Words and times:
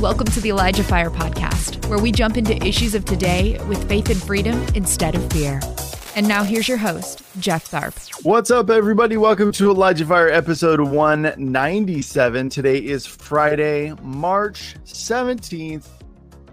Welcome 0.00 0.28
to 0.28 0.40
the 0.40 0.48
Elijah 0.48 0.82
Fire 0.82 1.10
Podcast, 1.10 1.86
where 1.90 1.98
we 1.98 2.10
jump 2.10 2.38
into 2.38 2.56
issues 2.66 2.94
of 2.94 3.04
today 3.04 3.62
with 3.68 3.86
faith 3.86 4.08
and 4.08 4.16
freedom 4.16 4.58
instead 4.74 5.14
of 5.14 5.30
fear. 5.30 5.60
And 6.16 6.26
now 6.26 6.42
here's 6.42 6.66
your 6.66 6.78
host, 6.78 7.20
Jeff 7.38 7.70
Tharp. 7.70 8.24
What's 8.24 8.50
up, 8.50 8.70
everybody? 8.70 9.18
Welcome 9.18 9.52
to 9.52 9.70
Elijah 9.70 10.06
Fire 10.06 10.30
episode 10.30 10.80
197. 10.80 12.48
Today 12.48 12.78
is 12.78 13.04
Friday, 13.04 13.92
March 14.00 14.74
17th, 14.86 15.88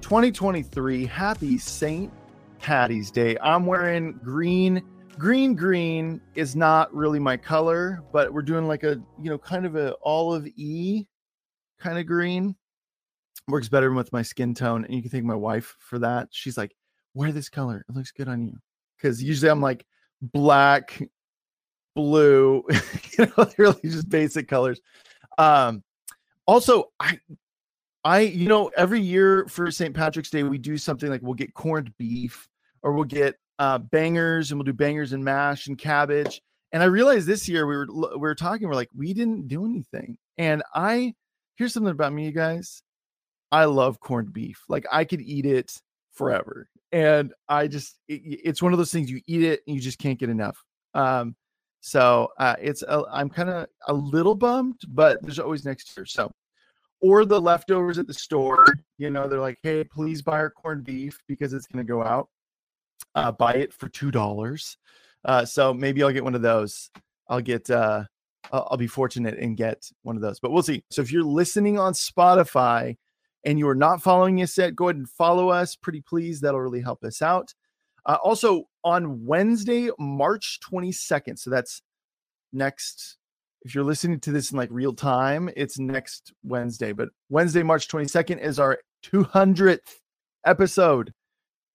2023. 0.02 1.06
Happy 1.06 1.58
St. 1.58 2.12
Patty's 2.60 3.12
Day. 3.12 3.38
I'm 3.42 3.66
wearing 3.66 4.20
green. 4.26 4.84
Green 5.18 5.56
green 5.56 6.20
is 6.36 6.58
not 6.58 6.94
really 6.94 7.20
my 7.20 7.38
color, 7.38 8.04
but 8.12 8.34
we're 8.34 8.42
doing 8.42 8.68
like 8.68 8.84
a, 8.84 9.02
you 9.22 9.30
know, 9.30 9.38
kind 9.38 9.66
of 9.66 9.78
a 9.78 9.96
olive 10.04 10.46
E 10.58 11.08
kind 11.80 11.98
of 11.98 12.06
green. 12.06 12.54
Works 13.48 13.70
better 13.70 13.92
with 13.92 14.12
my 14.12 14.22
skin 14.22 14.54
tone. 14.54 14.86
And 14.86 14.94
you 14.94 15.02
can 15.02 15.12
thank 15.12 15.24
my 15.24 15.36
wife 15.36 15.76
for 15.80 16.00
that. 16.00 16.28
She's 16.32 16.58
like, 16.58 16.76
wear 17.14 17.32
this 17.32 17.50
color. 17.50 17.86
It 17.88 17.96
looks 17.96 18.12
good 18.12 18.28
on 18.28 18.46
you. 18.46 18.58
Because 18.98 19.24
usually 19.24 19.50
I'm 19.50 19.62
like 19.62 19.86
black, 20.22 21.02
blue, 21.96 22.64
you 23.18 23.26
know, 23.38 23.50
really 23.58 23.80
just 23.84 24.10
basic 24.10 24.48
colors. 24.48 24.82
Um, 25.38 25.84
also, 26.46 26.92
I 27.00 27.20
I, 28.04 28.20
you 28.20 28.48
know, 28.48 28.72
every 28.78 29.02
year 29.02 29.46
for 29.50 29.70
St. 29.70 29.94
Patrick's 29.94 30.30
Day, 30.30 30.44
we 30.44 30.58
do 30.58 30.78
something 30.78 31.10
like 31.10 31.22
we'll 31.22 31.34
get 31.34 31.54
corned 31.54 31.92
beef 31.98 32.48
or 32.82 32.94
we'll 32.94 33.04
get 33.04 33.36
uh, 33.60 33.80
bangers 33.80 34.50
and 34.50 34.58
we'll 34.58 34.66
do 34.66 34.72
bangers 34.74 35.12
and 35.12 35.24
mash 35.24 35.68
and 35.68 35.78
cabbage. 35.78 36.42
And 36.72 36.82
I 36.82 36.86
realized 36.86 37.28
this 37.28 37.50
year 37.50 37.68
we 37.68 37.76
were 37.76 37.88
we 38.14 38.18
were 38.18 38.36
talking, 38.36 38.68
we're 38.68 38.76
like, 38.76 38.90
we 38.96 39.14
didn't 39.14 39.48
do 39.48 39.66
anything. 39.66 40.18
And 40.38 40.64
I 40.74 41.16
here's 41.56 41.74
something 41.74 41.92
about 41.92 42.14
me, 42.14 42.26
you 42.26 42.32
guys. 42.32 42.82
I 43.52 43.66
love 43.66 44.00
corned 44.00 44.34
beef. 44.34 44.64
Like 44.68 44.86
I 44.92 45.04
could 45.04 45.22
eat 45.22 45.46
it 45.46 45.80
forever. 46.14 46.70
And 46.92 47.34
I 47.50 47.68
just 47.68 48.00
it, 48.08 48.22
it's 48.24 48.62
one 48.62 48.74
of 48.74 48.78
those 48.78 48.92
things 48.92 49.10
you 49.10 49.22
eat 49.28 49.44
it 49.44 49.62
and 49.68 49.76
you 49.76 49.82
just 49.82 50.00
can't 50.00 50.20
get 50.20 50.30
enough. 50.30 50.64
Um, 50.94 51.36
so 51.80 52.30
uh, 52.40 52.56
it's 52.62 52.82
a, 52.84 53.04
I'm 53.12 53.30
kind 53.30 53.50
of 53.50 53.68
a 53.88 53.94
little 53.94 54.36
bummed, 54.36 54.82
but 54.90 55.22
there's 55.22 55.40
always 55.40 55.64
next 55.66 55.96
year. 55.96 56.06
So 56.06 56.32
or 57.02 57.26
the 57.26 57.40
leftovers 57.40 57.98
at 57.98 58.08
the 58.08 58.14
store. 58.14 58.66
You 58.98 59.10
know, 59.10 59.28
they're 59.28 59.40
like, 59.40 59.60
hey, 59.62 59.84
please 59.84 60.22
buy 60.22 60.38
our 60.38 60.50
corned 60.50 60.84
beef 60.84 61.20
because 61.28 61.54
it's 61.54 61.68
going 61.68 61.86
to 61.86 61.88
go 61.88 62.04
out. 62.04 62.30
Uh, 63.16 63.32
buy 63.32 63.54
it 63.54 63.74
for 63.74 63.90
two 63.90 64.12
dollars. 64.12 64.78
Uh, 65.26 65.46
so 65.46 65.74
maybe 65.74 66.04
I'll 66.04 66.12
get 66.12 66.24
one 66.24 66.36
of 66.36 66.42
those. 66.42 66.90
I'll 67.28 67.42
get. 67.42 67.70
Uh, 67.70 68.04
I'll 68.52 68.78
be 68.78 68.88
fortunate 68.88 69.38
and 69.38 69.58
get 69.58 69.92
one 70.04 70.16
of 70.16 70.22
those, 70.22 70.40
but 70.40 70.52
we'll 70.52 70.64
see. 70.64 70.82
So 70.90 71.02
if 71.02 71.12
you're 71.12 71.22
listening 71.22 71.78
on 71.78 71.92
Spotify 71.92 72.96
and 73.46 73.60
you 73.60 73.68
are 73.68 73.76
not 73.76 74.02
following 74.02 74.42
us 74.42 74.58
yet, 74.58 74.76
go 74.76 74.86
ahead 74.86 74.98
and 74.98 75.10
follow 75.10 75.50
us. 75.50 75.76
Pretty 75.76 76.02
please, 76.02 76.42
that'll 76.42 76.62
really 76.62 76.82
help 76.82 77.04
us 77.04 77.22
out. 77.22 77.54
Uh, 78.06 78.18
also 78.24 78.64
on 78.84 79.26
Wednesday, 79.26 79.90
March 80.00 80.60
22nd. 80.72 81.38
So 81.38 81.50
that's 81.50 81.82
next 82.54 83.18
if 83.68 83.76
you're 83.76 83.84
listening 83.84 84.20
to 84.22 84.32
this 84.32 84.52
in 84.52 84.58
like 84.58 84.70
real 84.72 84.94
time, 84.94 85.50
it's 85.58 85.78
next 85.78 86.32
Wednesday. 86.44 86.94
But 86.94 87.10
Wednesday, 87.30 87.64
March 87.64 87.88
22nd 87.90 88.40
is 88.42 88.60
our 88.60 88.80
200th 89.04 89.80
episode. 90.46 91.14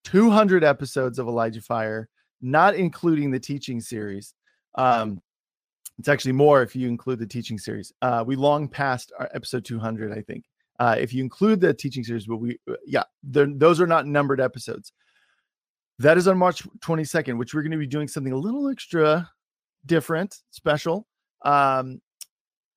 200 0.04 0.64
episodes 0.64 1.18
of 1.18 1.28
Elijah 1.28 1.60
Fire, 1.60 2.08
not 2.40 2.74
including 2.74 3.30
the 3.30 3.38
teaching 3.38 3.80
series. 3.80 4.34
Um, 4.74 5.20
it's 5.98 6.08
actually 6.08 6.32
more 6.32 6.62
if 6.62 6.74
you 6.74 6.88
include 6.88 7.18
the 7.18 7.26
teaching 7.26 7.58
series. 7.58 7.92
Uh, 8.00 8.24
we 8.26 8.34
long 8.34 8.68
passed 8.68 9.12
our 9.18 9.28
episode 9.34 9.64
200, 9.64 10.16
I 10.16 10.22
think. 10.22 10.44
Uh, 10.82 10.96
if 10.98 11.14
you 11.14 11.22
include 11.22 11.60
the 11.60 11.72
teaching 11.72 12.02
series, 12.02 12.26
but 12.26 12.38
we, 12.38 12.58
uh, 12.68 12.74
yeah, 12.84 13.04
those 13.22 13.80
are 13.80 13.86
not 13.86 14.04
numbered 14.04 14.40
episodes. 14.40 14.92
That 16.00 16.18
is 16.18 16.26
on 16.26 16.36
March 16.36 16.64
22nd, 16.80 17.38
which 17.38 17.54
we're 17.54 17.62
going 17.62 17.70
to 17.70 17.78
be 17.78 17.86
doing 17.86 18.08
something 18.08 18.32
a 18.32 18.36
little 18.36 18.68
extra 18.68 19.30
different, 19.86 20.40
special. 20.50 21.06
Um, 21.42 22.02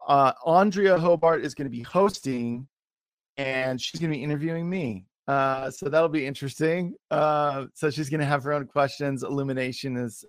uh, 0.07 0.33
Andrea 0.45 0.99
Hobart 0.99 1.43
is 1.43 1.55
going 1.55 1.65
to 1.65 1.75
be 1.75 1.81
hosting, 1.81 2.67
and 3.37 3.81
she's 3.81 3.99
going 3.99 4.11
to 4.11 4.17
be 4.19 4.23
interviewing 4.23 4.69
me. 4.69 5.07
Uh, 5.27 5.71
so 5.71 5.89
that'll 5.89 6.07
be 6.07 6.27
interesting. 6.27 6.93
Uh, 7.09 7.65
so 7.73 7.89
she's 7.89 8.11
going 8.11 8.19
to 8.19 8.27
have 8.27 8.43
her 8.43 8.53
own 8.53 8.67
questions. 8.67 9.23
Illumination 9.23 9.97
is 9.97 10.23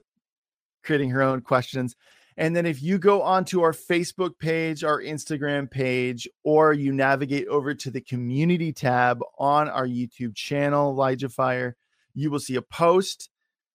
creating 0.82 1.10
her 1.10 1.20
own 1.20 1.42
questions. 1.42 1.94
And 2.38 2.54
then 2.54 2.66
if 2.66 2.82
you 2.82 2.98
go 2.98 3.22
onto 3.22 3.62
our 3.62 3.72
Facebook 3.72 4.38
page, 4.38 4.84
our 4.84 5.00
Instagram 5.00 5.70
page, 5.70 6.28
or 6.44 6.74
you 6.74 6.92
navigate 6.92 7.46
over 7.48 7.74
to 7.74 7.90
the 7.90 8.00
community 8.00 8.72
tab 8.72 9.20
on 9.38 9.68
our 9.68 9.86
YouTube 9.86 10.34
channel, 10.34 10.90
Elijah 10.90 11.30
Fire, 11.30 11.76
you 12.14 12.30
will 12.30 12.40
see 12.40 12.56
a 12.56 12.62
post. 12.62 13.30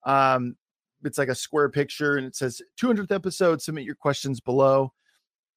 Um, 0.05 0.55
it's 1.03 1.17
like 1.17 1.29
a 1.29 1.35
square 1.35 1.69
picture 1.69 2.17
and 2.17 2.27
it 2.27 2.35
says 2.35 2.61
200th 2.79 3.11
episode 3.11 3.61
submit 3.61 3.85
your 3.85 3.95
questions 3.95 4.39
below. 4.39 4.93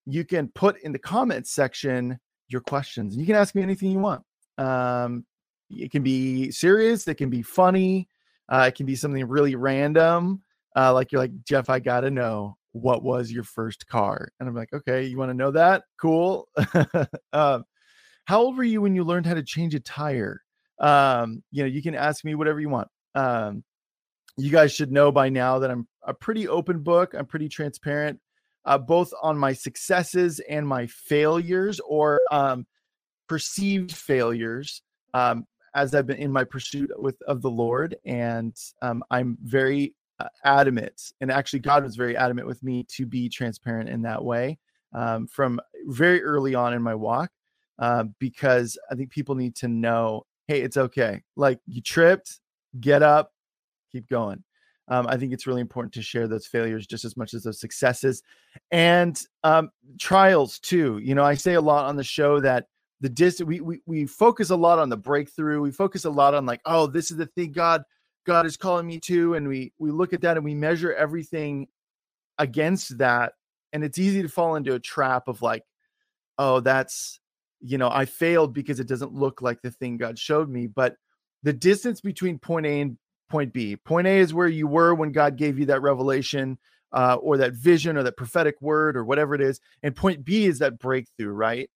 You 0.07 0.25
can 0.25 0.49
put 0.49 0.81
in 0.83 0.93
the 0.93 0.99
comments 0.99 1.51
section 1.51 2.19
your 2.49 2.61
questions 2.61 3.17
you 3.17 3.25
can 3.25 3.37
ask 3.37 3.55
me 3.55 3.63
anything 3.63 3.91
you 3.91 3.99
want. 3.99 4.23
Um, 4.59 5.25
it 5.71 5.91
can 5.91 6.03
be 6.03 6.51
serious 6.51 7.09
it 7.09 7.15
can 7.15 7.31
be 7.31 7.43
funny 7.43 8.09
uh, 8.51 8.67
it 8.69 8.75
can 8.75 8.87
be 8.87 8.95
something 8.95 9.27
really 9.27 9.57
random 9.57 10.43
uh, 10.77 10.93
like 10.93 11.11
you're 11.11 11.21
like 11.21 11.33
jeff 11.45 11.71
i 11.71 11.79
gotta 11.79 12.11
know 12.11 12.57
what 12.75 13.03
was 13.03 13.33
your 13.33 13.45
first 13.45 13.87
car 13.89 14.31
and 14.39 14.49
i'm 14.49 14.55
like 14.55 14.73
okay 14.73 15.05
you 15.05 15.17
want 15.17 15.31
to 15.31 15.35
know 15.35 15.51
that 15.51 15.85
cool 16.01 16.49
um, 17.33 17.65
how 18.27 18.41
old 18.41 18.57
were 18.57 18.65
you 18.65 18.81
when 18.81 18.95
you 18.95 19.05
learned 19.05 19.27
how 19.27 19.35
to 19.35 19.43
change 19.43 19.75
a 19.75 19.81
tire 19.81 20.41
um, 20.81 21.43
you 21.51 21.63
know 21.63 21.69
you 21.69 21.83
can 21.83 21.95
ask 21.95 22.25
me 22.25 22.35
whatever 22.35 22.61
you 22.61 22.69
want 22.69 22.89
um, 23.15 23.63
you 24.37 24.51
guys 24.51 24.73
should 24.73 24.91
know 24.91 25.13
by 25.13 25.29
now 25.29 25.59
that 25.59 25.71
I'm 25.71 25.87
a 26.03 26.15
pretty 26.15 26.49
open 26.49 26.81
book. 26.81 27.15
I'm 27.15 27.27
pretty 27.27 27.49
transparent, 27.49 28.19
uh, 28.65 28.79
both 28.79 29.13
on 29.23 29.39
my 29.39 29.53
successes 29.53 30.41
and 30.49 30.67
my 30.67 30.87
failures 30.87 31.81
or 31.81 32.21
um, 32.31 32.67
perceived 33.29 33.93
failures 33.93 34.83
um, 35.15 35.47
as 35.75 35.95
I've 35.95 36.07
been 36.07 36.17
in 36.17 36.33
my 36.33 36.45
pursuit 36.45 36.91
with 36.97 37.21
of 37.23 37.43
the 37.43 37.51
Lord. 37.51 37.97
And 38.05 38.57
um, 38.83 39.05
I'm 39.11 39.39
very 39.43 39.95
uh, 40.21 40.29
adamant, 40.45 41.13
and 41.21 41.31
actually, 41.31 41.61
God 41.61 41.85
was 41.85 41.97
very 41.97 42.17
adamant 42.17 42.47
with 42.47 42.63
me 42.63 42.85
to 42.91 43.07
be 43.07 43.29
transparent 43.29 43.89
in 43.89 44.03
that 44.03 44.25
way 44.25 44.59
um, 44.93 45.27
from 45.27 45.61
very 45.87 46.23
early 46.23 46.55
on 46.55 46.73
in 46.73 46.83
my 46.83 46.95
walk, 46.95 47.31
uh, 47.79 48.05
because 48.19 48.79
I 48.91 48.95
think 48.95 49.11
people 49.11 49.35
need 49.35 49.57
to 49.57 49.69
know, 49.69 50.25
hey, 50.47 50.63
it's 50.63 50.77
okay. 50.77 51.23
Like 51.37 51.59
you 51.67 51.83
tripped, 51.83 52.41
get 52.81 53.03
up, 53.03 53.33
keep 53.91 54.09
going. 54.09 54.45
Um, 54.89 55.07
I 55.07 55.17
think 55.17 55.33
it's 55.33 55.47
really 55.47 55.63
important 55.63 55.95
to 55.95 56.03
share 56.03 56.29
those 56.29 56.47
failures 56.47 56.87
just 56.87 57.05
as 57.05 57.17
much 57.17 57.33
as 57.33 57.43
those 57.43 57.59
successes 57.59 58.23
and 58.71 59.21
um, 59.43 59.71
trials 59.99 60.59
too. 60.59 60.99
You 61.03 61.15
know, 61.15 61.25
I 61.25 61.35
say 61.35 61.55
a 61.55 61.61
lot 61.61 61.87
on 61.87 61.97
the 61.97 62.05
show 62.05 62.39
that 62.41 62.67
the 63.01 63.09
dis 63.09 63.43
we, 63.43 63.61
we 63.61 63.81
we 63.87 64.07
focus 64.07 64.51
a 64.51 64.57
lot 64.57 64.79
on 64.79 64.91
the 64.91 64.97
breakthrough. 64.97 65.61
We 65.61 65.71
focus 65.71 66.05
a 66.05 66.11
lot 66.11 66.35
on 66.35 66.45
like, 66.45 66.61
oh, 66.67 66.87
this 66.87 67.11
is 67.11 67.17
the 67.17 67.27
thing 67.27 67.53
God 67.53 67.83
God 68.25 68.47
is 68.47 68.57
calling 68.57 68.87
me 68.87 69.01
to, 69.01 69.35
and 69.35 69.49
we 69.49 69.73
we 69.79 69.91
look 69.91 70.13
at 70.13 70.23
that 70.23 70.37
and 70.37 70.45
we 70.45 70.55
measure 70.55 70.93
everything 70.93 71.69
against 72.39 72.99
that, 72.99 73.35
and 73.73 73.85
it's 73.85 73.99
easy 73.99 74.23
to 74.23 74.29
fall 74.29 74.57
into 74.57 74.75
a 74.75 74.81
trap 74.81 75.29
of 75.29 75.43
like, 75.43 75.63
oh, 76.39 76.61
that's 76.61 77.21
you 77.61 77.79
know, 77.79 77.89
I 77.91 78.05
failed 78.05 78.53
because 78.53 78.79
it 78.79 78.89
doesn't 78.89 79.15
look 79.15 79.41
like 79.41 79.63
the 79.63 79.71
thing 79.71 79.97
God 79.97 80.19
showed 80.19 80.51
me, 80.51 80.67
but 80.67 80.97
the 81.43 81.53
distance 81.53 82.01
between 82.01 82.39
point 82.39 82.67
A 82.67 82.81
and 82.81 82.99
point 83.31 83.53
B. 83.53 83.77
Point 83.77 84.07
A 84.07 84.19
is 84.19 84.35
where 84.35 84.49
you 84.49 84.67
were 84.67 84.95
when 84.95 85.13
God 85.13 85.37
gave 85.37 85.59
you 85.59 85.67
that 85.67 85.83
revelation 85.83 86.59
uh, 86.93 87.17
or 87.17 87.39
that 87.39 87.55
vision 87.55 87.97
or 87.97 88.03
that 88.03 88.17
prophetic 88.17 88.61
word 88.61 88.97
or 88.97 89.05
whatever 89.05 89.35
it 89.35 89.41
is. 89.41 89.61
And 89.83 89.97
point 89.97 90.25
B 90.25 90.45
is 90.45 90.59
that 90.61 90.79
breakthrough, 90.79 91.33
right? 91.33 91.69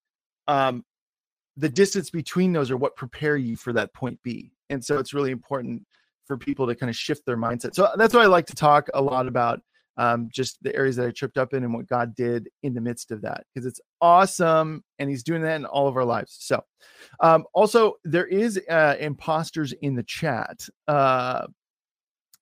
Um, 0.47 0.85
the 1.57 1.69
distance 1.69 2.11
between 2.11 2.53
those 2.53 2.71
are 2.71 2.77
what 2.77 2.97
prepare 2.97 3.37
you 3.37 3.57
for 3.57 3.73
that 3.73 3.93
point 3.93 4.21
B. 4.23 4.53
And 4.71 4.85
so 4.85 4.99
it's 4.99 5.13
really 5.13 5.33
important 5.33 5.83
for 6.29 6.37
people 6.37 6.67
to 6.69 6.77
kind 6.77 6.89
of 6.91 6.95
shift 6.95 7.27
their 7.27 7.37
mindset. 7.37 7.75
So 7.75 7.91
that's 7.97 8.15
why 8.15 8.23
I 8.23 8.27
like 8.27 8.47
to 8.47 8.55
talk 8.55 8.89
a 8.95 9.03
lot 9.03 9.27
about 9.27 9.61
um, 9.97 10.29
just 10.33 10.63
the 10.63 10.75
areas 10.77 10.95
that 10.97 11.09
I 11.09 11.11
tripped 11.11 11.39
up 11.39 11.53
in 11.53 11.65
and 11.65 11.75
what 11.75 11.89
God 11.89 12.15
did 12.15 12.49
in 12.63 12.73
the 12.73 12.81
midst 12.81 13.11
of 13.11 13.23
that 13.23 13.45
because 13.53 13.67
it's 13.67 13.81
awesome 14.01 14.85
and 15.01 15.11
He's 15.11 15.25
doing 15.25 15.43
that 15.43 15.57
in 15.57 15.65
all 15.65 15.89
of 15.89 15.97
our 15.97 16.05
lives. 16.05 16.37
So, 16.39 16.63
um, 17.19 17.45
also 17.53 17.95
there 18.05 18.27
is 18.27 18.61
uh, 18.71 18.95
imposters 19.01 19.73
in 19.73 19.97
the 19.97 20.05
chat. 20.05 20.69
Uh, 20.87 21.49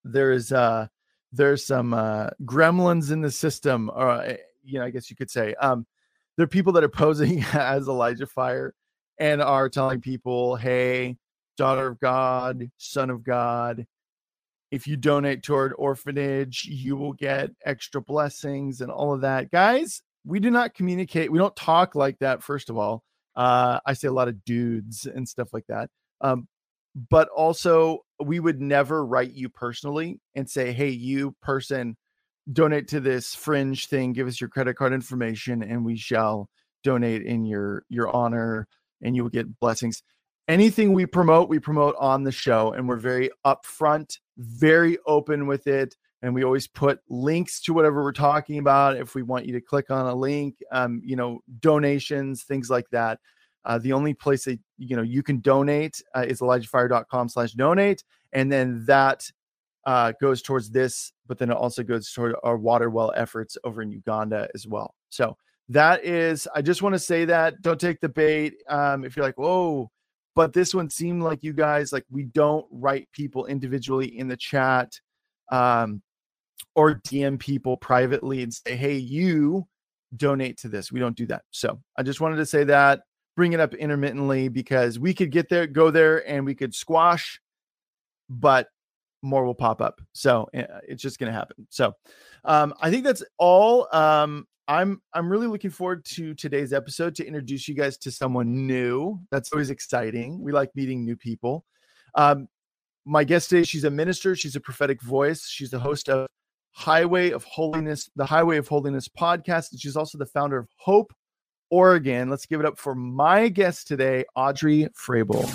there's 0.05 0.53
uh, 0.53 0.89
there's 1.33 1.65
some 1.65 1.95
uh, 1.95 2.29
gremlins 2.45 3.11
in 3.11 3.23
the 3.23 3.31
system, 3.31 3.91
or 3.95 4.11
uh, 4.11 4.37
you 4.63 4.79
know, 4.79 4.85
I 4.85 4.91
guess 4.91 5.09
you 5.09 5.17
could 5.17 5.31
say. 5.31 5.55
Um, 5.55 5.87
there 6.37 6.45
are 6.45 6.49
people 6.49 6.75
that 6.75 6.85
are 6.85 6.89
posing 6.89 7.43
as 7.53 7.89
Elijah 7.89 8.27
Fire 8.27 8.75
and 9.19 9.41
are 9.41 9.71
telling 9.71 10.01
people, 10.01 10.57
"Hey, 10.57 11.17
daughter 11.57 11.89
of 11.89 12.01
God, 12.01 12.71
son 12.79 13.11
of 13.11 13.25
God." 13.25 13.87
if 14.71 14.87
you 14.87 14.97
donate 14.97 15.43
toward 15.43 15.73
orphanage, 15.79 16.65
you 16.65 16.97
will 16.97 17.13
get 17.13 17.51
extra 17.65 18.01
blessings 18.01 18.81
and 18.81 18.91
all 18.91 19.15
of 19.15 19.21
that. 19.21 19.51
Guys, 19.51 20.03
we 20.25 20.41
do 20.41 20.51
not 20.51 20.75
communicate. 20.75 21.31
We 21.31 21.39
don't 21.39 21.55
talk 21.55 21.95
like 21.95 22.19
that, 22.19 22.43
first 22.43 22.69
of 22.69 22.77
all. 22.77 23.03
Uh, 23.37 23.79
I 23.87 23.93
say 23.93 24.09
a 24.09 24.13
lot 24.13 24.29
of 24.29 24.45
dudes 24.45 25.07
and 25.07 25.29
stuff 25.29 25.49
like 25.53 25.67
that. 25.69 25.89
Um, 26.21 26.49
but 27.11 27.29
also, 27.29 28.01
we 28.23 28.41
would 28.41 28.61
never 28.61 29.05
write 29.05 29.35
you 29.35 29.51
personally 29.51 30.21
and 30.35 30.49
say, 30.49 30.73
"Hey, 30.73 30.89
you 30.89 31.37
person, 31.43 31.97
donate 32.51 32.89
to 32.89 33.01
this 33.01 33.35
fringe 33.35 33.87
thing. 33.87 34.15
Give 34.15 34.27
us 34.27 34.41
your 34.41 34.49
credit 34.49 34.75
card 34.75 34.95
information, 34.95 35.63
and 35.63 35.85
we 35.85 35.97
shall 35.97 36.49
donate 36.83 37.23
in 37.23 37.45
your 37.45 37.85
your 37.91 38.09
honor, 38.09 38.67
and 39.03 39.15
you 39.15 39.23
will 39.23 39.31
get 39.31 39.61
blessings." 39.61 40.03
Anything 40.49 40.93
we 40.93 41.07
promote, 41.07 41.49
we 41.49 41.59
promote 41.59 41.97
on 41.99 42.23
the 42.23 42.33
show, 42.33 42.73
and 42.73 42.89
we're 42.89 42.97
very 42.97 43.31
upfront, 43.45 44.19
very 44.37 44.99
open 45.07 45.47
with 45.47 45.67
it 45.67 45.97
and 46.23 46.35
we 46.35 46.45
always 46.45 46.67
put 46.67 47.01
links 47.09 47.61
to 47.61 47.73
whatever 47.73 48.03
we're 48.03 48.13
talking 48.13 48.59
about. 48.59 48.97
If 48.97 49.15
we 49.15 49.23
want 49.23 49.47
you 49.47 49.53
to 49.53 49.61
click 49.61 49.91
on 49.91 50.07
a 50.07 50.15
link 50.15 50.57
um, 50.73 51.01
you 51.05 51.17
know 51.17 51.41
donations 51.61 52.43
things 52.43 52.71
like 52.71 52.89
that. 52.91 53.21
Uh, 53.65 53.79
the 53.79 53.93
only 53.93 54.15
place 54.15 54.45
that 54.45 54.59
you 54.79 54.97
know 54.97 55.03
you 55.03 55.23
can 55.23 55.41
donate 55.41 56.03
uh, 56.15 56.25
is 56.27 56.41
elijahfire.com 56.41 57.29
slash 57.29 57.53
donate 57.53 58.05
and 58.33 58.51
then 58.51 58.85
that 58.87 59.31
uh, 59.85 60.13
goes 60.21 60.43
towards 60.43 60.71
this 60.71 61.13
but 61.27 61.39
then 61.39 61.51
it 61.51 61.57
also 61.57 61.83
goes 61.83 62.11
toward 62.11 62.35
our 62.43 62.57
water 62.57 62.91
well 62.91 63.13
efforts 63.17 63.57
over 63.65 63.83
in 63.83 63.91
uganda 63.91 64.49
as 64.55 64.67
well. 64.67 64.95
So 65.11 65.37
that 65.69 66.05
is 66.05 66.47
i 66.55 66.63
just 66.63 66.83
want 66.83 66.95
to 66.95 66.99
say 66.99 67.25
that. 67.25 67.61
Don't 67.63 67.81
take 67.81 68.01
the 68.01 68.09
bait. 68.09 68.55
Um, 68.69 69.05
if 69.05 69.17
you're 69.17 69.25
like 69.25 69.39
whoa 69.39 69.91
but 70.37 70.53
this 70.53 70.75
one 70.75 70.91
seemed 70.91 71.23
like 71.23 71.43
you 71.43 71.55
guys 71.55 71.93
like 71.93 72.05
we 72.11 72.25
don't 72.25 72.67
write 72.71 73.09
people 73.13 73.47
individually 73.47 74.19
in 74.19 74.29
the 74.29 74.37
chat 74.37 74.93
um, 75.51 76.03
or 76.75 76.97
DM 76.97 77.39
people 77.39 77.77
privately 77.79 78.43
and 78.43 78.53
say, 78.53 78.77
hey, 78.77 78.95
you 78.95 79.67
donate 80.15 80.59
to 80.59 80.69
this. 80.69 80.93
We 80.93 81.01
don't 81.01 81.17
do 81.17 81.27
that. 81.27 81.43
So 81.51 81.81
I 81.97 82.03
just 82.03 82.21
wanted 82.21 82.37
to 82.37 82.47
say 82.47 82.65
that, 82.65 83.01
bring 83.35 83.55
it 83.55 83.61
up 83.61 83.75
intermittently 83.75 84.49
because 84.49 84.99
we 84.99 85.15
could 85.15 85.33
get 85.33 85.49
there, 85.49 85.67
go 85.67 85.91
there, 85.91 86.29
and 86.29 86.45
we 86.45 86.55
could 86.55 86.75
squash, 86.75 87.41
but 88.29 88.69
more 89.23 89.47
will 89.47 89.55
pop 89.55 89.81
up. 89.81 90.03
So 90.13 90.51
eh, 90.53 90.67
it's 90.87 91.03
just 91.03 91.19
going 91.19 91.33
to 91.33 91.37
happen. 91.37 91.67
So 91.71 91.95
um, 92.45 92.75
I 92.81 92.91
think 92.91 93.05
that's 93.05 93.25
all. 93.39 93.89
Um, 93.91 94.47
I'm 94.69 95.01
I'm 95.13 95.29
really 95.29 95.47
looking 95.47 95.71
forward 95.71 96.05
to 96.07 96.35
today's 96.35 96.73
episode 96.73 97.15
to 97.17 97.27
introduce 97.27 97.69
you 97.69 97.75
guys 97.75 97.97
to 97.99 98.11
someone 98.11 98.67
new. 98.67 99.21
That's 99.31 99.53
always 99.53 99.71
exciting. 99.71 100.41
We 100.41 100.51
like 100.51 100.75
meeting 100.75 101.05
new 101.05 101.17
people. 101.17 101.65
Um, 102.17 102.49
my 103.05 103.23
guest 103.23 103.51
today, 103.51 103.63
she's 103.63 103.85
a 103.85 103.91
minister. 103.91 104.35
She's 104.35 104.57
a 104.57 104.61
prophetic 104.61 105.01
voice. 105.03 105.47
She's 105.47 105.71
the 105.71 105.79
host 105.79 106.09
of 106.09 106.27
Highway 106.73 107.31
of 107.31 107.45
Holiness, 107.45 108.11
the 108.17 108.27
Highway 108.27 108.57
of 108.57 108.67
Holiness 108.67 109.09
podcast. 109.09 109.71
And 109.71 109.81
she's 109.81 109.97
also 109.97 110.19
the 110.19 110.27
founder 110.27 110.59
of 110.59 110.69
Hope 110.79 111.15
Oregon. 111.71 112.29
Let's 112.29 112.47
give 112.47 112.59
it 112.59 112.67
up 112.67 112.77
for 112.77 112.97
my 112.97 113.47
guest 113.47 113.87
today, 113.87 114.25
Audrey 114.35 114.89
Frable. 115.01 115.47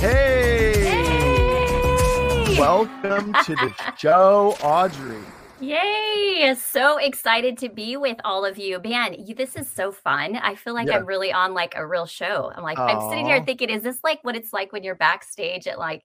Hey! 0.00 0.72
hey! 0.88 2.58
Welcome 2.58 3.32
to 3.44 3.54
the 3.54 3.72
show, 3.96 4.56
Audrey. 4.60 5.22
Yay! 5.60 6.54
So 6.58 6.98
excited 6.98 7.58
to 7.58 7.68
be 7.68 7.96
with 7.96 8.18
all 8.24 8.44
of 8.44 8.58
you. 8.58 8.80
Man, 8.82 9.14
you, 9.18 9.34
this 9.34 9.56
is 9.56 9.70
so 9.70 9.92
fun. 9.92 10.36
I 10.36 10.54
feel 10.54 10.74
like 10.74 10.88
yeah. 10.88 10.96
I'm 10.96 11.06
really 11.06 11.32
on 11.32 11.54
like 11.54 11.74
a 11.76 11.86
real 11.86 12.06
show. 12.06 12.52
I'm 12.54 12.62
like, 12.62 12.78
Aww. 12.78 12.94
I'm 12.94 13.10
sitting 13.10 13.26
here 13.26 13.42
thinking, 13.44 13.70
is 13.70 13.82
this 13.82 13.98
like 14.02 14.18
what 14.22 14.36
it's 14.36 14.52
like 14.52 14.72
when 14.72 14.82
you're 14.82 14.94
backstage 14.94 15.66
at 15.66 15.78
like 15.78 16.02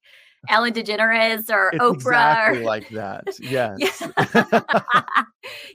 Ellen 0.48 0.74
DeGeneres 0.74 1.50
or 1.50 1.72
it's 1.74 1.84
Oprah. 1.84 2.50
Exactly 2.50 2.62
or... 2.62 2.66
like 2.66 2.90
that. 2.90 3.24
Yes. 3.40 4.04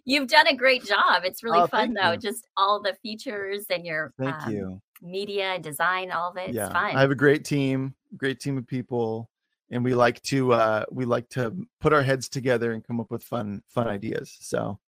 You've 0.05 0.29
done 0.29 0.47
a 0.47 0.55
great 0.55 0.85
job. 0.85 1.25
It's 1.25 1.43
really 1.43 1.61
oh, 1.61 1.67
fun 1.67 1.95
though. 1.95 2.13
You. 2.13 2.19
Just 2.19 2.47
all 2.57 2.81
the 2.81 2.95
features 3.03 3.67
and 3.71 3.85
your 3.85 4.13
thank 4.19 4.47
um, 4.47 4.53
you 4.53 4.81
media 5.03 5.55
and 5.55 5.63
design, 5.63 6.11
all 6.11 6.31
of 6.31 6.37
it. 6.37 6.55
Yeah. 6.55 6.65
It's 6.65 6.73
fun. 6.73 6.97
I 6.97 7.01
have 7.01 7.11
a 7.11 7.17
great 7.17 7.45
team, 7.45 7.95
great 8.17 8.41
team 8.41 8.57
of 8.57 8.67
people. 8.67 9.29
And 9.71 9.83
we 9.83 9.95
like 9.95 10.21
to 10.25 10.53
uh 10.53 10.85
we 10.91 11.05
like 11.05 11.29
to 11.31 11.57
put 11.81 11.93
our 11.93 12.03
heads 12.03 12.29
together 12.29 12.73
and 12.73 12.85
come 12.85 13.01
up 13.01 13.11
with 13.11 13.23
fun, 13.23 13.63
fun 13.69 13.89
ideas. 13.89 14.37
So 14.41 14.79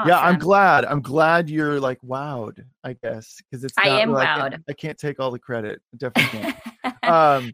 Awesome. 0.00 0.08
Yeah, 0.08 0.20
I'm 0.20 0.38
glad. 0.38 0.86
I'm 0.86 1.02
glad 1.02 1.50
you're 1.50 1.78
like 1.78 2.00
wowed, 2.00 2.64
I 2.82 2.94
guess, 2.94 3.36
because 3.38 3.64
it's. 3.64 3.74
I 3.76 4.00
am 4.00 4.12
like, 4.12 4.26
wowed. 4.26 4.54
I, 4.54 4.58
I, 4.70 4.72
can't 4.72 4.96
take 4.96 5.20
all 5.20 5.30
the 5.30 5.38
credit. 5.38 5.82
definitely 5.94 6.40
can't. 6.40 6.96
um, 7.04 7.52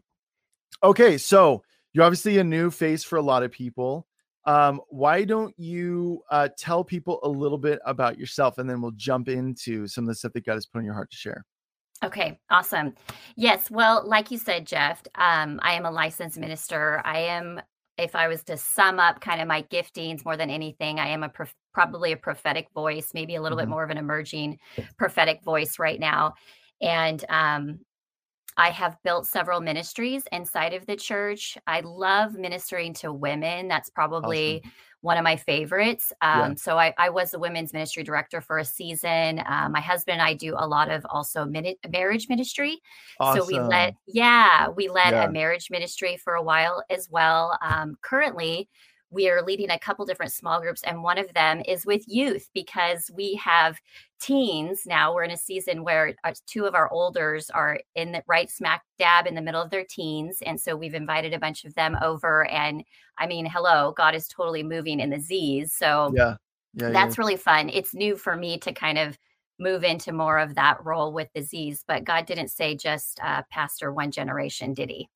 okay, 0.81 1.17
so 1.17 1.63
you're 1.91 2.05
obviously 2.05 2.37
a 2.37 2.43
new 2.45 2.71
face 2.71 3.03
for 3.03 3.17
a 3.17 3.21
lot 3.21 3.43
of 3.43 3.51
people. 3.51 4.07
Um, 4.45 4.79
why 4.87 5.25
don't 5.25 5.53
you 5.59 6.21
uh, 6.31 6.47
tell 6.57 6.85
people 6.85 7.19
a 7.23 7.27
little 7.27 7.57
bit 7.57 7.79
about 7.85 8.17
yourself 8.17 8.59
and 8.59 8.69
then 8.69 8.81
we'll 8.81 8.91
jump 8.91 9.27
into 9.27 9.87
some 9.87 10.05
of 10.05 10.07
the 10.07 10.15
stuff 10.15 10.31
that 10.31 10.45
God 10.45 10.53
has 10.53 10.65
put 10.65 10.79
on 10.79 10.85
your 10.85 10.93
heart 10.93 11.11
to 11.11 11.17
share? 11.17 11.43
Okay, 12.03 12.39
awesome. 12.49 12.93
Yes, 13.35 13.71
well, 13.71 14.07
like 14.07 14.29
you 14.29 14.37
said, 14.37 14.67
Jeff, 14.67 15.01
um, 15.15 15.59
I 15.63 15.73
am 15.73 15.85
a 15.85 15.91
licensed 15.91 16.37
minister. 16.37 17.01
I 17.03 17.19
am, 17.21 17.59
if 17.97 18.15
I 18.15 18.27
was 18.27 18.43
to 18.43 18.57
sum 18.57 18.99
up 18.99 19.19
kind 19.19 19.41
of 19.41 19.47
my 19.47 19.63
giftings 19.63 20.23
more 20.23 20.37
than 20.37 20.51
anything, 20.51 20.99
I 20.99 21.07
am 21.07 21.23
a 21.23 21.29
prof- 21.29 21.55
probably 21.73 22.11
a 22.11 22.17
prophetic 22.17 22.67
voice, 22.73 23.11
maybe 23.15 23.35
a 23.35 23.41
little 23.41 23.57
mm-hmm. 23.57 23.65
bit 23.65 23.71
more 23.71 23.83
of 23.83 23.89
an 23.89 23.97
emerging 23.97 24.59
prophetic 24.97 25.43
voice 25.43 25.79
right 25.79 25.99
now. 25.99 26.35
And 26.81 27.25
um, 27.29 27.79
I 28.57 28.69
have 28.69 28.97
built 29.03 29.25
several 29.25 29.59
ministries 29.59 30.23
inside 30.31 30.73
of 30.73 30.85
the 30.85 30.95
church. 30.95 31.57
I 31.65 31.79
love 31.81 32.33
ministering 32.33 32.93
to 32.95 33.11
women. 33.11 33.67
That's 33.67 33.89
probably 33.89 34.57
awesome. 34.57 34.71
One 35.07 35.17
of 35.17 35.23
my 35.23 35.37
favorites. 35.37 36.11
Um, 36.21 36.39
yeah. 36.39 36.55
So 36.55 36.77
I, 36.77 36.93
I, 36.97 37.09
was 37.09 37.33
a 37.33 37.39
women's 37.39 37.71
ministry 37.71 38.03
director 38.03 38.41
for 38.41 38.59
a 38.59 38.65
season. 38.65 39.39
Uh, 39.39 39.69
my 39.71 39.79
husband 39.79 40.19
and 40.19 40.21
I 40.21 40.33
do 40.33 40.53
a 40.57 40.67
lot 40.67 40.91
of 40.91 41.05
also 41.09 41.45
min- 41.45 41.75
marriage 41.89 42.27
ministry. 42.27 42.77
Awesome. 43.17 43.41
So 43.41 43.47
we 43.47 43.57
led, 43.57 43.95
yeah, 44.05 44.67
we 44.67 44.89
led 44.89 45.11
yeah. 45.11 45.23
a 45.23 45.31
marriage 45.31 45.69
ministry 45.71 46.17
for 46.17 46.33
a 46.33 46.43
while 46.43 46.83
as 46.89 47.09
well. 47.09 47.57
Um, 47.61 47.97
currently, 48.01 48.67
we 49.09 49.29
are 49.29 49.41
leading 49.41 49.69
a 49.69 49.79
couple 49.79 50.05
different 50.05 50.33
small 50.33 50.59
groups 50.59 50.83
and 50.83 51.01
one 51.01 51.17
of 51.17 51.33
them 51.33 51.61
is 51.65 51.85
with 51.85 52.03
youth 52.05 52.49
because 52.53 53.09
we 53.15 53.35
have 53.35 53.79
teens 54.19 54.81
now 54.85 55.13
we're 55.13 55.23
in 55.23 55.31
a 55.31 55.37
season 55.37 55.83
where 55.83 56.13
our, 56.23 56.33
two 56.45 56.65
of 56.65 56.75
our 56.75 56.91
olders 56.91 57.49
are 57.49 57.79
in 57.95 58.11
the 58.11 58.23
right 58.27 58.49
smack 58.49 58.81
dab 58.97 59.27
in 59.27 59.35
the 59.35 59.41
middle 59.41 59.61
of 59.61 59.69
their 59.69 59.85
teens 59.87 60.39
and 60.45 60.59
so 60.59 60.75
we've 60.75 60.95
invited 60.95 61.33
a 61.33 61.39
bunch 61.39 61.65
of 61.65 61.73
them 61.75 61.95
over 62.01 62.47
and 62.47 62.83
i 63.19 63.27
mean 63.27 63.45
hello 63.45 63.93
god 63.95 64.15
is 64.15 64.27
totally 64.27 64.63
moving 64.63 64.99
in 64.99 65.09
the 65.09 65.19
z's 65.19 65.73
so 65.73 66.11
yeah, 66.15 66.35
yeah 66.73 66.89
that's 66.89 67.17
yeah. 67.17 67.21
really 67.21 67.37
fun 67.37 67.69
it's 67.69 67.93
new 67.93 68.15
for 68.15 68.35
me 68.35 68.57
to 68.57 68.71
kind 68.71 68.97
of 68.97 69.17
move 69.59 69.83
into 69.83 70.11
more 70.11 70.37
of 70.37 70.55
that 70.55 70.83
role 70.85 71.11
with 71.11 71.27
the 71.33 71.41
Z's. 71.41 71.83
But 71.87 72.03
God 72.03 72.25
didn't 72.25 72.49
say 72.49 72.75
just 72.75 73.19
uh, 73.23 73.41
pastor 73.51 73.91
one 73.91 74.11
generation, 74.11 74.73
did 74.73 74.89
he? 74.89 75.09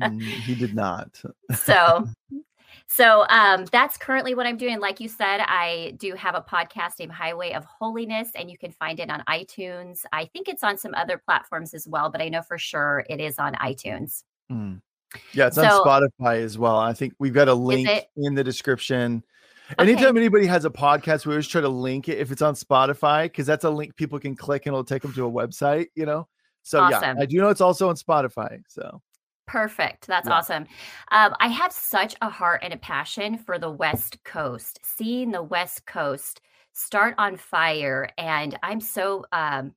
Mm, 0.00 0.22
he 0.22 0.54
did 0.54 0.74
not. 0.74 1.20
so 1.54 2.06
so 2.86 3.26
um, 3.28 3.66
that's 3.72 3.96
currently 3.96 4.34
what 4.34 4.46
I'm 4.46 4.56
doing. 4.56 4.80
Like 4.80 5.00
you 5.00 5.08
said, 5.08 5.40
I 5.40 5.94
do 5.98 6.14
have 6.14 6.34
a 6.34 6.40
podcast 6.40 6.98
named 6.98 7.12
Highway 7.12 7.52
of 7.52 7.64
Holiness, 7.64 8.30
and 8.34 8.50
you 8.50 8.58
can 8.58 8.72
find 8.72 9.00
it 9.00 9.10
on 9.10 9.22
iTunes. 9.28 10.04
I 10.12 10.26
think 10.26 10.48
it's 10.48 10.62
on 10.62 10.78
some 10.78 10.94
other 10.94 11.18
platforms 11.18 11.74
as 11.74 11.86
well, 11.86 12.10
but 12.10 12.20
I 12.20 12.28
know 12.28 12.42
for 12.42 12.58
sure 12.58 13.04
it 13.08 13.20
is 13.20 13.38
on 13.38 13.54
iTunes. 13.54 14.22
Mm. 14.50 14.80
Yeah, 15.32 15.46
it's 15.46 15.56
so, 15.56 15.64
on 15.64 15.84
Spotify 15.84 16.42
as 16.42 16.58
well. 16.58 16.76
I 16.76 16.92
think 16.92 17.14
we've 17.18 17.32
got 17.32 17.48
a 17.48 17.54
link 17.54 17.88
in 18.16 18.34
the 18.34 18.44
description. 18.44 19.24
Okay. 19.72 19.92
Anytime 19.92 20.16
anybody 20.16 20.46
has 20.46 20.64
a 20.64 20.70
podcast, 20.70 21.26
we 21.26 21.34
always 21.34 21.46
try 21.46 21.60
to 21.60 21.68
link 21.68 22.08
it 22.08 22.18
if 22.18 22.32
it's 22.32 22.42
on 22.42 22.54
Spotify 22.54 23.24
because 23.24 23.46
that's 23.46 23.64
a 23.64 23.70
link 23.70 23.96
people 23.96 24.18
can 24.18 24.34
click 24.34 24.66
and 24.66 24.72
it'll 24.72 24.84
take 24.84 25.02
them 25.02 25.12
to 25.12 25.26
a 25.26 25.30
website, 25.30 25.88
you 25.94 26.06
know? 26.06 26.26
So 26.62 26.80
awesome. 26.80 27.16
yeah, 27.16 27.22
I 27.22 27.26
do 27.26 27.38
know 27.38 27.48
it's 27.48 27.60
also 27.60 27.88
on 27.88 27.96
Spotify. 27.96 28.62
So 28.68 29.02
Perfect. 29.48 30.06
That's 30.06 30.28
yeah. 30.28 30.34
awesome. 30.34 30.66
Um, 31.10 31.34
I 31.40 31.48
have 31.48 31.72
such 31.72 32.14
a 32.22 32.28
heart 32.28 32.60
and 32.62 32.72
a 32.72 32.78
passion 32.78 33.38
for 33.38 33.58
the 33.58 33.70
West 33.70 34.22
Coast, 34.24 34.78
seeing 34.82 35.30
the 35.30 35.42
West 35.42 35.86
Coast 35.86 36.40
start 36.74 37.14
on 37.18 37.36
fire. 37.36 38.08
And 38.18 38.58
I'm 38.62 38.80
so 38.80 39.24
um, 39.32 39.74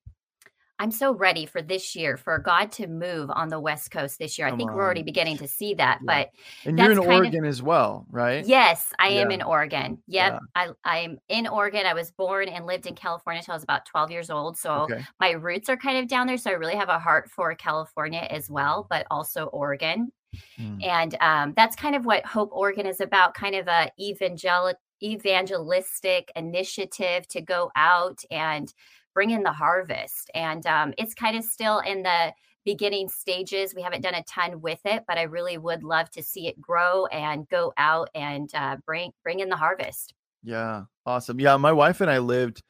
I'm 0.81 0.89
so 0.89 1.13
ready 1.13 1.45
for 1.45 1.61
this 1.61 1.95
year 1.95 2.17
for 2.17 2.39
God 2.39 2.71
to 2.71 2.87
move 2.87 3.29
on 3.29 3.49
the 3.49 3.59
West 3.59 3.91
Coast 3.91 4.17
this 4.17 4.39
year. 4.39 4.47
I 4.47 4.55
think 4.57 4.71
we're 4.71 4.81
already 4.81 5.03
beginning 5.03 5.37
to 5.37 5.47
see 5.47 5.75
that, 5.75 5.99
yeah. 6.01 6.23
but 6.23 6.29
and 6.65 6.79
you're 6.79 6.91
in 6.91 6.97
Oregon 6.97 7.45
of, 7.45 7.49
as 7.49 7.61
well, 7.61 8.07
right? 8.09 8.43
Yes, 8.43 8.91
I 8.97 9.09
yeah. 9.09 9.21
am 9.21 9.29
in 9.29 9.43
Oregon. 9.43 9.99
Yep, 10.07 10.33
yeah. 10.33 10.39
I 10.55 10.69
I'm 10.83 11.19
in 11.29 11.45
Oregon. 11.45 11.85
I 11.85 11.93
was 11.93 12.09
born 12.09 12.49
and 12.49 12.65
lived 12.65 12.87
in 12.87 12.95
California 12.95 13.41
until 13.41 13.51
I 13.51 13.57
was 13.57 13.63
about 13.63 13.85
12 13.85 14.09
years 14.09 14.31
old, 14.31 14.57
so 14.57 14.87
okay. 14.91 15.05
my 15.19 15.31
roots 15.31 15.69
are 15.69 15.77
kind 15.77 15.99
of 15.99 16.07
down 16.07 16.25
there. 16.25 16.37
So 16.37 16.49
I 16.49 16.53
really 16.53 16.75
have 16.75 16.89
a 16.89 16.97
heart 16.97 17.29
for 17.29 17.53
California 17.53 18.25
as 18.31 18.49
well, 18.49 18.87
but 18.89 19.05
also 19.11 19.45
Oregon. 19.45 20.11
Mm. 20.59 20.83
And 20.83 21.17
um, 21.21 21.53
that's 21.55 21.75
kind 21.75 21.95
of 21.95 22.07
what 22.07 22.25
Hope 22.25 22.49
Oregon 22.51 22.87
is 22.87 23.01
about, 23.01 23.35
kind 23.35 23.53
of 23.53 23.67
a 23.67 23.91
evangelical 23.99 24.79
evangelistic 25.03 26.31
initiative 26.35 27.27
to 27.27 27.41
go 27.41 27.71
out 27.75 28.23
and 28.29 28.73
bring 29.13 29.31
in 29.31 29.43
the 29.43 29.51
harvest. 29.51 30.29
And 30.33 30.65
um, 30.65 30.93
it's 30.97 31.13
kind 31.13 31.37
of 31.37 31.43
still 31.43 31.79
in 31.79 32.03
the 32.03 32.33
beginning 32.63 33.09
stages. 33.09 33.73
We 33.75 33.81
haven't 33.81 34.01
done 34.01 34.13
a 34.13 34.23
ton 34.23 34.61
with 34.61 34.79
it, 34.85 35.03
but 35.07 35.17
I 35.17 35.23
really 35.23 35.57
would 35.57 35.83
love 35.83 36.09
to 36.11 36.23
see 36.23 36.47
it 36.47 36.61
grow 36.61 37.05
and 37.07 37.47
go 37.49 37.73
out 37.77 38.09
and 38.13 38.49
uh, 38.53 38.77
bring 38.85 39.11
bring 39.23 39.39
in 39.39 39.49
the 39.49 39.55
harvest. 39.55 40.13
Yeah, 40.43 40.83
awesome. 41.05 41.39
Yeah, 41.39 41.57
my 41.57 41.71
wife 41.71 42.01
and 42.01 42.09
I 42.09 42.19
lived 42.19 42.63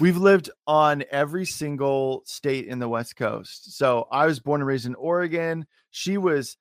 we've 0.00 0.16
lived 0.16 0.50
on 0.66 1.04
every 1.10 1.44
single 1.44 2.22
state 2.24 2.66
in 2.66 2.78
the 2.78 2.88
West 2.88 3.16
Coast. 3.16 3.76
So 3.76 4.06
I 4.10 4.26
was 4.26 4.40
born 4.40 4.60
and 4.60 4.68
raised 4.68 4.86
in 4.86 4.94
Oregon. 4.94 5.66
She 5.90 6.18
was 6.18 6.56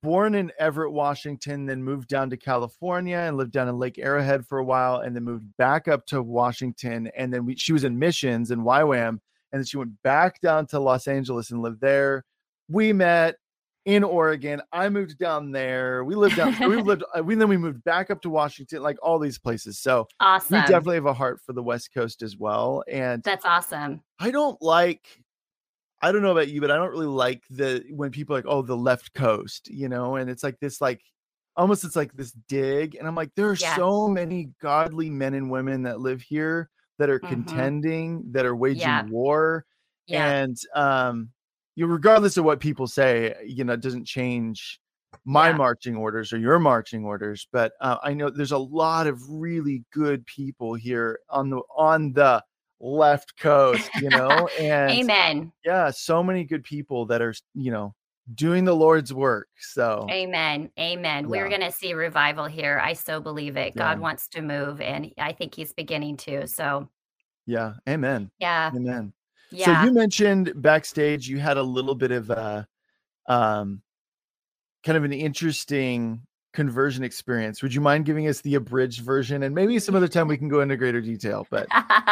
born 0.00 0.34
in 0.34 0.50
Everett, 0.58 0.92
Washington, 0.92 1.66
then 1.66 1.82
moved 1.82 2.08
down 2.08 2.30
to 2.30 2.36
California 2.36 3.16
and 3.18 3.36
lived 3.36 3.52
down 3.52 3.68
in 3.68 3.78
Lake 3.78 3.98
Arrowhead 3.98 4.46
for 4.46 4.58
a 4.58 4.64
while, 4.64 5.00
and 5.00 5.14
then 5.14 5.24
moved 5.24 5.46
back 5.58 5.88
up 5.88 6.06
to 6.06 6.22
Washington. 6.22 7.10
And 7.16 7.32
then 7.32 7.44
we, 7.44 7.56
she 7.56 7.72
was 7.72 7.84
in 7.84 7.98
missions 7.98 8.50
in 8.50 8.60
YWAM, 8.60 9.08
and 9.08 9.20
then 9.52 9.64
she 9.64 9.76
went 9.76 10.00
back 10.02 10.40
down 10.40 10.66
to 10.68 10.80
Los 10.80 11.06
Angeles 11.08 11.50
and 11.50 11.60
lived 11.60 11.80
there. 11.80 12.24
We 12.68 12.92
met 12.92 13.36
in 13.84 14.04
Oregon. 14.04 14.62
I 14.72 14.88
moved 14.88 15.18
down 15.18 15.50
there. 15.50 16.04
We 16.04 16.14
lived 16.14 16.36
down. 16.36 16.56
we 16.60 16.76
lived. 16.82 17.02
uh, 17.16 17.22
We 17.22 17.34
then 17.34 17.48
we 17.48 17.56
moved 17.56 17.82
back 17.82 18.10
up 18.12 18.22
to 18.22 18.30
Washington, 18.30 18.80
like 18.82 18.96
all 19.02 19.18
these 19.18 19.38
places. 19.38 19.80
So 19.80 20.06
Awesome. 20.20 20.54
we 20.54 20.60
definitely 20.60 20.94
have 20.94 21.06
a 21.06 21.12
heart 21.12 21.40
for 21.44 21.52
the 21.52 21.62
West 21.64 21.92
Coast 21.92 22.22
as 22.22 22.36
well. 22.36 22.84
And 22.88 23.22
That's 23.24 23.44
awesome. 23.44 24.00
I 24.20 24.30
don't 24.30 24.60
like. 24.62 25.04
I 26.02 26.10
don't 26.12 26.22
know 26.22 26.32
about 26.32 26.48
you, 26.48 26.60
but 26.60 26.70
I 26.70 26.76
don't 26.76 26.90
really 26.90 27.06
like 27.06 27.44
the 27.50 27.84
when 27.90 28.10
people 28.10 28.34
are 28.34 28.38
like, 28.38 28.46
oh, 28.48 28.62
the 28.62 28.76
left 28.76 29.14
coast, 29.14 29.68
you 29.70 29.88
know, 29.88 30.16
and 30.16 30.28
it's 30.28 30.42
like 30.42 30.58
this, 30.60 30.80
like 30.80 31.00
almost 31.56 31.84
it's 31.84 31.96
like 31.96 32.12
this 32.14 32.32
dig, 32.48 32.96
and 32.96 33.06
I'm 33.06 33.14
like, 33.14 33.30
there 33.36 33.48
are 33.50 33.56
Yeah. 33.56 33.76
so 33.76 34.08
many 34.08 34.50
godly 34.60 35.10
men 35.10 35.34
and 35.34 35.50
women 35.50 35.82
that 35.84 36.00
live 36.00 36.20
here 36.22 36.70
that 36.98 37.08
are 37.10 37.20
Mhm. 37.20 37.28
contending, 37.28 38.32
that 38.32 38.44
are 38.46 38.56
waging 38.56 38.80
Yeah. 38.80 39.02
war, 39.04 39.64
Yeah. 40.06 40.42
and 40.44 40.56
um, 40.74 41.30
you 41.76 41.86
regardless 41.86 42.36
of 42.36 42.44
what 42.44 42.60
people 42.60 42.86
say, 42.86 43.34
you 43.46 43.64
know, 43.64 43.74
it 43.74 43.80
doesn't 43.80 44.04
change 44.06 44.80
my 45.24 45.50
Yeah. 45.50 45.56
marching 45.56 45.96
orders 45.96 46.32
or 46.32 46.38
your 46.38 46.58
marching 46.58 47.04
orders. 47.04 47.46
But 47.52 47.74
uh, 47.80 47.98
I 48.02 48.12
know 48.14 48.28
there's 48.30 48.52
a 48.52 48.58
lot 48.58 49.06
of 49.06 49.22
really 49.30 49.84
good 49.92 50.26
people 50.26 50.74
here 50.74 51.20
on 51.30 51.48
the 51.50 51.62
on 51.76 52.12
the 52.12 52.42
left 52.82 53.38
coast, 53.38 53.88
you 54.00 54.10
know, 54.10 54.48
and 54.60 54.90
Amen. 54.90 55.52
yeah, 55.64 55.90
so 55.90 56.22
many 56.22 56.44
good 56.44 56.64
people 56.64 57.06
that 57.06 57.22
are, 57.22 57.32
you 57.54 57.70
know, 57.70 57.94
doing 58.34 58.64
the 58.64 58.74
Lord's 58.74 59.14
work. 59.14 59.48
So 59.58 60.06
Amen. 60.10 60.70
Amen. 60.78 61.28
We're 61.28 61.48
going 61.48 61.60
to 61.62 61.72
see 61.72 61.94
revival 61.94 62.44
here. 62.44 62.80
I 62.82 62.92
so 62.92 63.20
believe 63.20 63.56
it. 63.56 63.74
God 63.76 63.98
Yeah. 63.98 64.02
wants 64.02 64.28
to 64.28 64.42
move, 64.42 64.80
and 64.80 65.10
I 65.16 65.32
think 65.32 65.54
He's 65.54 65.72
beginning 65.72 66.16
to. 66.18 66.46
So, 66.46 66.88
yeah, 67.46 67.74
amen, 67.88 68.30
yeah. 68.38 68.70
amen. 68.74 69.12
Yeah. 69.50 69.80
So 69.80 69.86
you 69.86 69.92
mentioned 69.92 70.52
backstage 70.56 71.28
you 71.28 71.38
had 71.38 71.56
a 71.56 71.62
little 71.62 71.94
bit 71.94 72.10
of 72.10 72.30
a 72.30 72.66
um 73.28 73.82
kind 74.82 74.98
of 74.98 75.04
an 75.04 75.12
interesting 75.12 76.20
conversion 76.52 77.02
experience. 77.02 77.62
Would 77.62 77.74
you 77.74 77.80
mind 77.80 78.04
giving 78.04 78.28
us 78.28 78.40
the 78.40 78.54
abridged 78.56 79.00
version? 79.00 79.42
And 79.42 79.54
maybe 79.54 79.78
some 79.78 79.94
other 79.94 80.08
time 80.08 80.28
we 80.28 80.36
can 80.36 80.48
go 80.48 80.60
into 80.60 80.76
greater 80.76 81.00
detail. 81.00 81.46
But 81.50 81.66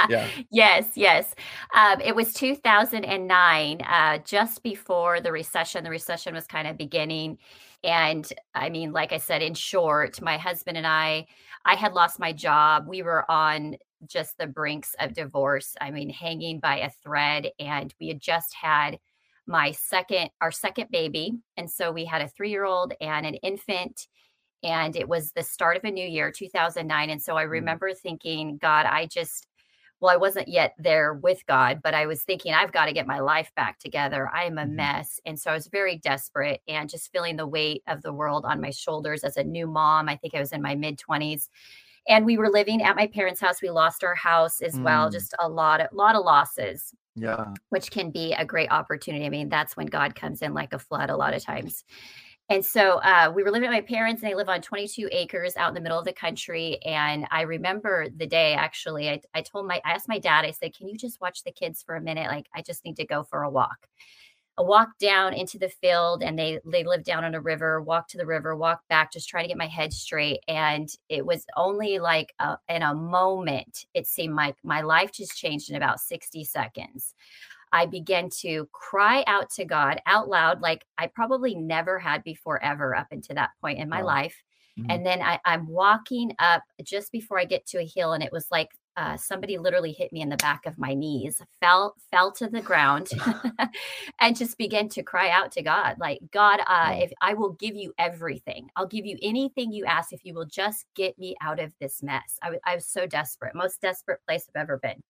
yeah. 0.09 0.27
Yes, 0.51 0.93
yes. 0.95 1.35
Um, 1.75 2.01
it 2.01 2.15
was 2.15 2.33
2009, 2.33 3.81
uh, 3.83 4.19
just 4.19 4.63
before 4.63 5.21
the 5.21 5.33
recession. 5.33 5.85
The 5.85 5.91
recession 5.91 6.35
was 6.35 6.47
kind 6.47 6.67
of 6.67 6.77
beginning. 6.77 7.39
And 7.85 8.31
I 8.55 8.69
mean, 8.69 8.93
like 8.93 9.13
I 9.13 9.19
said, 9.19 9.43
in 9.43 9.55
short, 9.55 10.21
my 10.21 10.37
husband 10.37 10.77
and 10.77 10.87
I, 10.87 11.27
I 11.65 11.75
had 11.75 11.93
lost 11.93 12.19
my 12.19 12.33
job. 12.33 12.87
We 12.89 13.03
were 13.03 13.31
on 13.31 13.77
just 14.07 14.39
the 14.39 14.47
brinks 14.47 14.95
of 14.99 15.13
divorce. 15.13 15.77
I 15.81 15.91
mean, 15.91 16.09
hanging 16.09 16.61
by 16.61 16.79
a 16.79 16.91
thread. 17.03 17.51
And 17.59 17.95
we 18.01 18.09
had 18.09 18.21
just 18.21 18.55
had 18.55 18.99
my 19.47 19.73
second, 19.73 20.31
our 20.41 20.51
second 20.51 20.91
baby. 20.91 21.33
And 21.57 21.71
so 21.71 21.93
we 21.93 22.05
had 22.05 22.23
a 22.23 22.29
three 22.29 22.51
year 22.51 22.65
old 22.65 22.95
and 23.01 23.27
an 23.27 23.35
infant 23.37 24.09
and 24.63 24.97
it 24.97 25.09
was 25.09 25.33
the 25.33 25.43
start 25.43 25.77
of 25.77 25.85
a 25.85 25.91
new 25.91 26.07
year 26.07 26.31
2009 26.31 27.11
and 27.11 27.23
so 27.23 27.37
i 27.37 27.43
remember 27.43 27.93
thinking 27.95 28.59
god 28.59 28.87
i 28.87 29.07
just 29.07 29.47
well 30.01 30.13
i 30.13 30.17
wasn't 30.17 30.49
yet 30.49 30.75
there 30.79 31.15
with 31.15 31.45
god 31.47 31.81
but 31.83 31.95
i 31.95 32.07
was 32.07 32.23
thinking 32.25 32.53
i've 32.55 32.73
got 32.73 32.87
to 32.87 32.93
get 32.93 33.07
my 33.07 33.21
life 33.21 33.53
back 33.57 33.79
together 33.79 34.29
i 34.35 34.45
am 34.45 34.59
a 34.59 34.67
Mhm. 34.67 34.67
mess 34.67 35.21
and 35.27 35.39
so 35.41 35.51
i 35.51 35.55
was 35.55 35.69
very 35.69 35.97
desperate 35.99 36.61
and 36.69 36.91
just 36.91 37.13
feeling 37.13 37.37
the 37.37 37.47
weight 37.47 37.83
of 37.87 38.03
the 38.03 38.13
world 38.13 38.45
on 38.45 38.61
my 38.61 38.71
shoulders 38.71 39.25
as 39.25 39.37
a 39.37 39.45
new 39.45 39.67
mom 39.67 40.09
i 40.09 40.17
think 40.17 40.35
i 40.35 40.41
was 40.41 40.53
in 40.53 40.63
my 40.63 40.75
mid 40.75 40.99
20s 40.99 41.49
and 42.09 42.25
we 42.27 42.39
were 42.39 42.51
living 42.51 42.83
at 42.83 42.97
my 42.97 43.07
parents 43.07 43.41
house 43.41 43.63
we 43.63 43.71
lost 43.71 44.05
our 44.05 44.15
house 44.15 44.61
as 44.63 44.81
well 44.83 45.11
Mm. 45.11 45.13
just 45.13 45.35
a 45.41 45.49
lot 45.49 45.81
of 45.81 45.89
lot 45.93 46.17
of 46.17 46.25
losses 46.25 46.95
Yeah. 47.15 47.59
which 47.71 47.91
can 47.91 48.11
be 48.11 48.33
a 48.35 48.45
great 48.45 48.71
opportunity. 48.71 49.25
I 49.27 49.29
mean, 49.31 49.49
that's 49.49 49.77
when 49.77 49.87
God 49.87 50.15
comes 50.15 50.43
in 50.43 50.55
like 50.55 50.73
a 50.73 50.79
flood 50.79 51.11
a 51.11 51.17
lot 51.17 51.35
of 51.35 51.43
times. 51.45 51.85
And 52.51 52.65
so 52.65 52.97
uh, 52.97 53.33
we 53.33 53.45
were 53.45 53.53
living 53.53 53.69
at 53.69 53.73
my 53.73 53.81
parents, 53.81 54.23
and 54.23 54.31
they 54.31 54.35
live 54.35 54.49
on 54.49 54.61
22 54.61 55.09
acres 55.13 55.57
out 55.57 55.69
in 55.69 55.75
the 55.75 55.81
middle 55.81 56.01
of 56.01 56.05
the 56.05 56.13
country. 56.13 56.83
And 56.85 57.25
I 57.31 57.43
remember 57.43 58.09
the 58.09 58.27
day 58.27 58.55
actually, 58.55 59.09
I, 59.09 59.21
I 59.35 59.43
told 59.43 59.69
my, 59.69 59.81
I 59.85 59.93
asked 59.93 60.09
my 60.09 60.19
dad, 60.19 60.45
I 60.45 60.51
said, 60.51 60.77
Can 60.77 60.89
you 60.89 60.99
just 60.99 61.21
watch 61.21 61.45
the 61.45 61.53
kids 61.53 61.81
for 61.81 61.95
a 61.95 62.01
minute? 62.01 62.27
Like, 62.27 62.49
I 62.53 62.63
just 62.63 62.85
need 62.85 62.97
to 62.97 63.07
go 63.07 63.23
for 63.23 63.45
a 63.45 63.51
walk. 63.51 63.87
A 64.59 64.65
walk 64.65 64.99
down 64.99 65.33
into 65.33 65.59
the 65.59 65.69
field, 65.69 66.25
and 66.25 66.37
they 66.37 66.59
they 66.67 66.83
live 66.83 67.05
down 67.05 67.25
on 67.25 67.37
a 67.37 67.41
river. 67.41 67.81
Walk 67.81 68.09
to 68.09 68.19
the 68.19 68.27
river, 68.27 68.57
walk 68.57 68.81
back, 68.89 69.13
just 69.13 69.29
trying 69.29 69.45
to 69.45 69.49
get 69.49 69.57
my 69.57 69.69
head 69.69 69.93
straight. 69.93 70.41
And 70.49 70.89
it 71.09 71.25
was 71.25 71.47
only 71.57 72.01
like 72.01 72.35
a, 72.41 72.59
in 72.69 72.83
a 72.83 72.95
moment, 72.95 73.87
it 73.95 74.09
seemed 74.09 74.35
like 74.35 74.57
my 74.65 74.81
life 74.81 75.13
just 75.13 75.37
changed 75.39 75.71
in 75.71 75.77
about 75.77 76.01
60 76.01 76.43
seconds. 76.45 77.15
I 77.73 77.87
began 77.87 78.31
to 78.41 78.69
cry 78.73 79.25
out 79.27 79.51
to 79.53 79.65
God 79.65 80.01
out 80.07 80.29
loud, 80.29 80.61
like 80.61 80.85
I 80.99 81.07
probably 81.09 81.55
never 81.55 81.99
had 81.99 82.25
before, 82.25 82.63
ever 82.63 82.95
up 82.97 83.09
until 83.11 83.37
that 83.37 83.51
point 83.61 83.79
in 83.79 83.89
my 83.89 84.03
Wow. 84.03 84.07
life. 84.07 84.43
Mhm. 84.77 84.87
And 84.89 85.07
then 85.07 85.23
I, 85.23 85.39
I'm 85.45 85.67
walking 85.69 86.35
up 86.39 86.65
just 86.83 87.13
before 87.13 87.39
I 87.39 87.45
get 87.45 87.67
to 87.67 87.79
a 87.81 87.87
hill, 87.87 88.13
and 88.13 88.23
it 88.25 88.33
was 88.33 88.47
like 88.51 88.71
uh, 88.97 89.17
somebody 89.17 89.57
literally 89.59 89.93
hit 89.93 90.13
me 90.13 90.21
in 90.21 90.29
the 90.31 90.37
back 90.37 90.67
of 90.67 90.79
my 90.79 90.95
knees, 90.95 91.41
fell 91.61 91.95
fell 92.11 92.33
to 92.33 92.49
the 92.49 92.61
ground, 92.61 93.11
and 94.21 94.37
just 94.37 94.59
began 94.59 94.89
to 94.91 95.03
cry 95.03 95.31
out 95.31 95.53
to 95.53 95.63
God, 95.63 95.97
like 95.99 96.21
God, 96.33 96.61
uh, 96.67 96.95
Wow. 96.95 96.99
if 96.99 97.13
I 97.21 97.35
will 97.35 97.53
give 97.53 97.77
you 97.77 97.93
everything, 97.99 98.69
I'll 98.77 98.87
give 98.87 99.07
you 99.07 99.17
anything 99.23 99.73
you 99.73 99.85
ask 99.85 100.13
if 100.13 100.25
you 100.25 100.35
will 100.35 100.47
just 100.47 100.87
get 100.97 101.19
me 101.19 101.37
out 101.41 101.61
of 101.61 101.73
this 101.81 102.03
mess. 102.03 102.39
I 102.43 102.51
wa- 102.51 102.59
I 102.67 102.75
was 102.75 102.87
so 102.87 103.07
desperate, 103.07 103.55
most 103.55 103.81
desperate 103.81 104.21
place 104.27 104.47
I've 104.55 104.61
ever 104.61 104.79
been. 104.79 105.03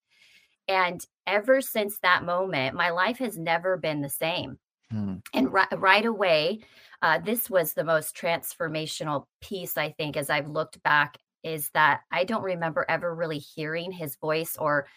And 0.70 1.06
ever 1.26 1.60
since 1.60 2.00
that 2.00 2.24
moment, 2.24 2.76
my 2.76 2.90
life 2.92 3.18
has 3.18 3.38
never 3.38 3.76
been 3.76 4.02
the 4.02 4.10
same. 4.10 4.58
Hmm. 4.90 5.22
And 5.34 5.52
ri- 5.52 5.66
right 5.72 6.04
away, 6.06 6.60
uh, 7.02 7.18
this 7.18 7.50
was 7.50 7.74
the 7.74 7.84
most 7.84 8.16
transformational 8.16 9.26
piece, 9.40 9.76
I 9.78 9.90
think, 9.92 10.16
as 10.16 10.30
I've 10.30 10.48
looked 10.48 10.82
back, 10.82 11.18
is 11.44 11.70
that 11.70 12.02
I 12.10 12.24
don't 12.24 12.42
remember 12.42 12.86
ever 12.88 13.14
really 13.14 13.38
hearing 13.38 13.92
his 13.92 14.16
voice 14.16 14.56
or 14.58 14.88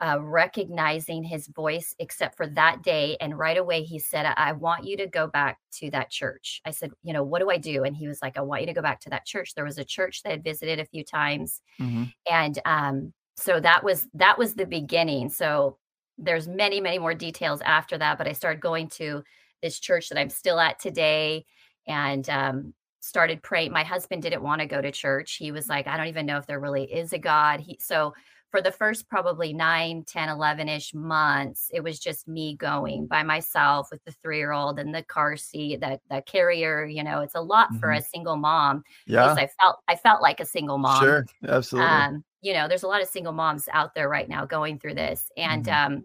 uh, 0.00 0.18
recognizing 0.20 1.22
his 1.24 1.48
voice 1.48 1.94
except 1.98 2.36
for 2.36 2.46
that 2.48 2.82
day. 2.82 3.16
And 3.20 3.38
right 3.38 3.58
away, 3.58 3.82
he 3.82 3.98
said, 3.98 4.26
I 4.26 4.34
I 4.36 4.52
want 4.52 4.84
you 4.84 4.96
to 4.98 5.06
go 5.06 5.26
back 5.28 5.58
to 5.74 5.90
that 5.90 6.10
church. 6.10 6.60
I 6.64 6.70
said, 6.72 6.92
You 7.02 7.12
know, 7.12 7.24
what 7.24 7.40
do 7.40 7.50
I 7.50 7.58
do? 7.58 7.84
And 7.84 7.96
he 7.96 8.08
was 8.08 8.22
like, 8.22 8.38
I 8.38 8.42
want 8.42 8.62
you 8.62 8.66
to 8.68 8.72
go 8.74 8.82
back 8.82 9.00
to 9.00 9.10
that 9.10 9.26
church. 9.26 9.54
There 9.54 9.64
was 9.64 9.78
a 9.78 9.84
church 9.84 10.22
that 10.22 10.30
I 10.30 10.32
had 10.32 10.44
visited 10.44 10.80
a 10.80 10.86
few 10.86 11.04
times 11.04 11.60
Mhm. 11.78 12.12
and 12.30 12.58
um 12.64 13.12
so 13.40 13.58
that 13.60 13.82
was 13.82 14.06
that 14.14 14.38
was 14.38 14.54
the 14.54 14.66
beginning 14.66 15.28
so 15.28 15.78
there's 16.18 16.46
many 16.46 16.80
many 16.80 16.98
more 16.98 17.14
details 17.14 17.60
after 17.62 17.96
that 17.96 18.18
but 18.18 18.28
i 18.28 18.32
started 18.32 18.60
going 18.60 18.88
to 18.88 19.22
this 19.62 19.78
church 19.78 20.08
that 20.08 20.18
i'm 20.18 20.30
still 20.30 20.60
at 20.60 20.78
today 20.78 21.44
and 21.86 22.28
um 22.28 22.74
started 23.00 23.42
praying 23.42 23.72
my 23.72 23.82
husband 23.82 24.22
didn't 24.22 24.42
want 24.42 24.60
to 24.60 24.66
go 24.66 24.80
to 24.80 24.92
church 24.92 25.36
he 25.36 25.52
was 25.52 25.68
like 25.68 25.86
i 25.86 25.96
don't 25.96 26.08
even 26.08 26.26
know 26.26 26.36
if 26.36 26.46
there 26.46 26.60
really 26.60 26.84
is 26.84 27.12
a 27.12 27.18
god 27.18 27.60
he 27.60 27.78
so 27.80 28.12
for 28.50 28.60
the 28.60 28.72
first 28.72 29.08
probably 29.08 29.54
9 29.54 30.04
10 30.06 30.28
11ish 30.28 30.94
months 30.94 31.70
it 31.72 31.82
was 31.82 31.98
just 31.98 32.28
me 32.28 32.56
going 32.56 33.06
by 33.06 33.22
myself 33.22 33.88
with 33.90 34.04
the 34.04 34.12
three 34.22 34.36
year 34.36 34.52
old 34.52 34.78
and 34.78 34.94
the 34.94 35.02
car 35.04 35.36
seat 35.36 35.80
that 35.80 36.00
the 36.10 36.20
carrier 36.26 36.84
you 36.84 37.02
know 37.02 37.20
it's 37.20 37.36
a 37.36 37.40
lot 37.40 37.74
for 37.76 37.90
a 37.92 38.02
single 38.02 38.36
mom 38.36 38.82
Yeah. 39.06 39.32
i 39.32 39.48
felt 39.58 39.78
i 39.88 39.96
felt 39.96 40.20
like 40.20 40.40
a 40.40 40.44
single 40.44 40.76
mom 40.78 41.02
Sure. 41.02 41.26
Absolutely. 41.48 41.90
um, 41.90 42.24
you 42.42 42.52
know, 42.54 42.68
there's 42.68 42.82
a 42.82 42.88
lot 42.88 43.02
of 43.02 43.08
single 43.08 43.32
moms 43.32 43.68
out 43.72 43.94
there 43.94 44.08
right 44.08 44.28
now 44.28 44.46
going 44.46 44.78
through 44.78 44.94
this, 44.94 45.30
and 45.36 45.64
Mhm. 45.66 45.72
um, 45.72 46.04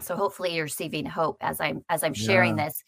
so 0.00 0.16
hopefully 0.16 0.54
you're 0.54 0.64
receiving 0.64 1.04
hope 1.06 1.38
as 1.40 1.60
I'm 1.60 1.84
as 1.88 2.02
I'm 2.02 2.14
sharing 2.14 2.56
Yeah. 2.56 2.66
this. 2.66 2.82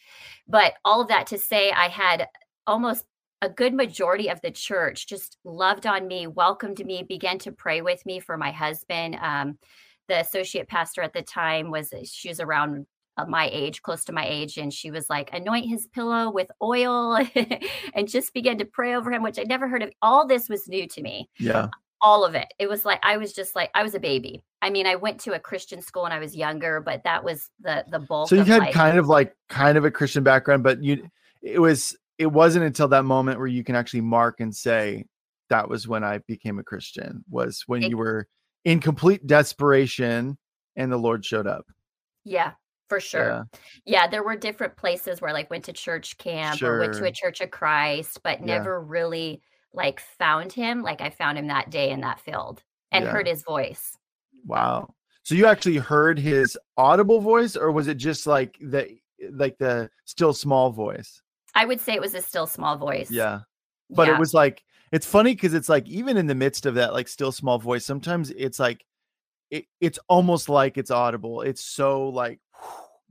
But 0.49 0.75
all 0.85 1.01
of 1.01 1.09
that 1.09 1.27
to 1.29 1.39
say, 1.39 1.71
I 1.73 1.89
had 1.89 2.29
almost 2.67 3.05
a 3.43 3.49
good 3.49 3.75
majority 3.75 4.29
of 4.31 4.41
the 4.41 4.51
church 4.51 5.07
just 5.09 5.37
loved 5.45 5.87
on 5.87 6.07
me, 6.07 6.27
welcomed 6.27 6.85
me, 6.87 7.03
began 7.03 7.39
to 7.41 7.53
pray 7.53 7.83
with 7.83 8.05
me 8.07 8.21
for 8.21 8.37
my 8.37 8.51
husband. 8.53 9.17
Um, 9.21 9.59
the 10.09 10.21
associate 10.21 10.69
pastor 10.69 11.03
at 11.03 11.13
the 11.13 11.23
time 11.23 11.71
was 11.71 11.93
she 12.05 12.29
was 12.29 12.41
around 12.41 12.87
uh, 13.19 13.27
my 13.27 13.49
age, 13.53 13.83
close 13.83 14.05
to 14.07 14.13
my 14.13 14.27
age, 14.27 14.57
and 14.59 14.73
she 14.73 14.91
was 14.91 15.11
like, 15.11 15.31
anoint 15.33 15.69
his 15.69 15.87
pillow 15.89 16.31
with 16.31 16.51
oil 16.63 17.17
and 17.95 18.09
just 18.09 18.33
began 18.33 18.59
to 18.59 18.65
pray 18.65 18.95
over 18.95 19.13
him, 19.13 19.23
which 19.23 19.39
I 19.39 19.43
never 19.43 19.69
heard 19.69 19.83
of. 19.83 19.91
All 20.01 20.27
this 20.27 20.49
was 20.49 20.67
new 20.69 20.87
to 20.89 21.03
me 21.03 21.29
yeah. 21.39 21.69
All 22.03 22.25
of 22.25 22.35
it. 22.35 22.49
It 22.59 22.69
was 22.69 22.85
like 22.85 22.99
I 23.03 23.17
was 23.17 23.33
just 23.33 23.55
like 23.55 23.71
I 23.75 23.83
was 23.83 23.95
a 23.95 24.01
baby. 24.01 24.43
I 24.61 24.71
mean, 24.71 24.87
I 24.87 24.97
went 24.97 25.21
to 25.21 25.33
a 25.33 25.39
Christian 25.39 25.81
school 25.81 26.03
when 26.03 26.13
I 26.13 26.19
was 26.19 26.37
younger, 26.37 26.81
but 26.81 27.05
that 27.05 27.25
was 27.25 27.49
the 27.61 27.85
the 27.91 28.01
bulk. 28.01 28.29
So 28.29 28.35
you 28.35 28.45
had 28.45 28.61
like, 28.61 28.75
kind 28.75 28.99
of 28.99 29.09
like 29.09 29.35
kind 29.49 29.79
of 29.79 29.85
a 29.85 29.91
Christian 29.91 30.23
background, 30.23 30.63
but 30.63 30.83
you 30.83 31.09
it 31.41 31.61
was 31.61 31.97
it 32.19 32.27
wasn't 32.27 32.65
until 32.65 32.89
that 32.89 33.05
moment 33.05 33.39
where 33.39 33.47
you 33.47 33.65
can 33.65 33.77
actually 33.77 34.03
mark 34.03 34.41
and 34.41 34.55
say 34.55 35.07
that 35.49 35.69
was 35.69 35.89
when 35.89 36.05
I 36.05 36.19
became 36.27 36.59
a 36.59 36.65
Christian 36.65 37.25
was 37.31 37.63
when 37.67 37.85
Ex- 37.85 37.91
you 37.91 37.97
were 37.97 38.27
in 38.65 38.81
complete 38.81 39.27
desperation 39.27 40.37
and 40.77 40.93
the 40.93 40.97
Lord 40.97 41.25
showed 41.25 41.47
up. 41.47 41.67
Yeah, 42.25 42.53
for 42.89 43.01
sure. 43.01 43.27
Yeah. 43.27 43.43
Yeah, 43.85 44.07
there 44.07 44.23
were 44.23 44.37
different 44.37 44.77
places 44.77 45.21
where 45.21 45.33
like 45.33 45.51
went 45.51 45.65
to 45.65 45.73
church 45.73 46.17
camp 46.19 46.63
or 46.63 46.79
went 46.79 46.95
to 46.95 47.05
a 47.05 47.13
church 47.13 47.41
of 47.41 47.51
Christ, 47.51 48.21
but 48.23 48.41
Yeah. 48.41 48.47
never 48.59 48.81
really 48.81 49.43
like 49.75 50.01
found 50.01 50.53
him 50.53 50.83
like 50.83 51.01
I 51.01 51.11
found 51.11 51.39
him 51.39 51.47
that 51.49 51.71
day 51.71 51.91
in 51.91 52.01
that 52.03 52.21
field 52.21 52.63
and 52.91 53.05
Yeah. 53.05 53.11
heard 53.11 53.27
his 53.27 53.43
voice. 53.43 53.97
Wow. 54.47 54.95
So 55.23 55.35
you 55.35 55.47
actually 55.47 55.77
heard 55.77 56.19
his 56.19 56.59
audible 56.77 57.21
voice, 57.21 57.57
or 57.57 57.71
was 57.71 57.89
it 57.89 57.95
just 57.97 58.27
like 58.27 58.59
the 58.61 58.99
like 59.31 59.57
the 59.59 59.89
still 60.05 60.33
small 60.35 60.71
voice? 60.71 61.23
I 61.55 61.65
would 61.65 61.81
say 61.81 61.95
it 61.95 62.01
was 62.01 62.15
a 62.15 62.21
still 62.21 62.47
small 62.47 62.77
voice. 62.77 63.11
Yeah. 63.11 63.41
But 63.89 64.09
Yeah. 64.09 64.15
it 64.15 64.19
was 64.21 64.35
like 64.35 64.63
it's 64.91 65.07
funny 65.07 65.35
because 65.35 65.55
it's 65.55 65.69
like 65.69 65.89
even 65.89 66.17
in 66.17 66.27
the 66.27 66.35
midst 66.35 66.67
of 66.67 66.75
that 66.75 66.93
like 66.93 67.09
still 67.09 67.33
small 67.33 67.59
voice, 67.59 67.85
sometimes 67.85 68.31
it's 68.31 68.59
like 68.59 68.85
it, 69.51 69.67
it's 69.81 69.99
almost 70.09 70.49
like 70.49 70.77
it's 70.77 70.91
audible. 70.91 71.43
It's 71.43 71.63
so 71.65 72.09
like 72.09 72.41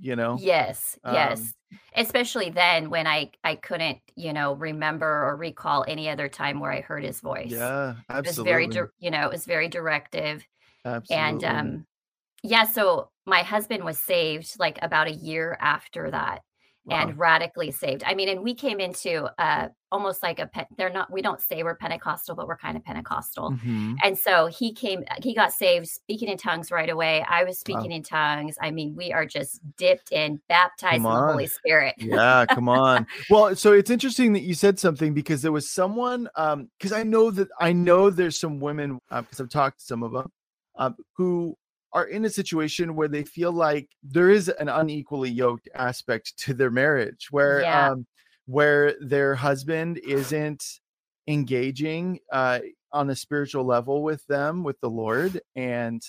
you 0.02 0.16
know. 0.16 0.44
Yes, 0.44 0.98
yes. 1.06 1.44
Um, 1.44 1.54
Especially 1.96 2.50
then 2.50 2.90
when 2.90 3.06
I 3.08 3.32
I 3.44 3.56
couldn't, 3.56 4.00
you 4.16 4.34
know, 4.34 4.54
remember 4.54 5.26
or 5.26 5.36
recall 5.36 5.84
any 5.88 6.10
other 6.10 6.30
time 6.30 6.60
where 6.60 6.72
I 6.72 6.82
heard 6.82 7.04
his 7.04 7.20
voice. 7.22 7.50
Yeah, 7.50 7.96
absolutely. 8.10 8.24
It 8.24 8.28
was 8.28 8.40
very, 8.40 8.90
you 9.00 9.12
know, 9.12 9.26
it 9.28 9.32
was 9.32 9.46
very 9.46 9.68
directive. 9.68 10.46
absolutely. 10.86 11.38
And 11.42 11.44
um, 11.44 11.88
yeah, 12.44 12.66
so 12.66 13.12
my 13.28 13.44
husband 13.44 13.84
was 13.86 14.00
saved 14.00 14.60
like 14.60 14.80
about 14.84 15.08
a 15.08 15.14
year 15.14 15.58
after 15.62 16.12
that, 16.12 16.44
Wow. 16.86 17.10
and 17.10 17.18
radically 17.20 17.70
saved. 17.70 18.04
I 18.08 18.16
mean, 18.16 18.28
and 18.28 18.42
we 18.42 18.56
came 18.56 18.80
into 18.80 19.30
uh, 19.40 19.68
almost 19.92 20.24
like 20.24 20.40
a 20.40 20.48
pe- 20.48 20.66
they're 20.78 20.90
not. 20.90 21.12
We 21.12 21.22
don't 21.22 21.40
say 21.40 21.62
we're 21.62 21.76
Pentecostal, 21.76 22.36
but 22.36 22.48
we're 22.48 22.58
kind 22.58 22.76
of 22.76 22.84
Pentecostal. 22.84 23.52
Mhm. 23.52 23.98
And 24.04 24.18
so 24.18 24.48
he 24.48 24.74
came, 24.74 25.04
he 25.22 25.36
got 25.36 25.54
saved, 25.54 25.88
speaking 25.88 26.28
in 26.28 26.38
tongues 26.40 26.72
right 26.72 26.90
away. 26.90 27.24
I 27.30 27.44
was 27.44 27.58
Wow. 27.58 27.60
speaking 27.76 27.92
in 27.92 28.02
tongues. 28.02 28.56
I 28.60 28.72
mean, 28.72 28.96
we 28.96 29.14
are 29.14 29.28
just 29.28 29.60
dipped 29.78 30.12
in, 30.12 30.42
baptized 30.50 30.96
in 30.96 31.04
the. 31.04 31.10
Holy 31.10 31.46
Spirit. 31.46 31.94
yeah 32.00 32.48
come 32.48 32.68
on 32.68 33.06
well 33.30 33.56
so 33.56 33.74
it's 33.74 33.92
interesting 33.92 34.34
that 34.34 34.42
you 34.42 34.56
said 34.56 34.80
something 34.80 35.14
because 35.14 35.44
there 35.44 35.52
was 35.52 35.70
someone 35.70 36.28
um 36.36 36.68
because 36.80 36.92
i 36.92 37.04
know 37.04 37.30
that 37.30 37.48
i 37.60 37.72
know 37.72 38.10
there's 38.10 38.40
some 38.40 38.60
women 38.60 39.00
because 39.10 39.40
i've 39.40 39.50
talked 39.50 39.80
to 39.80 39.86
some 39.86 40.02
of 40.04 40.12
them 40.14 40.32
um, 40.78 40.96
who 41.16 41.56
are 41.94 42.06
in 42.06 42.26
a 42.26 42.30
situation 42.30 42.96
where 42.96 43.08
they 43.08 43.24
feel 43.24 43.52
like 43.52 43.90
there 44.04 44.30
is 44.30 44.48
an 44.50 44.70
unequally 44.70 45.30
yoked 45.30 45.68
aspect 45.76 46.38
to 46.38 46.54
their 46.54 46.72
marriage 46.72 47.28
where 47.32 47.62
Yeah. 47.62 47.90
um 47.92 48.06
where 48.46 48.96
their 49.02 49.36
husband 49.36 49.98
isn't 50.00 50.64
engaging 51.28 52.20
uh 52.32 52.60
on 52.92 53.10
a 53.10 53.16
spiritual 53.16 53.64
level 53.64 54.04
with 54.04 54.26
them 54.28 54.64
with 54.64 54.80
the 54.82 54.90
lord 54.90 55.40
and 55.56 56.02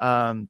um 0.00 0.48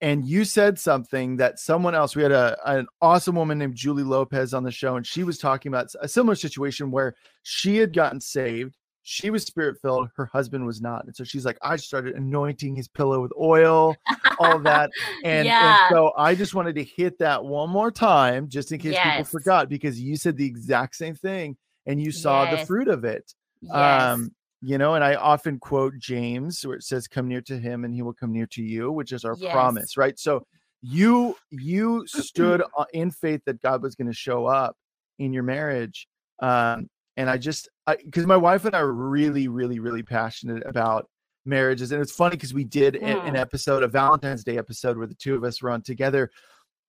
and 0.00 0.24
you 0.26 0.44
said 0.44 0.78
something 0.78 1.36
that 1.36 1.58
someone 1.58 1.94
else 1.94 2.14
we 2.16 2.22
had 2.22 2.32
a 2.32 2.56
an 2.66 2.86
awesome 3.02 3.34
woman 3.34 3.58
named 3.58 3.74
Julie 3.74 4.04
Lopez 4.04 4.54
on 4.54 4.62
the 4.62 4.70
show 4.70 4.96
and 4.96 5.06
she 5.06 5.24
was 5.24 5.38
talking 5.38 5.70
about 5.70 5.88
a 6.00 6.08
similar 6.08 6.36
situation 6.36 6.90
where 6.90 7.14
she 7.42 7.76
had 7.76 7.92
gotten 7.92 8.20
saved 8.20 8.76
she 9.10 9.30
was 9.30 9.42
spirit 9.42 9.78
filled 9.80 10.08
her 10.16 10.26
husband 10.26 10.66
was 10.66 10.82
not 10.82 11.04
and 11.06 11.16
so 11.16 11.24
she's 11.24 11.46
like 11.46 11.56
I 11.62 11.76
started 11.76 12.14
anointing 12.14 12.76
his 12.76 12.88
pillow 12.88 13.22
with 13.22 13.32
oil 13.40 13.96
all 14.38 14.58
that 14.64 14.90
and, 15.24 15.46
Yeah. 15.46 15.70
and 15.70 15.78
so 15.96 16.12
I 16.16 16.34
just 16.34 16.54
wanted 16.54 16.74
to 16.74 16.84
hit 16.84 17.18
that 17.20 17.42
one 17.42 17.70
more 17.70 17.90
time 17.90 18.48
just 18.48 18.70
in 18.70 18.78
case 18.78 18.94
people 19.02 19.24
forgot 19.24 19.70
because 19.70 19.98
you 19.98 20.16
said 20.16 20.36
the 20.36 20.44
exact 20.44 20.94
same 20.96 21.14
thing 21.14 21.56
and 21.86 21.98
you 22.02 22.12
saw 22.12 22.44
the 22.50 22.58
fruit 22.66 22.88
of 22.88 23.04
it 23.04 23.32
Yes. 23.62 23.74
um 24.12 24.30
you 24.60 24.76
know 24.76 24.94
and 24.94 25.02
i 25.04 25.14
often 25.14 25.58
quote 25.58 25.94
james 25.98 26.66
where 26.66 26.76
it 26.76 26.82
says 26.82 27.08
come 27.08 27.28
near 27.28 27.40
to 27.42 27.56
him 27.58 27.84
and 27.84 27.94
he 27.94 28.02
will 28.02 28.12
come 28.12 28.32
near 28.32 28.46
to 28.46 28.62
you 28.62 28.92
which 28.92 29.12
is 29.12 29.24
our 29.24 29.36
Yes. 29.38 29.52
promise 29.52 29.96
right 29.96 30.18
so 30.18 30.44
you 30.82 31.34
you 31.50 32.04
stood 32.06 32.62
in 32.92 33.10
faith 33.10 33.40
that 33.46 33.60
god 33.62 33.82
was 33.82 33.94
going 33.94 34.06
to 34.08 34.12
show 34.12 34.46
up 34.46 34.76
in 35.18 35.32
your 35.32 35.44
marriage 35.44 36.06
um 36.40 36.88
and 37.18 37.28
i 37.28 37.36
just 37.36 37.68
because 38.04 38.24
my 38.24 38.36
wife 38.36 38.64
and 38.64 38.74
i 38.74 38.78
are 38.78 38.92
really 38.92 39.48
really 39.48 39.80
really 39.80 40.02
passionate 40.02 40.62
about 40.64 41.10
marriages 41.44 41.92
and 41.92 42.00
it's 42.00 42.12
funny 42.12 42.36
because 42.36 42.54
we 42.54 42.64
did 42.64 42.96
a- 42.96 43.20
an 43.22 43.36
episode 43.36 43.82
a 43.82 43.88
valentine's 43.88 44.44
day 44.44 44.56
episode 44.56 44.96
where 44.96 45.06
the 45.06 45.14
two 45.14 45.34
of 45.34 45.44
us 45.44 45.60
were 45.60 45.70
on 45.70 45.82
together 45.82 46.30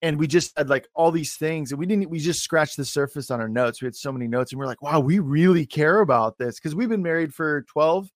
and 0.02 0.18
we 0.18 0.28
just 0.28 0.58
had 0.58 0.70
like 0.70 0.88
all 0.94 1.12
these 1.12 1.36
things 1.36 1.72
and 1.72 1.80
we 1.80 1.86
didn't 1.86 2.10
we 2.10 2.20
just 2.20 2.42
scratched 2.42 2.78
the 2.78 2.86
surface 2.86 3.32
on 3.32 3.42
our 3.42 3.50
notes 3.50 3.82
we 3.82 3.86
had 3.86 3.96
so 3.96 4.12
many 4.12 4.28
notes 4.28 4.52
and 4.52 4.60
we're 4.60 4.66
like 4.66 4.82
wow 4.82 5.00
we 5.00 5.20
really 5.20 5.66
care 5.66 6.02
about 6.02 6.38
this 6.38 6.56
because 6.60 6.76
we've 6.76 6.90
been 6.90 7.04
married 7.04 7.34
for 7.34 7.64
12 7.64 8.10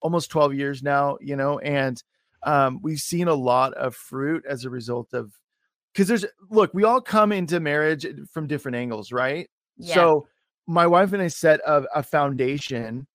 almost 0.00 0.30
12 0.30 0.54
years 0.54 0.82
now 0.82 1.18
you 1.20 1.36
know 1.36 1.58
and 1.60 2.02
um, 2.42 2.78
we've 2.80 3.00
seen 3.00 3.26
a 3.26 3.34
lot 3.34 3.74
of 3.74 3.96
fruit 3.96 4.44
as 4.48 4.64
a 4.64 4.70
result 4.70 5.12
of 5.14 5.32
because 5.92 6.06
there's 6.06 6.24
look 6.48 6.72
we 6.74 6.84
all 6.84 7.00
come 7.00 7.32
into 7.32 7.58
marriage 7.58 8.06
from 8.30 8.46
different 8.46 8.76
angles 8.76 9.10
right 9.10 9.48
yeah. 9.78 9.94
so 9.94 10.26
my 10.66 10.86
wife 10.86 11.12
and 11.12 11.22
i 11.22 11.28
set 11.28 11.60
a, 11.66 11.84
a 11.94 12.02
foundation 12.02 13.06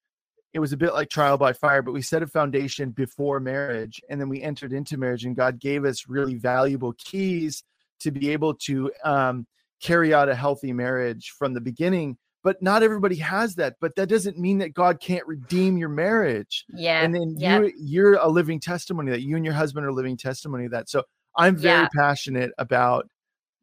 it 0.54 0.60
was 0.60 0.74
a 0.74 0.78
bit 0.78 0.94
like 0.94 1.10
trial 1.10 1.38
by 1.38 1.54
fire 1.54 1.82
but 1.82 1.94
we 1.94 2.02
set 2.02 2.24
a 2.24 2.28
foundation 2.28 2.92
before 2.92 3.40
marriage 3.40 4.02
and 4.10 4.20
then 4.20 4.30
we 4.30 4.42
entered 4.42 4.74
into 4.74 4.98
marriage 4.98 5.26
and 5.26 5.36
god 5.36 5.60
gave 5.60 5.86
us 5.86 6.08
really 6.08 6.36
valuable 6.36 6.94
keys 6.98 7.64
to 8.00 8.12
be 8.12 8.32
able 8.32 8.54
to 8.54 8.92
um, 9.04 9.46
carry 9.82 10.14
out 10.14 10.30
a 10.30 10.36
healthy 10.36 10.74
marriage 10.74 11.34
from 11.38 11.54
the 11.54 11.62
beginning 11.62 12.18
but 12.44 12.62
not 12.62 12.84
everybody 12.84 13.16
has 13.16 13.56
that 13.56 13.76
but 13.80 13.96
that 13.96 14.08
doesn't 14.08 14.38
mean 14.38 14.58
that 14.58 14.74
god 14.74 15.00
can't 15.00 15.26
redeem 15.28 15.78
your 15.78 15.90
marriage 15.90 16.66
yeah. 16.74 17.02
and 17.02 17.14
then 17.14 17.36
yeah. 17.38 17.60
you 17.60 17.72
you're 17.78 18.14
a 18.16 18.28
living 18.28 18.60
testimony 18.60 19.12
that 19.12 19.22
you 19.22 19.36
and 19.36 19.46
your 19.46 19.54
husband 19.54 19.86
are 19.86 19.94
living 19.94 20.18
testimony 20.18 20.66
of 20.66 20.72
that 20.72 20.90
so 20.90 21.04
i'm 21.38 21.56
very 21.56 21.82
Yeah. 21.82 21.88
passionate 21.96 22.52
about 22.58 23.08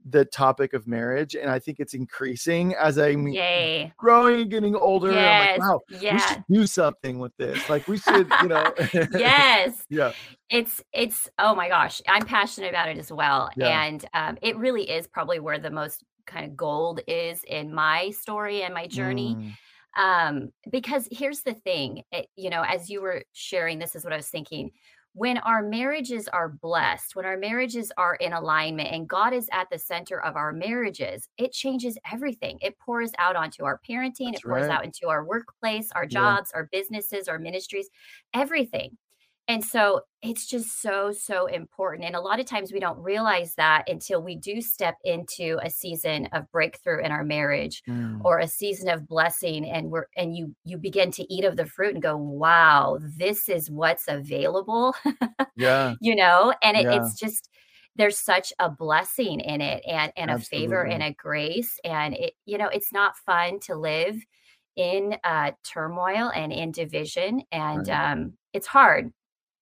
the 0.08 0.24
topic 0.24 0.72
of 0.74 0.86
marriage 0.86 1.34
and 1.34 1.50
i 1.50 1.58
think 1.58 1.80
it's 1.80 1.94
increasing 1.94 2.74
as 2.74 2.98
i'm 2.98 3.26
Yay. 3.28 3.92
growing 3.96 4.42
and 4.42 4.50
getting 4.50 4.74
older 4.76 5.12
Yes. 5.12 5.58
like 5.58 5.58
wow 5.58 5.80
we 5.88 5.98
Yeah. 6.00 6.18
should 6.18 6.44
do 6.50 6.66
something 6.66 7.18
with 7.18 7.36
this 7.36 7.68
like 7.68 7.86
we 7.88 7.98
should 7.98 8.32
you 8.38 8.48
know 8.48 8.72
yes. 9.12 9.84
yeah 9.90 10.12
it's 10.50 10.82
it's 10.92 11.28
oh 11.38 11.54
my 11.54 11.68
gosh 11.68 12.00
i'm 12.08 12.24
passionate 12.24 12.70
about 12.70 12.88
it 12.88 12.98
as 12.98 13.10
well 13.12 13.50
Yeah. 13.56 13.82
and 13.82 14.04
um, 14.14 14.38
it 14.40 14.56
really 14.56 14.88
is 14.88 15.06
probably 15.06 15.40
where 15.40 15.58
the 15.58 15.70
most 15.70 16.04
kind 16.26 16.44
of 16.46 16.56
gold 16.56 17.00
is 17.08 17.42
in 17.44 17.74
my 17.74 18.10
story 18.10 18.62
and 18.62 18.72
my 18.74 18.86
journey 18.86 19.34
Mm, 19.36 19.52
um 19.96 20.52
because 20.70 21.08
here's 21.10 21.40
the 21.42 21.54
thing 21.54 22.02
it, 22.12 22.28
you 22.36 22.50
know 22.50 22.62
as 22.62 22.88
you 22.90 23.00
were 23.00 23.24
sharing 23.32 23.78
this 23.78 23.94
is 23.96 24.04
what 24.04 24.12
i 24.12 24.16
was 24.16 24.28
thinking 24.28 24.70
when 25.18 25.38
our 25.38 25.62
marriages 25.62 26.28
are 26.28 26.48
blessed 26.48 27.16
when 27.16 27.24
our 27.24 27.36
marriages 27.36 27.90
are 27.96 28.14
in 28.16 28.32
alignment 28.32 28.88
and 28.90 29.08
god 29.08 29.32
is 29.32 29.48
at 29.52 29.68
the 29.70 29.78
center 29.78 30.20
of 30.22 30.36
our 30.36 30.52
marriages 30.52 31.28
it 31.38 31.52
changes 31.52 31.98
everything 32.12 32.58
it 32.60 32.78
pours 32.78 33.12
out 33.18 33.36
onto 33.36 33.64
our 33.64 33.80
parenting 33.88 34.32
That's 34.32 34.40
it 34.40 34.44
pours 34.46 34.68
right. 34.68 34.70
out 34.70 34.84
into 34.84 35.08
our 35.08 35.24
workplace 35.24 35.90
our 35.92 36.06
Yeah. 36.06 36.36
jobs 36.36 36.52
our 36.52 36.68
businesses 36.70 37.28
our 37.28 37.38
ministries 37.38 37.88
everything 38.34 38.96
and 39.48 39.64
so 39.64 40.02
it's 40.22 40.46
just 40.46 40.82
so, 40.82 41.10
so 41.12 41.46
important. 41.46 42.04
And 42.06 42.14
a 42.16 42.20
lot 42.20 42.40
of 42.40 42.46
times 42.46 42.72
we 42.72 42.80
don't 42.80 42.98
realize 42.98 43.54
that 43.56 43.88
until 43.88 44.22
we 44.22 44.36
do 44.36 44.60
step 44.60 44.96
into 45.04 45.58
a 45.62 45.70
season 45.70 46.26
of 46.32 46.50
breakthrough 46.52 47.02
in 47.02 47.12
our 47.12 47.24
marriage 47.24 47.82
mm, 47.86 48.20
or 48.20 48.38
a 48.40 48.48
season 48.48 48.88
of 48.90 49.06
blessing 49.08 49.64
and 49.64 49.90
we're 49.90 50.06
and 50.16 50.36
you 50.36 50.54
you 50.64 50.76
begin 50.76 51.10
to 51.12 51.32
eat 51.32 51.44
of 51.44 51.56
the 51.56 51.66
fruit 51.66 51.94
and 51.94 52.02
go, 52.02 52.16
wow, 52.16 52.98
this 53.18 53.48
is 53.48 53.70
what's 53.70 54.06
available, 54.08 54.94
yeah 55.56 55.94
you 56.00 56.14
know, 56.16 56.54
and 56.62 56.76
it, 56.76 56.86
Yeah. 56.86 56.90
it's 56.90 57.14
just 57.18 57.48
there's 57.96 58.18
such 58.18 58.52
a 58.58 58.70
blessing 58.70 59.40
in 59.40 59.60
it 59.60 59.82
and 59.86 60.12
and 60.16 60.30
a 60.30 60.38
favor 60.38 60.86
and 60.86 61.02
a 61.02 61.12
grace. 61.14 61.78
And 61.84 62.14
it, 62.14 62.34
you 62.46 62.58
know, 62.58 62.68
it's 62.68 62.92
not 62.92 63.16
fun 63.16 63.60
to 63.60 63.74
live 63.76 64.16
in 64.76 65.16
uh 65.24 65.52
turmoil 65.64 66.30
and 66.34 66.52
in 66.52 66.72
division. 66.72 67.42
And 67.52 67.88
Right. 67.88 67.90
um 67.90 68.34
it's 68.52 68.66
hard 68.66 69.12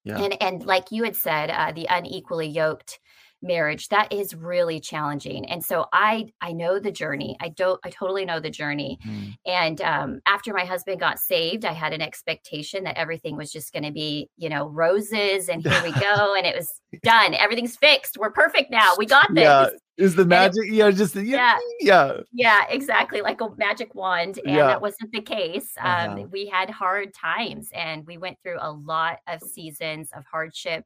Yeah. 0.07 0.23
and 0.23 0.43
and 0.43 0.65
like 0.67 0.93
you 0.93 1.05
had 1.05 1.17
said 1.17 1.51
uh, 1.51 1.73
the 1.73 1.87
unequally 1.91 2.49
yoked 2.49 3.01
marriage 3.47 3.89
that 3.89 4.13
is 4.13 4.35
really 4.35 4.81
challenging 4.81 5.45
and 5.51 5.65
so 5.65 5.87
i 5.93 6.27
i 6.41 6.53
know 6.53 6.79
the 6.79 6.91
journey 6.91 7.37
i 7.41 7.49
don't 7.49 7.79
i 7.85 7.91
totally 7.91 8.25
know 8.25 8.41
the 8.41 8.51
journey 8.51 8.99
Mm, 9.07 9.37
and 9.47 9.81
um, 9.83 10.21
after 10.27 10.53
my 10.53 10.65
husband 10.65 10.99
got 11.01 11.19
saved 11.19 11.65
i 11.65 11.73
had 11.73 11.93
an 11.93 12.03
expectation 12.03 12.85
that 12.85 12.99
everything 12.99 13.37
was 13.37 13.53
just 13.53 13.73
going 13.73 13.85
to 13.85 13.93
be 13.93 14.29
you 14.37 14.49
know 14.49 14.67
roses 14.69 15.49
and 15.49 15.63
here 15.63 15.83
we 15.83 15.93
go 16.01 16.35
and 16.37 16.47
it 16.47 16.57
was 16.57 16.81
done 17.03 17.35
everything's 17.35 17.77
fixed 17.77 18.17
we're 18.19 18.31
perfect 18.31 18.71
now 18.71 18.93
we 18.99 19.07
got 19.07 19.33
this 19.35 19.43
yeah 19.45 19.69
is 19.99 20.15
the 20.15 20.23
it- 20.23 20.29
magic 20.29 20.65
yeah 20.69 20.91
just 20.91 21.15
yeah 21.15 21.23
Yeah. 21.23 21.57
yeah 21.81 22.21
yeah, 22.33 22.65
exactly. 22.69 23.23
Like 23.23 23.41
a 23.41 23.49
magic 23.57 23.95
wand. 23.95 24.39
And 24.45 24.55
Yeah. 24.55 24.67
that 24.67 24.83
wasn't 24.83 25.11
the 25.13 25.23
case. 25.23 25.73
Um, 25.81 25.87
Uh-huh. 26.11 26.25
We 26.31 26.45
had 26.47 26.69
hard 26.69 27.15
times 27.15 27.71
and 27.75 28.07
we 28.07 28.19
went 28.19 28.37
through 28.43 28.59
a 28.61 28.71
lot 28.71 29.21
of 29.27 29.41
seasons 29.41 30.11
of 30.15 30.25
hardship 30.31 30.85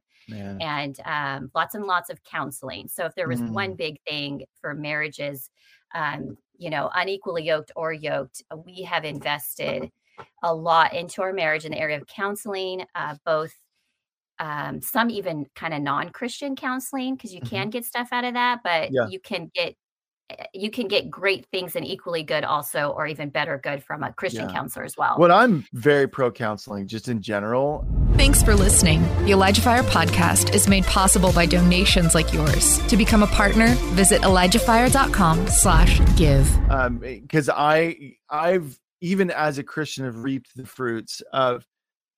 and 0.59 0.99
um, 1.05 1.51
lots 1.55 1.75
and 1.75 1.85
lots 1.85 2.09
of 2.09 2.23
counseling. 2.23 2.87
So 2.87 3.05
if 3.05 3.15
there 3.15 3.27
was 3.27 3.41
Mm. 3.41 3.47
one 3.47 3.75
big 3.75 4.01
thing 4.07 4.45
for 4.59 4.73
marriages, 4.73 5.49
um, 5.93 6.37
you 6.57 6.69
know, 6.69 6.89
unequally 6.93 7.43
yoked 7.43 7.71
or 7.75 7.91
yoked, 7.93 8.43
uh, 8.51 8.57
we 8.57 8.83
have 8.83 9.05
invested 9.05 9.89
a 10.43 10.53
lot 10.53 10.93
into 10.93 11.21
our 11.21 11.33
marriage 11.33 11.65
in 11.65 11.71
the 11.71 11.79
area 11.79 11.97
of 11.97 12.07
counseling, 12.07 12.85
uh, 12.95 13.15
both 13.25 13.53
um, 14.39 14.81
some 14.81 15.09
even 15.09 15.45
kind 15.55 15.73
of 15.73 15.81
non-Christian 15.81 16.55
counseling 16.55 17.15
because 17.15 17.33
you 17.33 17.41
Mhm. 17.41 17.41
can 17.41 17.69
get 17.69 17.85
stuff 17.85 18.09
out 18.11 18.23
of 18.25 18.33
that, 18.33 18.61
but 18.63 18.91
Yeah. 18.91 19.05
you 19.05 19.19
can 19.19 19.51
get 19.53 19.75
you 20.53 20.69
can 20.71 20.87
get 20.87 21.09
great 21.09 21.45
things 21.47 21.75
and 21.75 21.85
equally 21.85 22.23
good 22.23 22.43
also, 22.43 22.89
or 22.89 23.07
even 23.07 23.29
better 23.29 23.59
good 23.61 23.83
from 23.83 24.03
a 24.03 24.11
Christian 24.13 24.47
Yeah. 24.49 24.53
counselor 24.55 24.85
as 24.85 24.95
well. 24.97 25.17
What 25.17 25.31
I'm 25.31 25.65
very 25.73 26.07
pro 26.07 26.31
counseling, 26.31 26.87
just 26.87 27.07
in 27.07 27.21
general. 27.21 27.85
Thanks 28.15 28.43
for 28.43 28.55
listening. 28.55 29.01
The 29.25 29.31
Elijah 29.31 29.61
Fire 29.61 29.83
podcast 29.83 30.53
is 30.53 30.67
made 30.67 30.83
possible 30.85 31.31
by 31.33 31.45
donations 31.45 32.13
like 32.13 32.31
yours. 32.33 32.77
To 32.87 32.97
become 32.97 33.23
a 33.23 33.27
partner, 33.27 33.69
visit 33.95 34.21
ElijahFire.com 34.21 35.47
slash 35.47 35.99
give. 36.17 36.47
um 36.69 36.97
because 36.99 37.49
i 37.49 37.95
i've 38.29 38.77
even 39.01 39.29
as 39.31 39.57
a 39.57 39.63
christian 39.63 40.05
have 40.05 40.17
reaped 40.23 40.55
the 40.55 40.65
fruits 40.65 41.21
of 41.33 41.65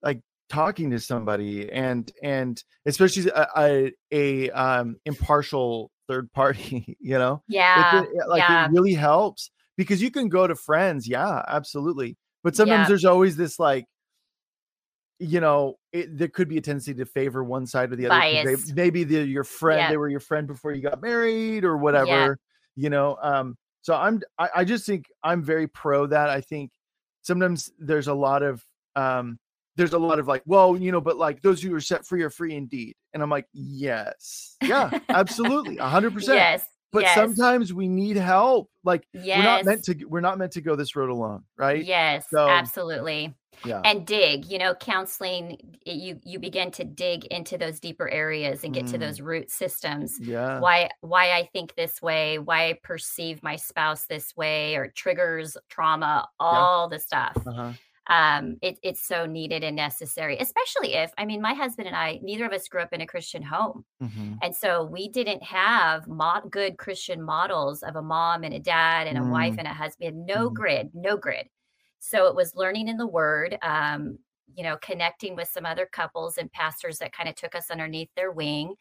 like 0.02 0.20
talking 0.50 0.92
to 0.92 1.00
somebody 1.00 1.72
and 1.72 2.12
and 2.22 2.64
especially 2.86 3.30
a, 3.32 3.48
a, 3.58 3.92
a 4.12 4.50
um 4.52 4.96
impartial 5.06 5.90
third 6.08 6.32
party 6.34 6.98
you 7.02 7.18
know 7.18 7.42
yeah, 7.48 8.04
it- 8.04 8.28
like 8.28 8.40
yeah. 8.40 8.66
it 8.66 8.72
really 8.72 8.94
helps 8.94 9.52
because 9.78 10.02
you 10.02 10.12
can 10.12 10.30
go 10.30 10.46
to 10.48 10.56
friends 10.56 11.08
yeah 11.08 11.42
absolutely 11.48 12.18
but 12.44 12.56
sometimes 12.56 12.86
Yeah. 12.86 12.88
there's 12.90 13.06
always 13.06 13.36
this 13.38 13.58
like 13.60 13.86
you 15.20 15.40
know 15.40 15.76
it, 15.92 16.18
there 16.18 16.28
could 16.28 16.50
be 16.50 16.58
a 16.58 16.62
tendency 16.62 16.94
to 16.94 17.06
favor 17.06 17.44
one 17.44 17.66
side 17.68 17.94
or 17.94 17.96
the 17.96 18.08
other. 18.08 18.16
They, 18.46 18.74
maybe 18.74 19.04
they're 19.04 19.24
your 19.24 19.44
friend 19.44 19.80
Yeah. 19.80 19.90
they 19.90 19.98
were 19.98 20.10
your 20.10 20.20
friend 20.20 20.48
before 20.48 20.74
you 20.74 20.82
got 20.82 21.02
married 21.02 21.64
or 21.64 21.78
whatever 21.78 22.08
you 22.76 22.90
know 22.90 23.18
um 23.22 23.56
so 23.82 23.94
i'm 23.96 24.22
I, 24.40 24.50
I 24.58 24.64
just 24.66 24.86
think 24.86 25.06
i'm 25.24 25.44
very 25.44 25.68
pro 25.68 26.08
that 26.08 26.30
i 26.30 26.42
think 26.42 26.72
sometimes 27.22 27.72
there's 27.80 28.08
a 28.08 28.14
lot 28.14 28.42
of 28.44 28.66
um 28.96 29.38
there's 29.76 29.94
a 29.94 29.98
lot 30.00 30.20
of 30.20 30.28
like 30.28 30.44
well 30.46 30.78
you 30.78 30.92
know 30.92 31.02
but 31.02 31.18
like 31.18 31.42
those 31.42 31.62
who 31.62 31.74
are 31.76 31.82
set 31.82 32.06
free 32.06 32.22
are 32.24 32.30
free 32.30 32.56
indeed. 32.56 32.96
And 33.14 33.22
i'm 33.24 33.30
like 33.30 33.48
yes. 33.54 34.56
Yeah 34.62 34.90
absolutely 35.10 35.78
100% 35.78 36.28
Yes. 36.28 36.66
but 36.92 37.04
yes, 37.04 37.16
sometimes 37.16 37.74
we 37.74 37.88
need 37.88 38.18
help 38.18 38.70
like 38.84 39.08
yes, 39.14 39.38
we're 39.38 39.44
not 39.44 39.66
meant 39.66 39.84
to 39.86 40.06
we're 40.06 40.22
not 40.22 40.38
meant 40.38 40.52
to 40.54 40.62
go 40.62 40.76
this 40.76 40.96
road 40.96 41.10
alone 41.10 41.44
right? 41.58 41.84
Yes, 41.84 42.26
So- 42.32 42.48
absolutely. 42.50 43.34
yeah. 43.66 43.82
And 43.86 44.06
dig 44.06 44.46
you 44.46 44.58
know 44.58 44.74
counseling 44.76 45.58
you 45.86 46.20
you 46.24 46.38
begin 46.40 46.70
to 46.72 46.84
dig 46.84 47.26
into 47.26 47.58
those 47.58 47.80
deeper 47.80 48.10
areas 48.10 48.64
and 48.64 48.74
get 48.74 48.88
to 48.88 48.98
Mm. 48.98 49.02
those 49.02 49.22
root 49.22 49.50
systems. 49.52 50.18
Yeah. 50.20 50.60
Why 50.60 50.90
why 51.02 51.32
i 51.32 51.50
think 51.54 51.76
this 51.76 52.02
way 52.02 52.40
why 52.40 52.70
i 52.70 52.80
perceive 52.84 53.42
my 53.44 53.56
spouse 53.56 54.06
this 54.06 54.36
way 54.36 54.76
or 54.76 54.88
triggers 54.90 55.56
trauma 55.70 56.28
all 56.40 56.90
the 56.90 57.00
stuff. 57.00 57.38
Uh-huh. 57.46 57.72
Um 58.08 58.58
it, 58.62 58.78
it's 58.84 59.02
so 59.08 59.26
needed 59.26 59.64
and 59.64 59.76
necessary 59.76 60.38
especially 60.38 60.94
if 60.96 61.14
i 61.18 61.26
mean 61.26 61.42
my 61.42 61.54
husband 61.54 61.88
and 61.88 61.96
i 61.98 62.20
neither 62.22 62.46
of 62.46 62.52
us 62.54 62.68
grew 62.68 62.82
up 62.82 62.94
in 62.94 63.02
a 63.02 63.08
christian 63.08 63.42
home 63.44 63.86
Mhm. 64.00 64.44
and 64.44 64.56
so 64.56 64.84
we 64.84 65.10
didn't 65.10 65.44
have 65.44 66.08
good 66.52 66.78
christian 66.78 67.22
models 67.22 67.84
of 67.84 67.96
a 67.96 68.02
mom 68.02 68.44
and 68.44 68.54
a 68.54 68.60
dad 68.60 69.08
and 69.08 69.18
a 69.18 69.26
wife 69.26 69.56
Mm. 69.56 69.60
and 69.60 69.68
a 69.68 69.74
husband 69.74 70.26
no 70.26 70.50
Mhm. 70.50 70.50
grid 70.50 70.90
no 70.94 71.18
grid 71.18 71.48
so 72.00 72.28
it 72.28 72.36
was 72.36 72.56
learning 72.56 72.88
in 72.88 72.98
the 72.98 73.08
word 73.08 73.58
um 73.62 74.18
you 74.56 74.64
know 74.64 74.78
connecting 74.82 75.36
with 75.36 75.48
some 75.48 75.66
other 75.66 75.86
couples 75.92 76.38
and 76.38 76.52
pastors 76.52 77.00
that 77.00 77.14
kind 77.14 77.30
of 77.30 77.36
took 77.36 77.56
us 77.56 77.72
underneath 77.72 78.10
their 78.16 78.32
wing 78.32 78.76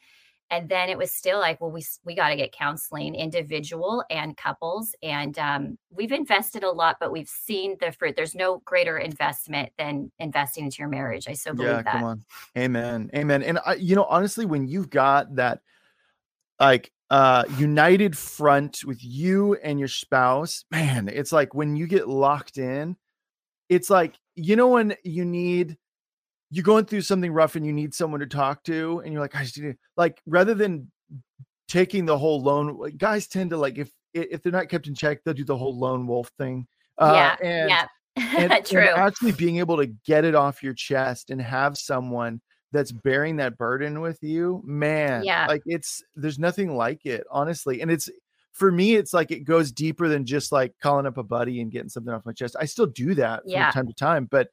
and 0.53 0.69
then 0.69 0.91
it 0.91 0.99
was 0.99 1.11
still 1.11 1.41
like 1.41 1.61
well 1.61 1.71
we 1.71 1.83
we 2.05 2.15
got 2.15 2.29
to 2.29 2.37
get 2.37 2.53
counseling 2.53 3.15
individual 3.15 4.05
and 4.11 4.37
couples 4.37 4.95
and 5.03 5.39
um, 5.39 5.79
we've 5.91 6.13
invested 6.13 6.63
a 6.63 6.71
lot 6.71 6.99
but 7.01 7.11
we've 7.11 7.29
seen 7.29 7.77
the 7.81 7.91
fruit. 7.91 8.15
There's 8.15 8.35
no 8.35 8.59
greater 8.65 8.99
investment 8.99 9.71
than 9.79 10.13
investing 10.19 10.65
into 10.65 10.77
your 10.79 10.89
marriage. 10.89 11.27
I 11.27 11.33
so 11.33 11.55
believe 11.55 11.71
yeah 11.71 11.83
that. 11.83 11.93
come 11.93 12.05
on. 12.05 12.25
Amen 12.57 13.11
amen. 13.17 13.43
And 13.43 13.59
I, 13.67 13.75
you 13.75 13.97
know 13.97 14.05
honestly 14.05 14.47
when 14.47 14.69
you've 14.69 14.91
got 14.91 15.35
that 15.37 15.61
like 16.61 16.93
uh 17.11 17.45
united 17.57 18.17
front 18.17 18.85
with 18.85 19.03
you 19.03 19.55
and 19.63 19.79
your 19.79 19.89
spouse 19.89 20.65
man 20.71 21.09
it's 21.09 21.33
like 21.33 21.55
when 21.55 21.77
you 21.77 21.87
get 21.87 22.09
locked 22.09 22.59
in 22.59 22.97
it's 23.69 23.91
like 23.91 24.15
you 24.35 24.55
know 24.55 24.69
when 24.69 24.95
you 25.03 25.25
need 25.25 25.77
you're 26.53 26.63
going 26.63 26.85
through 26.85 27.01
something 27.01 27.33
rough 27.33 27.57
and 27.57 27.65
you 27.65 27.73
need 27.73 27.95
someone 27.95 28.21
to 28.21 28.27
talk 28.27 28.63
to 28.63 29.01
and 29.01 29.13
you're 29.13 29.23
like 29.23 29.35
i 29.35 29.43
just 29.43 29.59
need 29.59 29.73
to-" 29.73 29.79
like 29.97 30.21
rather 30.27 30.55
than 30.55 30.91
taking 31.67 32.05
the 32.05 32.17
whole 32.17 32.43
lone 32.43 32.77
like, 32.79 32.97
guys 32.99 33.27
tend 33.27 33.51
to 33.51 33.57
like 33.57 33.79
if 33.79 33.91
if 34.13 34.43
they're 34.43 34.53
not 34.53 34.69
kept 34.69 34.87
in 34.87 34.95
check 34.95 35.19
they'll 35.25 35.35
do 35.35 35.45
the 35.45 35.57
whole 35.57 35.77
lone 35.79 36.07
wolf 36.07 36.31
thing 36.39 36.67
uh 36.99 37.13
yeah 37.41 37.49
and 37.49 37.69
yeah 37.71 37.87
and, 38.39 38.53
and 38.53 38.67
true 38.67 38.81
actually 38.83 39.33
being 39.33 39.57
able 39.57 39.77
to 39.79 39.87
get 40.05 40.25
it 40.25 40.35
off 40.35 40.63
your 40.63 40.75
chest 40.75 41.31
and 41.31 41.41
have 41.41 41.79
someone 41.79 42.39
that's 42.71 42.93
bearing 42.93 43.37
that 43.37 43.57
burden 43.57 44.03
with 44.03 44.23
you 44.23 44.63
man 44.67 45.25
Yeah. 45.25 45.47
like 45.47 45.63
it's 45.65 46.03
there's 46.15 46.39
nothing 46.39 46.77
like 46.77 47.07
it 47.07 47.25
honestly 47.31 47.81
and 47.81 47.91
it's 47.91 48.11
for 48.53 48.71
me 48.71 48.97
it's 48.97 49.15
like 49.15 49.31
it 49.31 49.45
goes 49.45 49.73
deeper 49.73 50.09
than 50.09 50.27
just 50.27 50.53
like 50.53 50.75
calling 50.83 51.07
up 51.07 51.17
a 51.17 51.23
buddy 51.23 51.63
and 51.63 51.73
getting 51.73 51.89
something 51.89 52.13
off 52.13 52.27
my 52.27 52.33
chest 52.33 52.55
i 52.61 52.67
still 52.67 52.85
do 52.87 53.15
that 53.15 53.43
Yeah. 53.47 53.71
from 53.71 53.81
time 53.81 53.87
to 53.89 53.95
time 53.95 54.29
but 54.31 54.49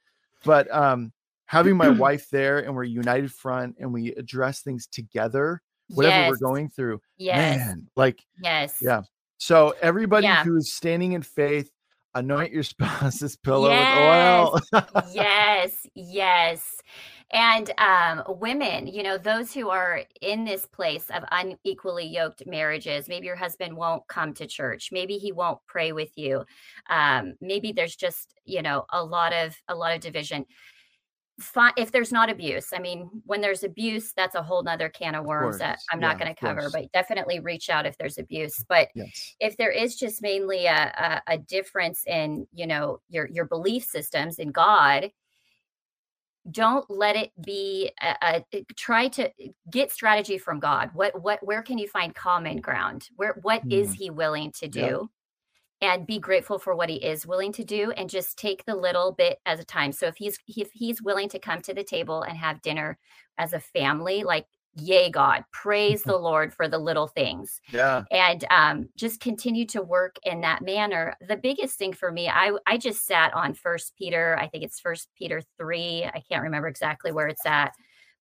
but 0.46 0.74
um 0.74 1.12
having 1.50 1.76
my 1.76 1.90
wife 2.06 2.30
there 2.30 2.60
and 2.60 2.74
we're 2.76 2.84
united 2.84 3.32
front 3.32 3.76
and 3.80 3.92
we 3.92 4.14
address 4.14 4.62
things 4.62 4.88
together 4.88 5.62
whatever 5.90 6.18
yes. 6.22 6.30
we're 6.30 6.48
going 6.48 6.70
through 6.70 7.02
yes 7.18 7.58
man 7.58 7.88
like 7.96 8.24
yes 8.44 8.78
yeah. 8.82 9.02
So 9.42 9.74
everybody 9.82 10.26
Yeah. 10.28 10.44
who 10.44 10.58
is 10.58 10.74
standing 10.74 11.14
in 11.14 11.22
faith, 11.22 11.72
anoint 12.14 12.52
your 12.52 12.64
spouse's 12.74 13.38
pillow 13.38 13.70
Yes. 13.70 14.62
with 14.74 14.84
oil. 14.84 14.84
yes 15.14 15.88
yes 15.96 16.76
and 17.32 17.72
um 17.78 18.24
women 18.40 18.86
you 18.88 19.02
know 19.02 19.18
those 19.18 19.54
who 19.54 19.70
are 19.70 20.02
in 20.22 20.44
this 20.44 20.66
place 20.66 21.06
of 21.14 21.24
unequally 21.32 22.06
yoked 22.06 22.46
marriages 22.48 23.08
maybe 23.08 23.28
your 23.28 23.36
husband 23.36 23.76
won't 23.76 24.06
come 24.08 24.34
to 24.34 24.46
church 24.46 24.90
maybe 24.92 25.18
he 25.18 25.32
won't 25.32 25.60
pray 25.68 25.92
with 25.94 26.12
you 26.18 26.44
um 26.90 27.34
maybe 27.40 27.72
there's 27.72 27.96
just 27.96 28.34
you 28.46 28.62
know 28.62 28.86
a 28.92 29.04
lot 29.04 29.32
of 29.32 29.56
a 29.68 29.76
lot 29.76 29.94
of 29.96 30.02
division 30.02 30.46
Fi- 31.40 31.74
if 31.78 31.92
there's 31.92 32.12
not 32.12 32.30
abuse 32.30 32.74
i 32.74 32.80
mean 32.80 33.10
when 33.26 33.40
there's 33.42 33.64
abuse 33.64 34.12
that's 34.14 34.36
a 34.36 34.44
whole 34.44 34.62
nother 34.62 34.90
can 34.90 35.16
of 35.16 35.26
worms 35.26 35.58
that 35.60 35.80
i'm 35.92 36.00
not 36.00 36.20
going 36.20 36.34
to 36.34 36.40
cover 36.40 36.70
but 36.72 36.92
definitely 36.92 37.40
reach 37.40 37.70
out 37.70 37.86
if 37.86 37.98
there's 37.98 38.18
abuse 38.18 38.64
but 38.68 38.90
yes. 38.94 39.36
if 39.40 39.56
there 39.58 39.72
is 39.72 39.96
just 39.96 40.22
mainly 40.22 40.66
a, 40.66 41.22
a, 41.28 41.34
a 41.34 41.38
difference 41.38 42.04
in 42.08 42.46
you 42.54 42.68
know 42.68 43.00
your 43.10 43.28
your 43.30 43.46
belief 43.46 43.84
systems 43.86 44.38
in 44.40 44.52
god 44.52 45.12
don't 46.52 46.90
let 46.90 47.16
it 47.16 47.32
be 47.46 47.92
a, 48.02 48.44
a 48.54 48.64
try 48.76 49.08
to 49.08 49.30
get 49.70 49.92
strategy 49.92 50.38
from 50.38 50.60
god 50.60 50.90
what 50.94 51.22
what 51.22 51.40
where 51.46 51.62
can 51.62 51.78
you 51.78 51.88
find 51.88 52.16
common 52.16 52.58
ground 52.60 53.08
where 53.18 53.36
what 53.44 53.62
is 53.70 53.90
Mm. 53.92 53.96
he 53.96 54.10
willing 54.10 54.52
to 54.54 54.66
Yeah. 54.66 54.90
do 54.90 55.10
and 55.82 56.06
be 56.08 56.20
grateful 56.20 56.60
for 56.60 56.76
what 56.76 56.90
he 56.90 56.96
is 56.98 57.26
willing 57.26 57.54
to 57.54 57.64
do 57.64 57.92
and 57.92 58.10
just 58.10 58.38
take 58.38 58.66
the 58.66 58.76
little 58.76 59.12
bit 59.14 59.40
at 59.46 59.60
a 59.60 59.64
time 59.64 59.92
so 59.92 60.08
if 60.08 60.16
he's 60.18 60.38
if 60.48 60.70
he's 60.74 61.02
willing 61.02 61.30
to 61.30 61.40
come 61.40 61.62
to 61.62 61.74
the 61.74 61.84
table 61.84 62.22
and 62.24 62.38
have 62.38 62.62
dinner 62.62 62.98
as 63.38 63.54
a 63.54 63.60
family 63.60 64.24
like 64.24 64.46
yay 64.76 65.10
god 65.10 65.44
praise 65.52 66.04
the 66.06 66.16
lord 66.18 66.54
for 66.54 66.68
the 66.68 66.78
little 66.78 67.08
things 67.08 67.60
Yeah. 67.72 68.04
and 68.12 68.46
um, 68.52 68.90
just 68.98 69.20
continue 69.20 69.66
to 69.68 69.82
work 69.82 70.18
in 70.24 70.42
that 70.42 70.62
manner. 70.62 71.16
The 71.28 71.38
biggest 71.38 71.78
thing 71.78 71.94
for 71.94 72.12
me, 72.12 72.30
I 72.30 72.52
I 72.68 72.78
just 72.78 73.06
sat 73.06 73.34
on 73.34 73.54
First 73.56 73.94
Peter. 73.98 74.38
I 74.40 74.48
think 74.48 74.64
it's 74.64 74.80
First 74.80 75.10
Peter 75.18 75.42
three. 75.58 76.04
I 76.06 76.22
can't 76.30 76.44
remember 76.44 76.68
exactly 76.68 77.12
where 77.12 77.28
it's 77.28 77.46
at, 77.46 77.72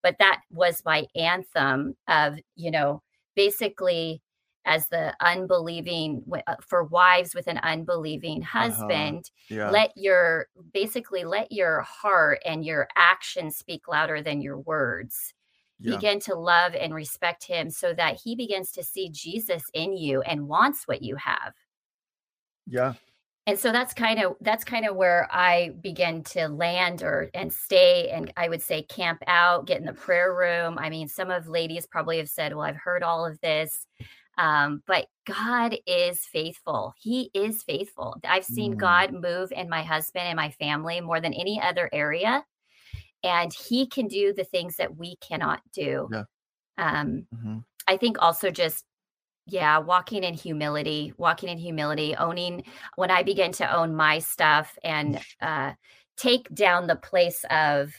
but 0.03 0.17
that 0.21 0.41
was 0.51 0.83
my 0.87 1.07
anthem 1.15 1.95
of 2.09 2.39
you 2.57 2.71
know 2.71 3.03
basically 3.37 4.23
as 4.65 4.89
the 4.89 5.15
unbelieving 5.21 6.23
uh, 6.47 6.57
for 6.61 6.85
wives 6.85 7.35
with 7.35 7.47
an 7.47 7.59
unbelieving 7.59 8.43
husband 8.43 9.31
Yeah. 9.49 9.71
let 9.71 9.93
your 9.97 10.49
basically 10.73 11.25
let 11.25 11.51
your 11.53 11.83
heart 11.83 12.41
and 12.45 12.65
your 12.65 12.89
actions 12.97 13.57
speak 13.57 13.89
louder 13.89 14.23
than 14.23 14.43
your 14.43 14.59
words 14.59 15.33
yeah. 15.79 15.95
begin 15.95 16.21
to 16.21 16.35
love 16.35 16.75
and 16.75 16.95
respect 16.95 17.45
him 17.45 17.71
so 17.71 17.95
that 17.95 18.21
he 18.23 18.35
begins 18.35 18.73
to 18.73 18.83
see 18.83 19.09
Jesus 19.11 19.63
in 19.73 19.97
you 19.97 20.23
and 20.23 20.49
wants 20.49 20.85
what 20.87 21.03
you 21.03 21.17
have. 21.17 21.55
Yeah. 22.67 22.95
And 23.47 23.59
so 23.59 23.73
that's 23.73 23.95
kind 23.95 24.23
of 24.23 24.37
that's 24.43 24.63
kind 24.63 24.87
of 24.87 24.95
where 24.95 25.27
I 25.33 25.71
begin 25.81 26.23
to 26.25 26.49
land 26.49 27.03
or 27.03 27.31
and 27.33 27.51
stay 27.51 28.11
and 28.11 28.31
I 28.37 28.47
would 28.51 28.61
say 28.61 28.83
camp 28.83 29.23
out, 29.27 29.67
get 29.67 29.79
in 29.81 29.87
the 29.87 29.95
prayer 29.95 30.35
room. 30.35 30.77
I 30.79 30.91
mean, 30.91 31.09
some 31.09 31.31
of 31.31 31.49
ladies 31.49 31.87
probably 31.87 32.19
have 32.19 32.29
said, 32.29 32.53
"Well, 32.55 32.67
I've 32.67 32.77
heard 32.77 33.03
all 33.03 33.25
of 33.25 33.41
this." 33.41 33.87
Um, 34.39 34.83
but 34.87 35.07
God 35.27 35.77
is 35.87 36.21
faithful. 36.27 36.95
He 36.99 37.31
is 37.35 37.63
faithful. 37.65 38.17
I've 38.25 38.45
seen 38.45 38.75
Mm. 38.75 38.79
God 38.79 39.13
move 39.13 39.53
in 39.53 39.69
my 39.69 39.83
husband 39.83 40.27
and 40.27 40.37
my 40.37 40.51
family 40.53 41.01
more 41.01 41.21
than 41.21 41.35
any 41.35 41.61
other 41.61 41.91
area. 41.93 42.45
And 43.25 43.53
he 43.53 43.87
can 43.87 44.07
do 44.09 44.33
the 44.33 44.45
things 44.45 44.77
that 44.77 44.97
we 44.97 45.17
cannot 45.17 45.61
do. 45.73 46.09
Yeah. 46.13 46.25
Um, 46.79 47.27
Mhm. 47.35 47.65
I 47.89 47.97
think 47.97 48.19
also 48.23 48.51
just 48.51 48.85
yeah, 49.47 49.79
walking 49.79 50.25
in 50.25 50.35
humility, 50.35 51.15
walking 51.17 51.49
in 51.49 51.59
humility, 51.59 52.15
owning 52.17 52.65
when 52.97 53.11
I 53.11 53.23
begin 53.23 53.53
to 53.53 53.75
own 53.75 53.95
my 53.97 54.19
stuff 54.19 54.79
and 54.85 55.21
uh 55.41 55.73
take 56.17 56.53
down 56.55 56.87
the 56.87 56.97
place 56.97 57.45
of 57.51 57.95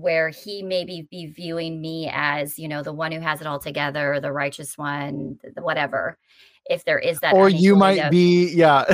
where 0.00 0.28
he 0.28 0.62
maybe 0.62 1.06
be 1.10 1.26
viewing 1.26 1.80
me 1.80 2.10
as 2.12 2.58
you 2.58 2.68
know 2.68 2.82
the 2.82 2.92
one 2.92 3.12
who 3.12 3.20
has 3.20 3.40
it 3.40 3.46
all 3.46 3.58
together 3.58 4.20
the 4.20 4.32
righteous 4.32 4.76
one 4.76 5.38
the, 5.54 5.62
whatever 5.62 6.18
if 6.70 6.84
there 6.84 6.98
is 6.98 7.18
that 7.20 7.34
or 7.34 7.48
you 7.48 7.74
might 7.74 7.98
of, 7.98 8.10
be 8.10 8.48
yeah 8.52 8.84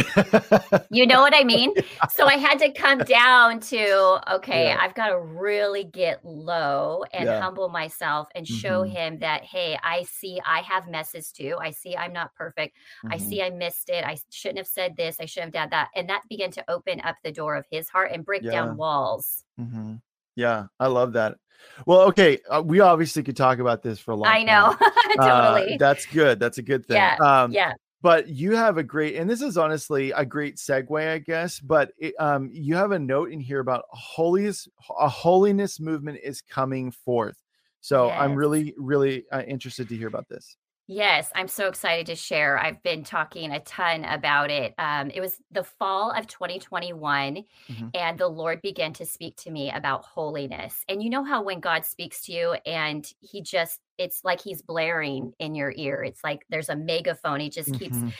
you 0.90 1.06
know 1.06 1.20
what 1.20 1.34
i 1.34 1.44
mean 1.44 1.72
yeah. 1.76 2.06
so 2.08 2.24
i 2.26 2.34
had 2.34 2.58
to 2.58 2.72
come 2.72 2.98
down 2.98 3.60
to 3.60 4.34
okay 4.34 4.68
yeah. 4.68 4.78
i've 4.80 4.94
got 4.94 5.08
to 5.08 5.18
really 5.18 5.84
get 5.84 6.24
low 6.24 7.04
and 7.12 7.26
yeah. 7.26 7.40
humble 7.40 7.68
myself 7.68 8.28
and 8.34 8.46
show 8.46 8.82
mm-hmm. 8.82 8.96
him 8.96 9.18
that 9.18 9.44
hey 9.44 9.78
i 9.82 10.02
see 10.04 10.40
i 10.46 10.60
have 10.60 10.88
messes 10.88 11.30
too 11.30 11.56
i 11.60 11.70
see 11.70 11.94
i'm 11.96 12.12
not 12.12 12.34
perfect 12.34 12.76
mm-hmm. 13.04 13.12
i 13.12 13.18
see 13.18 13.42
i 13.42 13.50
missed 13.50 13.90
it 13.90 14.04
i 14.04 14.16
shouldn't 14.30 14.58
have 14.58 14.66
said 14.66 14.96
this 14.96 15.16
i 15.20 15.26
should 15.26 15.42
have 15.42 15.52
done 15.52 15.68
that 15.70 15.88
and 15.94 16.08
that 16.08 16.22
began 16.30 16.50
to 16.50 16.64
open 16.70 17.00
up 17.00 17.16
the 17.24 17.32
door 17.32 17.56
of 17.56 17.66
his 17.70 17.88
heart 17.88 18.10
and 18.12 18.24
break 18.24 18.42
down 18.42 18.76
walls 18.76 19.44
mm-hmm. 19.60 19.96
Yeah 20.37 20.66
i 20.79 20.87
love 20.87 21.14
that 21.14 21.37
well, 21.85 22.03
okay, 22.03 22.38
uh, 22.49 22.62
we 22.64 22.81
obviously 22.81 23.22
could 23.22 23.37
talk 23.37 23.59
about 23.59 23.83
this 23.83 23.99
for 23.99 24.12
a 24.12 24.16
long. 24.16 24.29
I 24.29 24.42
know, 24.42 24.77
totally. 25.16 25.75
Uh, 25.75 25.79
that's 25.79 26.07
good. 26.07 26.40
That's 26.40 26.59
a 26.59 26.62
good 26.62 26.87
thing. 26.87 26.96
Yeah, 26.96 27.16
um, 27.20 27.53
yeah. 27.53 27.72
But 28.03 28.29
you 28.29 28.55
have 28.55 28.79
a 28.79 28.83
great, 28.83 29.16
and 29.16 29.29
this 29.29 29.42
is 29.42 29.59
honestly 29.59 30.12
a 30.12 30.25
great 30.25 30.57
segue, 30.57 31.12
I 31.12 31.18
guess. 31.18 31.59
But 31.59 31.92
it, 31.99 32.14
um, 32.18 32.51
you 32.53 32.77
have 32.77 32.92
a 32.92 32.99
note 32.99 33.31
in 33.31 33.40
here 33.40 33.61
about 33.61 33.85
holiness. 33.90 34.68
A 34.99 35.09
holiness 35.09 35.81
movement 35.81 36.20
is 36.22 36.40
coming 36.40 36.90
forth. 36.90 37.37
So 37.81 38.07
yes. 38.07 38.16
I'm 38.18 38.35
really, 38.35 38.75
really 38.77 39.25
uh, 39.33 39.42
interested 39.46 39.88
to 39.88 39.96
hear 39.96 40.09
about 40.09 40.29
this. 40.29 40.57
Yes, 40.88 41.33
I'm 41.35 41.49
so 41.49 41.66
excited 41.66 42.07
to 42.07 42.14
share. 42.14 42.59
I've 42.59 42.81
been 42.85 43.03
talking 43.03 43.51
a 43.51 43.59
ton 43.61 44.05
about 44.05 44.53
it. 44.53 44.72
Um, 44.79 45.11
it 45.11 45.20
was 45.20 45.37
the 45.51 45.64
fall 45.64 46.12
of 46.12 46.29
2021, 46.29 47.44
mm-hmm. 47.68 47.88
and 47.92 48.16
the 48.16 48.29
Lord 48.29 48.62
began 48.62 48.92
to 48.94 49.05
speak 49.05 49.37
to 49.38 49.51
me 49.51 49.72
about 49.72 50.05
holiness. 50.05 50.85
And 50.88 51.03
you 51.03 51.11
know 51.11 51.25
how 51.25 51.42
when 51.42 51.59
God 51.59 51.85
speaks 51.85 52.22
to 52.27 52.33
you 52.33 52.53
and 52.64 53.05
he 53.18 53.42
just, 53.42 53.81
it's 53.99 54.20
like 54.22 54.40
he's 54.40 54.62
blaring 54.62 55.33
in 55.40 55.57
your 55.57 55.72
ear. 55.75 56.05
It's 56.05 56.22
like 56.22 56.46
there's 56.51 56.68
a 56.68 56.77
megaphone. 56.77 57.40
He 57.40 57.51
just 57.51 57.77
keeps 57.77 57.96
mm-hmm. 57.96 58.11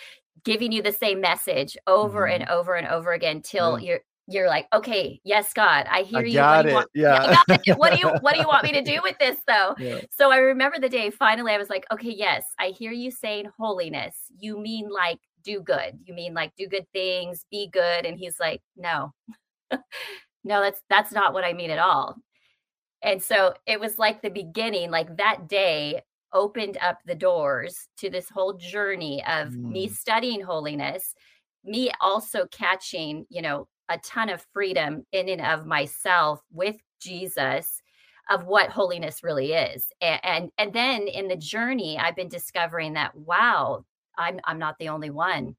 giving 0.45 0.73
you 0.73 0.83
the 0.83 0.93
same 0.93 1.21
message 1.21 1.77
over 1.87 2.23
mm-hmm. 2.23 2.43
and 2.43 2.51
over 2.51 2.75
and 2.75 2.89
over 2.89 3.13
again 3.13 3.43
till 3.43 3.79
yeah. 3.79 3.87
you're 3.87 4.01
you're 4.29 4.49
like, 4.49 4.67
okay, 4.73 5.21
yes, 5.25 5.53
God, 5.53 5.87
I 5.91 6.03
hear 6.03 6.21
I 6.21 6.25
you. 6.25 6.35
Got 6.35 6.65
what 6.65 6.67
it. 6.67 6.75
Want, 6.75 6.89
yeah. 6.95 7.37
what 7.77 7.93
do 7.93 7.99
you 7.99 8.09
what 8.21 8.35
do 8.35 8.41
you 8.41 8.47
want 8.47 8.65
me 8.65 8.73
to 8.73 8.83
do 8.95 9.01
with 9.03 9.17
this 9.19 9.37
though? 9.47 9.75
Yeah. 9.79 10.01
So 10.11 10.31
I 10.31 10.39
remember 10.39 10.79
the 10.79 10.89
day 10.89 11.11
finally 11.11 11.53
I 11.53 11.59
was 11.59 11.71
like, 11.71 11.87
okay, 11.93 12.11
yes, 12.11 12.45
I 12.59 12.69
hear 12.69 12.93
you 12.93 13.11
saying 13.11 13.51
holiness. 13.59 14.17
You 14.39 14.59
mean 14.59 14.91
like 14.91 15.19
do 15.45 15.61
good. 15.61 15.99
You 16.05 16.15
mean 16.15 16.35
like 16.35 16.53
do 16.57 16.67
good 16.67 16.87
things, 16.93 17.45
be 17.51 17.69
good. 17.69 18.05
And 18.05 18.19
he's 18.19 18.41
like, 18.41 18.63
no. 18.77 19.13
no, 19.71 20.61
that's 20.61 20.83
that's 20.91 21.13
not 21.13 21.33
what 21.33 21.45
I 21.45 21.53
mean 21.53 21.71
at 21.71 21.79
all. 21.79 22.17
And 23.03 23.23
so 23.23 23.55
it 23.67 23.79
was 23.79 23.99
like 23.99 24.23
the 24.23 24.31
beginning, 24.31 24.91
like 24.91 25.17
that 25.19 25.49
day 25.49 26.03
opened 26.33 26.77
up 26.83 26.99
the 27.07 27.15
doors 27.15 27.89
to 27.99 28.11
this 28.11 28.29
whole 28.29 28.55
journey 28.55 29.23
of 29.25 29.51
mm. 29.51 29.71
me 29.71 29.89
studying 29.89 30.41
holiness 30.41 31.15
me 31.67 31.91
also 32.01 32.47
catching, 32.51 33.27
you 33.29 33.43
know, 33.43 33.69
a 33.89 33.99
ton 33.99 34.29
of 34.29 34.45
freedom 34.53 35.05
in 35.13 35.29
and 35.29 35.41
of 35.41 35.67
myself 35.67 36.43
with 36.53 36.77
Jesus 37.01 37.81
of 38.29 38.45
what 38.45 38.71
holiness 38.71 39.23
really 39.23 39.53
is. 39.53 39.89
And, 40.01 40.21
and 40.25 40.51
and 40.59 40.73
then 40.73 41.03
in 41.03 41.29
the 41.29 41.37
journey 41.37 41.99
I've 41.99 42.17
been 42.17 42.29
discovering 42.29 42.95
that 42.95 43.15
wow, 43.15 43.85
I'm 44.19 44.41
I'm 44.45 44.59
not 44.59 44.79
the 44.79 44.89
only 44.89 45.11
one. 45.11 45.57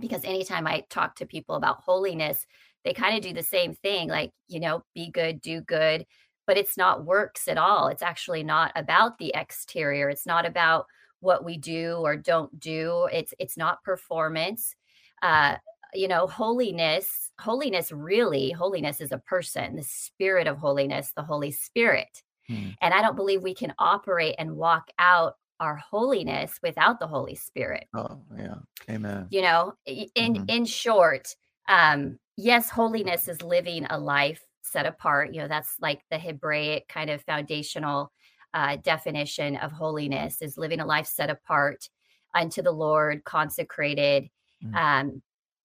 Because 0.00 0.24
anytime 0.24 0.66
I 0.66 0.84
talk 0.90 1.14
to 1.16 1.26
people 1.26 1.54
about 1.54 1.80
holiness, 1.80 2.46
they 2.84 2.92
kind 2.92 3.16
of 3.16 3.22
do 3.22 3.32
the 3.32 3.44
same 3.44 3.74
thing 3.74 4.08
like, 4.08 4.32
you 4.48 4.58
know, 4.58 4.82
be 4.92 5.10
good, 5.10 5.40
do 5.40 5.60
good, 5.60 6.04
but 6.46 6.58
it's 6.58 6.76
not 6.76 7.04
works 7.04 7.48
at 7.48 7.58
all. 7.58 7.88
It's 7.88 8.02
actually 8.02 8.42
not 8.42 8.72
about 8.74 9.18
the 9.18 9.32
exterior. 9.34 10.08
It's 10.08 10.26
not 10.26 10.46
about 10.46 10.86
what 11.20 11.44
we 11.44 11.56
do 11.56 11.94
or 12.02 12.16
don't 12.16 12.58
do. 12.60 13.08
It's 13.12 13.32
it's 13.38 13.56
not 13.56 13.82
performance. 13.82 14.74
Uh, 15.22 15.56
you 15.94 16.08
know, 16.08 16.26
holiness, 16.26 17.30
holiness 17.40 17.92
really, 17.92 18.50
holiness 18.50 19.00
is 19.00 19.12
a 19.12 19.18
person, 19.18 19.76
the 19.76 19.82
spirit 19.82 20.46
of 20.46 20.58
holiness, 20.58 21.12
the 21.16 21.22
Holy 21.22 21.50
Spirit. 21.50 22.22
Hmm. 22.48 22.70
And 22.80 22.92
I 22.92 23.00
don't 23.00 23.16
believe 23.16 23.42
we 23.42 23.54
can 23.54 23.74
operate 23.78 24.34
and 24.38 24.56
walk 24.56 24.90
out 24.98 25.34
our 25.60 25.76
holiness 25.76 26.58
without 26.62 27.00
the 27.00 27.06
Holy 27.06 27.34
Spirit. 27.34 27.86
Oh, 27.94 28.20
yeah. 28.36 28.56
Amen. 28.90 29.26
You 29.30 29.42
know, 29.42 29.74
in 29.86 30.34
mm-hmm. 30.34 30.44
in 30.48 30.64
short, 30.64 31.34
um, 31.68 32.18
yes, 32.36 32.68
holiness 32.68 33.28
is 33.28 33.42
living 33.42 33.86
a 33.88 33.98
life 33.98 34.44
set 34.62 34.86
apart. 34.86 35.32
You 35.32 35.42
know, 35.42 35.48
that's 35.48 35.76
like 35.80 36.02
the 36.10 36.18
Hebraic 36.18 36.88
kind 36.88 37.10
of 37.10 37.22
foundational 37.22 38.12
uh, 38.52 38.76
definition 38.76 39.56
of 39.56 39.72
holiness 39.72 40.42
is 40.42 40.58
living 40.58 40.80
a 40.80 40.86
life 40.86 41.06
set 41.06 41.30
apart 41.30 41.88
unto 42.34 42.62
the 42.62 42.72
Lord, 42.72 43.24
consecrated, 43.24 44.28
mm-hmm. 44.64 44.74
um, 44.74 45.22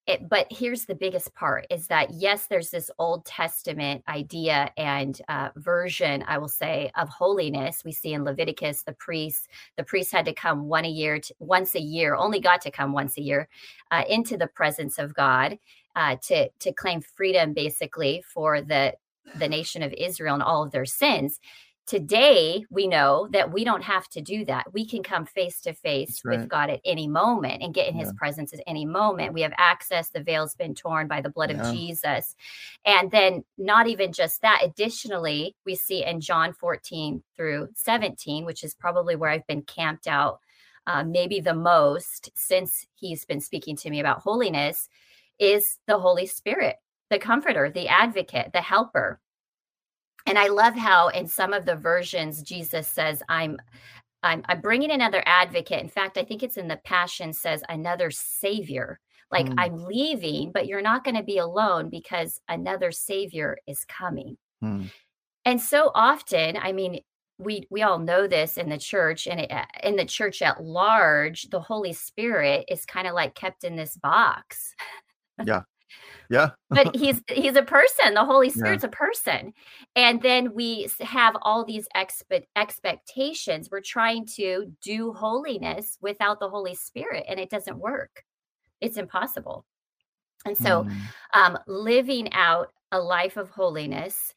it, 0.09 0.27
but 0.27 0.47
here's 0.49 0.85
the 0.85 0.95
biggest 0.95 1.33
part 1.35 1.67
is 1.69 1.87
that 1.87 2.09
yes 2.11 2.47
there's 2.47 2.71
this 2.71 2.89
old 2.97 3.25
testament 3.25 4.03
idea 4.07 4.71
and 4.75 5.21
uh, 5.29 5.49
version 5.55 6.23
i 6.27 6.37
will 6.37 6.47
say 6.47 6.91
of 6.95 7.07
holiness. 7.09 7.83
We 7.85 7.91
see 7.91 8.13
in 8.13 8.23
leviticus 8.23 8.81
the 8.83 8.93
priests 8.93 9.47
the 9.77 9.83
priests 9.83 10.11
had 10.11 10.25
to 10.25 10.33
come 10.33 10.65
one 10.65 10.85
a 10.85 10.89
year 10.89 11.19
to, 11.19 11.35
once 11.39 11.75
a 11.75 11.81
year 11.81 12.15
only 12.15 12.39
got 12.39 12.61
to 12.61 12.71
come 12.71 12.91
once 12.91 13.17
a 13.17 13.21
year 13.21 13.47
uh, 13.91 14.03
into 14.09 14.35
the 14.35 14.47
presence 14.47 14.97
of 14.97 15.13
god 15.13 15.59
uh, 15.95 16.15
to 16.23 16.49
to 16.59 16.73
claim 16.73 17.01
freedom 17.01 17.53
basically 17.53 18.23
for 18.33 18.61
the 18.61 18.93
the 19.35 19.47
nation 19.47 19.83
of 19.83 19.93
israel 19.93 20.33
and 20.33 20.43
all 20.43 20.63
of 20.63 20.71
their 20.71 20.85
sins 20.85 21.39
Today, 21.89 22.63
we 22.69 22.85
know 22.85 23.27
that 23.31 23.51
we 23.51 23.63
don't 23.63 23.81
have 23.81 24.07
to 24.09 24.21
do 24.21 24.45
that. 24.45 24.71
We 24.71 24.85
can 24.85 25.01
come 25.01 25.25
face 25.25 25.59
to 25.61 25.73
face 25.73 26.21
with 26.23 26.47
God 26.47 26.69
at 26.69 26.81
any 26.85 27.07
moment 27.07 27.63
and 27.63 27.73
get 27.73 27.87
in 27.87 27.97
yeah. 27.97 28.03
his 28.03 28.13
presence 28.13 28.53
at 28.53 28.59
any 28.67 28.85
moment. 28.85 29.33
We 29.33 29.41
have 29.41 29.53
access. 29.57 30.09
The 30.09 30.21
veil's 30.21 30.53
been 30.53 30.75
torn 30.75 31.07
by 31.07 31.21
the 31.21 31.31
blood 31.31 31.49
yeah. 31.49 31.67
of 31.67 31.75
Jesus. 31.75 32.35
And 32.85 33.09
then, 33.09 33.43
not 33.57 33.87
even 33.87 34.13
just 34.13 34.43
that, 34.43 34.61
additionally, 34.63 35.55
we 35.65 35.73
see 35.73 36.05
in 36.05 36.21
John 36.21 36.53
14 36.53 37.23
through 37.35 37.69
17, 37.73 38.45
which 38.45 38.63
is 38.63 38.75
probably 38.75 39.15
where 39.15 39.31
I've 39.31 39.47
been 39.47 39.63
camped 39.63 40.05
out 40.05 40.41
uh, 40.85 41.03
maybe 41.03 41.39
the 41.39 41.55
most 41.55 42.29
since 42.35 42.85
he's 42.93 43.25
been 43.25 43.41
speaking 43.41 43.75
to 43.77 43.89
me 43.89 43.99
about 43.99 44.19
holiness, 44.19 44.89
is 45.39 45.79
the 45.87 45.97
Holy 45.97 46.27
Spirit, 46.27 46.75
the 47.09 47.17
comforter, 47.17 47.71
the 47.71 47.87
advocate, 47.87 48.51
the 48.53 48.61
helper 48.61 49.19
and 50.25 50.37
I 50.37 50.47
love 50.47 50.75
how 50.75 51.09
in 51.09 51.27
some 51.27 51.53
of 51.53 51.65
the 51.65 51.75
versions 51.75 52.41
Jesus 52.41 52.87
says, 52.87 53.23
"I'm." 53.29 53.57
I'm, 54.21 54.43
I'm 54.49 54.59
bringing 54.59 54.91
another 54.91 55.23
advocate. 55.25 55.81
In 55.81 55.87
fact, 55.87 56.17
I 56.17 56.25
think 56.25 56.43
it's 56.43 56.57
in 56.57 56.67
the 56.67 56.75
Passion 56.83 57.31
says 57.31 57.63
another 57.69 58.11
savior. 58.11 58.99
Like 59.31 59.45
mm. 59.45 59.55
I'm 59.57 59.85
leaving, 59.85 60.51
but 60.51 60.67
you're 60.67 60.81
not 60.81 61.03
going 61.03 61.15
to 61.15 61.23
be 61.23 61.37
alone 61.37 61.89
because 61.89 62.41
another 62.49 62.91
savior 62.91 63.57
is 63.65 63.85
coming. 63.85 64.37
Mm. 64.63 64.91
And 65.45 65.61
so 65.61 65.91
often, 65.95 66.57
I 66.57 66.71
mean, 66.73 66.99
we 67.37 67.65
we 67.69 67.81
all 67.81 67.99
know 67.99 68.27
this 68.27 68.57
in 68.57 68.69
the 68.69 68.77
church 68.77 69.25
and 69.25 69.39
it, 69.39 69.51
in 69.83 69.95
the 69.95 70.05
church 70.05 70.41
at 70.41 70.61
large, 70.61 71.43
the 71.49 71.61
Holy 71.61 71.93
Spirit 71.93 72.65
is 72.67 72.85
kind 72.85 73.07
of 73.07 73.13
like 73.13 73.35
kept 73.35 73.63
in 73.63 73.75
this 73.75 73.95
box. 73.95 74.75
Yeah. 75.45 75.61
Yeah. 76.29 76.51
but 76.69 76.95
he's 76.95 77.21
he's 77.27 77.55
a 77.55 77.63
person. 77.63 78.13
The 78.13 78.25
Holy 78.25 78.49
Spirit's 78.49 78.83
yeah. 78.83 78.89
a 78.89 78.91
person. 78.91 79.53
And 79.95 80.21
then 80.21 80.53
we 80.53 80.87
have 81.01 81.35
all 81.41 81.65
these 81.65 81.87
expe- 81.95 82.45
expectations. 82.55 83.69
We're 83.71 83.81
trying 83.81 84.25
to 84.37 84.71
do 84.81 85.13
holiness 85.13 85.97
without 86.01 86.39
the 86.39 86.49
Holy 86.49 86.75
Spirit 86.75 87.25
and 87.27 87.39
it 87.39 87.49
doesn't 87.49 87.77
work. 87.77 88.23
It's 88.81 88.97
impossible. 88.97 89.65
And 90.45 90.57
so 90.57 90.83
mm. 90.85 90.95
um, 91.33 91.57
living 91.67 92.31
out 92.33 92.71
a 92.91 92.99
life 92.99 93.37
of 93.37 93.49
holiness 93.49 94.33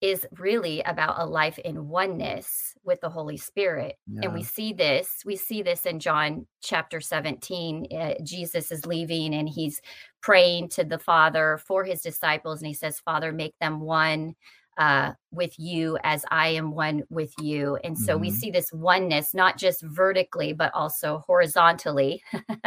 is 0.00 0.24
really 0.38 0.80
about 0.82 1.16
a 1.18 1.26
life 1.26 1.58
in 1.58 1.88
oneness 1.88 2.74
with 2.84 3.00
the 3.00 3.08
Holy 3.08 3.36
Spirit. 3.36 3.96
Yeah. 4.06 4.20
And 4.24 4.34
we 4.34 4.42
see 4.42 4.72
this, 4.72 5.22
we 5.24 5.36
see 5.36 5.62
this 5.62 5.86
in 5.86 5.98
John 5.98 6.46
chapter 6.62 7.00
17. 7.00 7.88
Uh, 7.92 8.14
Jesus 8.22 8.70
is 8.70 8.86
leaving 8.86 9.34
and 9.34 9.48
he's 9.48 9.80
praying 10.20 10.68
to 10.70 10.84
the 10.84 10.98
Father 10.98 11.58
for 11.66 11.84
his 11.84 12.00
disciples. 12.00 12.60
And 12.60 12.68
he 12.68 12.74
says, 12.74 13.00
Father, 13.00 13.32
make 13.32 13.54
them 13.60 13.80
one 13.80 14.36
uh, 14.78 15.12
with 15.32 15.58
you 15.58 15.98
as 16.04 16.24
I 16.30 16.48
am 16.48 16.70
one 16.70 17.02
with 17.10 17.32
you. 17.40 17.76
And 17.82 17.98
so 17.98 18.12
mm-hmm. 18.12 18.20
we 18.20 18.30
see 18.30 18.50
this 18.52 18.72
oneness, 18.72 19.34
not 19.34 19.58
just 19.58 19.82
vertically, 19.82 20.52
but 20.52 20.72
also 20.72 21.24
horizontally, 21.26 22.22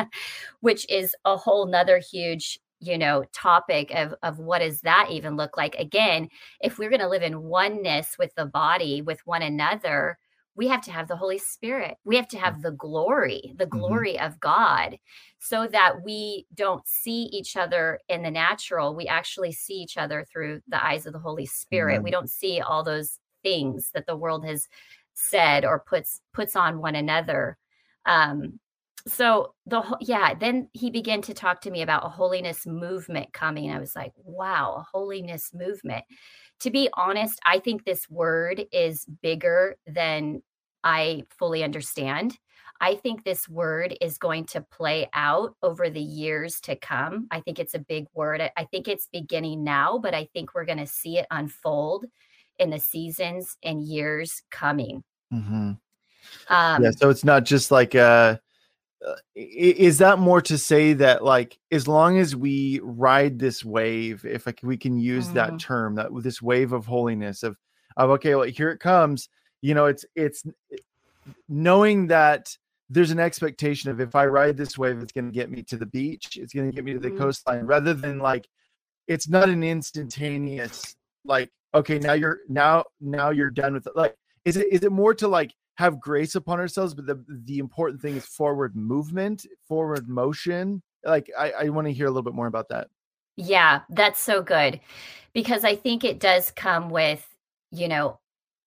which 0.60 0.86
is 0.89 1.15
a 1.24 1.38
whole 1.38 1.65
nother 1.65 2.00
huge 2.00 2.60
you 2.82 2.98
know 2.98 3.24
topic 3.34 3.91
of 3.94 4.13
of 4.24 4.39
what 4.39 4.60
does 4.60 4.82
that 4.82 5.08
even 5.10 5.38
look 5.38 5.56
like 5.56 5.76
again 5.76 6.28
if 6.62 6.78
we're 6.78 6.89
going 6.89 7.00
to 7.00 7.08
live 7.08 7.24
in 7.24 7.44
oneness 7.44 8.15
with 8.17 8.34
the 8.36 8.46
body 8.46 9.02
with 9.02 9.20
one 9.26 9.41
another 9.41 10.17
we 10.56 10.67
have 10.67 10.82
to 10.82 10.91
have 10.91 11.08
the 11.08 11.15
Holy 11.15 11.38
Spirit. 11.38 11.98
We 12.04 12.17
have 12.17 12.28
to 12.30 12.38
have 12.38 12.62
the 12.62 12.72
glory, 12.72 13.54
the 13.58 13.65
glory 13.65 14.15
mm-hmm. 14.15 14.26
of 14.26 14.39
God, 14.39 14.98
so 15.39 15.67
that 15.67 16.04
we 16.04 16.46
don't 16.54 16.86
see 16.88 17.24
each 17.32 17.56
other 17.56 18.00
in 18.10 18.22
the 18.22 18.32
natural. 18.32 18.94
We 18.94 19.08
actually 19.08 19.54
see 19.54 19.76
each 19.76 19.98
other 19.98 20.26
through 20.32 20.62
the 20.67 20.84
eyes 20.84 21.06
of 21.06 21.13
the 21.13 21.20
Holy 21.20 21.46
Spirit. 21.46 21.96
Mm-hmm. 21.96 22.04
We 22.04 22.12
don't 22.12 22.30
see 22.30 22.60
all 22.60 22.84
those 22.84 23.17
things 23.44 23.91
that 23.94 24.06
the 24.08 24.17
world 24.17 24.46
has 24.46 24.67
said 25.13 25.65
or 25.65 25.80
puts 25.80 26.22
puts 26.34 26.56
on 26.56 26.80
one 26.80 26.96
another. 26.96 27.58
Um, 28.06 28.60
so 29.08 29.54
the 29.66 29.98
yeah, 30.02 30.34
then 30.34 30.70
he 30.74 30.90
began 30.90 31.22
to 31.24 31.34
talk 31.34 31.62
to 31.62 31.72
me 31.72 31.82
about 31.82 32.06
a 32.06 32.10
holiness 32.10 32.66
movement 32.66 33.34
coming. 33.34 33.72
I 33.72 33.80
was 33.80 33.96
like, 33.96 34.14
wow, 34.24 34.76
a 34.78 34.98
holiness 34.98 35.52
movement 35.54 36.04
to 36.62 36.70
be 36.70 36.90
honest, 36.94 37.40
I 37.46 37.60
think 37.60 37.84
this 37.84 38.10
word 38.10 38.64
is 38.72 39.06
bigger 39.22 39.76
than 39.88 40.44
I 40.84 41.24
fully 41.38 41.64
understand. 41.64 42.38
I 42.80 42.96
think 42.96 43.24
this 43.24 43.50
word 43.50 43.96
is 44.00 44.18
going 44.18 44.46
to 44.48 44.62
play 44.62 45.10
out 45.14 45.56
over 45.62 45.90
the 45.90 46.02
years 46.02 46.60
to 46.62 46.76
come. 46.76 47.28
I 47.30 47.42
think 47.42 47.60
it's 47.60 47.74
a 47.74 47.80
big 47.80 48.06
word. 48.14 48.42
I 48.56 48.64
think 48.66 48.88
it's 48.88 49.08
beginning 49.12 49.64
now, 49.64 50.00
but 50.00 50.14
I 50.14 50.30
think 50.34 50.54
we're 50.54 50.66
going 50.66 50.80
to 50.80 50.88
see 50.88 51.18
it 51.18 51.28
unfold 51.30 52.06
in 52.58 52.70
the 52.70 52.80
seasons 52.80 53.58
and 53.64 53.84
years 53.84 54.42
coming. 54.52 55.04
Mm-hmm. 55.34 55.72
Um, 56.50 56.84
yeah, 56.84 56.92
so 56.92 57.10
it's 57.10 57.24
not 57.24 57.44
just 57.44 57.72
like 57.72 57.96
a 57.96 58.40
uh, 59.08 59.16
is 59.36 59.98
that 59.98 60.20
more 60.20 60.42
to 60.42 60.58
say 60.58 60.94
that 60.94 61.24
like 61.24 61.58
as 61.72 61.88
long 61.88 62.18
as 62.18 62.36
we 62.36 62.80
ride 62.84 63.40
this 63.40 63.66
wave 63.66 64.24
if 64.26 64.46
like 64.46 64.60
we 64.62 64.78
can 64.78 64.98
use 65.00 65.28
mm. 65.30 65.34
that 65.34 65.60
term 65.60 65.96
that 65.96 66.10
this 66.22 66.42
wave 66.42 66.72
of 66.72 66.86
holiness 66.86 67.42
of 67.42 67.58
of 67.98 68.12
okay 68.12 68.36
well 68.36 68.48
here 68.48 68.70
it 68.70 68.80
comes 68.80 69.28
you 69.62 69.74
know 69.74 69.86
it's 69.86 70.06
it's 70.16 70.44
knowing 71.50 72.08
that 72.08 72.56
there's 72.90 73.12
an 73.12 73.20
expectation 73.20 73.90
of 73.90 74.00
if 74.00 74.14
i 74.14 74.26
ride 74.26 74.56
this 74.56 74.78
wave 74.78 75.00
it's 75.00 75.14
going 75.14 75.26
to 75.26 75.32
get 75.32 75.50
me 75.50 75.64
to 75.64 75.78
the 75.78 75.86
beach 75.86 76.38
it's 76.38 76.54
going 76.54 76.70
to 76.70 76.76
get 76.76 76.86
me 76.86 76.94
to 76.94 77.00
the 77.00 77.10
mm. 77.10 77.18
coastline 77.18 77.66
rather 77.66 77.94
than 77.94 78.20
like 78.20 78.48
it's 79.08 79.28
not 79.28 79.50
an 79.50 79.64
instantaneous 79.64 80.96
like 81.26 81.50
okay 81.74 81.98
now 81.98 82.14
you're 82.14 82.40
now 82.50 82.84
now 83.00 83.32
you're 83.32 83.50
done 83.50 83.74
with 83.74 83.88
it 83.88 83.96
like 83.96 84.16
is 84.46 84.58
it 84.58 84.68
is 84.72 84.84
it 84.84 84.92
more 84.92 85.14
to 85.14 85.28
like 85.28 85.54
have 85.77 85.99
grace 85.99 86.36
upon 86.36 86.60
ourselves 86.60 86.93
but 86.93 87.05
the 87.05 87.23
the 87.45 87.60
important 87.60 88.01
thing 88.01 88.15
is 88.15 88.25
forward 88.25 88.75
movement 88.75 89.45
forward 89.67 90.07
motion. 90.07 90.81
Like 91.03 91.29
i 91.38 91.51
i 91.51 91.69
want 91.69 91.88
to 91.88 91.93
hear 91.93 92.05
a 92.05 92.10
little 92.10 92.23
bit 92.23 92.34
more 92.34 92.47
about 92.47 92.69
that. 92.69 92.88
Yeah 93.38 93.81
that's 93.89 94.19
so 94.19 94.41
good 94.41 94.79
because 95.34 95.63
i 95.63 95.75
think 95.75 96.03
it 96.03 96.19
does 96.19 96.51
come 96.51 96.89
with 96.89 97.27
you 97.71 97.88
know 97.88 98.19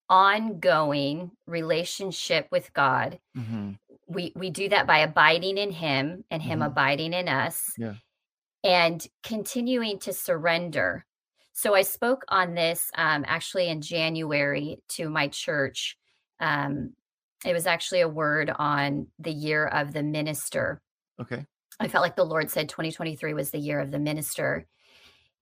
ongoing 0.09 1.31
relationship 1.47 2.49
with 2.51 2.73
god. 2.73 3.19
Mm-hmm. 3.37 3.73
we 4.09 4.33
we 4.35 4.51
do 4.51 4.69
that 4.69 4.87
by 4.87 4.99
abiding 4.99 5.59
in 5.59 5.71
him 5.71 6.25
and 6.31 6.43
him 6.43 6.61
mm-hmm. 6.61 6.69
abiding 6.69 7.13
in 7.13 7.29
us 7.29 7.73
yeah. 7.79 7.95
and 8.63 9.07
continuing 9.23 9.99
to 10.01 10.13
surrender. 10.13 11.05
So 11.53 11.75
i 11.75 11.83
spoke 11.83 12.25
on 12.29 12.55
this 12.55 12.91
um, 12.97 13.25
actually 13.29 13.69
in 13.69 13.81
january 13.81 14.83
to 14.89 15.09
my 15.09 15.29
church 15.29 15.97
um, 16.45 16.91
it 17.45 17.53
was 17.53 17.67
actually 17.67 18.01
a 18.01 18.09
word 18.09 18.53
on 18.55 19.07
the 19.19 19.33
year 19.33 19.67
of 19.67 19.93
the 19.93 20.03
minister. 20.03 20.81
Okay. 21.21 21.45
I 21.81 21.89
felt 21.89 22.03
like 22.03 22.17
the 22.17 22.25
Lord 22.25 22.51
said 22.51 22.69
2023 22.69 23.35
was 23.35 23.51
the 23.51 23.59
year 23.59 23.81
of 23.81 23.91
the 23.91 23.99
minister. 23.99 24.67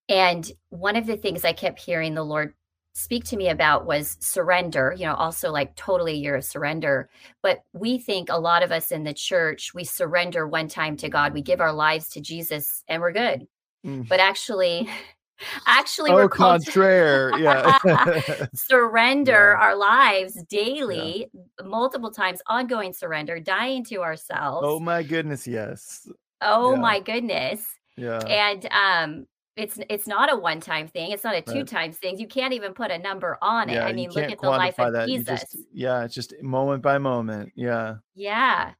And 0.08 0.50
one 0.70 0.96
of 0.96 1.06
the 1.06 1.16
things 1.16 1.44
I 1.44 1.52
kept 1.52 1.80
hearing 1.80 2.14
the 2.14 2.24
Lord 2.24 2.54
speak 2.94 3.24
to 3.24 3.36
me 3.36 3.48
about 3.48 3.86
was 3.86 4.16
surrender, 4.20 4.94
you 4.96 5.06
know, 5.06 5.14
also 5.14 5.50
like 5.50 5.74
totally 5.76 6.12
a 6.12 6.16
year 6.16 6.36
of 6.36 6.44
surrender. 6.44 7.08
But 7.42 7.62
we 7.72 7.98
think 7.98 8.28
a 8.28 8.38
lot 8.38 8.62
of 8.62 8.70
us 8.70 8.92
in 8.92 9.04
the 9.04 9.14
church, 9.14 9.72
we 9.74 9.84
surrender 9.84 10.46
one 10.46 10.68
time 10.68 10.96
to 10.98 11.08
God, 11.08 11.32
we 11.32 11.42
give 11.42 11.60
our 11.60 11.72
lives 11.72 12.08
to 12.10 12.20
Jesus 12.20 12.84
and 12.88 13.00
we're 13.00 13.12
good. 13.12 13.46
Mm. 13.84 14.08
But 14.08 14.20
actually, 14.20 14.88
Actually, 15.66 16.12
we're 16.12 16.28
contraire. 16.28 17.36
yeah. 17.38 17.78
surrender 18.54 19.56
yeah. 19.56 19.64
our 19.64 19.76
lives 19.76 20.42
daily, 20.48 21.28
yeah. 21.32 21.66
multiple 21.66 22.10
times, 22.10 22.40
ongoing 22.46 22.92
surrender, 22.92 23.40
dying 23.40 23.84
to 23.84 24.02
ourselves. 24.02 24.66
Oh 24.66 24.80
my 24.80 25.02
goodness, 25.02 25.46
yes. 25.46 26.08
Oh 26.40 26.74
yeah. 26.74 26.80
my 26.80 27.00
goodness. 27.00 27.64
Yeah. 27.96 28.18
And 28.18 28.68
um 28.70 29.26
it's 29.56 29.78
it's 29.90 30.06
not 30.06 30.32
a 30.32 30.36
one 30.36 30.60
time 30.60 30.88
thing. 30.88 31.10
It's 31.10 31.24
not 31.24 31.34
a 31.34 31.42
two 31.42 31.64
times 31.64 31.98
thing. 31.98 32.18
You 32.18 32.26
can't 32.26 32.54
even 32.54 32.72
put 32.72 32.90
a 32.90 32.98
number 32.98 33.36
on 33.42 33.68
it. 33.68 33.78
I 33.78 33.92
mean, 33.92 34.10
look 34.10 34.30
at 34.30 34.40
the 34.40 34.48
life 34.48 34.78
of 34.78 34.94
that. 34.94 35.08
Jesus. 35.08 35.40
Just, 35.40 35.58
yeah, 35.72 36.04
it's 36.04 36.14
just 36.14 36.34
moment 36.42 36.82
by 36.82 36.98
moment. 36.98 37.52
Yeah. 37.54 37.96
Yeah. 38.14 38.72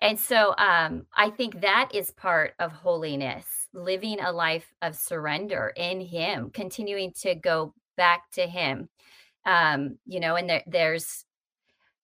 And 0.00 0.18
so 0.18 0.54
um 0.56 1.06
I 1.16 1.30
think 1.30 1.62
that 1.62 1.90
is 1.92 2.10
part 2.12 2.54
of 2.58 2.72
holiness 2.72 3.63
living 3.74 4.20
a 4.20 4.32
life 4.32 4.72
of 4.82 4.96
surrender 4.96 5.72
in 5.76 6.00
him 6.00 6.50
continuing 6.50 7.12
to 7.20 7.34
go 7.34 7.74
back 7.96 8.30
to 8.32 8.46
him. 8.46 8.88
Um 9.44 9.98
you 10.06 10.20
know 10.20 10.36
and 10.36 10.48
there, 10.48 10.62
there's 10.66 11.24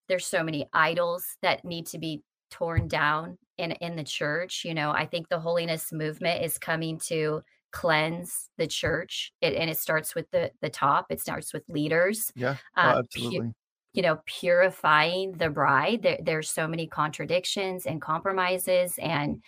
there's 0.09 0.27
so 0.27 0.43
many 0.43 0.69
idols 0.73 1.37
that 1.41 1.65
need 1.65 1.87
to 1.87 1.99
be 1.99 2.23
torn 2.51 2.89
down 2.89 3.39
in 3.59 3.73
in 3.73 3.95
the 3.95 4.03
church 4.03 4.65
you 4.65 4.75
know 4.75 4.91
i 4.91 5.07
think 5.07 5.29
the 5.29 5.39
holiness 5.39 5.93
movement 5.93 6.43
is 6.43 6.59
coming 6.59 6.99
to 6.99 7.41
cleanse 7.71 8.51
the 8.59 8.67
church 8.67 9.33
it, 9.41 9.55
and 9.55 9.71
it 9.71 9.79
starts 9.79 10.15
with 10.15 10.29
the 10.33 10.51
the 10.61 10.69
top 10.69 11.07
it 11.11 11.21
starts 11.21 11.53
with 11.53 11.63
leaders 11.69 12.33
yeah 12.35 12.57
oh, 12.77 12.83
uh, 12.83 12.99
absolutely. 12.99 13.41
pu- 13.41 13.55
you 13.93 14.03
know 14.03 14.19
purifying 14.27 15.33
the 15.33 15.49
bride 15.49 16.03
there, 16.03 16.19
there's 16.23 16.51
so 16.51 16.67
many 16.67 16.87
contradictions 16.87 17.87
and 17.87 18.03
compromises 18.03 18.99
and 19.01 19.43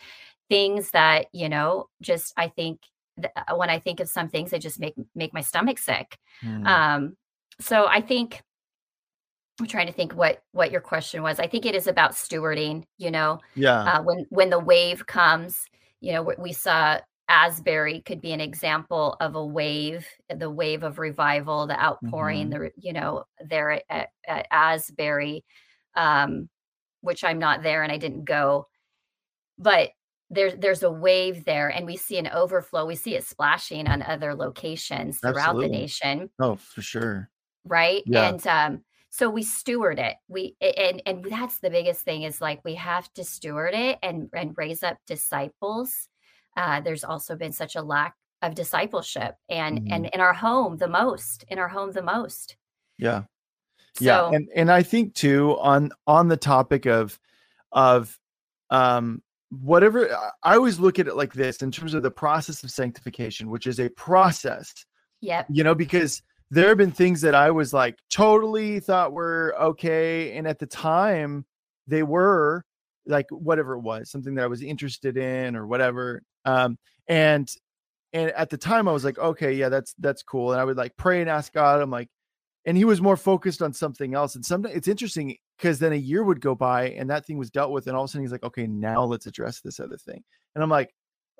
things 0.53 0.91
that 0.91 1.27
you 1.33 1.49
know 1.49 1.88
just 2.03 2.35
i 2.37 2.47
think 2.47 2.79
th- 3.19 3.33
uh, 3.35 3.57
when 3.57 3.71
i 3.71 3.79
think 3.79 4.01
of 4.01 4.09
some 4.09 4.29
things 4.29 4.51
they 4.51 4.59
just 4.59 4.79
make 4.79 4.95
make 5.15 5.33
my 5.33 5.41
stomach 5.41 5.79
sick 5.79 6.19
mm. 6.45 6.67
um 6.67 7.17
so 7.59 7.87
i 7.87 8.03
think 8.03 8.43
i'm 9.59 9.67
trying 9.67 9.87
to 9.87 9.93
think 9.95 10.12
what 10.12 10.43
what 10.53 10.71
your 10.71 10.83
question 10.83 11.23
was 11.23 11.41
i 11.41 11.47
think 11.47 11.65
it 11.65 11.75
is 11.75 11.87
about 11.87 12.12
stewarding 12.12 12.85
you 12.99 13.11
know 13.11 13.41
yeah 13.55 13.83
uh, 13.83 14.03
when 14.03 14.27
when 14.29 14.51
the 14.51 14.59
wave 14.59 15.07
comes 15.07 15.65
you 16.03 16.12
know 16.12 16.35
we 16.38 16.53
saw 16.53 16.99
asbury 17.31 18.03
could 18.03 18.21
be 18.21 18.33
an 18.33 18.41
example 18.41 19.17
of 19.21 19.37
a 19.37 19.47
wave 19.47 20.07
the 20.37 20.51
wave 20.51 20.83
of 20.83 20.99
revival 20.99 21.67
the 21.67 21.83
outpouring 21.83 22.51
mm-hmm. 22.51 22.65
the 22.65 22.71
you 22.77 22.93
know 22.93 23.25
there 23.49 23.81
at, 23.91 24.11
at 24.29 24.47
asbury 24.51 25.45
um 25.97 26.51
which 27.01 27.25
i'm 27.25 27.38
not 27.38 27.62
there 27.62 27.83
and 27.83 27.91
i 27.91 27.97
didn't 27.97 28.27
go 28.27 28.67
but 29.57 29.88
there's 30.33 30.55
there's 30.57 30.83
a 30.83 30.90
wave 30.90 31.45
there 31.45 31.68
and 31.68 31.87
we 31.87 31.97
see 31.97 32.16
an 32.18 32.27
overflow. 32.27 32.87
We 32.87 32.97
see 32.97 33.14
it 33.14 33.25
splashing 33.25 33.87
on 33.87 34.03
other 34.03 34.35
locations 34.35 35.21
throughout 35.21 35.51
Absolutely. 35.51 35.68
the 35.68 35.73
nation. 35.73 36.31
Oh 36.40 36.57
for 36.57 36.83
sure. 36.83 37.31
Right? 37.64 38.03
Yeah. 38.07 38.29
and 38.29 38.47
um 38.47 38.85
so 39.11 39.29
we 39.29 39.42
steward 39.42 39.99
it. 39.99 40.16
We 40.29 40.57
and 40.61 41.03
and 41.05 41.25
that's 41.25 41.59
the 41.59 41.71
biggest 41.71 42.01
thing 42.01 42.23
is 42.23 42.40
like 42.40 42.61
we 42.64 42.75
have 42.77 43.12
to 43.14 43.25
steward 43.25 43.75
it 43.75 43.99
and 44.03 44.31
and 44.33 44.55
raise 44.57 44.83
up 44.83 44.97
disciples. 45.07 46.09
Uh 46.57 46.81
there's 46.81 47.05
also 47.05 47.37
been 47.37 47.53
such 47.53 47.77
a 47.77 47.83
lack 47.83 48.14
of 48.40 48.55
discipleship 48.55 49.35
and 49.51 49.81
mm-hmm. 49.81 49.92
and 49.92 50.11
in 50.14 50.21
our 50.21 50.35
home 50.35 50.79
the 50.79 50.88
most 50.88 51.45
in 51.49 51.59
our 51.59 51.68
home 51.68 51.92
the 51.92 52.03
most. 52.03 52.57
Yeah. 52.99 53.25
So, 53.97 54.05
yeah 54.05 54.31
and 54.31 54.49
and 54.57 54.73
i 54.73 54.83
think 54.83 55.12
too 55.12 55.59
on 55.61 55.90
on 56.07 56.29
the 56.29 56.37
topic 56.38 56.87
of 56.87 57.21
of 57.73 58.18
um 58.71 59.23
whatever 59.61 60.09
I 60.43 60.57
always 60.57 60.79
look 60.79 60.99
at 60.99 61.09
it 61.09 61.17
like 61.17 61.35
this 61.35 61.59
in 61.59 61.71
terms 61.71 61.95
of 61.95 62.03
the 62.03 62.11
process 62.11 62.65
of 62.65 62.71
sanctification, 62.71 63.51
which 63.51 63.67
is 63.67 63.79
a 63.79 63.91
process. 63.91 64.73
Yeah. 65.21 65.45
You 65.51 65.62
know, 65.62 65.75
because 65.75 66.23
there 66.51 66.69
have 66.69 66.79
been 66.79 66.91
things 66.91 67.21
that 67.21 67.35
I 67.35 67.51
was 67.51 67.73
like 67.73 67.97
totally 68.11 68.81
thought 68.81 69.12
were 69.12 69.55
okay. 69.61 70.37
And 70.37 70.47
at 70.47 70.59
the 70.59 70.67
time 70.67 71.45
they 71.87 72.03
were 72.03 72.65
like 73.07 73.27
whatever 73.31 73.75
it 73.75 73.81
was, 73.81 74.11
something 74.11 74.35
that 74.37 74.45
I 74.45 74.49
was 74.49 74.62
interested 74.62 75.17
in 75.17 75.55
or 75.55 75.67
whatever. 75.67 76.23
Um, 76.45 76.79
and 77.07 77.48
and 78.13 78.31
at 78.33 78.50
the 78.50 78.59
time 78.59 78.88
I 78.88 78.92
was 78.92 79.05
like, 79.05 79.19
okay, 79.19 79.53
yeah, 79.53 79.69
that's 79.69 79.94
that's 79.98 80.23
cool. 80.23 80.53
And 80.53 80.61
I 80.61 80.65
would 80.65 80.77
like 80.77 80.96
pray 80.96 81.21
and 81.21 81.29
ask 81.31 81.53
God. 81.53 81.81
I'm 81.81 81.90
like, 81.90 82.09
and 82.65 82.77
he 82.77 82.85
was 82.85 83.00
more 83.00 83.17
focused 83.17 83.61
on 83.63 83.73
something 83.73 84.15
else. 84.15 84.35
And 84.35 84.44
sometimes 84.44 84.77
it's 84.77 84.88
interesting 84.88 85.37
because 85.63 85.79
then 85.79 85.92
a 85.92 85.96
year 85.96 86.25
would 86.25 86.40
go 86.40 86.56
by 86.56 86.88
and 86.88 87.08
that 87.08 87.25
thing 87.25 87.38
was 87.38 87.48
dealt 87.48 87.71
with, 87.71 87.87
and 87.87 87.96
all 87.96 88.02
of 88.02 88.08
a 88.08 88.10
sudden 88.10 88.25
he's 88.25 88.33
like, 88.33 88.42
okay, 88.42 88.67
now 88.67 89.04
let's 89.04 89.27
address 89.27 89.60
this 89.60 89.79
other 89.79 89.96
thing. 89.96 90.25
And 90.56 90.65
I'm 90.65 90.71
like, 90.71 90.92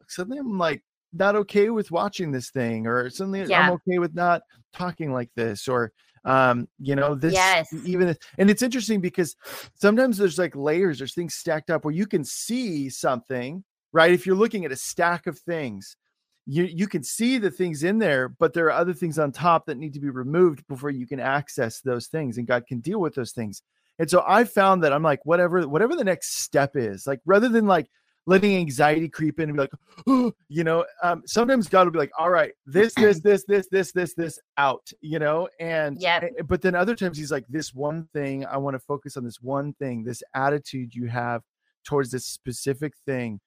suddenly 0.07 0.39
I'm 0.39 0.59
like 0.59 0.85
not 1.13 1.35
okay 1.35 1.71
with 1.71 1.91
watching 1.91 2.31
this 2.31 2.51
thing, 2.51 2.87
or 2.87 3.11
suddenly 3.11 3.43
yeah. 3.43 3.67
I'm 3.67 3.73
okay 3.73 3.99
with 3.99 4.15
not 4.15 4.43
talking 4.73 5.13
like 5.13 5.31
this, 5.35 5.67
or 5.67 5.93
um, 6.25 6.69
you 6.79 6.95
know, 6.95 7.17
this 7.17 7.33
yes. 7.33 7.73
even 7.85 8.17
and 8.39 8.49
it's 8.49 8.63
interesting 8.63 9.01
because 9.01 9.35
sometimes 9.75 10.19
there's 10.19 10.39
like 10.39 10.55
layers, 10.55 10.99
there's 10.99 11.15
things 11.15 11.35
stacked 11.35 11.69
up 11.69 11.85
where 11.85 11.93
you 11.93 12.07
can 12.07 12.25
see 12.25 12.89
something, 12.91 13.65
right? 13.93 14.13
If 14.13 14.25
you're 14.25 14.37
looking 14.37 14.65
at 14.65 14.71
a 14.71 14.77
stack 14.77 15.27
of 15.27 15.37
things 15.37 15.97
you 16.45 16.65
you 16.65 16.89
can 16.89 17.05
see 17.05 17.39
the 17.39 17.53
things 17.53 17.85
in 17.85 17.99
there 17.99 18.29
but 18.29 18.53
there 18.53 18.67
are 18.67 18.73
other 18.73 18.93
things 18.93 19.17
on 19.17 19.31
top 19.31 19.65
that 19.65 19.79
need 19.79 19.93
to 19.93 20.01
be 20.01 20.11
removed 20.11 20.67
before 20.67 20.91
you 20.91 21.07
can 21.07 21.21
access 21.21 21.79
those 21.81 22.09
things 22.09 22.37
and 22.37 22.49
god 22.49 22.67
can 22.67 22.81
deal 22.81 23.01
with 23.01 23.15
those 23.15 23.31
things 23.31 23.63
And 24.03 24.11
so 24.11 24.25
I 24.27 24.43
found 24.43 24.83
that 24.83 24.93
I'm 24.93 25.05
like, 25.05 25.25
whatever, 25.25 25.69
whatever 25.69 25.95
the 25.95 26.03
next 26.03 26.43
step 26.43 26.73
is, 26.75 27.07
like 27.07 27.21
rather 27.25 27.49
than 27.49 27.69
like 27.69 27.87
letting 28.27 28.57
anxiety 28.57 29.09
creep 29.09 29.39
in 29.39 29.49
and 29.49 29.57
be 29.57 29.61
like, 29.61 29.71
oh, 30.09 30.33
you 30.49 30.65
know, 30.65 30.85
um, 31.05 31.23
sometimes 31.25 31.69
God 31.69 31.85
will 31.85 31.93
be 31.93 32.01
like, 32.01 32.11
all 32.19 32.29
right, 32.29 32.51
this, 32.67 32.95
this, 32.95 33.21
this, 33.25 33.45
this, 33.47 33.69
this, 33.71 33.93
this, 33.93 34.15
this 34.15 34.41
out, 34.59 34.91
you 35.03 35.21
know, 35.21 35.49
and 35.61 36.01
yeah. 36.01 36.19
But 36.49 36.63
then 36.63 36.75
other 36.75 36.97
times 36.97 37.17
he's 37.17 37.31
like, 37.31 37.45
this 37.49 37.73
one 37.73 38.09
thing, 38.13 38.45
I 38.45 38.57
want 38.57 38.75
to 38.75 38.81
focus 38.81 39.17
on 39.17 39.23
this 39.23 39.41
one 39.41 39.73
thing, 39.75 40.03
this 40.03 40.25
attitude 40.35 40.97
you 40.97 41.07
have 41.07 41.43
towards 41.85 42.11
this 42.11 42.27
specific 42.27 42.95
thing, 43.07 43.39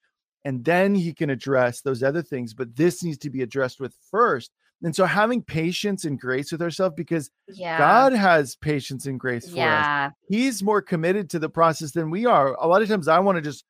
and 0.46 0.64
then 0.64 0.94
he 0.94 1.12
can 1.12 1.28
address 1.28 1.82
those 1.82 2.02
other 2.02 2.22
things. 2.22 2.54
But 2.54 2.74
this 2.74 3.04
needs 3.04 3.18
to 3.18 3.28
be 3.28 3.42
addressed 3.42 3.78
with 3.78 3.94
first. 4.10 4.52
And 4.82 4.94
so 4.94 5.04
having 5.06 5.42
patience 5.42 6.04
and 6.04 6.20
grace 6.20 6.52
with 6.52 6.60
ourselves 6.62 6.94
because 6.96 7.30
yeah. 7.48 7.78
God 7.78 8.12
has 8.12 8.56
patience 8.56 9.06
and 9.06 9.18
grace 9.18 9.48
for 9.50 9.56
yeah. 9.56 10.08
us. 10.08 10.12
He's 10.28 10.62
more 10.62 10.82
committed 10.82 11.30
to 11.30 11.38
the 11.38 11.48
process 11.48 11.92
than 11.92 12.10
we 12.10 12.26
are. 12.26 12.54
A 12.60 12.66
lot 12.66 12.82
of 12.82 12.88
times 12.88 13.08
I 13.08 13.18
want 13.18 13.36
to 13.36 13.42
just 13.42 13.64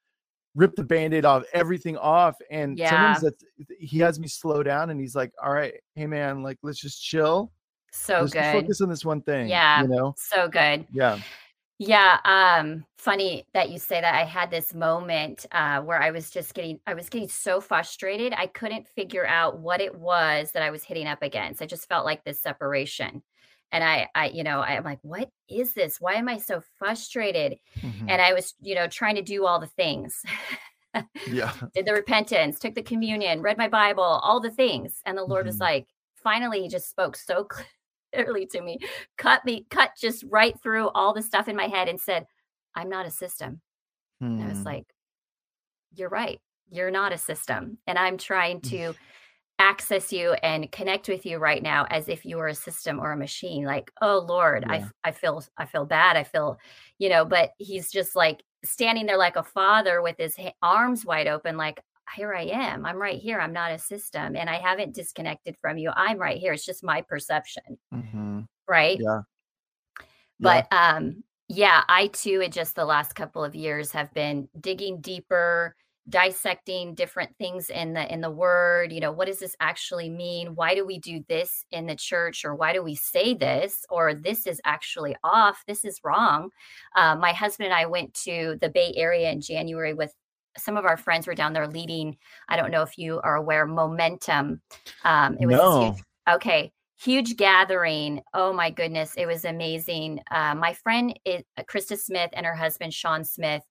rip 0.57 0.75
the 0.75 0.83
band-aid 0.83 1.25
off 1.25 1.45
everything 1.53 1.97
off 1.99 2.35
and 2.51 2.79
Yeah. 2.79 2.89
sometimes 2.91 3.21
that's 3.21 3.45
he 3.79 3.99
has 3.99 4.19
me 4.19 4.27
slow 4.27 4.63
down 4.63 4.89
and 4.91 4.99
he's 4.99 5.15
like 5.15 5.31
all 5.43 5.53
right 5.53 5.75
hey 5.97 6.07
man 6.07 6.43
like 6.43 6.57
let's 6.63 6.81
just 6.81 7.03
chill 7.05 7.53
So 7.93 8.21
let's 8.21 8.33
just 8.33 8.53
good. 8.53 8.63
focus 8.63 8.81
on 8.81 8.89
this 8.89 9.05
one 9.05 9.21
thing 9.21 9.49
Yeah. 9.49 9.83
you 9.83 9.89
know 9.89 10.15
So 10.17 10.49
good. 10.49 10.87
yeah 10.91 11.21
Yeah, 11.79 12.19
um, 12.25 12.87
funny 12.97 13.47
that 13.53 13.69
you 13.71 13.79
say 13.79 14.01
that. 14.01 14.15
I 14.15 14.25
had 14.25 14.51
this 14.51 14.73
moment 14.73 15.45
uh, 15.53 15.83
where 15.83 16.01
I 16.01 16.11
was 16.11 16.31
just 16.31 16.55
getting, 16.55 16.81
I 16.87 16.95
was 16.95 17.11
getting 17.11 17.29
so 17.29 17.61
frustrated. 17.61 18.33
I 18.35 18.47
couldn't 18.47 18.89
figure 18.89 19.27
out 19.27 19.59
what 19.61 19.83
it 19.83 19.95
was 19.95 20.53
that 20.53 20.63
I 20.63 20.71
was 20.71 20.85
hitting 20.85 21.07
up 21.07 21.23
against. 21.23 21.61
I 21.61 21.67
just 21.67 21.87
felt 21.89 22.07
like 22.07 22.25
this 22.25 22.41
separation, 22.41 23.23
and 23.73 23.85
I, 23.85 24.09
I, 24.15 24.29
you 24.29 24.43
know, 24.43 24.61
I'm 24.61 24.85
like, 24.85 25.01
what 25.03 25.29
is 25.51 25.75
this? 25.75 26.01
Why 26.01 26.15
am 26.15 26.29
I 26.29 26.39
so 26.39 26.63
frustrated? 26.79 27.59
Mhm. 27.83 28.09
And 28.09 28.23
I 28.23 28.33
was, 28.33 28.55
you 28.61 28.75
know, 28.75 28.87
trying 28.87 29.17
to 29.17 29.23
do 29.23 29.45
all 29.45 29.61
the 29.61 29.67
things. 29.67 30.23
yeah 31.27 31.53
Did 31.75 31.87
the 31.87 31.93
repentance, 31.93 32.59
took 32.59 32.75
the 32.75 32.83
communion, 32.83 33.43
read 33.43 33.59
my 33.59 33.69
Bible, 33.69 34.03
all 34.03 34.41
the 34.41 34.51
things, 34.51 35.01
and 35.05 35.17
the 35.19 35.25
Lord 35.25 35.47
was 35.47 35.57
Mhm. 35.57 35.61
like, 35.61 35.89
finally, 36.15 36.63
He 36.63 36.69
just 36.69 36.89
spoke 36.91 37.17
so 37.17 37.45
clearly 38.17 38.47
to 38.49 38.61
me, 38.63 38.79
cut 39.19 39.45
me, 39.45 39.67
cut 39.71 39.93
just 39.99 40.25
right 40.29 40.61
through 40.63 40.89
all 40.91 41.15
the 41.15 41.23
stuff 41.23 41.49
in 41.49 41.57
my 41.57 41.69
head, 41.69 41.89
and 41.89 42.01
said, 42.01 42.27
"I'm 42.75 42.89
not 42.89 43.07
a 43.07 43.11
system." 43.11 43.63
And 44.39 44.47
I 44.47 44.51
was 44.51 44.61
Hmm. 44.61 44.67
like, 44.67 44.95
"You're 45.95 46.09
right. 46.09 46.41
You're 46.69 46.91
not 46.91 47.13
a 47.13 47.19
system, 47.19 47.79
and 47.87 47.99
I'm 47.99 48.19
trying 48.19 48.61
to 48.63 48.95
access 49.61 50.13
you 50.13 50.35
and 50.35 50.73
connect 50.73 51.09
with 51.09 51.27
you 51.27 51.39
right 51.39 51.63
now 51.63 51.87
as 51.91 52.09
if 52.09 52.25
you 52.27 52.37
were 52.39 52.49
a 52.49 52.55
system 52.57 53.01
or 53.01 53.13
a 53.13 53.17
machine." 53.19 53.65
Like, 53.67 53.93
oh 54.03 54.19
Lord, 54.21 54.67
I 54.69 54.77
Yeah. 54.77 54.79
f- 54.79 54.93
I 55.05 55.13
feel 55.13 55.45
I 55.59 55.67
feel 55.67 55.87
bad. 55.87 56.17
I 56.17 56.25
feel, 56.25 56.59
you 56.99 57.09
know. 57.11 57.25
But 57.27 57.53
He's 57.59 57.91
just 57.93 58.17
like 58.17 58.45
standing 58.65 59.07
there 59.07 59.19
like 59.19 59.37
a 59.37 59.45
father 59.45 60.03
with 60.03 60.19
his 60.19 60.37
arms 60.63 61.05
wide 61.07 61.29
open, 61.29 61.57
like. 61.59 61.83
Here 62.15 62.33
I 62.35 62.45
am. 62.45 62.87
I'm 62.87 62.97
right 62.97 63.19
here. 63.21 63.41
I'm 63.41 63.53
not 63.53 63.73
a 63.73 63.79
system 63.79 64.37
and 64.37 64.49
I 64.49 64.57
haven't 64.57 64.95
disconnected 64.95 65.57
from 65.59 65.77
you. 65.77 65.91
I'm 65.95 66.19
right 66.19 66.39
here. 66.39 66.53
It's 66.53 66.65
just 66.65 66.85
my 66.85 67.03
perception, 67.03 67.79
Mhm. 67.93 68.47
right? 68.69 68.99
yeah 69.01 69.21
but 70.39 70.67
um 70.71 71.25
yeah 71.49 71.83
i 71.89 72.09
too 72.09 72.41
in 72.43 72.51
just 72.51 72.75
the 72.75 72.85
last 72.85 73.15
couple 73.15 73.43
of 73.43 73.55
years 73.55 73.91
have 73.91 74.13
been 74.13 74.47
digging 74.61 75.01
deeper 75.01 75.75
dissecting 76.11 76.95
different 76.95 77.35
things 77.39 77.71
in 77.71 77.95
the 77.95 78.13
in 78.13 78.21
the 78.21 78.31
word 78.31 78.93
you 78.93 79.01
know 79.01 79.11
what 79.11 79.27
does 79.27 79.39
this 79.39 79.57
actually 79.61 80.09
mean 80.11 80.55
why 80.55 80.75
do 80.75 80.85
we 80.87 80.99
do 80.99 81.25
this 81.29 81.65
in 81.73 81.87
the 81.87 81.97
church 81.97 82.45
or 82.45 82.55
why 82.55 82.73
do 82.73 82.83
we 82.83 82.95
say 82.95 83.33
this 83.35 83.85
or 83.89 84.13
this 84.15 84.47
is 84.47 84.61
actually 84.67 85.17
off 85.25 85.65
this 85.67 85.85
is 85.85 86.01
wrong 86.05 86.51
uh, 86.97 87.17
my 87.17 87.33
husband 87.33 87.65
and 87.67 87.75
i 87.75 87.87
went 87.87 88.13
to 88.13 88.57
the 88.61 88.69
bay 88.69 88.93
area 88.95 89.31
in 89.31 89.41
january 89.41 89.95
with 89.95 90.13
some 90.59 90.77
of 90.77 90.85
our 90.85 90.97
friends 90.97 91.27
were 91.27 91.35
down 91.35 91.53
there 91.53 91.69
leading 91.69 92.17
i 92.49 92.57
don't 92.57 92.71
know 92.71 92.83
if 92.83 92.99
you 92.99 93.21
are 93.23 93.37
aware 93.37 93.67
momentum. 93.67 94.61
Um 95.05 95.37
it 95.41 95.47
was 95.47 95.57
no. 95.59 95.81
Huge- 95.83 96.05
okay 96.29 96.73
huge 96.99 97.37
gathering. 97.37 98.23
Oh 98.33 98.55
my 98.55 98.71
goodness 98.71 99.15
it 99.19 99.27
was 99.27 99.45
amazing. 99.45 100.21
Uh, 100.31 100.55
my 100.55 100.73
friend 100.73 101.19
is 101.27 101.43
uh, 101.59 101.63
christa 101.65 101.99
smith 101.99 102.31
and 102.33 102.47
her 102.47 102.55
husband 102.55 102.95
sean 102.95 103.23
smith 103.25 103.63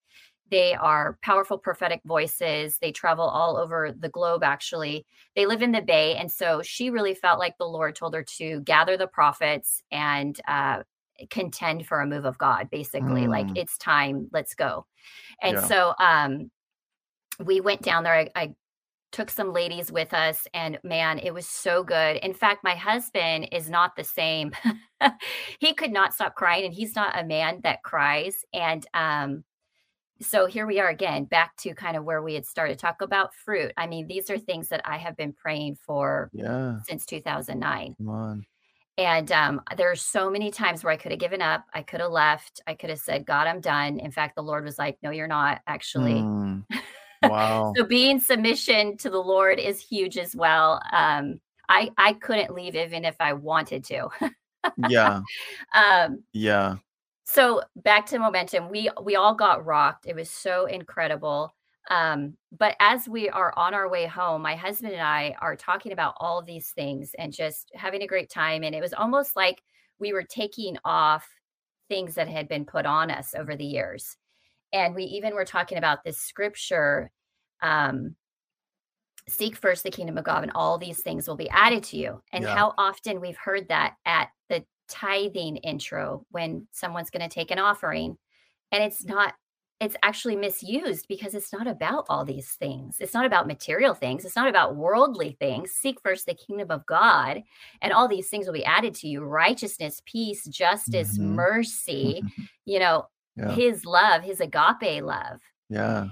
they 0.52 0.76
are 0.76 1.18
powerful 1.24 1.58
prophetic 1.58 2.02
voices. 2.06 2.78
They 2.78 2.92
travel 2.92 3.26
all 3.26 3.58
over 3.58 3.92
the 3.98 4.10
globe 4.10 4.44
actually. 4.44 5.04
They 5.36 5.48
live 5.48 5.64
in 5.64 5.72
the 5.72 5.82
bay 5.82 6.16
and 6.18 6.32
so 6.32 6.62
she 6.62 6.92
really 6.92 7.16
felt 7.16 7.40
like 7.40 7.58
the 7.58 7.66
lord 7.68 7.96
told 7.96 8.14
her 8.14 8.24
to 8.38 8.60
gather 8.62 8.96
the 8.96 9.08
prophets 9.08 9.82
and 9.92 10.40
uh, 10.48 10.84
contend 11.32 11.88
for 11.88 12.02
a 12.02 12.06
move 12.06 12.26
of 12.26 12.38
god 12.38 12.70
basically. 12.70 13.28
Like 13.28 13.48
Mm. 13.48 13.58
it's 13.58 13.78
time 13.80 14.28
let's 14.32 14.54
go. 14.54 14.86
And 15.42 15.58
Yeah. 15.58 15.68
so 15.68 15.94
um 16.00 16.52
we 17.44 17.62
went 17.62 17.82
down 17.82 18.04
there 18.04 18.14
I, 18.14 18.30
I 18.36 18.56
took 19.12 19.30
some 19.30 19.54
ladies 19.54 19.92
with 19.92 20.14
us 20.14 20.46
and 20.54 20.78
man 20.84 21.20
it 21.20 21.34
was 21.34 21.48
so 21.48 21.84
good 21.84 22.18
in 22.18 22.34
fact 22.34 22.64
my 22.64 22.76
husband 22.76 23.48
is 23.52 23.70
not 23.70 23.96
the 23.96 24.04
same 24.04 24.52
he 25.60 25.74
could 25.74 25.92
not 25.92 26.14
stop 26.14 26.36
crying 26.36 26.66
and 26.66 26.74
he's 26.74 26.96
not 26.96 27.18
a 27.18 27.24
man 27.24 27.62
that 27.64 27.82
cries 27.84 28.44
and 28.54 28.86
um 28.94 29.44
so 30.22 30.46
here 30.48 30.66
we 30.66 30.80
are 30.80 30.90
again 30.90 31.26
back 31.26 31.56
to 31.58 31.74
kind 31.74 31.96
of 31.96 32.04
where 32.04 32.22
we 32.22 32.34
had 32.34 32.46
started 32.46 32.78
talk 32.78 33.02
about 33.02 33.34
fruit 33.34 33.72
i 33.78 33.88
mean 33.88 34.06
these 34.08 34.30
are 34.30 34.38
things 34.38 34.68
that 34.68 34.82
i 34.84 34.98
have 34.98 35.16
been 35.16 35.32
praying 35.32 35.76
for 35.76 36.30
yeah 36.34 36.80
since 36.86 37.06
2009 37.06 37.96
come 37.98 38.10
on 38.10 38.46
and 38.98 39.30
um, 39.34 39.62
there 39.76 39.92
are 39.92 39.96
so 39.96 40.30
many 40.30 40.52
times 40.52 40.82
where 40.82 40.94
I 40.94 40.96
could 40.96 41.12
have 41.12 41.20
given 41.20 41.42
up. 41.42 41.66
I 41.74 41.82
could 41.82 42.00
have 42.00 42.12
left. 42.12 42.62
I 42.66 42.76
could 42.76 42.90
have 42.90 43.00
said, 43.00 43.26
God, 43.26 43.46
I'm 43.46 43.60
done. 43.60 44.00
In 44.00 44.10
fact, 44.10 44.36
the 44.36 44.42
Lord 44.42 44.64
was 44.64 44.80
like, 44.80 44.98
No, 45.04 45.10
you're 45.10 45.28
not 45.28 45.60
actually. 45.68 46.22
Hmm. 46.22 46.60
wow 47.24 47.74
So 47.76 47.84
being 47.84 48.20
submission 48.20 48.98
to 48.98 49.10
the 49.10 49.20
Lord 49.22 49.60
is 49.60 49.80
huge 49.80 50.18
as 50.18 50.36
well. 50.36 50.82
Um, 50.92 51.40
I 51.70 51.92
I 51.98 52.14
couldn't 52.14 52.54
leave 52.54 52.76
even 52.76 53.06
if 53.06 53.16
I 53.20 53.34
wanted 53.34 53.84
to. 53.86 54.10
yeah 54.78 55.22
um, 55.76 56.24
yeah 56.34 56.78
so 57.26 57.62
back 57.76 58.06
to 58.08 58.20
momentum. 58.20 58.70
We 58.70 58.90
we 59.02 59.16
all 59.16 59.34
got 59.36 59.66
rocked. 59.66 60.06
It 60.08 60.16
was 60.16 60.30
so 60.30 60.66
incredible. 60.68 61.54
Um, 61.90 62.38
but 62.52 62.76
as 62.80 63.08
we 63.08 63.30
are 63.30 63.54
on 63.58 63.74
our 63.74 63.90
way 63.90 64.06
home, 64.06 64.42
my 64.42 64.56
husband 64.56 64.94
and 64.94 65.02
I 65.02 65.36
are 65.42 65.56
talking 65.56 65.92
about 65.92 66.16
all 66.20 66.42
these 66.42 66.72
things 66.72 67.14
and 67.18 67.32
just 67.34 67.72
having 67.76 68.02
a 68.02 68.08
great 68.08 68.30
time. 68.30 68.64
And 68.64 68.74
it 68.74 68.82
was 68.82 68.94
almost 68.94 69.36
like 69.36 69.62
we 70.00 70.14
were 70.14 70.24
taking 70.24 70.78
off 70.84 71.28
things 71.90 72.16
that 72.16 72.28
had 72.28 72.48
been 72.48 72.66
put 72.66 72.86
on 72.86 73.12
us 73.12 73.36
over 73.36 73.56
the 73.56 73.66
years. 73.66 74.18
And 74.76 74.94
we 74.94 75.06
even 75.06 75.34
were 75.34 75.46
talking 75.46 75.78
about 75.78 76.04
this 76.04 76.20
scripture 76.20 77.10
um, 77.62 78.16
seek 79.30 79.56
first 79.56 79.84
the 79.84 79.90
kingdom 79.90 80.18
of 80.18 80.26
God, 80.26 80.44
and 80.44 80.52
all 80.54 80.78
these 80.78 81.02
things 81.02 81.28
will 81.28 81.38
be 81.38 81.50
added 81.50 81.82
to 81.86 81.98
you. 81.98 82.22
And 82.34 82.44
Yeah. 82.44 82.54
how 82.54 82.74
often 82.78 83.22
we've 83.22 83.38
heard 83.38 83.70
that 83.70 83.96
at 84.06 84.30
the 84.50 84.66
tithing 84.90 85.56
intro 85.58 86.26
when 86.30 86.68
someone's 86.74 87.10
going 87.10 87.28
to 87.28 87.34
take 87.34 87.52
an 87.52 87.58
offering. 87.58 88.18
And 88.74 88.84
it's 88.84 89.06
not, 89.06 89.34
it's 89.80 89.96
actually 90.04 90.36
misused 90.36 91.08
because 91.08 91.36
it's 91.36 91.54
not 91.54 91.68
about 91.68 92.06
all 92.10 92.26
these 92.26 92.52
things. 92.52 92.98
It's 93.00 93.14
not 93.14 93.26
about 93.26 93.48
material 93.48 93.94
things. 93.94 94.26
It's 94.26 94.36
not 94.36 94.50
about 94.50 94.76
worldly 94.76 95.38
things. 95.40 95.72
Seek 95.72 96.02
first 96.02 96.26
the 96.26 96.36
kingdom 96.36 96.70
of 96.70 96.86
God, 96.86 97.42
and 97.82 97.94
all 97.94 98.10
these 98.10 98.28
things 98.30 98.46
will 98.46 98.54
be 98.54 98.66
added 98.66 98.94
to 98.96 99.08
you 99.08 99.24
righteousness, 99.24 100.02
peace, 100.06 100.46
justice, 100.46 101.18
Mhm. 101.18 101.36
mercy, 101.36 102.26
you 102.66 102.80
know, 102.80 103.08
yeah 103.36 103.52
his 103.54 103.86
love, 103.86 104.24
his 104.24 104.42
agape 104.42 105.04
love. 105.04 105.42
yeah 105.70 106.08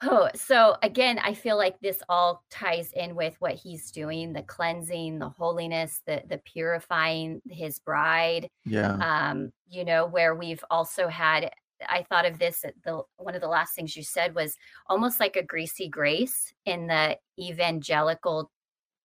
Oh, 0.00 0.28
so 0.32 0.76
again, 0.82 1.18
I 1.18 1.34
feel 1.34 1.56
like 1.56 1.80
this 1.80 2.00
all 2.08 2.44
ties 2.50 2.92
in 2.92 3.16
with 3.16 3.34
what 3.40 3.54
he's 3.54 3.90
doing, 3.90 4.32
the 4.32 4.44
cleansing, 4.44 5.18
the 5.18 5.28
holiness, 5.28 6.02
the 6.06 6.22
the 6.28 6.38
purifying 6.38 7.42
his 7.50 7.80
bride. 7.80 8.48
yeah 8.64 8.92
Um, 8.92 9.50
you 9.68 9.84
know, 9.84 10.06
where 10.06 10.36
we've 10.36 10.64
also 10.70 11.08
had 11.08 11.50
I 11.88 12.02
thought 12.04 12.26
of 12.26 12.38
this 12.38 12.64
at 12.64 12.74
the 12.84 13.02
one 13.16 13.34
of 13.34 13.40
the 13.40 13.48
last 13.48 13.74
things 13.74 13.96
you 13.96 14.02
said 14.04 14.34
was 14.34 14.56
almost 14.86 15.20
like 15.20 15.36
a 15.36 15.42
greasy 15.42 15.88
grace 15.88 16.52
in 16.64 16.86
the 16.86 17.16
evangelical 17.38 18.50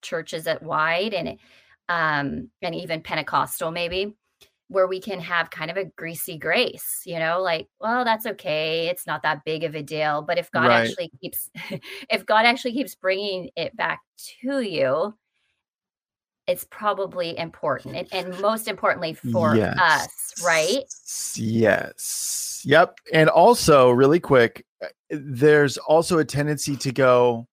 churches 0.01 0.47
at 0.47 0.61
wide 0.61 1.14
and 1.14 1.39
um 1.89 2.49
and 2.61 2.76
even 2.76 3.01
Pentecostal 3.01 3.72
maybe 3.72 4.16
where 4.74 4.88
we 4.88 4.99
can 4.99 5.19
have 5.19 5.49
kind 5.51 5.69
of 5.71 5.78
a 5.78 5.86
greasy 5.86 6.38
grace, 6.38 7.01
you 7.05 7.19
know, 7.19 7.41
like, 7.41 7.67
well, 7.80 8.03
that's 8.03 8.26
okay. 8.26 8.88
It's 8.88 9.05
not 9.07 9.21
that 9.24 9.45
big 9.45 9.63
of 9.63 9.76
a 9.76 9.84
deal. 9.84 10.21
But 10.21 10.38
if 10.38 10.51
God 10.51 10.67
Right. 10.67 10.88
actually 10.88 11.11
keeps, 11.21 11.49
if 12.09 12.26
God 12.26 12.45
actually 12.45 12.74
keeps 12.74 12.95
bringing 12.95 13.49
it 13.55 13.76
back 13.78 14.01
to 14.41 14.61
you, 14.61 15.13
it's 16.47 16.65
probably 16.69 17.38
important. 17.38 17.95
And, 17.95 18.07
and 18.11 18.41
most 18.41 18.67
importantly 18.67 19.13
for 19.13 19.55
us, 19.55 20.34
right? 20.43 20.84
Yes. 21.36 22.61
Yep. 22.65 22.97
And 23.13 23.30
also, 23.30 23.91
really 23.91 24.19
quick, 24.19 24.65
uh, 24.84 24.88
there's 25.09 25.78
also 25.78 26.17
a 26.17 26.26
tendency 26.26 26.76
to 26.78 26.91
go, 26.91 27.47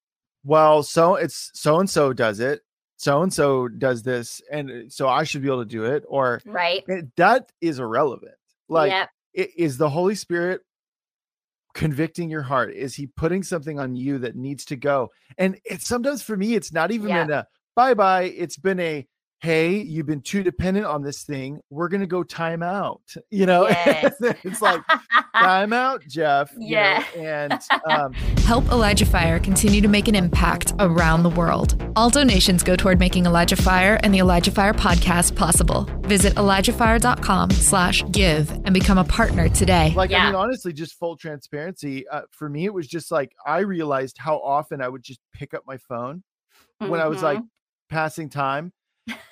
well, 0.45 0.83
so 0.83 1.17
it's 1.17 1.51
so 1.55 1.79
and 1.79 1.89
so 1.89 2.13
does 2.13 2.41
it, 2.41 2.63
so 3.01 3.23
and 3.23 3.33
so 3.33 3.67
does 3.67 4.03
this, 4.03 4.43
and 4.53 4.71
uh, 4.71 4.75
so 4.91 5.09
I 5.09 5.25
should 5.25 5.41
be 5.41 5.49
able 5.49 5.63
to 5.65 5.71
do 5.71 5.85
it, 5.85 6.05
or 6.07 6.43
Right. 6.45 6.85
that 7.17 7.51
is 7.63 7.79
irrelevant. 7.79 8.35
Like 8.69 8.91
yep. 8.91 9.09
i- 9.39 9.49
is 9.57 9.79
the 9.79 9.89
Holy 9.89 10.15
Spirit 10.15 10.61
convicting 11.75 12.29
your 12.29 12.43
heart? 12.43 12.75
Is 12.75 12.95
he 12.95 13.07
putting 13.07 13.43
something 13.43 13.79
on 13.81 13.95
you 13.97 14.19
that 14.19 14.37
needs 14.37 14.67
to 14.67 14.77
go? 14.77 15.09
And 15.39 15.59
it's 15.65 15.87
sometimes 15.87 16.23
for 16.23 16.37
me, 16.37 16.55
it's 16.55 16.73
not 16.75 16.91
even 16.91 17.09
Yeah. 17.09 17.25
been 17.25 17.33
a 17.33 17.47
bye 17.75 17.95
bye. 17.95 18.25
It's 18.25 18.59
been 18.59 18.81
a 18.81 19.07
hey, 19.43 19.77
you've 19.81 20.05
been 20.07 20.21
too 20.21 20.43
dependent 20.43 20.85
on 20.85 21.03
this 21.03 21.23
thing. 21.25 21.61
We're 21.71 21.89
gonna 21.89 22.07
go 22.07 22.23
time 22.23 22.63
out. 22.63 23.01
You 23.31 23.47
know, 23.47 23.67
Yes. 23.69 24.15
it's 24.21 24.61
like 24.69 24.83
time 25.35 25.73
out, 25.73 26.03
Jeff. 26.07 26.53
you 26.59 26.61
know, 26.61 26.67
Yeah. 26.69 27.05
and 27.17 27.63
um, 27.91 28.13
Help 28.45 28.67
Elijah 28.67 29.07
Fire 29.07 29.39
continue 29.41 29.81
to 29.81 29.89
make 29.89 30.09
an 30.09 30.15
impact 30.15 30.75
around 30.79 31.23
the 31.23 31.31
world. 31.31 31.83
All 31.97 32.11
donations 32.11 32.63
go 32.63 32.77
toward 32.77 32.99
making 32.99 33.25
Elijah 33.27 33.57
Fire 33.57 33.99
and 34.03 34.13
the 34.13 34.19
Elijah 34.19 34.51
Fire 34.51 34.75
podcast 34.75 35.35
possible. 35.37 35.85
Visit 36.03 36.35
ElijahFire.com 36.35 37.51
slash 37.53 38.05
give 38.11 38.51
and 38.51 38.75
become 38.75 38.99
a 38.99 39.05
partner 39.05 39.49
today. 39.49 39.93
like 39.97 40.13
I 40.13 40.27
mean, 40.27 40.35
honestly, 40.35 40.73
just 40.73 40.99
full 40.99 41.17
transparency. 41.17 42.07
Uh, 42.09 42.23
for 42.31 42.49
me, 42.51 42.67
it 42.67 42.75
was 42.75 42.87
just 42.87 43.11
like 43.11 43.33
I 43.47 43.61
realized 43.61 44.19
how 44.19 44.37
often 44.39 44.83
I 44.83 44.89
would 44.89 45.03
just 45.03 45.21
pick 45.33 45.55
up 45.55 45.63
my 45.67 45.79
phone 45.79 46.23
when 46.79 47.01
I 47.01 47.07
was 47.07 47.23
like 47.23 47.39
Mhm. 47.39 47.49
passing 47.89 48.29
time. 48.29 48.73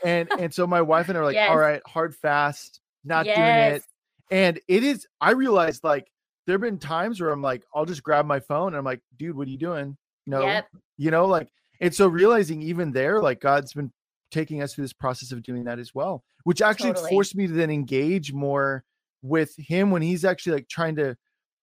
And 0.04 0.28
and 0.38 0.52
so 0.54 0.66
my 0.66 0.80
wife 0.80 1.08
and 1.08 1.16
I 1.16 1.20
were 1.20 1.26
like, 1.26 1.36
all 1.36 1.54
Yes. 1.54 1.58
right, 1.58 1.82
hard 1.86 2.14
fast, 2.14 2.80
not 3.04 3.26
doing 3.26 3.56
it. 3.56 3.82
And 4.30 4.60
it 4.68 4.84
is, 4.84 5.06
I 5.20 5.30
realized 5.32 5.82
like 5.84 6.06
there 6.46 6.54
have 6.54 6.60
been 6.60 6.78
times 6.78 7.20
where 7.20 7.30
I'm 7.30 7.42
like, 7.42 7.64
I'll 7.74 7.84
just 7.84 8.02
grab 8.02 8.26
my 8.26 8.40
phone 8.40 8.68
and 8.68 8.76
I'm 8.76 8.84
like, 8.84 9.00
dude, 9.16 9.36
what 9.36 9.48
are 9.48 9.50
you 9.50 9.58
doing? 9.58 9.96
No, 10.26 10.42
Yep. 10.42 10.68
you 10.96 11.10
know, 11.10 11.26
like, 11.26 11.48
and 11.80 11.94
so 11.94 12.06
realizing 12.08 12.62
even 12.62 12.92
there, 12.92 13.20
like 13.22 13.40
God's 13.40 13.72
been 13.72 13.92
taking 14.30 14.62
us 14.62 14.74
through 14.74 14.84
this 14.84 14.92
process 14.92 15.32
of 15.32 15.42
doing 15.42 15.64
that 15.64 15.78
as 15.78 15.94
well, 15.94 16.22
which 16.44 16.60
actually 16.60 16.92
Totally. 16.92 17.10
forced 17.10 17.34
me 17.36 17.46
to 17.46 17.52
then 17.52 17.70
engage 17.70 18.32
more 18.32 18.84
with 19.22 19.54
him 19.56 19.90
when 19.90 20.02
he's 20.02 20.24
actually 20.24 20.52
like 20.52 20.68
trying 20.68 20.96
to, 20.96 21.16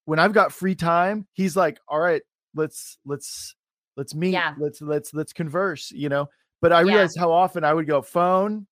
when 0.06 0.20
I've 0.20 0.34
got 0.34 0.52
free 0.52 0.76
time, 0.76 1.28
he's 1.34 1.56
like, 1.56 1.80
all 1.88 2.00
right, 2.00 2.22
let's, 2.56 2.98
let's, 3.06 3.56
let's 3.98 4.16
meet, 4.16 4.34
Yeah. 4.34 4.54
let's, 4.58 4.82
let's, 4.82 5.14
let's 5.14 5.34
converse, 5.34 5.92
you 5.92 6.10
know? 6.10 6.28
But 6.66 6.74
I 6.74 6.80
Yeah. 6.80 6.94
realized 6.94 7.20
how 7.20 7.32
often 7.32 7.64
I 7.64 7.76
would 7.76 7.86
go 7.86 8.02
phone, 8.02 8.66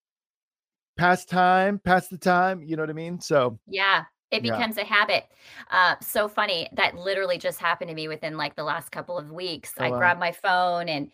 pass 0.97 1.25
time, 1.25 1.77
pass 1.77 2.07
the 2.07 2.17
time, 2.17 2.63
you 2.63 2.75
know 2.75 2.81
what 2.81 2.89
I 2.89 2.93
mean? 2.93 3.21
So 3.21 3.59
Yeah, 3.67 4.05
it 4.31 4.43
Yeah. 4.43 4.51
becomes 4.51 4.79
a 4.79 4.83
habit. 4.83 5.25
Uh, 5.69 5.97
so 6.01 6.27
funny 6.27 6.67
that 6.73 6.95
literally 6.97 7.37
just 7.37 7.59
happened 7.59 7.89
to 7.89 7.93
me 7.93 8.07
within 8.07 8.35
like 8.35 8.55
the 8.55 8.63
last 8.63 8.91
couple 8.91 9.15
of 9.15 9.29
weeks. 9.31 9.75
Oh, 9.77 9.83
I 9.83 9.91
wow. 9.91 9.99
grabbed 9.99 10.19
my 10.19 10.31
phone 10.31 10.89
and 10.89 11.11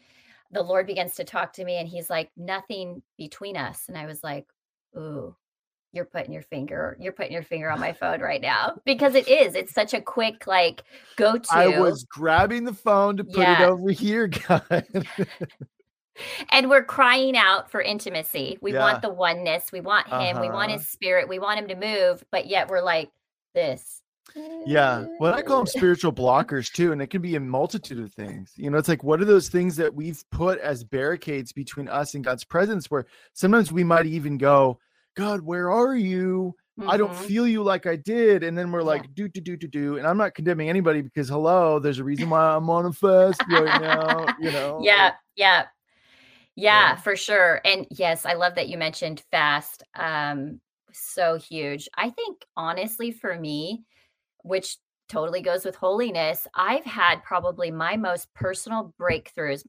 the 0.54 0.64
Lord 0.64 0.88
begins 0.88 1.16
to 1.16 1.26
talk 1.26 1.52
to 1.56 1.66
me, 1.66 1.76
and 1.76 1.88
He's 1.90 2.10
like, 2.10 2.32
"Nothing 2.38 3.04
between 3.18 3.58
us." 3.58 3.84
And 3.90 3.98
I 3.98 4.06
was 4.06 4.24
like, 4.24 4.48
"Ooh." 4.96 5.36
You're 5.92 6.06
putting 6.06 6.32
your 6.32 6.44
finger, 6.44 6.96
you're 6.98 7.12
putting 7.12 7.34
your 7.34 7.44
finger 7.44 7.70
on 7.70 7.82
my 7.82 7.92
phone 7.92 8.22
right 8.22 8.42
now 8.42 8.80
because 8.86 9.16
it 9.16 9.28
is. 9.28 9.54
It's 9.54 9.74
such 9.74 9.94
a 9.94 10.00
quick 10.00 10.48
like 10.48 10.84
go 11.18 11.38
to. 11.38 11.52
I 11.52 11.68
was 11.68 12.06
grabbing 12.06 12.64
the 12.64 12.74
phone 12.74 13.18
to 13.18 13.26
put 13.26 13.50
it 13.50 13.60
over 13.60 13.92
here, 13.92 14.28
God. 14.28 14.88
and 16.52 16.70
we're 16.70 16.84
crying 16.84 17.38
out 17.38 17.70
for 17.72 17.82
intimacy. 17.82 18.58
We 18.62 18.74
Yeah. 18.74 18.80
want 18.82 19.02
the 19.02 19.10
oneness. 19.10 19.72
We 19.72 19.82
want 19.82 20.08
him. 20.08 20.40
We 20.40 20.50
want 20.50 20.70
Uh-huh. 20.70 20.78
his 20.80 20.90
spirit. 20.90 21.28
We 21.28 21.40
want 21.40 21.60
him 21.60 21.68
to 21.70 21.76
move, 21.76 22.24
but 22.32 22.48
yet 22.48 22.70
we're 22.70 22.82
like 22.82 23.12
this. 23.54 24.02
Yeah. 24.66 25.06
Well, 25.20 25.34
I 25.34 25.42
call 25.42 25.58
them 25.58 25.66
spiritual 25.96 26.14
blockers 26.14 26.72
too. 26.72 26.92
And 26.92 27.02
it 27.02 27.08
can 27.08 27.22
be 27.22 27.36
a 27.36 27.40
multitude 27.40 28.00
of 28.00 28.14
things. 28.14 28.54
You 28.56 28.70
know, 28.70 28.78
it's 28.78 28.88
like, 28.90 29.04
what 29.04 29.20
are 29.22 29.26
those 29.26 29.50
things 29.50 29.76
that 29.78 29.94
we've 29.94 30.24
put 30.32 30.60
as 30.60 30.84
barricades 30.84 31.52
between 31.52 31.88
us 31.88 32.14
and 32.14 32.24
God's 32.24 32.44
presence 32.44 32.92
where 32.92 33.06
sometimes 33.34 33.72
we 33.72 33.84
might 33.84 34.06
even 34.06 34.38
go, 34.38 34.80
God, 35.16 35.42
where 35.42 35.72
are 35.72 35.96
you? 35.96 36.56
I 36.88 36.96
don't 36.96 37.12
Mhm. 37.12 37.26
feel 37.28 37.48
you 37.48 37.62
like 37.64 37.88
I 37.88 37.96
did. 37.98 38.44
And 38.44 38.58
then 38.58 38.72
we're 38.72 38.80
Yeah. 38.82 38.86
like, 38.86 39.14
do, 39.14 39.28
do, 39.28 39.42
do, 39.42 39.58
do, 39.58 39.68
do. 39.68 39.98
And 39.98 40.08
I'm 40.08 40.18
not 40.18 40.34
condemning 40.36 40.70
anybody 40.70 41.02
because, 41.02 41.28
hello, 41.28 41.80
there's 41.80 42.00
a 42.00 42.04
reason 42.04 42.30
why 42.30 42.56
I'm 42.56 42.70
on 42.70 42.86
a 42.86 42.94
fast 42.94 43.42
right 43.50 43.82
now. 43.82 44.28
You 44.40 44.52
know? 44.52 44.80
Yeah, 44.82 45.14
yeah. 45.36 45.66
Yeah, 46.60 46.96
Yeah. 46.96 46.96
for 46.96 47.16
sure. 47.16 47.62
And 47.66 47.88
yes, 47.90 48.26
I 48.26 48.34
love 48.34 48.56
that 48.56 48.70
you 48.70 48.78
mentioned 48.78 49.24
fast. 49.32 49.84
Um, 49.96 50.60
so 50.92 51.36
huge. 51.38 51.88
I 51.96 52.10
think 52.10 52.46
honestly 52.58 53.12
for 53.12 53.40
me, 53.40 53.84
which 54.44 54.78
totally 55.10 55.42
goes 55.42 55.66
with 55.66 55.76
holiness, 55.76 56.48
I've 56.56 56.86
had 56.86 57.24
probably 57.24 57.72
my 57.72 57.98
most 57.98 58.34
personal 58.34 58.94
breakthroughs 59.00 59.64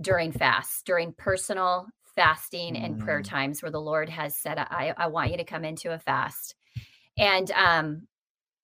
during 0.00 0.32
fasts, 0.32 0.82
during 0.84 1.12
personal 1.14 1.88
fasting 2.16 2.76
and 2.76 2.98
prayer 2.98 3.22
Mm. 3.22 3.24
times 3.24 3.62
where 3.62 3.72
the 3.72 3.80
Lord 3.80 4.08
has 4.08 4.36
said, 4.36 4.58
I, 4.58 4.94
I 4.96 5.08
want 5.08 5.30
you 5.32 5.38
to 5.38 5.44
come 5.44 5.64
into 5.64 5.92
a 5.92 5.98
fast. 5.98 6.54
And 7.18 7.50
um 7.52 8.08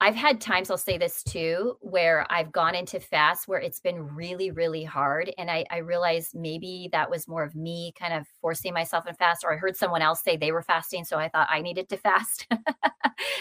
I've 0.03 0.15
had 0.15 0.41
times, 0.41 0.71
I'll 0.71 0.79
say 0.79 0.97
this 0.97 1.23
too, 1.23 1.77
where 1.81 2.27
I've 2.31 2.51
gone 2.51 2.75
into 2.75 2.99
fast 2.99 3.47
where 3.47 3.59
it's 3.59 3.81
been 3.81 4.15
really, 4.15 4.51
really 4.51 4.83
hard. 4.83 5.31
And 5.37 5.51
I, 5.51 5.67
I 5.71 5.79
realized 5.79 6.35
maybe 6.35 6.89
that 6.93 7.11
was 7.11 7.29
more 7.29 7.45
of 7.45 7.55
me 7.55 7.93
kind 7.99 8.15
of 8.15 8.27
forcing 8.41 8.73
myself 8.73 9.07
in 9.07 9.15
fast, 9.15 9.45
or 9.45 9.53
I 9.53 9.59
heard 9.59 9.77
someone 9.77 10.01
else 10.01 10.23
say 10.23 10.37
they 10.37 10.53
were 10.53 10.63
fasting. 10.63 11.05
So 11.05 11.19
I 11.19 11.29
thought 11.29 11.49
I 11.51 11.61
needed 11.61 11.91
to 11.91 11.97
fast. 11.99 12.47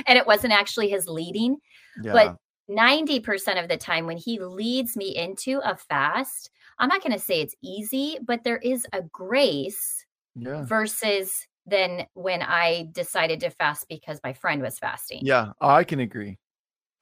and 0.05 0.17
it 0.17 0.27
wasn't 0.27 0.51
actually 0.51 0.89
his 0.89 1.07
leading. 1.07 1.57
Yeah. 2.03 2.11
But 2.11 2.37
90% 2.69 3.61
of 3.61 3.69
the 3.69 3.77
time, 3.77 4.05
when 4.05 4.17
he 4.17 4.39
leads 4.39 4.97
me 4.97 5.15
into 5.15 5.61
a 5.63 5.77
fast, 5.77 6.49
I'm 6.77 6.89
not 6.89 7.01
going 7.01 7.13
to 7.13 7.19
say 7.19 7.39
it's 7.39 7.55
easy, 7.63 8.17
but 8.21 8.43
there 8.43 8.57
is 8.57 8.85
a 8.91 9.01
grace 9.01 10.05
yeah. 10.35 10.65
versus 10.65 11.47
than 11.65 12.05
when 12.15 12.41
I 12.41 12.89
decided 12.91 13.39
to 13.41 13.49
fast 13.49 13.85
because 13.87 14.19
my 14.23 14.33
friend 14.33 14.61
was 14.61 14.77
fasting. 14.77 15.19
Yeah, 15.21 15.51
I 15.61 15.83
can 15.83 15.99
agree. 15.99 16.37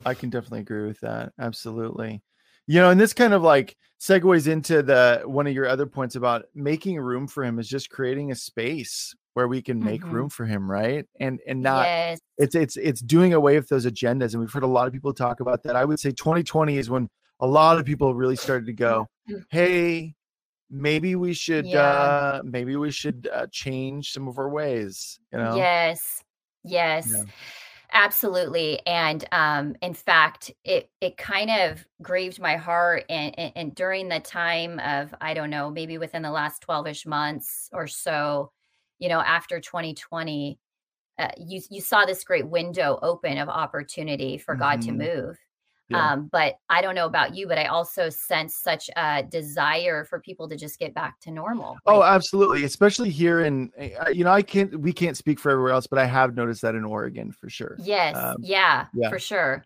I 0.05 0.13
can 0.13 0.29
definitely 0.29 0.59
agree 0.61 0.87
with 0.87 0.99
that. 1.01 1.33
Absolutely. 1.39 2.21
You 2.67 2.79
know, 2.81 2.89
and 2.89 2.99
this 2.99 3.13
kind 3.13 3.33
of 3.33 3.41
like 3.41 3.77
segues 3.99 4.47
into 4.47 4.83
the 4.83 5.23
one 5.25 5.47
of 5.47 5.53
your 5.53 5.67
other 5.67 5.85
points 5.85 6.15
about 6.15 6.45
making 6.53 6.99
room 6.99 7.27
for 7.27 7.43
him 7.43 7.59
is 7.59 7.67
just 7.67 7.89
creating 7.89 8.31
a 8.31 8.35
space 8.35 9.15
where 9.33 9.47
we 9.47 9.61
can 9.61 9.79
make 9.79 10.01
Mhm. 10.01 10.11
room 10.11 10.29
for 10.29 10.45
him, 10.45 10.69
right? 10.69 11.05
And 11.19 11.39
and 11.47 11.61
not 11.61 11.85
yes. 11.85 12.19
it's 12.37 12.55
it's 12.55 12.75
it's 12.77 13.01
doing 13.01 13.33
away 13.33 13.55
with 13.57 13.69
those 13.69 13.85
agendas. 13.85 14.33
And 14.33 14.41
we've 14.41 14.51
heard 14.51 14.63
a 14.63 14.67
lot 14.67 14.87
of 14.87 14.93
people 14.93 15.13
talk 15.13 15.39
about 15.39 15.63
that. 15.63 15.75
I 15.75 15.85
would 15.85 15.99
say 15.99 16.11
2020 16.11 16.77
is 16.77 16.89
when 16.89 17.09
a 17.39 17.47
lot 17.47 17.79
of 17.79 17.85
people 17.85 18.13
really 18.15 18.35
started 18.35 18.65
to 18.65 18.73
go, 18.73 19.07
hey, 19.49 20.15
maybe 20.69 21.15
we 21.15 21.33
should 21.33 21.65
Yeah. 21.65 21.81
uh 21.81 22.41
maybe 22.43 22.75
we 22.75 22.91
should 22.91 23.29
uh, 23.31 23.47
change 23.51 24.11
some 24.11 24.27
of 24.27 24.37
our 24.39 24.49
ways, 24.49 25.19
you 25.31 25.39
know? 25.39 25.55
Yes. 25.55 26.23
Yes. 26.63 27.11
Yeah. 27.13 27.23
Absolutely. 27.93 28.85
And 28.85 29.25
um 29.31 29.75
in 29.81 29.93
fact, 29.93 30.51
it 30.63 30.89
it 31.01 31.17
kind 31.17 31.49
of 31.49 31.85
grieved 32.01 32.39
my 32.39 32.57
heart 32.57 33.05
and, 33.09 33.37
and 33.39 33.53
and 33.55 33.75
during 33.75 34.09
the 34.09 34.19
time 34.19 34.79
of 34.79 35.13
I 35.21 35.33
don't 35.33 35.49
know, 35.49 35.69
maybe 35.71 35.97
within 35.97 36.21
the 36.21 36.31
last 36.31 36.61
12ish 36.61 37.05
months 37.05 37.69
or 37.71 37.87
so, 37.87 38.51
you 38.99 39.07
know, 39.09 39.19
after 39.21 39.59
2020, 39.61 40.59
uh, 41.17 41.29
you 41.37 41.61
you 41.71 41.81
saw 41.81 42.05
this 42.05 42.23
great 42.25 42.47
window 42.49 42.99
open 43.01 43.37
of 43.37 43.47
opportunity 43.49 44.37
for 44.37 44.55
God 44.55 44.81
to 44.81 44.91
Mhm. 44.91 44.93
move. 44.93 45.37
Yeah. 45.89 46.11
Um, 46.11 46.27
but 46.27 46.55
I 46.69 46.81
don't 46.81 46.95
know 46.95 47.05
about 47.05 47.35
you, 47.35 47.47
but 47.47 47.57
I 47.57 47.65
also 47.65 48.09
sense 48.09 48.55
such 48.55 48.89
a 48.95 49.23
desire 49.23 50.03
for 50.05 50.19
people 50.19 50.47
to 50.49 50.55
just 50.57 50.79
get 50.79 50.93
back 50.93 51.19
to 51.21 51.31
normal. 51.31 51.81
Oh, 51.85 52.03
absolutely. 52.03 52.63
Especially 52.63 53.09
here 53.09 53.41
in, 53.41 53.71
uh, 53.79 54.09
you 54.09 54.23
know, 54.23 54.31
I 54.31 54.41
can't, 54.41 54.79
we 54.79 54.91
can't 54.93 55.17
speak 55.17 55.39
for 55.39 55.51
everywhere 55.51 55.71
else, 55.71 55.87
but 55.87 55.99
I 55.99 56.05
have 56.05 56.35
noticed 56.35 56.61
that 56.63 56.75
in 56.75 56.83
Oregon 56.83 57.31
for 57.31 57.49
sure. 57.49 57.79
Yes, 57.79 58.33
Um, 58.33 58.37
yeah, 58.37 58.87
yeah. 58.93 59.11
for 59.11 59.19
sure. 59.19 59.63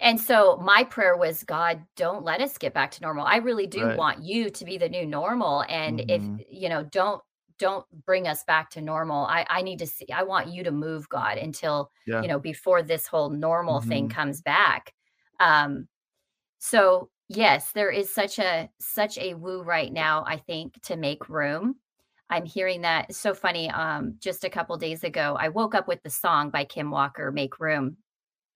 And 0.00 0.20
so 0.20 0.58
my 0.58 0.84
prayer 0.84 1.16
was, 1.16 1.44
God, 1.44 1.86
don't 1.96 2.24
let 2.24 2.40
us 2.40 2.58
get 2.58 2.74
back 2.74 2.92
to 2.92 3.02
normal. 3.02 3.26
I 3.26 3.36
really 3.38 3.66
do 3.66 3.88
Right. 3.88 3.96
want 3.96 4.24
you 4.24 4.50
to 4.50 4.64
be 4.66 4.78
the 4.78 4.88
new 4.88 5.06
normal. 5.06 5.64
And 5.68 6.04
Mhm. 6.04 6.08
if, 6.08 6.30
you 6.50 6.68
know, 6.70 6.84
don't 6.84 7.22
don't 7.58 7.86
bring 8.06 8.28
us 8.28 8.44
back 8.44 8.70
to 8.70 8.82
normal. 8.82 9.26
I 9.26 9.46
I 9.50 9.62
need 9.62 9.80
to 9.80 9.86
see 9.86 10.06
I 10.12 10.24
want 10.24 10.48
you 10.48 10.64
to 10.64 10.72
move, 10.72 11.08
God, 11.10 11.38
until, 11.38 11.90
Yeah. 12.06 12.22
you 12.22 12.28
know, 12.28 12.38
before 12.40 12.82
this 12.82 13.06
whole 13.06 13.30
normal 13.30 13.80
thing 13.82 14.08
Mhm. 14.08 14.10
comes 14.10 14.42
back. 14.42 14.94
Um 15.40 15.88
so 16.58 17.10
yes, 17.28 17.72
there 17.72 17.90
is 17.90 18.10
such 18.12 18.38
a 18.38 18.70
such 18.80 19.18
a 19.18 19.34
woo 19.34 19.62
right 19.62 19.92
now, 19.92 20.24
I 20.26 20.38
think, 20.38 20.80
to 20.82 20.96
make 20.96 21.28
room. 21.28 21.76
I'm 22.30 22.46
hearing 22.46 22.82
that. 22.82 23.10
It's 23.10 23.18
so 23.18 23.34
funny. 23.34 23.70
Um, 23.70 24.16
just 24.20 24.44
a 24.44 24.50
couple 24.50 24.76
days 24.78 25.04
ago, 25.04 25.36
I 25.38 25.48
woke 25.50 25.74
up 25.74 25.88
with 25.88 26.02
the 26.02 26.10
song 26.10 26.50
by 26.50 26.64
Kim 26.64 26.90
Walker, 26.90 27.30
Make 27.32 27.60
Room, 27.60 27.98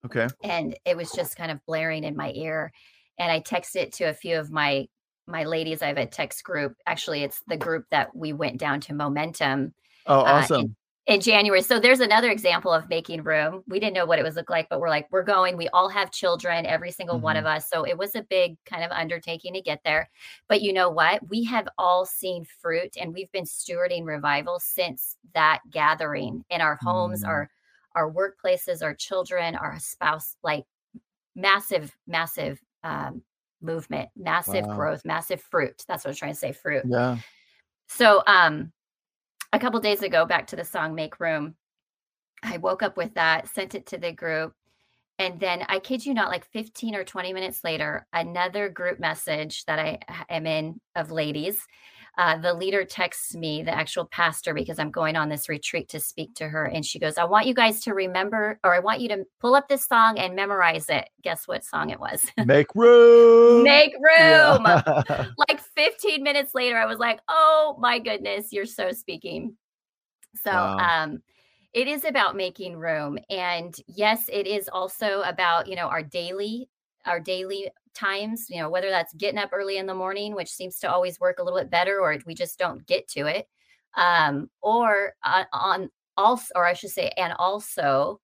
Okay. 0.05 0.29
and 0.43 0.77
it 0.85 0.97
was 0.97 1.13
just 1.13 1.37
kind 1.37 1.51
of 1.51 1.65
blaring 1.67 2.05
in 2.05 2.17
my 2.17 2.33
ear. 2.35 2.73
And 3.19 3.31
I 3.33 3.41
texted 3.41 3.77
it 3.77 3.93
to 3.95 4.05
a 4.05 4.15
few 4.15 4.39
of 4.39 4.51
my 4.51 4.89
my 5.27 5.45
ladies. 5.45 5.83
I 5.83 5.89
have 5.89 5.99
a 5.99 6.07
text 6.07 6.43
group. 6.45 6.75
Actually, 6.87 7.23
it's 7.23 7.43
the 7.47 7.57
group 7.57 7.87
that 7.91 8.15
we 8.17 8.33
went 8.33 8.59
down 8.59 8.81
to 8.83 8.95
Momentum 8.95 9.75
Oh, 10.07 10.21
Uh, 10.25 10.39
awesome. 10.39 10.77
In 11.09 11.23
January. 11.23 11.63
So 11.63 11.81
there's 11.81 12.01
another 12.01 12.31
example 12.31 12.71
of 12.71 12.87
making 12.91 13.23
room. 13.23 13.65
We 13.67 13.81
didn't 13.81 13.95
know 13.95 14.05
what 14.05 14.19
it 14.19 14.23
was 14.23 14.37
look 14.37 14.51
like, 14.51 14.69
but 14.69 14.79
we're 14.79 14.91
like, 14.91 15.09
we're 15.11 15.23
going. 15.23 15.57
We 15.57 15.67
all 15.71 15.89
have 15.89 16.11
children, 16.13 16.67
every 16.67 16.91
single 16.93 17.19
one 17.19 17.35
Mhm. 17.37 17.41
of 17.41 17.47
us. 17.47 17.71
So 17.71 17.85
it 17.85 17.97
was 17.97 18.15
a 18.15 18.23
big 18.23 18.63
kind 18.67 18.85
of 18.85 18.91
undertaking 18.91 19.55
to 19.55 19.63
get 19.63 19.81
there. 19.85 20.11
But 20.49 20.61
you 20.61 20.75
know 20.75 20.91
what? 20.91 21.27
We 21.27 21.45
have 21.45 21.67
all 21.79 22.05
seen 22.05 22.45
fruit 22.45 22.99
and 23.01 23.15
we've 23.15 23.33
been 23.33 23.45
stewarding 23.47 24.05
revival 24.05 24.61
since 24.61 25.17
that 25.33 25.61
gathering 25.71 26.45
in 26.51 26.61
our 26.61 26.77
homes, 26.83 27.25
Mm. 27.25 27.29
our 27.29 27.51
our 27.95 28.13
workplaces, 28.13 28.83
our 28.83 28.95
children, 28.95 29.57
our 29.57 29.79
spouse, 29.81 30.37
like 30.45 30.67
massive, 31.35 31.97
massive 32.07 32.61
um, 32.85 33.23
movement, 33.61 34.09
massive 34.15 34.67
Wow. 34.67 34.77
growth, 34.77 35.05
massive 35.07 35.41
fruit. 35.43 35.85
That's 35.89 36.05
what 36.05 36.11
I'm 36.11 36.17
trying 36.17 36.33
to 36.33 36.39
say, 36.39 36.53
fruit. 36.53 36.85
Yeah. 36.87 37.17
So 37.89 38.23
um 38.27 38.73
a 39.53 39.59
couple 39.59 39.81
days 39.81 40.03
ago, 40.03 40.27
back 40.27 40.47
to 40.49 40.57
the 40.57 40.65
song 40.65 40.95
Make 40.95 41.21
Room, 41.21 41.55
I 42.43 42.59
woke 42.59 42.83
up 42.83 42.97
with 42.97 43.15
that, 43.15 43.49
sent 43.49 43.75
it 43.75 43.87
to 43.87 43.99
the 43.99 44.13
group. 44.13 44.53
And 45.19 45.41
then 45.41 45.65
I 45.69 45.81
kid 45.81 46.07
you 46.07 46.15
not, 46.15 46.29
like 46.29 46.45
15 46.53 46.95
or 46.95 47.03
20 47.03 47.33
minutes 47.33 47.65
later, 47.65 48.07
another 48.13 48.69
group 48.69 49.01
message 49.01 49.65
that 49.65 49.79
I 49.79 49.99
am 50.29 50.47
in 50.47 50.81
of 50.95 51.11
ladies. 51.11 51.59
Uh, 52.19 52.37
the 52.37 52.53
leader 52.53 52.85
texts 52.85 53.35
me, 53.37 53.63
the 53.63 53.75
actual 53.75 54.05
pastor, 54.07 54.53
because 54.53 54.79
I'm 54.81 54.91
going 54.91 55.17
on 55.17 55.31
this 55.31 55.49
retreat 55.49 55.89
to 55.91 56.01
speak 56.01 56.35
to 56.35 56.49
her. 56.49 56.67
And 56.67 56.85
she 56.85 56.99
goes, 56.99 57.17
I 57.17 57.25
want 57.25 57.47
you 57.47 57.55
guys 57.55 57.81
to 57.83 57.95
remember, 57.95 58.59
or 58.65 58.75
I 58.75 58.81
want 58.81 59.01
you 59.01 59.09
to 59.11 59.25
pull 59.41 59.55
up 59.55 59.69
this 59.69 59.87
song 59.87 60.19
and 60.19 60.35
memorize 60.35 60.91
it. 60.91 61.09
Guess 61.23 61.49
what 61.49 61.65
song 61.65 61.91
it 61.91 62.01
was? 62.01 62.25
Make 62.37 62.75
room. 62.75 63.63
Make 63.65 63.95
room 63.95 64.67
Yeah. 64.67 64.85
like 65.39 65.61
15 65.77 66.23
minutes 66.23 66.55
later 66.55 66.77
i 66.77 66.87
was 66.87 66.99
like 66.99 67.21
oh 67.29 67.77
my 67.79 67.99
goodness 67.99 68.53
you're 68.53 68.67
so 68.67 68.93
speaking 68.93 69.57
so 70.45 70.51
Wow. 70.53 70.79
um 70.79 71.21
it 71.73 71.89
is 71.89 72.05
about 72.05 72.37
making 72.37 72.77
room 72.77 73.19
and 73.31 73.77
yes 73.87 74.29
it 74.33 74.47
is 74.47 74.69
also 74.69 75.23
about 75.23 75.69
you 75.69 75.77
know 75.77 75.89
our 75.89 76.03
daily 76.03 76.69
our 77.07 77.21
daily 77.21 77.71
times 77.99 78.47
you 78.49 78.61
know 78.61 78.71
whether 78.71 78.91
that's 78.91 79.13
getting 79.15 79.39
up 79.39 79.51
early 79.53 79.77
in 79.77 79.87
the 79.87 79.95
morning 79.95 80.35
which 80.35 80.51
seems 80.51 80.79
to 80.79 80.91
always 80.91 81.19
work 81.21 81.39
a 81.39 81.43
little 81.43 81.59
bit 81.59 81.71
better 81.71 82.01
or 82.01 82.17
we 82.27 82.35
just 82.35 82.59
don't 82.59 82.87
get 82.87 83.09
to 83.09 83.27
it 83.27 83.47
um 83.97 84.49
or 84.61 85.15
uh, 85.25 85.45
on 85.53 85.91
also 86.17 86.53
or 86.55 86.67
i 86.67 86.73
should 86.73 86.91
say 86.91 87.11
and 87.17 87.33
also 87.39 88.21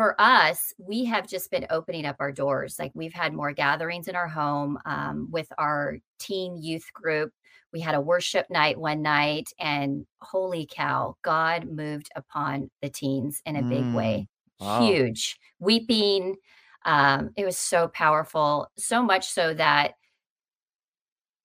for 0.00 0.18
us, 0.18 0.72
we 0.78 1.04
have 1.04 1.28
just 1.28 1.50
been 1.50 1.66
opening 1.68 2.06
up 2.06 2.16
our 2.20 2.32
doors. 2.32 2.78
Like 2.78 2.92
we've 2.94 3.12
had 3.12 3.34
more 3.34 3.52
gatherings 3.52 4.08
in 4.08 4.16
our 4.16 4.28
home 4.28 4.78
um, 4.86 5.28
with 5.30 5.48
our 5.58 5.98
teen 6.18 6.56
youth 6.56 6.86
group. 6.94 7.32
We 7.72 7.80
had 7.80 7.94
a 7.94 8.00
worship 8.00 8.46
night 8.48 8.78
one 8.78 9.02
night, 9.02 9.50
and 9.58 10.06
holy 10.22 10.66
cow, 10.70 11.16
God 11.22 11.68
moved 11.68 12.08
upon 12.16 12.70
the 12.80 12.88
teens 12.88 13.42
in 13.44 13.56
a 13.56 13.62
big 13.62 13.92
way. 13.92 14.26
wow. 14.58 14.80
Huge, 14.80 15.38
weeping. 15.58 16.36
Um, 16.84 17.30
it 17.36 17.44
was 17.44 17.58
so 17.58 17.88
powerful, 17.88 18.68
so 18.78 19.02
much 19.02 19.28
so 19.28 19.54
that. 19.54 19.92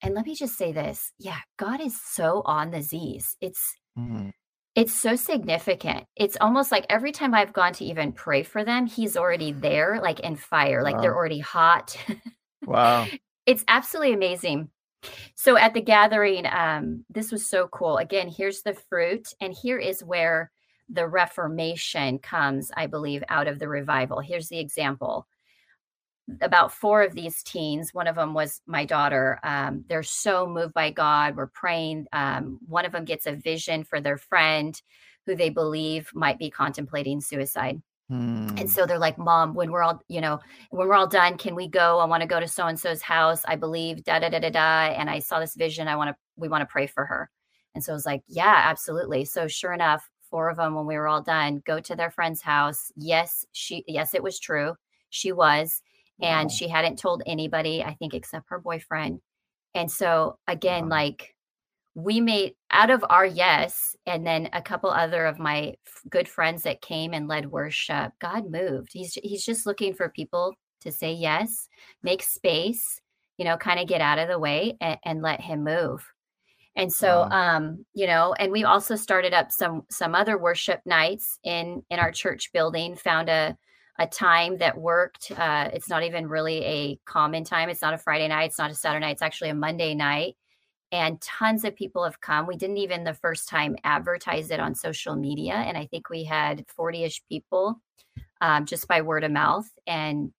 And 0.02 0.14
let 0.14 0.26
me 0.26 0.36
just 0.36 0.58
say 0.58 0.72
this 0.72 1.12
yeah, 1.18 1.40
God 1.58 1.82
is 1.82 2.00
so 2.02 2.42
on 2.46 2.72
the 2.72 2.82
Z's. 2.82 3.36
It's 3.42 3.76
Mhm. 3.98 4.34
it's 4.76 4.94
so 4.94 5.16
significant. 5.16 6.06
It's 6.18 6.38
almost 6.42 6.72
like 6.72 6.86
every 6.90 7.12
time 7.14 7.34
I've 7.34 7.54
gone 7.54 7.74
to 7.74 7.86
even 7.86 8.12
pray 8.12 8.44
for 8.44 8.64
them, 8.66 8.86
he's 8.88 9.16
already 9.16 9.54
there, 9.54 10.00
like 10.02 10.20
in 10.20 10.36
fire, 10.36 10.84
like 10.84 11.00
they're 11.02 11.16
already 11.16 11.40
hot. 11.40 11.98
Wow. 12.66 13.06
it's 13.46 13.64
absolutely 13.68 14.14
amazing. 14.14 14.70
So 15.36 15.58
at 15.58 15.74
the 15.74 15.82
gathering, 15.82 16.46
um, 16.48 17.06
this 17.10 17.32
was 17.32 17.48
so 17.50 17.68
cool. 17.68 17.98
Again, 17.98 18.28
here's 18.30 18.64
the 18.64 18.74
fruit, 18.74 19.28
and 19.40 19.54
here 19.54 19.78
is 19.78 20.04
where 20.04 20.52
the 20.90 21.08
Reformation 21.08 22.20
comes, 22.20 22.72
I 22.76 22.88
believe, 22.88 23.24
out 23.30 23.48
of 23.48 23.60
the 23.60 23.68
revival. 23.68 24.20
Here's 24.20 24.50
the 24.50 24.60
example. 24.60 25.28
About 26.42 26.72
four 26.72 27.04
of 27.04 27.14
these 27.14 27.44
teens, 27.44 27.94
one 27.94 28.08
of 28.08 28.16
them 28.16 28.34
was 28.34 28.62
my 28.66 28.86
daughter. 28.86 29.40
Um, 29.44 29.86
they're 29.88 30.04
so 30.04 30.48
moved 30.48 30.74
by 30.74 30.90
God. 30.90 31.36
We're 31.36 31.48
praying. 31.48 32.08
Um, 32.14 32.60
one 32.68 32.86
of 32.86 32.92
them 32.92 33.06
gets 33.06 33.28
a 33.28 33.34
vision 33.34 33.84
for 33.84 34.02
their 34.02 34.18
friend 34.18 34.80
who 35.26 35.36
they 35.36 35.50
believe 35.50 36.10
might 36.14 36.40
be 36.40 36.50
contemplating 36.50 37.22
suicide. 37.22 37.82
Hmm. 38.10 38.50
And 38.58 38.70
so 38.70 38.86
they're 38.86 39.00
like, 39.00 39.18
Mom, 39.18 39.56
when 39.56 39.72
we're 39.72 39.82
all, 39.82 40.02
you 40.08 40.22
know, 40.22 40.40
when 40.70 40.88
we're 40.88 40.96
all 40.96 41.08
done, 41.08 41.38
can 41.38 41.56
we 41.56 41.68
go? 41.68 42.00
I 42.00 42.06
want 42.06 42.22
to 42.22 42.28
go 42.28 42.40
to 42.40 42.48
so 42.48 42.68
and 42.68 42.80
so's 42.80 43.02
house. 43.02 43.42
I 43.48 43.56
believe 43.56 44.04
da 44.04 44.20
da 44.20 44.30
da 44.30 44.40
da 44.40 44.50
da. 44.50 44.94
And 44.94 45.10
I 45.10 45.20
saw 45.20 45.40
this 45.40 45.56
vision. 45.56 45.88
I 45.88 45.96
want 45.96 46.10
to, 46.10 46.16
we 46.36 46.48
want 46.48 46.62
to 46.62 46.72
pray 46.72 46.86
for 46.86 47.06
her. 47.06 47.30
And 47.74 47.84
so 47.84 47.94
I 47.94 47.96
was 47.96 48.06
like, 48.06 48.22
Yeah, 48.28 48.62
absolutely. 48.66 49.26
So 49.26 49.48
sure 49.48 49.74
enough, 49.74 50.08
four 50.36 50.50
of 50.50 50.58
them, 50.58 50.76
when 50.76 50.86
we 50.86 50.98
were 50.98 51.08
all 51.08 51.22
done, 51.22 51.62
go 51.66 51.80
to 51.80 51.96
their 51.96 52.12
friend's 52.12 52.42
house. 52.42 52.92
Yes, 52.98 53.46
she, 53.54 53.86
yes, 53.88 54.14
it 54.14 54.22
was 54.22 54.38
true. 54.38 54.76
She 55.10 55.32
was. 55.32 55.82
And 56.22 56.50
Wow. 56.50 56.54
she 56.54 56.68
hadn't 56.68 57.00
told 57.00 57.24
anybody, 57.26 57.82
I 57.82 57.94
think, 57.94 58.14
except 58.14 58.50
her 58.50 58.60
boyfriend. 58.60 59.22
And 59.74 59.90
so 59.90 60.38
again, 60.48 60.90
Wow. 60.90 60.90
like 60.90 61.36
we 61.94 62.20
made 62.20 62.56
out 62.72 62.90
of 62.90 63.06
our 63.10 63.26
yes, 63.26 63.96
and 64.06 64.28
then 64.28 64.50
a 64.52 64.62
couple 64.62 64.90
other 64.90 65.26
of 65.26 65.40
my 65.40 65.76
f- 65.88 66.04
good 66.10 66.28
friends 66.28 66.64
that 66.64 66.82
came 66.82 67.14
and 67.14 67.30
led 67.30 67.50
worship. 67.50 68.12
God 68.20 68.52
moved. 68.52 68.90
He's 68.92 69.14
he's 69.24 69.46
just 69.46 69.66
looking 69.66 69.94
for 69.94 70.10
people 70.10 70.54
to 70.82 70.92
say 70.92 71.14
yes, 71.14 71.70
make 72.04 72.22
space, 72.22 73.00
you 73.38 73.46
know, 73.46 73.56
kind 73.58 73.80
of 73.80 73.88
get 73.88 74.02
out 74.02 74.20
of 74.20 74.28
the 74.28 74.38
way 74.40 74.76
and, 74.82 75.00
and 75.06 75.22
let 75.22 75.40
him 75.40 75.64
move. 75.64 76.06
And 76.76 76.92
so, 76.92 77.24
um, 77.32 77.86
you 77.94 78.06
know, 78.06 78.34
and 78.38 78.52
we 78.52 78.64
also 78.66 78.96
started 78.96 79.34
up 79.34 79.52
some 79.52 79.84
some 79.90 80.14
other 80.14 80.38
worship 80.38 80.82
nights 80.86 81.40
in 81.44 81.84
in 81.90 82.00
our 82.00 82.12
church 82.12 82.52
building. 82.52 82.96
Found 82.98 83.30
a 83.30 83.58
a 83.98 84.08
time 84.08 84.58
that 84.58 84.78
worked. 84.78 85.32
Uh, 85.32 85.70
it's 85.74 85.90
not 85.90 86.04
even 86.04 86.28
really 86.28 86.66
a 86.66 87.00
common 87.06 87.46
time. 87.46 87.70
It's 87.70 87.82
not 87.82 87.94
a 87.94 87.98
Friday 87.98 88.28
night. 88.28 88.50
It's 88.50 88.60
not 88.60 88.72
a 88.72 88.76
Saturday 88.76 89.06
night. 89.06 89.14
It's 89.14 89.22
actually 89.22 89.52
a 89.52 89.56
Monday 89.56 89.96
night 89.96 90.36
and 90.92 91.20
tons 91.22 91.66
of 91.66 91.76
people 91.76 92.04
have 92.04 92.22
come. 92.22 92.48
We 92.48 92.58
didn't 92.58 92.78
even 92.78 93.04
the 93.04 93.14
first 93.14 93.50
time 93.50 93.76
advertise 93.84 94.52
it 94.52 94.60
on 94.60 94.76
social 94.76 95.16
media, 95.16 95.54
and 95.54 95.78
I 95.78 95.86
think 95.88 96.10
we 96.10 96.24
had 96.24 96.66
40 96.76 97.04
ish 97.04 97.22
people 97.28 97.82
um, 98.42 98.66
just 98.66 98.88
by 98.88 99.02
word 99.02 99.24
of 99.24 99.32
mouth. 99.32 99.68
And 99.88 100.32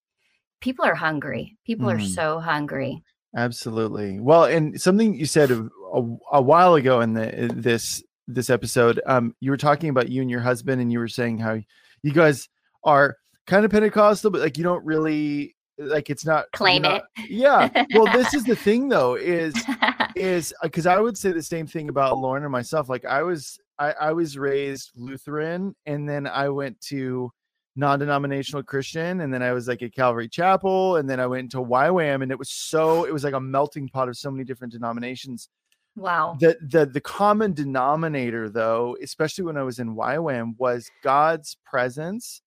people 0.61 0.85
are 0.85 0.95
hungry. 0.95 1.57
People 1.67 1.91
are 1.91 1.99
Mm. 1.99 2.15
so 2.15 2.41
hungry. 2.41 3.03
Absolutely. 3.37 4.19
Well, 4.19 4.45
and 4.45 4.81
something 4.81 5.15
you 5.15 5.27
said 5.27 5.51
a, 5.97 6.17
a, 6.33 6.43
while 6.43 6.75
ago 6.75 7.01
in 7.01 7.15
the 7.15 7.45
in 7.45 7.61
this 7.61 8.03
this 8.29 8.51
episode, 8.51 9.01
um, 9.07 9.35
you 9.41 9.51
were 9.51 9.57
talking 9.57 9.91
about 9.91 10.09
you 10.09 10.23
and 10.23 10.31
your 10.31 10.41
husband, 10.41 10.81
and 10.81 10.93
you 10.93 10.99
were 10.99 11.09
saying 11.09 11.39
how 11.39 11.59
you 12.03 12.13
guys 12.13 12.49
are 12.85 13.17
kind 13.47 13.65
of 13.65 13.71
Pentecostal, 13.71 14.31
but 14.31 14.41
like 14.41 14.59
you 14.59 14.65
don't 14.65 14.85
really 14.85 15.57
like 15.79 16.11
it's 16.11 16.25
not 16.25 16.47
Claim 16.53 16.83
not- 16.83 17.05
it. 17.17 17.31
Yeah. 17.31 17.85
Well, 17.95 18.13
this 18.13 18.35
is 18.35 18.45
the 18.45 18.57
thing 18.67 18.89
though, 18.89 19.15
is 19.15 19.55
is 20.17 20.55
because 20.63 20.87
I 20.87 20.99
would 20.99 21.17
say 21.17 21.33
the 21.33 21.43
same 21.43 21.67
thing 21.67 21.89
about 21.89 22.19
Lauren 22.19 22.43
and 22.43 22.53
myself. 22.53 22.89
Like 22.89 23.05
I 23.05 23.23
was 23.23 23.59
I, 23.79 23.93
I 23.93 24.13
was 24.13 24.39
raised 24.39 24.91
Lutheran 24.97 25.75
and 25.85 26.09
then 26.09 26.27
I 26.27 26.49
went 26.49 26.81
to 26.83 27.31
non-denominational 27.79 28.63
Christian 28.63 29.21
and 29.21 29.33
then 29.33 29.43
I 29.43 29.53
was 29.53 29.69
like 29.69 29.83
at 29.83 29.95
Calvary 29.95 30.29
Chapel 30.29 30.97
and 30.97 31.09
then 31.09 31.21
I 31.21 31.27
went 31.27 31.51
to 31.51 31.59
YWAM 31.59 32.23
and 32.23 32.33
it 32.33 32.39
was 32.39 32.51
so 32.51 33.05
it 33.05 33.13
was 33.13 33.23
like 33.23 33.35
a 33.35 33.41
melting 33.41 33.89
pot 33.89 34.09
of 34.09 34.17
so 34.17 34.31
many 34.31 34.45
different 34.45 34.73
denominations. 34.73 35.51
Wow. 35.97 36.37
The 36.39 36.57
the 36.61 36.87
the 36.87 37.01
common 37.01 37.53
denominator 37.53 38.49
though, 38.49 38.97
especially 39.03 39.45
when 39.45 39.57
I 39.57 39.63
was 39.63 39.79
in 39.79 39.97
YWAM, 39.97 40.55
was 40.59 40.91
God's 41.03 41.57
presence 41.65 42.43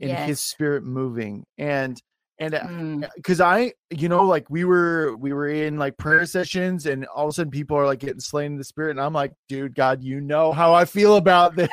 and 0.00 0.18
his 0.18 0.40
spirit 0.40 0.84
moving. 0.84 1.44
And 1.58 2.00
and 2.38 2.54
uh, 2.54 2.60
Mm, 2.60 3.08
because 3.16 3.40
I, 3.40 3.72
you 3.90 4.08
know, 4.08 4.24
like 4.24 4.50
we 4.50 4.64
were 4.64 5.16
we 5.16 5.32
were 5.32 5.48
in 5.48 5.78
like 5.78 5.96
prayer 5.96 6.26
sessions, 6.26 6.86
and 6.86 7.06
all 7.06 7.24
of 7.24 7.30
a 7.30 7.32
sudden 7.32 7.50
people 7.50 7.76
are 7.78 7.86
like 7.86 8.00
getting 8.00 8.20
slain 8.20 8.52
in 8.52 8.58
the 8.58 8.64
spirit, 8.64 8.90
and 8.90 9.00
I'm 9.00 9.14
like, 9.14 9.32
dude, 9.48 9.74
God, 9.74 10.02
you 10.02 10.20
know 10.20 10.52
how 10.52 10.74
I 10.74 10.84
feel 10.84 11.16
about 11.16 11.56
this, 11.56 11.68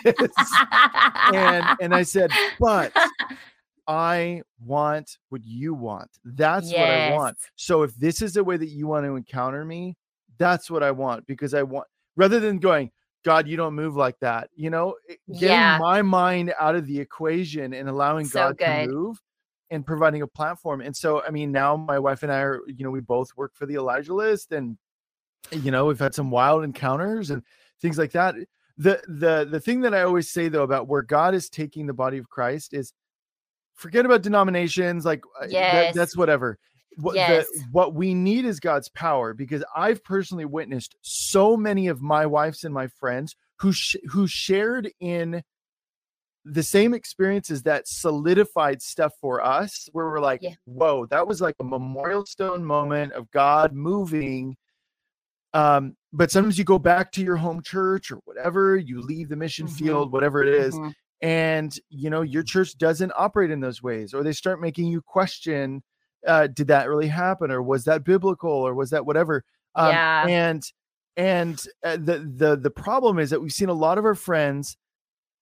and 1.34 1.66
and 1.82 1.94
I 1.94 2.04
said, 2.04 2.32
but 2.60 2.94
I 3.88 4.44
want 4.66 5.18
what 5.30 5.44
you 5.44 5.74
want. 5.74 6.10
That's 6.24 6.72
what 6.72 6.90
I 6.90 7.12
want. 7.12 7.38
So 7.58 7.84
if 7.84 7.94
this 7.96 8.22
is 8.22 8.34
the 8.34 8.44
way 8.44 8.56
that 8.56 8.70
you 8.70 8.88
want 8.88 9.06
to 9.06 9.18
encounter 9.18 9.66
me, 9.66 9.98
that's 10.38 10.70
what 10.72 10.84
I 10.84 10.92
want 10.92 11.26
because 11.28 11.54
I 11.54 11.64
want 11.64 11.88
rather 12.16 12.40
than 12.40 12.58
going, 12.60 12.92
God, 13.24 13.48
you 13.48 13.56
don't 13.58 13.74
move 13.74 13.96
like 13.96 14.20
that. 14.20 14.50
You 14.56 14.70
know, 14.70 14.96
getting 15.40 15.40
Yeah. 15.58 15.78
my 15.80 16.02
mind 16.02 16.54
out 16.60 16.76
of 16.76 16.86
the 16.88 17.00
equation 17.00 17.74
and 17.74 17.88
allowing 17.90 18.26
So 18.26 18.40
God 18.40 18.58
to 18.60 18.66
move 18.88 19.22
and 19.72 19.86
providing 19.86 20.22
a 20.22 20.28
platform. 20.28 20.82
And 20.82 20.96
so, 20.96 21.24
I 21.24 21.30
mean, 21.32 21.52
now 21.52 21.76
my 21.78 21.98
wife 22.00 22.24
and 22.24 22.32
I 22.32 22.40
are, 22.42 22.60
you 22.68 22.84
know, 22.84 22.92
we 22.92 23.00
both 23.00 23.30
work 23.38 23.56
for 23.56 23.66
the 23.66 23.76
Elijah 23.76 24.14
list 24.14 24.52
and, 24.52 24.78
you 25.52 25.72
know, 25.72 25.86
we've 25.86 26.00
had 26.00 26.14
some 26.14 26.30
wild 26.32 26.64
encounters 26.64 27.30
and 27.30 27.42
things 27.82 27.98
like 27.98 28.12
that. 28.12 28.36
The, 28.78 29.02
the, 29.08 29.48
the 29.50 29.60
thing 29.60 29.82
that 29.82 29.94
I 29.94 30.02
always 30.02 30.30
say 30.30 30.50
though 30.50 30.64
about 30.64 30.88
where 30.88 31.02
God 31.02 31.34
is 31.34 31.50
taking 31.50 31.86
the 31.88 31.94
body 31.94 32.18
of 32.18 32.30
Christ 32.30 32.74
is 32.74 32.94
forget 33.76 34.06
about 34.06 34.22
denominations. 34.22 35.06
Like 35.06 35.24
uh, 35.42 35.48
that- 35.74 35.94
that's 35.96 36.18
whatever. 36.18 36.58
What, 36.98 37.16
Yes. 37.16 37.48
the, 37.54 37.64
what 37.72 37.94
we 37.94 38.14
need 38.14 38.46
is 38.46 38.60
God's 38.60 38.90
power 38.90 39.34
because 39.34 39.64
I've 39.76 40.04
personally 40.04 40.46
witnessed 40.46 40.96
so 41.02 41.56
many 41.58 41.88
of 41.88 42.02
my 42.02 42.26
wives 42.26 42.64
and 42.64 42.74
my 42.74 42.88
friends 42.88 43.36
who 43.60 43.72
sh- 43.74 43.96
who 44.10 44.28
shared 44.28 44.92
in 45.00 45.42
the 46.46 46.64
same 46.64 46.94
experiences 46.94 47.64
that 47.64 47.88
solidified 47.88 48.82
stuff 48.82 49.14
for 49.22 49.42
us 49.44 49.88
where 49.94 50.08
we're 50.08 50.20
like 50.20 50.42
Yeah. 50.42 50.56
whoa 50.66 51.06
that 51.06 51.26
was 51.26 51.40
like 51.40 51.56
a 51.62 51.64
memorial 51.64 52.26
stone 52.26 52.66
moment 52.66 53.14
of 53.14 53.32
god 53.32 53.72
moving 53.72 54.58
um 55.54 55.96
but 56.12 56.32
sometimes 56.32 56.58
you 56.58 56.66
go 56.66 56.78
back 56.80 57.12
to 57.14 57.24
your 57.24 57.38
home 57.38 57.62
church 57.64 58.12
or 58.12 58.18
whatever 58.26 58.76
you 58.76 59.02
leave 59.02 59.30
the 59.30 59.36
mission 59.38 59.68
Mhm. 59.68 59.78
field 59.78 60.12
whatever 60.12 60.44
it 60.44 60.50
is, 60.54 60.76
Mhm. 60.76 60.94
and 61.22 61.80
you 61.90 62.10
know 62.10 62.24
your 62.24 62.44
church 62.44 62.78
doesn't 62.78 63.14
operate 63.16 63.50
in 63.52 63.62
those 63.62 63.82
ways 63.82 64.14
or 64.14 64.22
they 64.24 64.34
start 64.34 64.60
making 64.60 64.88
you 64.88 65.02
question 65.02 65.82
uh, 66.28 66.48
did 66.48 66.68
that 66.68 66.88
really 66.88 67.08
happen 67.08 67.52
or 67.52 67.62
was 67.62 67.84
that 67.86 68.04
biblical 68.04 68.52
or 68.52 68.74
was 68.74 68.90
that 68.90 69.06
whatever 69.06 69.44
um, 69.76 69.90
yeah. 69.90 70.26
and 70.28 70.72
and 71.18 71.66
uh, 71.84 71.98
the 71.98 72.32
the 72.36 72.56
the 72.56 72.72
problem 72.72 73.20
is 73.20 73.30
that 73.30 73.42
we've 73.42 73.52
seen 73.52 73.70
a 73.70 73.74
lot 73.74 73.98
of 73.98 74.06
our 74.06 74.16
friends 74.16 74.78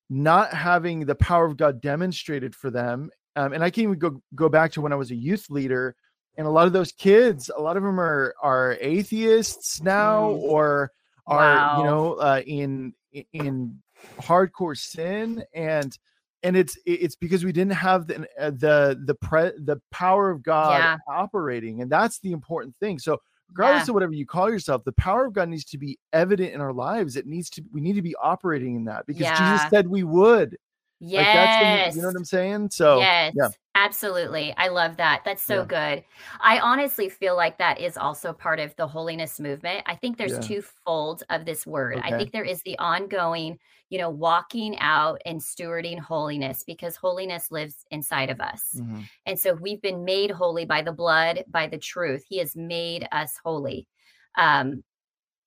not 0.10 0.54
having 0.54 1.06
the 1.06 1.16
power 1.16 1.46
of 1.46 1.58
god 1.58 1.82
demonstrated 1.82 2.56
for 2.56 2.70
them 2.70 3.10
um, 3.36 3.54
and 3.54 3.64
i 3.64 3.70
can 3.70 3.84
even 3.84 3.98
go 4.00 4.22
go 4.36 4.50
back 4.50 4.72
to 4.72 4.82
when 4.82 4.92
i 4.92 4.96
was 4.96 5.12
a 5.12 5.16
youth 5.16 5.50
leader 5.50 5.96
and 6.38 6.48
a 6.48 6.50
lot 6.50 6.68
of 6.68 6.74
those 6.74 6.92
kids 6.92 7.50
a 7.56 7.62
lot 7.62 7.78
of 7.78 7.84
them 7.84 8.00
are 8.00 8.34
are 8.42 8.78
atheists 8.82 9.82
now 9.82 10.32
mm. 10.32 10.40
or 10.40 10.92
are 11.28 11.38
wow. 11.38 11.78
you 11.78 11.84
know 11.84 12.14
uh, 12.16 12.42
in 12.46 12.94
in 13.34 13.82
hardcore 14.20 14.78
sin 14.78 15.44
and 15.54 15.98
and 16.44 16.58
it's 16.58 16.78
it's 16.86 17.16
because 17.16 17.46
we 17.46 17.52
didn't 17.52 17.74
have 17.74 18.08
the 18.08 18.28
uh, 18.40 18.52
the 18.52 19.00
the 19.06 19.16
pre, 19.16 19.52
the 19.58 19.80
power 19.92 20.30
of 20.30 20.44
God 20.44 20.80
yeah. 20.80 20.98
operating, 21.08 21.82
and 21.82 21.92
that's 21.92 22.20
the 22.20 22.32
important 22.32 22.76
thing. 22.80 23.00
So 23.00 23.20
regardless 23.50 23.88
yeah. 23.88 23.92
of 23.92 23.94
whatever 23.94 24.14
you 24.14 24.26
call 24.26 24.50
yourself, 24.50 24.84
the 24.84 24.94
power 24.94 25.26
of 25.26 25.34
God 25.34 25.50
needs 25.50 25.66
to 25.66 25.78
be 25.78 26.00
evident 26.14 26.54
in 26.54 26.62
our 26.62 26.74
lives. 26.74 27.16
It 27.16 27.28
needs 27.28 27.50
to 27.52 27.64
we 27.72 27.82
need 27.82 27.94
to 27.94 28.02
be 28.02 28.16
operating 28.16 28.76
in 28.76 28.86
that 28.86 29.06
because 29.06 29.22
yeah. 29.22 29.54
Jesus 29.54 29.70
said 29.70 29.88
we 29.88 30.04
would. 30.04 30.58
Yes. 31.04 31.26
Like 31.26 31.34
that's 31.34 31.96
you 31.96 32.02
know 32.04 32.10
what 32.10 32.18
I'm 32.18 32.26
saying? 32.26 32.70
So 32.70 33.00
yes, 33.00 33.34
yeah. 33.36 33.48
absolutely. 33.74 34.54
I 34.56 34.68
love 34.68 34.98
that. 34.98 35.24
That's 35.26 35.44
so 35.44 35.62
yeah. 35.62 35.66
good. 35.66 36.04
I 36.40 36.60
honestly 36.60 37.10
feel 37.10 37.36
like 37.36 37.58
that 37.58 37.80
is 37.80 37.98
also 37.98 38.34
part 38.34 38.60
of 38.60 38.76
the 38.76 38.88
holiness 38.88 39.40
movement. 39.40 39.82
I 39.88 39.96
think 39.96 40.18
there's 40.18 40.34
yeah. 40.34 40.42
two 40.42 40.64
folds 40.86 41.24
of 41.32 41.44
this 41.46 41.66
word. 41.66 41.98
Okay. 41.98 42.08
I 42.08 42.18
think 42.18 42.32
there 42.32 42.44
is 42.44 42.62
the 42.62 42.78
ongoing, 42.78 43.58
you 43.92 43.98
know, 43.98 44.10
walking 44.10 44.80
out 44.80 45.22
and 45.26 45.42
stewarding 45.42 46.00
holiness 46.00 46.64
because 46.66 46.96
holiness 46.96 47.52
lives 47.52 47.86
inside 47.92 48.30
of 48.30 48.40
us. 48.40 48.64
Mm-hmm. 48.78 49.02
And 49.26 49.38
so 49.38 49.54
we've 49.54 49.82
been 49.82 50.06
made 50.06 50.32
holy 50.32 50.64
by 50.64 50.82
the 50.82 50.94
blood, 50.94 51.44
by 51.52 51.68
the 51.68 51.78
truth. 51.78 52.24
He 52.26 52.38
has 52.38 52.56
made 52.56 53.06
us 53.12 53.38
holy. 53.44 53.90
Um, 54.38 54.86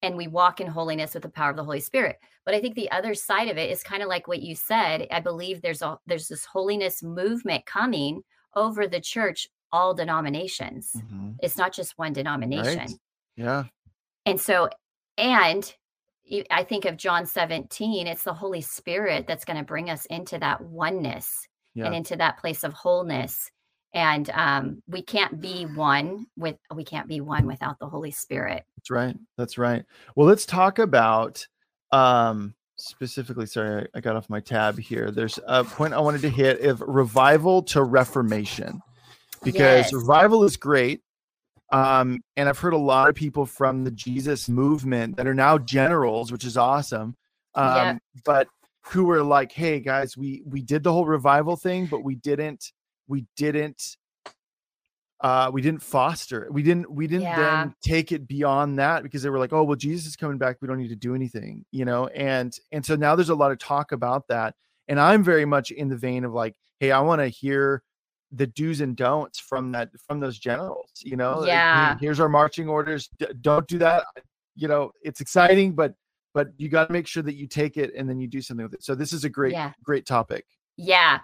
and 0.03 0.15
we 0.15 0.29
walk 0.29 0.61
in 0.61 0.67
holiness 0.67 1.15
with 1.15 1.23
the 1.23 1.31
power 1.31 1.49
of 1.49 1.57
the 1.57 1.65
Holy 1.65 1.81
Spirit. 1.81 2.19
But 2.45 2.55
I 2.55 2.61
think 2.61 2.75
the 2.75 2.91
other 2.91 3.15
side 3.15 3.49
of 3.49 3.57
it 3.57 3.71
is 3.71 3.83
kind 3.83 4.03
of 4.03 4.11
like 4.11 4.29
what 4.29 4.43
you 4.43 4.55
said. 4.55 5.07
I 5.11 5.21
believe 5.21 5.63
there's 5.63 5.81
a 5.81 5.97
there's 6.07 6.29
this 6.29 6.45
holiness 6.45 7.03
movement 7.03 7.65
coming 7.65 8.21
over 8.55 8.87
the 8.87 9.01
church, 9.01 9.49
all 9.73 9.95
denominations. 9.95 10.93
Mm-hmm. 10.95 11.31
It's 11.43 11.57
not 11.57 11.73
just 11.73 11.97
one 11.97 12.13
denomination. 12.13 12.79
Right. 12.79 12.91
Yeah. 13.37 13.65
And 14.27 14.39
so, 14.39 14.69
and 15.17 15.75
I 16.51 16.65
think 16.65 16.85
of 16.87 16.97
John 16.97 17.27
17, 17.27 18.07
it's 18.07 18.23
the 18.23 18.33
Holy 18.33 18.63
Spirit 18.63 19.27
that's 19.27 19.45
going 19.45 19.59
to 19.59 19.65
bring 19.65 19.91
us 19.91 20.07
into 20.07 20.39
that 20.39 20.61
oneness 20.63 21.47
yeah. 21.75 21.87
and 21.87 21.95
into 21.95 22.17
that 22.17 22.39
place 22.39 22.65
of 22.65 22.73
wholeness. 22.73 23.51
And 23.93 24.29
um, 24.31 24.83
we 24.89 25.03
can't 25.03 25.41
be 25.41 25.65
one 25.65 26.27
with 26.37 26.57
we 26.75 26.85
can't 26.85 27.07
be 27.07 27.21
one 27.21 27.47
without 27.47 27.79
the 27.79 27.87
holy 27.87 28.11
spirit. 28.11 28.65
That's 28.77 28.91
right 28.91 29.17
that's 29.39 29.57
right. 29.57 29.85
Well 30.17 30.27
let's 30.27 30.47
talk 30.47 30.79
about 30.79 31.47
um 31.93 32.55
specifically 32.77 33.47
sorry 33.47 33.87
i 33.95 34.01
got 34.01 34.17
off 34.17 34.29
my 34.29 34.41
tab 34.41 34.79
here. 34.79 35.13
There's 35.13 35.39
a 35.47 35.63
point 35.63 35.95
i 35.95 36.01
wanted 36.01 36.23
to 36.23 36.29
hit 36.29 36.63
of 36.63 36.81
revival 36.81 37.63
to 37.65 37.85
reformation. 37.85 38.81
Because 39.45 39.85
yes. 39.85 39.93
revival 39.93 40.43
is 40.43 40.57
great 40.57 41.03
um 41.73 42.21
and 42.37 42.49
i've 42.49 42.59
heard 42.59 42.75
a 42.75 42.79
lot 42.79 43.09
of 43.09 43.15
people 43.15 43.47
from 43.47 43.85
the 43.85 43.91
jesus 43.91 44.49
movement 44.49 45.17
that 45.17 45.27
are 45.27 45.35
now 45.35 45.57
generals 45.59 46.31
which 46.31 46.45
is 46.45 46.57
awesome 46.57 47.17
um 47.55 47.77
yeah. 47.77 47.99
but 48.25 48.49
who 48.83 49.05
were 49.05 49.23
like 49.23 49.51
hey 49.53 49.81
guys 49.81 50.17
we 50.17 50.43
we 50.47 50.61
did 50.61 50.83
the 50.83 50.93
whole 50.93 51.07
revival 51.07 51.57
thing 51.57 51.87
but 51.87 52.05
we 52.05 52.15
didn't 52.17 52.73
we 53.09 53.27
didn't 53.37 53.97
uh 55.21 55.51
we 55.53 55.63
didn't 55.63 55.83
foster 55.83 56.49
we 56.51 56.63
didn't 56.63 56.91
we 56.91 57.07
didn't 57.07 57.23
yeah. 57.23 57.65
then 57.65 57.75
take 57.83 58.13
it 58.13 58.29
beyond 58.29 58.79
that 58.79 59.03
because 59.03 59.23
they 59.23 59.31
were 59.31 59.39
like 59.39 59.53
oh 59.53 59.63
well 59.65 59.77
jesus 59.77 60.07
is 60.07 60.17
coming 60.17 60.37
back 60.37 60.57
we 60.61 60.69
don't 60.69 60.79
need 60.79 60.89
to 60.89 60.97
do 60.97 61.15
anything 61.15 61.65
you 61.71 61.85
know 61.85 62.09
and 62.09 62.59
and 62.73 62.85
so 62.85 62.95
now 62.95 63.17
there's 63.17 63.31
a 63.31 63.35
lot 63.35 63.51
of 63.51 63.59
talk 63.59 63.93
about 63.93 64.29
that 64.29 64.55
and 64.89 65.01
i'm 65.01 65.25
very 65.25 65.47
much 65.47 65.71
in 65.71 65.89
the 65.89 65.97
vein 65.97 66.25
of 66.25 66.33
like 66.33 66.55
hey 66.79 66.91
i 66.91 67.01
want 67.01 67.21
to 67.21 67.29
hear 67.29 67.83
the 68.37 68.47
do's 68.47 68.81
and 68.81 68.97
don'ts 68.97 69.39
from 69.39 69.73
that 69.73 69.91
from 70.07 70.21
those 70.21 70.39
generals 70.39 70.91
you 71.03 71.17
know 71.17 71.45
yeah 71.45 71.97
here's 72.01 72.21
our 72.21 72.29
marching 72.29 72.69
orders 72.69 73.09
D- 73.19 73.27
don't 73.41 73.67
do 73.67 73.79
that 73.79 74.05
you 74.55 74.69
know 74.69 74.91
it's 75.03 75.21
exciting 75.21 75.73
but 75.73 75.95
but 76.33 76.49
you 76.57 76.69
got 76.69 76.87
to 76.87 76.93
make 76.93 77.07
sure 77.07 77.23
that 77.23 77.35
you 77.35 77.47
take 77.47 77.77
it 77.77 77.95
and 77.95 78.09
then 78.09 78.19
you 78.19 78.27
do 78.27 78.43
something 78.43 78.65
with 78.65 78.75
it 78.75 78.83
so 78.83 78.95
this 78.95 79.13
is 79.13 79.25
a 79.25 79.29
great 79.29 79.53
yeah. 79.53 79.73
great 79.83 80.07
topic 80.07 80.45
yeah 80.77 81.21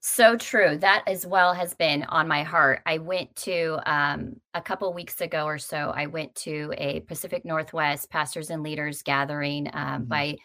so 0.00 0.36
true. 0.36 0.78
That 0.78 1.02
as 1.08 1.26
well 1.26 1.52
has 1.52 1.74
been 1.74 2.04
on 2.04 2.28
my 2.28 2.44
heart. 2.44 2.82
I 2.86 2.98
went 2.98 3.34
to 3.36 3.80
um, 3.84 4.36
a 4.54 4.62
couple 4.62 4.92
weeks 4.92 5.20
ago 5.20 5.44
or 5.44 5.58
so. 5.58 5.92
I 5.94 6.06
went 6.06 6.34
to 6.36 6.72
a 6.78 7.00
Pacific 7.00 7.44
Northwest 7.44 8.08
pastors 8.08 8.50
and 8.50 8.62
leaders 8.62 9.02
gathering 9.02 9.68
um, 9.72 10.02
mm-hmm. 10.02 10.04
by 10.04 10.36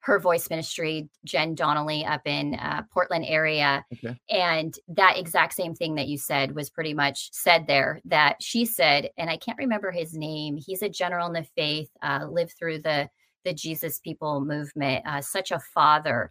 her 0.00 0.18
voice 0.18 0.48
ministry, 0.48 1.08
Jen 1.24 1.54
Donnelly, 1.54 2.04
up 2.04 2.22
in 2.24 2.54
uh, 2.54 2.82
Portland 2.92 3.24
area, 3.28 3.84
okay. 3.92 4.16
and 4.30 4.74
that 4.88 5.18
exact 5.18 5.54
same 5.54 5.74
thing 5.74 5.94
that 5.96 6.08
you 6.08 6.16
said 6.16 6.54
was 6.54 6.70
pretty 6.70 6.94
much 6.94 7.30
said 7.32 7.66
there. 7.66 8.00
That 8.04 8.42
she 8.42 8.64
said, 8.64 9.10
and 9.18 9.28
I 9.28 9.36
can't 9.36 9.58
remember 9.58 9.90
his 9.90 10.14
name. 10.14 10.56
He's 10.56 10.82
a 10.82 10.88
general 10.88 11.26
in 11.26 11.34
the 11.34 11.46
faith, 11.56 11.90
uh, 12.02 12.26
lived 12.30 12.54
through 12.58 12.80
the 12.80 13.08
the 13.44 13.54
Jesus 13.54 14.00
People 14.00 14.42
movement, 14.42 15.04
uh, 15.06 15.20
such 15.20 15.50
a 15.50 15.58
father 15.58 16.30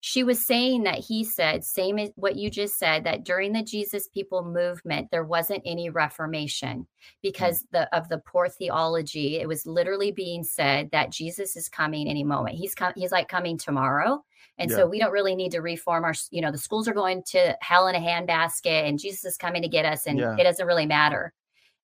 she 0.00 0.22
was 0.22 0.44
saying 0.44 0.84
that 0.84 0.98
he 0.98 1.24
said 1.24 1.64
same 1.64 1.98
as 1.98 2.10
what 2.14 2.36
you 2.36 2.50
just 2.50 2.78
said 2.78 3.04
that 3.04 3.24
during 3.24 3.52
the 3.52 3.62
jesus 3.62 4.08
people 4.08 4.44
movement 4.44 5.08
there 5.10 5.24
wasn't 5.24 5.62
any 5.64 5.90
reformation 5.90 6.80
mm. 6.80 6.86
because 7.22 7.64
the 7.72 7.94
of 7.96 8.08
the 8.08 8.18
poor 8.18 8.48
theology 8.48 9.36
it 9.36 9.48
was 9.48 9.66
literally 9.66 10.12
being 10.12 10.44
said 10.44 10.90
that 10.92 11.10
jesus 11.10 11.56
is 11.56 11.68
coming 11.68 12.08
any 12.08 12.24
moment 12.24 12.56
he's 12.56 12.74
come 12.74 12.92
he's 12.96 13.12
like 13.12 13.28
coming 13.28 13.58
tomorrow 13.58 14.22
and 14.58 14.70
yeah. 14.70 14.76
so 14.76 14.86
we 14.86 14.98
don't 14.98 15.12
really 15.12 15.34
need 15.34 15.52
to 15.52 15.60
reform 15.60 16.04
our 16.04 16.14
you 16.30 16.40
know 16.40 16.52
the 16.52 16.58
schools 16.58 16.86
are 16.86 16.94
going 16.94 17.22
to 17.24 17.56
hell 17.60 17.88
in 17.88 17.94
a 17.94 18.00
handbasket 18.00 18.88
and 18.88 18.98
jesus 18.98 19.24
is 19.24 19.36
coming 19.36 19.62
to 19.62 19.68
get 19.68 19.84
us 19.84 20.06
and 20.06 20.18
yeah. 20.18 20.36
it 20.38 20.44
doesn't 20.44 20.66
really 20.66 20.86
matter 20.86 21.32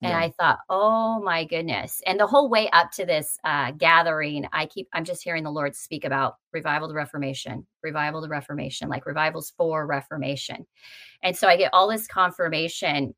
and 0.05 0.13
yeah. 0.13 0.19
I 0.19 0.33
thought, 0.39 0.59
oh 0.69 1.21
my 1.23 1.45
goodness. 1.45 2.03
And 2.07 2.21
the 2.21 2.27
whole 2.27 2.51
way 2.51 2.69
up 2.71 2.91
to 2.93 3.07
this 3.07 3.39
uh, 3.43 3.71
gathering, 3.73 4.47
I 4.53 4.67
keep, 4.67 4.87
I'm 4.93 5.05
just 5.05 5.25
hearing 5.25 5.43
the 5.43 5.51
Lord 5.51 5.75
speak 5.75 6.05
about 6.05 6.37
revival 6.53 6.89
to 6.89 6.95
reformation, 6.95 7.67
revival 7.83 8.23
to 8.23 8.29
reformation, 8.29 8.89
like 8.89 9.07
revivals 9.07 9.55
for 9.57 9.87
reformation. 9.87 10.67
And 11.23 11.37
so 11.37 11.49
I 11.49 11.57
get 11.57 11.73
all 11.73 11.89
this 11.89 12.07
confirmation. 12.07 13.15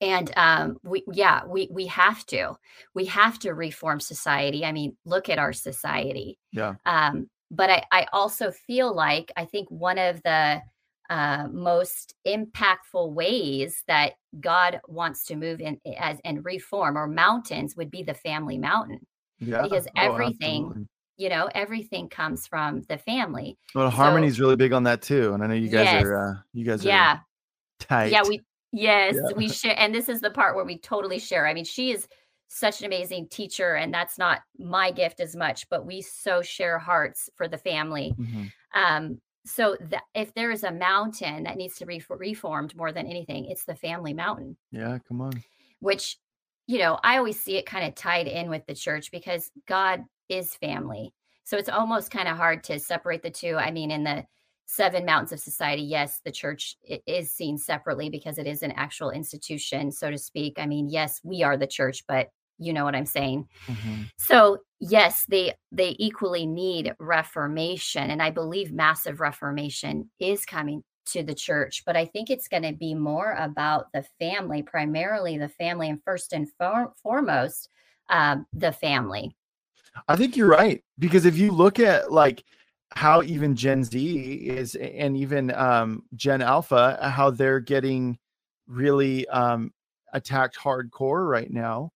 And 0.00 0.32
um, 0.36 0.78
we, 0.82 1.04
yeah, 1.12 1.42
we 1.46 1.68
we 1.70 1.86
have 1.86 2.26
to, 2.26 2.56
we 2.94 3.04
have 3.04 3.38
to 3.40 3.52
reform 3.52 4.00
society. 4.00 4.64
I 4.64 4.72
mean, 4.72 4.96
look 5.04 5.28
at 5.28 5.38
our 5.38 5.52
society. 5.52 6.38
Yeah. 6.52 6.74
Um, 6.86 7.30
but 7.50 7.70
I, 7.70 7.84
I 7.92 8.06
also 8.12 8.50
feel 8.50 8.94
like 8.94 9.30
I 9.36 9.44
think 9.44 9.70
one 9.70 9.98
of 9.98 10.22
the 10.22 10.62
uh, 11.10 11.48
most 11.50 12.14
impactful 12.24 13.12
ways 13.12 13.82
that 13.88 14.12
God 14.38 14.80
wants 14.86 15.24
to 15.26 15.34
move 15.34 15.60
in 15.60 15.78
as 15.98 16.18
and 16.24 16.44
reform 16.44 16.96
or 16.96 17.08
mountains 17.08 17.76
would 17.76 17.90
be 17.90 18.04
the 18.04 18.14
family 18.14 18.56
mountain. 18.56 19.04
Yeah. 19.40 19.62
Because 19.62 19.88
oh, 19.88 20.00
everything, 20.00 20.72
oh, 20.72 20.84
you 21.16 21.28
know, 21.28 21.50
everything 21.52 22.08
comes 22.08 22.46
from 22.46 22.82
the 22.88 22.96
family. 22.96 23.58
Well, 23.74 23.90
so, 23.90 23.96
harmony 23.96 24.28
is 24.28 24.38
really 24.38 24.54
big 24.54 24.72
on 24.72 24.84
that 24.84 25.02
too. 25.02 25.34
And 25.34 25.42
I 25.42 25.48
know 25.48 25.54
you 25.54 25.68
guys 25.68 25.86
yes, 25.86 26.04
are 26.04 26.30
uh, 26.30 26.34
you 26.52 26.64
guys 26.64 26.84
yeah. 26.84 27.14
are 27.14 27.26
tight. 27.80 28.12
Yeah, 28.12 28.22
we 28.28 28.40
yes, 28.70 29.16
yeah. 29.16 29.36
we 29.36 29.48
share 29.48 29.74
and 29.76 29.92
this 29.92 30.08
is 30.08 30.20
the 30.20 30.30
part 30.30 30.54
where 30.54 30.64
we 30.64 30.78
totally 30.78 31.18
share. 31.18 31.44
I 31.44 31.54
mean, 31.54 31.64
she 31.64 31.90
is 31.90 32.06
such 32.46 32.80
an 32.80 32.86
amazing 32.86 33.26
teacher 33.30 33.74
and 33.74 33.92
that's 33.92 34.16
not 34.16 34.42
my 34.60 34.92
gift 34.92 35.18
as 35.18 35.34
much, 35.34 35.68
but 35.70 35.84
we 35.84 36.02
so 36.02 36.40
share 36.40 36.78
hearts 36.78 37.28
for 37.34 37.48
the 37.48 37.58
family. 37.58 38.14
Mm-hmm. 38.16 38.44
Um, 38.80 39.20
so 39.44 39.76
that 39.80 40.02
if 40.14 40.34
there 40.34 40.50
is 40.50 40.64
a 40.64 40.72
mountain 40.72 41.44
that 41.44 41.56
needs 41.56 41.76
to 41.76 41.86
be 41.86 42.02
reformed 42.08 42.76
more 42.76 42.92
than 42.92 43.06
anything 43.06 43.46
it's 43.46 43.64
the 43.64 43.74
family 43.74 44.12
mountain. 44.12 44.56
Yeah 44.70 44.98
come 45.06 45.20
on. 45.20 45.32
Which 45.80 46.18
you 46.66 46.78
know 46.78 46.98
i 47.02 47.16
always 47.16 47.40
see 47.40 47.56
it 47.56 47.66
kind 47.66 47.86
of 47.86 47.94
tied 47.94 48.28
in 48.28 48.48
with 48.48 48.64
the 48.66 48.74
church 48.74 49.10
because 49.10 49.50
god 49.66 50.04
is 50.28 50.54
family. 50.54 51.12
So 51.44 51.56
it's 51.56 51.68
almost 51.68 52.10
kind 52.12 52.28
of 52.28 52.36
hard 52.36 52.62
to 52.64 52.78
separate 52.78 53.22
the 53.22 53.30
two. 53.30 53.56
I 53.56 53.70
mean 53.70 53.90
in 53.90 54.04
the 54.04 54.24
seven 54.66 55.04
mountains 55.04 55.32
of 55.32 55.40
society 55.40 55.82
yes 55.82 56.20
the 56.24 56.30
church 56.30 56.76
is 57.06 57.32
seen 57.32 57.58
separately 57.58 58.08
because 58.08 58.38
it 58.38 58.46
is 58.46 58.62
an 58.62 58.72
actual 58.72 59.10
institution 59.10 59.90
so 59.90 60.10
to 60.10 60.18
speak. 60.18 60.58
I 60.58 60.66
mean 60.66 60.88
yes 60.88 61.20
we 61.24 61.42
are 61.42 61.56
the 61.56 61.66
church 61.66 62.04
but 62.06 62.28
you 62.60 62.72
know 62.72 62.84
what 62.84 62.94
i'm 62.94 63.06
saying 63.06 63.46
mm-hmm. 63.66 64.02
so 64.16 64.58
yes 64.78 65.24
they 65.28 65.52
they 65.72 65.96
equally 65.98 66.46
need 66.46 66.94
reformation 66.98 68.10
and 68.10 68.22
i 68.22 68.30
believe 68.30 68.72
massive 68.72 69.20
reformation 69.20 70.08
is 70.20 70.44
coming 70.44 70.82
to 71.06 71.22
the 71.22 71.34
church 71.34 71.82
but 71.84 71.96
i 71.96 72.04
think 72.04 72.30
it's 72.30 72.48
going 72.48 72.62
to 72.62 72.72
be 72.72 72.94
more 72.94 73.32
about 73.38 73.86
the 73.92 74.04
family 74.18 74.62
primarily 74.62 75.38
the 75.38 75.48
family 75.48 75.88
and 75.88 76.02
first 76.04 76.32
and 76.32 76.48
for- 76.58 76.92
foremost 77.02 77.68
um, 78.10 78.46
the 78.52 78.72
family 78.72 79.34
i 80.08 80.14
think 80.14 80.36
you're 80.36 80.46
right 80.46 80.84
because 80.98 81.24
if 81.24 81.36
you 81.36 81.50
look 81.50 81.80
at 81.80 82.12
like 82.12 82.44
how 82.92 83.22
even 83.22 83.54
Gen 83.54 83.84
Z 83.84 83.98
is, 83.98 84.74
and 84.74 85.16
even 85.16 85.54
um, 85.54 86.02
Gen 86.16 86.42
Alpha, 86.42 86.98
how 87.00 87.30
they're 87.30 87.60
getting 87.60 88.18
really 88.66 89.28
um, 89.28 89.72
attacked 90.12 90.58
hardcore 90.58 91.28
right 91.28 91.50
now. 91.50 91.92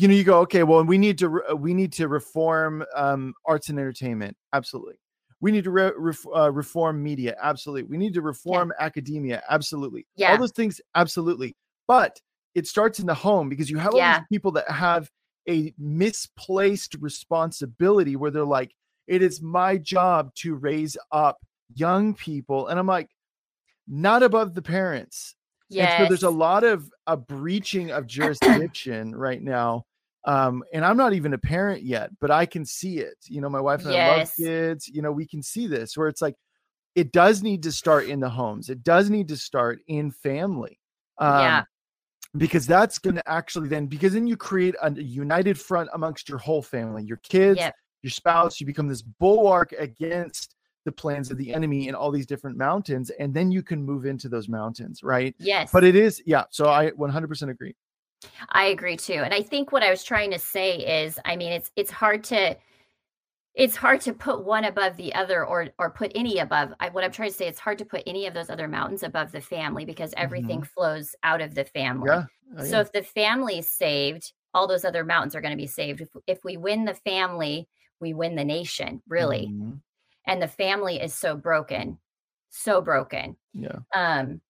You 0.00 0.08
know, 0.08 0.14
you 0.14 0.24
go, 0.24 0.40
okay, 0.40 0.62
well, 0.62 0.84
we 0.84 0.96
need 0.96 1.18
to 1.18 1.28
re- 1.28 1.54
we 1.54 1.74
need 1.74 1.92
to 1.94 2.08
reform 2.08 2.84
um, 2.94 3.34
arts 3.46 3.68
and 3.68 3.78
entertainment. 3.78 4.36
Absolutely, 4.52 4.94
we 5.40 5.50
need 5.50 5.64
to 5.64 5.70
re- 5.70 5.92
ref- 5.96 6.26
uh, 6.34 6.52
reform 6.52 7.02
media. 7.02 7.36
Absolutely, 7.42 7.82
we 7.84 7.98
need 7.98 8.14
to 8.14 8.22
reform 8.22 8.72
yeah. 8.78 8.86
academia. 8.86 9.42
Absolutely, 9.50 10.06
yeah, 10.16 10.32
all 10.32 10.38
those 10.38 10.52
things. 10.52 10.80
Absolutely, 10.94 11.56
but 11.88 12.20
it 12.54 12.66
starts 12.66 12.98
in 12.98 13.06
the 13.06 13.14
home 13.14 13.48
because 13.48 13.70
you 13.70 13.78
have 13.78 13.92
all 13.92 13.98
yeah. 13.98 14.18
these 14.18 14.26
people 14.30 14.52
that 14.52 14.70
have 14.70 15.10
a 15.48 15.72
misplaced 15.78 16.96
responsibility 17.00 18.16
where 18.16 18.30
they're 18.30 18.44
like, 18.44 18.72
it 19.06 19.22
is 19.22 19.40
my 19.40 19.78
job 19.78 20.34
to 20.34 20.54
raise 20.54 20.96
up 21.10 21.38
young 21.74 22.14
people. 22.14 22.68
And 22.68 22.78
I'm 22.78 22.86
like, 22.86 23.08
not 23.86 24.22
above 24.22 24.54
the 24.54 24.62
parents. 24.62 25.34
Yes. 25.70 25.92
And 25.92 26.04
so 26.04 26.08
there's 26.08 26.22
a 26.22 26.30
lot 26.30 26.64
of 26.64 26.90
a 27.06 27.16
breaching 27.16 27.90
of 27.90 28.06
jurisdiction 28.06 29.14
right 29.14 29.42
now. 29.42 29.84
Um, 30.28 30.62
and 30.72 30.84
I'm 30.84 30.96
not 30.96 31.14
even 31.14 31.32
a 31.32 31.38
parent 31.38 31.82
yet, 31.82 32.10
but 32.20 32.30
I 32.30 32.46
can 32.46 32.64
see 32.64 32.98
it. 32.98 33.16
You 33.26 33.40
know, 33.40 33.48
my 33.48 33.60
wife 33.60 33.84
and 33.84 33.92
yes. 33.92 34.12
I 34.12 34.18
love 34.18 34.32
kids. 34.36 34.88
You 34.88 35.02
know, 35.02 35.10
we 35.10 35.26
can 35.26 35.42
see 35.42 35.66
this 35.66 35.96
where 35.96 36.08
it's 36.08 36.20
like 36.20 36.34
it 36.94 37.12
does 37.12 37.42
need 37.42 37.62
to 37.62 37.72
start 37.72 38.06
in 38.06 38.20
the 38.20 38.28
homes. 38.28 38.68
It 38.68 38.82
does 38.82 39.08
need 39.08 39.28
to 39.28 39.36
start 39.36 39.80
in 39.88 40.10
family. 40.10 40.78
Um, 41.18 41.40
yeah 41.40 41.64
because 42.36 42.66
that's 42.66 42.98
going 42.98 43.16
to 43.16 43.26
actually 43.26 43.68
then 43.70 43.86
because 43.86 44.12
then 44.12 44.26
you 44.26 44.36
create 44.36 44.74
a 44.82 44.90
united 44.92 45.58
front 45.58 45.88
amongst 45.94 46.28
your 46.28 46.36
whole 46.36 46.60
family 46.60 47.02
your 47.02 47.16
kids 47.24 47.58
yep 47.58 47.74
your 48.02 48.10
spouse, 48.10 48.60
you 48.60 48.66
become 48.66 48.88
this 48.88 49.02
bulwark 49.02 49.72
against 49.78 50.54
the 50.84 50.92
plans 50.92 51.30
of 51.30 51.36
the 51.36 51.52
enemy 51.52 51.88
in 51.88 51.94
all 51.94 52.10
these 52.10 52.26
different 52.26 52.56
mountains, 52.56 53.10
and 53.10 53.34
then 53.34 53.50
you 53.50 53.62
can 53.62 53.82
move 53.82 54.06
into 54.06 54.28
those 54.28 54.48
mountains, 54.48 55.02
right? 55.02 55.34
Yes. 55.38 55.70
But 55.72 55.84
it 55.84 55.96
is, 55.96 56.22
yeah. 56.24 56.44
So 56.50 56.68
I 56.68 56.90
100% 56.92 57.50
agree. 57.50 57.74
I 58.50 58.66
agree 58.66 58.96
too. 58.96 59.14
And 59.24 59.32
I 59.32 59.42
think 59.42 59.72
what 59.72 59.82
I 59.82 59.90
was 59.90 60.04
trying 60.04 60.30
to 60.32 60.38
say 60.38 61.04
is, 61.04 61.18
I 61.24 61.36
mean, 61.36 61.52
it's 61.52 61.70
it's 61.76 61.90
hard 61.90 62.24
to 62.24 62.56
it's 63.58 63.74
hard 63.74 64.00
to 64.00 64.12
put 64.12 64.44
one 64.44 64.64
above 64.64 64.96
the 64.96 65.12
other 65.14 65.44
or 65.44 65.68
or 65.78 65.90
put 65.90 66.12
any 66.14 66.38
above 66.38 66.72
I, 66.80 66.88
what 66.90 67.04
i'm 67.04 67.10
trying 67.10 67.30
to 67.30 67.36
say 67.36 67.48
it's 67.48 67.58
hard 67.58 67.78
to 67.78 67.84
put 67.84 68.04
any 68.06 68.26
of 68.26 68.32
those 68.32 68.48
other 68.48 68.68
mountains 68.68 69.02
above 69.02 69.32
the 69.32 69.40
family 69.40 69.84
because 69.84 70.14
everything 70.16 70.60
mm-hmm. 70.60 70.72
flows 70.74 71.14
out 71.24 71.40
of 71.40 71.54
the 71.54 71.64
family 71.64 72.08
yeah, 72.08 72.64
so 72.64 72.80
if 72.80 72.92
the 72.92 73.02
family 73.02 73.58
is 73.58 73.70
saved 73.70 74.32
all 74.54 74.66
those 74.66 74.84
other 74.84 75.04
mountains 75.04 75.34
are 75.34 75.40
going 75.40 75.52
to 75.52 75.56
be 75.60 75.66
saved 75.66 76.00
if, 76.00 76.08
if 76.26 76.44
we 76.44 76.56
win 76.56 76.84
the 76.84 76.94
family 76.94 77.68
we 78.00 78.14
win 78.14 78.36
the 78.36 78.44
nation 78.44 79.02
really 79.08 79.48
mm-hmm. 79.50 79.72
and 80.26 80.40
the 80.40 80.48
family 80.48 81.00
is 81.00 81.12
so 81.12 81.36
broken 81.36 81.98
so 82.50 82.80
broken 82.80 83.36
yeah 83.54 83.78
um 83.94 84.40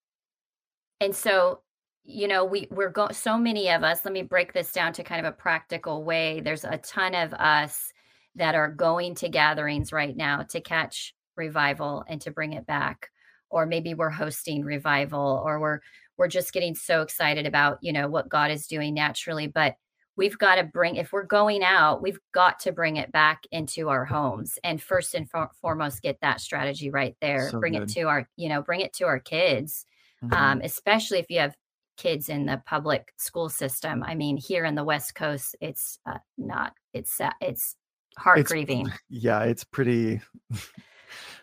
and 1.01 1.15
so 1.15 1.61
you 2.09 2.27
know 2.27 2.43
we 2.43 2.67
we're 2.71 2.89
going 2.89 3.13
so 3.13 3.37
many 3.37 3.69
of 3.69 3.83
us 3.83 4.03
let 4.03 4.13
me 4.13 4.23
break 4.23 4.51
this 4.51 4.71
down 4.71 4.91
to 4.91 5.03
kind 5.03 5.25
of 5.25 5.31
a 5.31 5.35
practical 5.35 6.03
way 6.03 6.41
there's 6.41 6.65
a 6.65 6.77
ton 6.77 7.13
of 7.13 7.33
us 7.33 7.93
that 8.35 8.55
are 8.55 8.69
going 8.69 9.13
to 9.13 9.29
gatherings 9.29 9.93
right 9.93 10.17
now 10.17 10.41
to 10.41 10.59
catch 10.59 11.13
revival 11.35 12.03
and 12.07 12.19
to 12.19 12.31
bring 12.31 12.53
it 12.53 12.65
back 12.65 13.09
or 13.49 13.65
maybe 13.65 13.93
we're 13.93 14.09
hosting 14.09 14.63
revival 14.65 15.41
or 15.45 15.59
we're 15.59 15.79
we're 16.17 16.27
just 16.27 16.51
getting 16.51 16.73
so 16.73 17.01
excited 17.01 17.45
about 17.45 17.77
you 17.81 17.93
know 17.93 18.07
what 18.07 18.27
god 18.27 18.49
is 18.49 18.65
doing 18.65 18.93
naturally 18.93 19.45
but 19.45 19.75
we've 20.15 20.37
got 20.37 20.55
to 20.55 20.63
bring 20.63 20.95
if 20.95 21.13
we're 21.13 21.23
going 21.23 21.63
out 21.63 22.01
we've 22.01 22.19
got 22.33 22.59
to 22.59 22.71
bring 22.71 22.97
it 22.97 23.11
back 23.11 23.43
into 23.51 23.87
our 23.87 24.03
homes 24.03 24.57
and 24.63 24.81
first 24.81 25.13
and 25.13 25.29
for, 25.29 25.49
foremost 25.61 26.01
get 26.01 26.19
that 26.21 26.41
strategy 26.41 26.89
right 26.89 27.15
there 27.21 27.49
so 27.49 27.59
bring 27.59 27.73
good. 27.73 27.83
it 27.83 27.89
to 27.89 28.01
our 28.03 28.27
you 28.35 28.49
know 28.49 28.63
bring 28.63 28.81
it 28.81 28.93
to 28.93 29.05
our 29.05 29.19
kids 29.19 29.85
mm-hmm. 30.23 30.33
um, 30.33 30.61
especially 30.63 31.19
if 31.19 31.29
you 31.29 31.39
have 31.39 31.55
kids 31.99 32.29
in 32.29 32.45
the 32.45 32.61
public 32.65 33.13
school 33.17 33.49
system 33.49 34.03
i 34.03 34.15
mean 34.15 34.37
here 34.37 34.63
in 34.63 34.73
the 34.73 34.83
west 34.83 35.13
coast 35.13 35.55
it's 35.59 35.99
uh, 36.05 36.17
not 36.37 36.73
it's 36.93 37.19
uh, 37.19 37.29
it's 37.41 37.75
heart 38.17 38.39
it's, 38.39 38.49
grieving 38.51 38.89
yeah 39.09 39.43
it's 39.43 39.63
pretty 39.65 40.21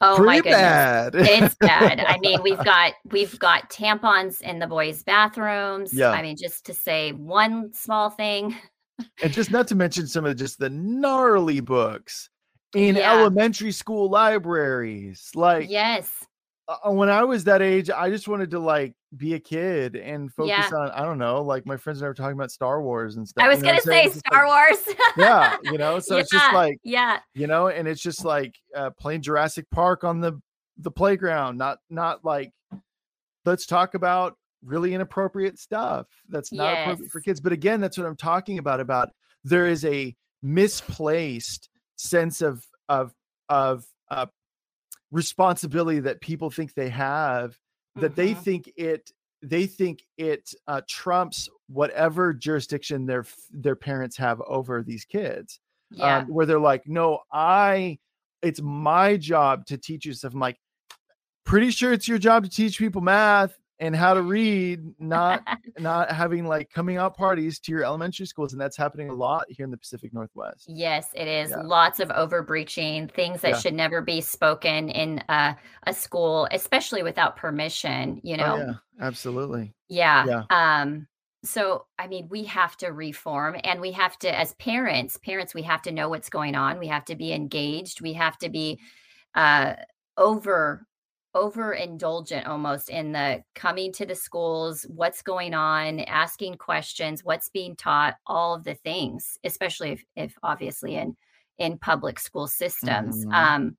Oh 0.01 0.17
Pretty 0.17 0.27
my 0.27 0.37
goodness. 0.37 0.53
Bad. 0.53 1.15
it's 1.15 1.55
bad. 1.57 2.01
I 2.01 2.19
mean, 2.19 2.43
we've 2.43 2.57
got 2.65 2.93
we've 3.11 3.39
got 3.39 3.71
tampons 3.71 4.41
in 4.41 4.59
the 4.59 4.67
boys' 4.67 5.03
bathrooms. 5.03 5.93
Yeah. 5.93 6.11
I 6.11 6.23
mean, 6.23 6.37
just 6.37 6.67
to 6.67 6.75
say 6.75 7.13
one 7.13 7.73
small 7.73 8.11
thing. 8.11 8.57
and 9.23 9.33
just 9.33 9.51
not 9.51 9.67
to 9.69 9.75
mention 9.75 10.07
some 10.07 10.25
of 10.25 10.37
just 10.37 10.59
the 10.59 10.71
gnarly 10.71 11.61
books 11.61 12.31
in 12.75 12.97
yeah. 12.97 13.13
elementary 13.13 13.73
school 13.73 14.11
libraries. 14.11 15.31
Like 15.35 15.69
yes. 15.71 16.27
Uh, 16.69 16.91
when 16.91 17.09
I 17.09 17.23
was 17.23 17.45
that 17.45 17.63
age, 17.63 17.91
I 17.91 18.11
just 18.11 18.27
wanted 18.27 18.51
to 18.51 18.59
like 18.59 18.95
be 19.17 19.35
a 19.35 19.39
kid 19.39 19.95
and 19.95 20.33
focus 20.33 20.51
yeah. 20.51 20.77
on 20.77 20.91
I 20.91 21.03
don't 21.03 21.19
know, 21.19 21.43
like 21.43 21.65
my 21.65 21.77
friends 21.77 22.01
and 22.01 22.07
I 22.07 22.09
were 22.09 22.15
talking 22.15 22.37
about 22.37 22.51
Star 22.51 22.83
Wars 22.83 23.17
and 23.17 23.27
stuff. 23.27 23.45
I 23.45 23.49
was 23.49 23.63
gonna 23.63 23.81
say 23.81 24.09
Star 24.09 24.49
like, 24.49 24.71
Wars. 24.87 24.97
yeah, 25.17 25.57
you 25.63 25.79
know, 25.79 26.01
so 26.01 26.15
yeah, 26.15 26.21
it's 26.23 26.31
just 26.31 26.53
like 26.53 26.79
yeah, 26.83 27.21
you 27.35 27.47
know, 27.47 27.69
and 27.69 27.87
it's 27.87 28.01
just 28.01 28.25
like 28.25 28.55
uh, 28.75 28.91
playing 28.99 29.23
Jurassic 29.23 29.67
Park 29.71 30.03
on 30.03 30.21
the 30.21 30.41
the 30.79 30.91
playground, 30.91 31.57
not 31.57 31.79
not 31.89 32.25
like 32.25 32.53
let's 33.45 33.67
talk 33.67 33.95
about 33.95 34.37
really 34.65 34.93
inappropriate 34.95 35.59
stuff 35.59 36.07
that's 36.29 36.53
not 36.53 36.73
yes. 36.73 36.83
appropriate 36.83 37.13
for 37.13 37.21
kids. 37.21 37.41
But 37.41 37.53
again, 37.53 37.81
that's 37.81 37.97
what 37.97 38.07
I'm 38.07 38.17
talking 38.17 38.59
about. 38.59 38.81
About 38.81 39.11
there 39.45 39.67
is 39.67 39.85
a 39.85 40.15
misplaced 40.43 41.69
sense 41.97 42.43
of 42.43 42.65
of 42.89 43.13
of 43.49 43.85
uh, 44.11 44.27
responsibility 45.17 45.99
that 45.99 46.21
people 46.21 46.51
think 46.51 46.75
they 46.75 46.91
have 46.91 47.59
that 47.95 48.13
mm-hmm. 48.13 48.15
they 48.15 48.35
think 48.35 48.71
it 48.77 49.11
they 49.41 49.65
think 49.65 50.03
it 50.19 50.53
uh, 50.69 50.83
trumps 50.87 51.49
whatever 51.69 52.35
jurisdiction 52.35 53.07
their 53.07 53.25
their 53.51 53.75
parents 53.75 54.15
have 54.19 54.43
over 54.47 54.83
these 54.83 55.07
kids 55.07 55.59
yeah. 55.91 56.19
um, 56.19 56.27
where 56.27 56.45
they're 56.45 56.61
like 56.61 56.83
no 56.87 57.21
i 57.33 57.99
it's 58.43 58.61
my 58.61 59.17
job 59.17 59.65
to 59.65 59.79
teach 59.79 60.05
you 60.05 60.13
stuff 60.13 60.35
i'm 60.35 60.41
like 60.41 60.59
pretty 61.47 61.71
sure 61.71 61.95
it's 61.95 62.07
your 62.07 62.19
job 62.19 62.45
to 62.45 62.51
teach 62.51 62.79
people 62.79 63.01
math 63.01 63.59
and 63.79 63.95
how 63.95 64.15
to 64.15 64.23
read 64.23 64.81
not 64.99 65.43
not 65.79 66.11
having 66.11 66.47
like 66.47 66.71
coming 66.71 66.97
out 66.97 67.17
parties 67.17 67.59
to 67.61 67.73
your 67.73 67.85
elementary 67.85 68.27
schools 68.27 68.53
and 68.53 68.61
that's 68.61 68.77
happening 68.77 69.11
a 69.11 69.15
lot 69.15 69.45
here 69.49 69.65
in 69.65 69.71
the 69.71 69.77
pacific 69.77 70.13
northwest. 70.13 70.65
Yes 70.69 71.09
it 71.15 71.29
is. 71.29 71.51
Yeah. 71.51 71.63
lots 71.63 72.01
of 72.01 72.09
overbreaching 72.09 73.11
things 73.11 73.41
that 73.43 73.53
yeah. 73.53 73.59
should 73.59 73.75
never 73.75 74.01
be 74.01 74.21
spoken 74.21 74.89
in 74.89 75.23
a, 75.29 75.57
a 75.87 75.93
school 75.93 76.49
especially 76.53 77.03
without 77.03 77.37
permission 77.37 78.21
you 78.23 78.35
oh, 78.35 78.39
know? 78.39 78.55
oh, 78.55 78.59
yeah. 78.59 78.75
Absolutely. 79.01 79.75
Yeah. 79.89 80.25
yeah. 80.27 80.81
um 80.81 81.07
so 81.45 81.87
i 81.99 82.07
mean 82.09 82.27
we 82.29 82.45
have 82.45 82.77
to 82.77 82.89
reform 82.89 83.57
and 83.63 83.81
we 83.81 83.93
have 83.93 84.19
to 84.19 84.37
as 84.37 84.55
parents 84.55 85.17
parents 85.19 85.55
we 85.55 85.63
have 85.63 85.83
to 85.83 85.93
know 85.93 86.09
what's 86.09 86.31
going 86.31 86.55
on. 86.55 86.79
We 86.79 86.89
have 86.89 87.05
to 87.07 87.15
be 87.15 87.33
engaged. 87.33 88.01
We 88.01 88.15
have 88.15 88.39
to 88.39 88.49
be 88.49 88.81
uh 89.35 89.75
over 90.17 90.86
overindulgent 91.37 92.49
almost 92.49 92.89
in 92.89 93.13
the 93.13 93.43
coming 93.55 93.93
to 93.93 94.07
the 94.07 94.15
schools, 94.15 94.87
what's 94.89 95.21
going 95.21 95.53
on, 95.53 96.01
asking 96.01 96.55
questions, 96.55 97.23
what's 97.23 97.51
being 97.51 97.77
taught, 97.77 98.17
all 98.27 98.55
of 98.55 98.65
the 98.65 98.75
things, 98.75 99.39
especially 99.45 99.93
if, 99.93 100.05
if 100.17 100.35
obviously 100.43 100.97
in 100.97 101.17
in 101.59 101.79
public 101.79 102.19
school 102.19 102.47
systems. 102.47 103.25
Mm-hmm. 103.25 103.33
Um, 103.33 103.77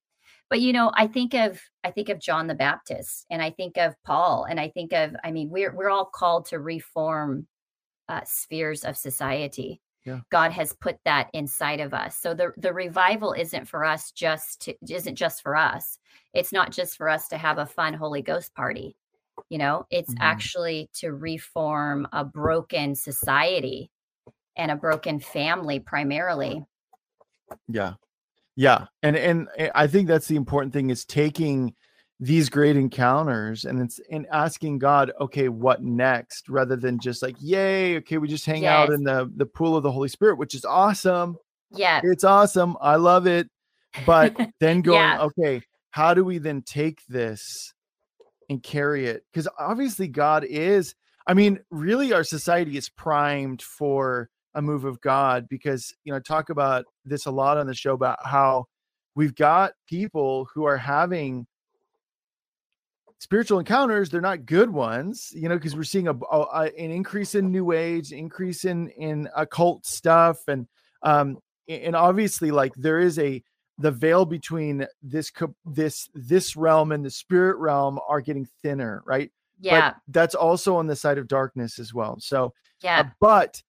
but 0.49 0.61
you 0.61 0.71
know, 0.71 0.91
I 0.93 1.07
think 1.07 1.33
of 1.33 1.59
I 1.83 1.91
think 1.91 2.09
of 2.09 2.19
John 2.19 2.47
the 2.47 2.55
Baptist, 2.55 3.25
and 3.31 3.41
I 3.41 3.49
think 3.49 3.77
of 3.77 3.95
Paul, 4.05 4.45
and 4.49 4.59
I 4.59 4.69
think 4.69 4.93
of 4.93 5.15
I 5.23 5.31
mean, 5.31 5.49
we're 5.49 5.75
we're 5.75 5.89
all 5.89 6.05
called 6.05 6.45
to 6.47 6.59
reform 6.59 7.47
uh, 8.07 8.21
spheres 8.25 8.83
of 8.83 8.95
society. 8.95 9.81
Yeah. 10.07 10.21
God 10.31 10.51
has 10.51 10.73
put 10.73 10.97
that 11.05 11.29
inside 11.33 11.79
of 11.79 11.93
us. 11.93 12.17
So 12.17 12.33
the 12.33 12.53
the 12.57 12.73
revival 12.73 13.33
isn't 13.33 13.67
for 13.67 13.85
us 13.85 14.11
just 14.11 14.61
to 14.61 14.75
isn't 14.89 15.15
just 15.15 15.43
for 15.43 15.55
us 15.55 15.99
it's 16.37 16.53
not 16.53 16.71
just 16.71 16.97
for 16.97 17.09
us 17.09 17.27
to 17.29 17.37
have 17.37 17.57
a 17.57 17.65
fun 17.65 17.93
Holy 17.93 18.21
Ghost 18.21 18.53
party. 18.53 18.95
You 19.49 19.57
know, 19.57 19.85
it's 19.89 20.13
mm-hmm. 20.13 20.23
actually 20.23 20.89
to 20.95 21.11
reform 21.11 22.07
a 22.11 22.23
broken 22.23 22.95
society 22.95 23.91
and 24.55 24.71
a 24.71 24.75
broken 24.75 25.19
family 25.19 25.79
primarily. 25.79 26.63
Yeah. 27.67 27.93
Yeah. 28.55 28.85
And 29.03 29.15
and 29.15 29.47
I 29.75 29.87
think 29.87 30.07
that's 30.07 30.27
the 30.27 30.35
important 30.35 30.73
thing 30.73 30.89
is 30.89 31.05
taking 31.05 31.73
these 32.19 32.49
great 32.49 32.75
encounters 32.75 33.65
and 33.65 33.79
it's 33.79 33.99
and 34.09 34.25
asking 34.31 34.79
God, 34.79 35.11
okay, 35.21 35.49
what 35.49 35.83
next? 35.83 36.49
Rather 36.49 36.75
than 36.75 36.99
just 36.99 37.21
like, 37.21 37.35
yay, 37.39 37.97
okay, 37.97 38.17
we 38.17 38.27
just 38.27 38.45
hang 38.45 38.63
yes. 38.63 38.71
out 38.71 38.89
in 38.91 39.03
the 39.03 39.31
the 39.35 39.45
pool 39.45 39.75
of 39.75 39.83
the 39.83 39.91
Holy 39.91 40.09
Spirit, 40.09 40.37
which 40.37 40.55
is 40.55 40.65
awesome. 40.65 41.37
Yeah. 41.71 42.01
It's 42.03 42.23
awesome. 42.23 42.77
I 42.81 42.95
love 42.95 43.27
it. 43.27 43.49
But 44.05 44.35
then 44.59 44.81
going, 44.81 44.97
yeah. 44.97 45.21
okay, 45.21 45.61
how 45.91 46.13
do 46.13 46.23
we 46.23 46.37
then 46.37 46.61
take 46.61 47.01
this 47.07 47.73
and 48.49 48.61
carry 48.63 49.05
it? 49.05 49.23
Because 49.31 49.47
obviously, 49.59 50.07
God 50.07 50.43
is, 50.43 50.95
I 51.27 51.33
mean, 51.33 51.59
really, 51.69 52.13
our 52.13 52.23
society 52.23 52.77
is 52.77 52.89
primed 52.89 53.61
for 53.61 54.29
a 54.55 54.61
move 54.61 54.85
of 54.85 54.99
God 55.01 55.47
because, 55.49 55.93
you 56.03 56.11
know, 56.11 56.17
I 56.17 56.21
talk 56.21 56.49
about 56.49 56.85
this 57.05 57.25
a 57.25 57.31
lot 57.31 57.57
on 57.57 57.67
the 57.67 57.75
show 57.75 57.93
about 57.93 58.19
how 58.25 58.65
we've 59.15 59.35
got 59.35 59.73
people 59.87 60.47
who 60.53 60.65
are 60.65 60.77
having 60.77 61.45
spiritual 63.19 63.59
encounters 63.59 64.09
they're 64.09 64.21
not 64.21 64.45
good 64.45 64.69
ones 64.69 65.31
you 65.33 65.49
know 65.49 65.55
because 65.55 65.75
we're 65.75 65.83
seeing 65.83 66.07
a, 66.07 66.13
a, 66.31 66.71
an 66.77 66.91
increase 66.91 67.35
in 67.35 67.51
new 67.51 67.71
age 67.71 68.11
increase 68.11 68.65
in 68.65 68.89
in 68.89 69.27
occult 69.35 69.85
stuff 69.85 70.47
and 70.47 70.67
um 71.03 71.37
and 71.67 71.95
obviously 71.95 72.51
like 72.51 72.73
there 72.75 72.99
is 72.99 73.17
a 73.19 73.41
the 73.79 73.91
veil 73.91 74.25
between 74.25 74.85
this 75.01 75.31
this 75.65 76.09
this 76.13 76.55
realm 76.55 76.91
and 76.91 77.03
the 77.03 77.09
spirit 77.09 77.57
realm 77.57 77.99
are 78.07 78.21
getting 78.21 78.47
thinner 78.61 79.01
right? 79.05 79.31
Yeah. 79.59 79.89
but 79.89 79.97
that's 80.09 80.35
also 80.35 80.75
on 80.75 80.85
the 80.85 80.95
side 80.95 81.17
of 81.17 81.27
darkness 81.27 81.79
as 81.79 81.93
well 81.93 82.17
so 82.19 82.45
uh, 82.45 82.49
yeah. 82.83 82.99
uh, 82.99 83.03
but 83.19 83.61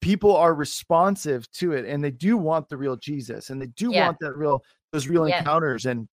people 0.00 0.36
are 0.36 0.54
responsive 0.54 1.50
to 1.52 1.72
it 1.72 1.84
and 1.86 2.02
they 2.02 2.10
do 2.10 2.36
want 2.36 2.68
the 2.68 2.76
real 2.76 2.96
jesus 2.96 3.50
and 3.50 3.62
they 3.62 3.66
do 3.68 3.92
Yeah. 3.92 4.06
want 4.06 4.18
that 4.20 4.36
real 4.36 4.62
those 4.92 5.06
real 5.08 5.28
Yeah. 5.28 5.38
encounters 5.38 5.86
and 5.86 6.08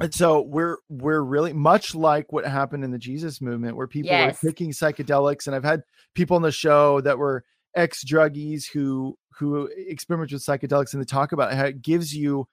and 0.00 0.14
so 0.14 0.42
we're 0.42 0.76
we're 0.88 1.22
really 1.22 1.52
much 1.52 1.94
like 1.94 2.32
what 2.32 2.46
happened 2.46 2.84
in 2.84 2.90
the 2.92 2.98
jesus 2.98 3.40
movement 3.40 3.76
where 3.76 3.88
people 3.88 4.10
Yes. 4.10 4.40
were 4.42 4.50
taking 4.50 4.70
psychedelics 4.70 5.46
and 5.46 5.56
i've 5.56 5.64
had 5.64 5.82
people 6.14 6.36
on 6.36 6.42
the 6.42 6.52
show 6.52 7.00
that 7.00 7.18
were 7.18 7.44
ex 7.74 8.04
druggies 8.04 8.64
who 8.72 9.16
who 9.38 9.68
experiment 9.76 10.30
with 10.32 10.44
psychedelics 10.44 10.92
and 10.92 11.02
they 11.02 11.06
talk 11.06 11.32
about 11.32 11.52
how 11.54 11.64
it 11.64 11.82
gives 11.82 12.14
you 12.14 12.46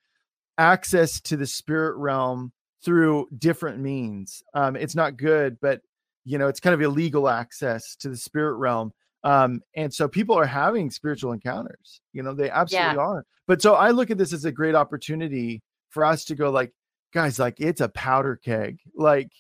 access 0.58 1.20
to 1.22 1.38
the 1.38 1.46
spirit 1.46 1.96
realm 1.98 2.52
through 2.84 3.28
different 3.38 3.80
means. 3.80 4.42
Um 4.54 4.76
it's 4.76 4.96
not 4.96 5.18
good 5.18 5.58
but 5.62 5.82
you 6.26 6.38
know 6.38 6.48
it's 6.48 6.60
kind 6.60 6.74
of 6.74 6.82
illegal 6.82 7.28
access 7.30 7.96
to 7.98 8.10
the 8.10 8.18
spirit 8.18 8.56
realm. 8.58 8.92
Um 9.24 9.62
and 9.76 9.94
so 9.94 10.08
people 10.08 10.38
are 10.38 10.46
having 10.46 10.90
spiritual 10.90 11.32
encounters 11.34 12.02
you 12.14 12.24
know 12.24 12.34
they 12.34 12.50
absolutely 12.50 12.98
are. 12.98 13.26
But 13.48 13.62
so 13.62 13.74
i 13.76 13.92
look 13.92 14.10
at 14.12 14.18
this 14.18 14.34
as 14.34 14.46
a 14.46 14.52
great 14.52 14.76
opportunity 14.76 15.62
for 15.90 16.06
us 16.06 16.24
to 16.26 16.36
go 16.36 16.50
like 16.50 16.72
guys 17.14 17.40
like 17.40 17.60
it's 17.60 17.82
a 17.82 17.90
powder 17.90 18.36
keg 18.36 18.80
like 18.96 19.32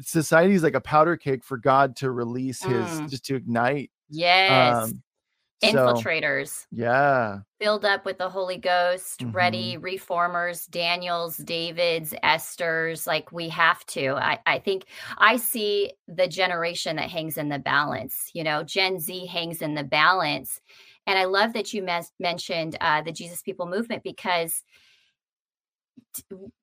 society 0.00 0.54
is 0.54 0.62
like 0.62 0.74
a 0.74 0.80
powder 0.80 1.16
keg 1.16 1.42
for 1.44 1.56
god 1.56 1.96
to 1.96 2.10
release 2.10 2.62
his 2.62 2.86
Mm. 2.86 3.08
just 3.10 3.24
to 3.26 3.36
ignite 3.36 3.90
yes 4.10 4.84
um 4.84 5.02
so 5.62 5.68
infiltrators 5.68 6.66
yeah 6.72 7.38
filled 7.60 7.84
up 7.84 8.04
with 8.04 8.18
the 8.18 8.28
Holy 8.28 8.58
Ghost, 8.58 9.20
Mm-hmm. 9.20 9.30
ready 9.30 9.76
reformers, 9.76 10.66
Daniels, 10.66 11.36
Davids, 11.36 12.12
Esther's. 12.24 13.06
Like 13.06 13.30
we 13.30 13.48
have 13.50 13.86
to. 13.86 14.14
I, 14.16 14.40
I 14.44 14.58
think 14.58 14.86
I 15.18 15.36
see 15.36 15.92
the 16.08 16.26
generation 16.26 16.96
that 16.96 17.08
hangs 17.08 17.38
in 17.38 17.48
the 17.48 17.60
balance. 17.60 18.30
You 18.34 18.42
know, 18.42 18.64
Gen 18.64 18.98
Z 18.98 19.26
hangs 19.26 19.62
in 19.62 19.76
the 19.76 19.84
balance. 19.84 20.60
And 21.06 21.16
I 21.16 21.26
love 21.26 21.52
that 21.52 21.72
you 21.72 21.84
mes- 21.84 22.10
mentioned 22.18 22.76
uh, 22.80 23.02
the 23.02 23.12
Jesus 23.12 23.42
People 23.42 23.66
movement 23.66 24.02
because 24.02 24.64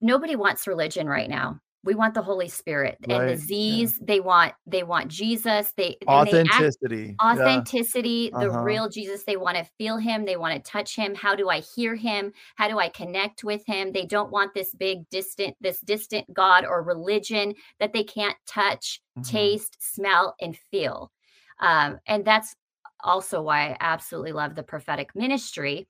nobody 0.01 0.35
wants 0.35 0.67
religion 0.67 1.07
right 1.07 1.29
now. 1.29 1.59
We 1.83 1.95
want 1.95 2.13
the 2.13 2.21
Holy 2.21 2.49
Spirit 2.49 2.97
and 3.03 3.11
Right, 3.13 3.29
yeah. 3.29 3.35
the 3.35 3.37
Z's. 3.37 3.99
They 3.99 4.19
want 4.19 4.53
they 4.67 4.83
want 4.83 5.07
Jesus. 5.07 5.71
They 5.77 5.95
and 6.07 6.27
they 6.27 6.41
act- 6.41 6.53
authenticity 6.53 7.15
yeah. 7.21 7.25
authenticity 7.31 8.29
the 8.31 8.49
Uh-huh. 8.49 8.61
real 8.61 8.87
jesus 8.89 9.23
they 9.25 9.35
want 9.37 9.57
to 9.57 9.63
feel 9.77 9.97
him 9.97 10.23
they 10.25 10.37
want 10.37 10.53
to 10.55 10.71
touch 10.71 10.95
him 10.95 11.13
how 11.15 11.35
do 11.35 11.49
i 11.49 11.59
hear 11.59 11.93
him 11.95 12.31
how 12.55 12.67
do 12.69 12.79
i 12.79 12.87
connect 12.87 13.43
with 13.43 13.61
him 13.65 13.91
they 13.91 14.05
don't 14.05 14.31
want 14.31 14.53
this 14.53 14.73
big 14.75 14.99
distant 15.09 15.53
this 15.59 15.81
distant 15.81 16.33
god 16.33 16.63
or 16.65 16.81
religion 16.81 17.53
that 17.79 17.91
they 17.91 18.03
can't 18.05 18.37
touch 18.47 19.01
Mhm. 19.17 19.23
taste 19.25 19.75
smell 19.81 20.33
and 20.39 20.57
feel 20.71 21.11
um, 21.59 21.99
and 22.07 22.23
that's 22.23 22.55
also 23.03 23.41
why 23.41 23.71
i 23.71 23.77
absolutely 23.81 24.31
love 24.31 24.55
the 24.55 24.63
prophetic 24.63 25.13
ministry 25.13 25.87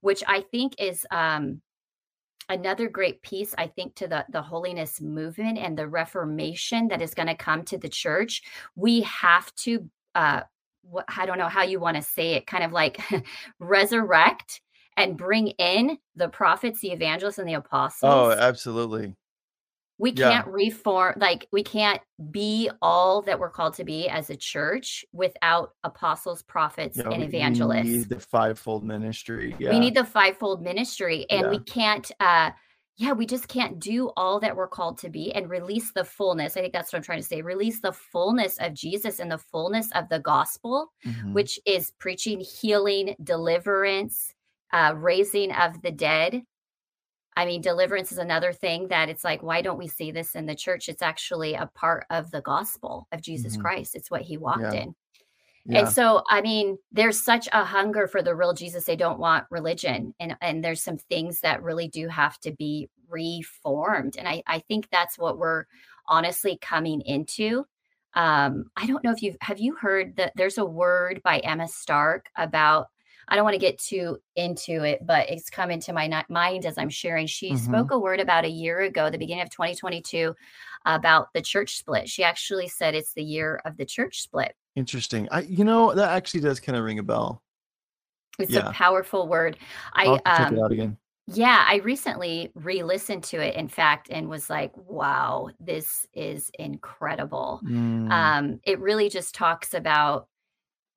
which 0.00 0.22
i 0.28 0.40
think 0.40 0.74
is 0.78 1.04
um, 1.10 1.60
another 2.48 2.88
great 2.88 3.20
piece 3.22 3.54
i 3.58 3.66
think 3.66 3.94
to 3.94 4.06
the 4.06 4.24
the 4.30 4.42
holiness 4.42 5.00
movement 5.00 5.58
and 5.58 5.76
the 5.76 5.86
reformation 5.86 6.88
that 6.88 7.02
is 7.02 7.14
going 7.14 7.28
to 7.28 7.34
come 7.34 7.62
to 7.62 7.78
the 7.78 7.88
church 7.88 8.42
we 8.76 9.02
have 9.02 9.54
to 9.54 9.88
uh 10.14 10.40
what 10.82 11.04
i 11.16 11.26
don't 11.26 11.38
know 11.38 11.48
how 11.48 11.62
you 11.62 11.78
want 11.78 11.96
to 11.96 12.02
say 12.02 12.34
it 12.34 12.46
kind 12.46 12.64
of 12.64 12.72
like 12.72 13.00
resurrect 13.58 14.60
and 14.96 15.16
bring 15.16 15.48
in 15.48 15.98
the 16.16 16.28
prophets 16.28 16.80
the 16.80 16.90
evangelists 16.90 17.38
and 17.38 17.48
the 17.48 17.54
apostles. 17.54 18.12
oh 18.12 18.30
absolutely 18.32 19.14
we 19.98 20.12
can't 20.12 20.46
reform 20.46 21.14
like 21.18 21.46
we 21.52 21.62
can't 21.62 22.00
be 22.30 22.70
all 22.80 23.20
that 23.22 23.38
we're 23.38 23.50
called 23.50 23.74
to 23.74 23.84
be 23.84 24.08
as 24.08 24.30
a 24.30 24.36
church 24.36 25.04
without 25.12 25.72
apostles 25.84 26.42
prophets 26.42 26.96
Yeah, 26.96 27.10
and 27.10 27.22
evangelists 27.22 27.84
we 27.84 27.96
need 27.98 28.08
the 28.08 28.20
fivefold 28.20 28.84
ministry 28.84 29.54
yeah 29.58 29.70
we 29.70 29.80
need 29.80 29.94
the 29.94 30.04
fivefold 30.04 30.62
ministry 30.62 31.26
and 31.30 31.42
Yeah. 31.42 31.50
we 31.50 31.58
can't 31.60 32.10
uh 32.20 32.50
yeah 32.96 33.12
we 33.12 33.26
just 33.26 33.46
can't 33.48 33.78
do 33.78 34.10
all 34.16 34.40
that 34.40 34.56
we're 34.56 34.66
called 34.68 34.98
to 34.98 35.08
be 35.08 35.32
and 35.32 35.48
release 35.50 35.92
the 35.92 36.04
fullness 36.04 36.56
i 36.56 36.60
think 36.60 36.72
that's 36.72 36.92
what 36.92 36.98
i'm 36.98 37.02
trying 37.04 37.20
to 37.20 37.26
say 37.26 37.42
release 37.42 37.80
the 37.80 37.92
fullness 37.92 38.56
of 38.58 38.74
jesus 38.74 39.18
and 39.20 39.30
the 39.30 39.38
fullness 39.38 39.90
of 39.92 40.08
the 40.08 40.20
gospel 40.20 40.92
Mhm. 41.06 41.32
which 41.32 41.58
is 41.66 41.92
preaching 41.98 42.40
healing 42.40 43.14
deliverance 43.22 44.32
uh 44.72 44.94
raising 44.96 45.52
of 45.52 45.80
the 45.82 45.90
dead 45.92 46.42
i 47.38 47.46
mean 47.46 47.60
deliverance 47.62 48.12
is 48.12 48.18
another 48.18 48.52
thing 48.52 48.88
that 48.88 49.08
it's 49.08 49.24
like 49.24 49.42
why 49.42 49.62
don't 49.62 49.78
we 49.78 49.88
see 49.88 50.10
this 50.10 50.34
in 50.34 50.44
the 50.46 50.54
church 50.54 50.88
it's 50.88 51.02
actually 51.02 51.54
a 51.54 51.70
part 51.74 52.04
of 52.10 52.30
the 52.30 52.42
gospel 52.42 53.06
of 53.12 53.22
jesus 53.22 53.56
Mhm. 53.56 53.60
christ 53.62 53.94
it's 53.94 54.10
what 54.10 54.22
he 54.22 54.36
walked 54.36 54.60
Yeah. 54.74 54.82
in 54.82 54.94
yeah. 55.68 55.80
and 55.80 55.88
so, 55.88 56.22
I 56.30 56.40
mean, 56.40 56.78
there's 56.92 57.22
such 57.22 57.46
a 57.52 57.62
hunger 57.62 58.06
for 58.06 58.22
the 58.22 58.34
real 58.34 58.54
Jesus. 58.54 58.84
They 58.84 58.96
don't 58.96 59.18
want 59.18 59.44
religion. 59.50 60.14
And 60.18 60.34
and 60.40 60.64
there's 60.64 60.82
some 60.82 60.96
things 60.96 61.40
that 61.42 61.62
really 61.62 61.88
do 61.88 62.08
have 62.08 62.38
to 62.40 62.52
be 62.52 62.88
reformed. 63.06 64.16
And 64.16 64.26
I, 64.26 64.42
I 64.46 64.60
think 64.60 64.88
that's 64.90 65.18
what 65.18 65.36
we're 65.36 65.66
honestly 66.06 66.58
coming 66.62 67.02
into. 67.02 67.66
Um, 68.14 68.70
I 68.78 68.86
don't 68.86 69.04
know 69.04 69.12
if 69.12 69.22
you've 69.22 69.36
have 69.42 69.58
you 69.58 69.74
heard 69.74 70.16
that 70.16 70.32
there's 70.36 70.56
a 70.56 70.64
word 70.64 71.20
by 71.22 71.38
Emma 71.40 71.68
Stark 71.68 72.30
about 72.36 72.88
I 73.28 73.36
don't 73.36 73.44
want 73.44 73.54
to 73.54 73.58
get 73.60 73.78
too 73.78 74.18
into 74.36 74.82
it, 74.84 75.06
but 75.06 75.28
it's 75.30 75.50
come 75.50 75.70
into 75.70 75.92
my 75.92 76.24
mind 76.28 76.66
as 76.66 76.78
I'm 76.78 76.88
sharing. 76.90 77.26
She 77.26 77.54
Mhm. 77.54 77.56
spoke 77.56 77.90
a 77.90 77.98
word 77.98 78.20
about 78.20 78.44
a 78.44 78.50
year 78.50 78.80
ago, 78.80 79.10
the 79.10 79.18
beginning 79.18 79.42
of 79.42 79.50
2022, 79.50 80.34
about 80.86 81.32
the 81.34 81.42
church 81.42 81.76
split. 81.76 82.08
She 82.08 82.24
actually 82.24 82.68
said 82.68 82.94
it's 82.94 83.14
the 83.14 83.22
year 83.22 83.60
of 83.64 83.76
the 83.76 83.86
church 83.86 84.22
split. 84.22 84.54
interesting 84.76 85.28
i 85.32 85.40
you 85.40 85.64
know 85.64 85.92
that 85.94 86.10
actually 86.16 86.40
does 86.40 86.60
kind 86.60 86.76
of 86.76 86.84
ring 86.84 86.98
a 86.98 87.02
bell 87.02 87.42
It's 88.38 88.52
Yeah. 88.52 88.68
a 88.70 88.72
powerful 88.72 89.26
word. 89.28 89.58
i'll 90.04 90.12
I 90.14 90.14
have 90.14 90.24
to 90.24 90.30
check 90.32 90.52
um 90.52 90.54
it 90.56 90.60
out 90.60 90.72
again 90.72 90.96
yeah, 91.30 91.64
I 91.68 91.76
recently 91.76 92.50
re-listened 92.54 93.22
to 93.24 93.36
it 93.44 93.54
in 93.54 93.68
fact 93.68 94.08
and 94.10 94.30
was 94.30 94.48
like, 94.50 94.72
wow, 94.76 95.50
this 95.60 96.06
is 96.14 96.50
incredible. 96.58 97.62
Mm, 97.62 98.10
Um 98.10 98.60
it 98.64 98.80
really 98.80 99.10
just 99.10 99.34
talks 99.34 99.74
about 99.74 100.28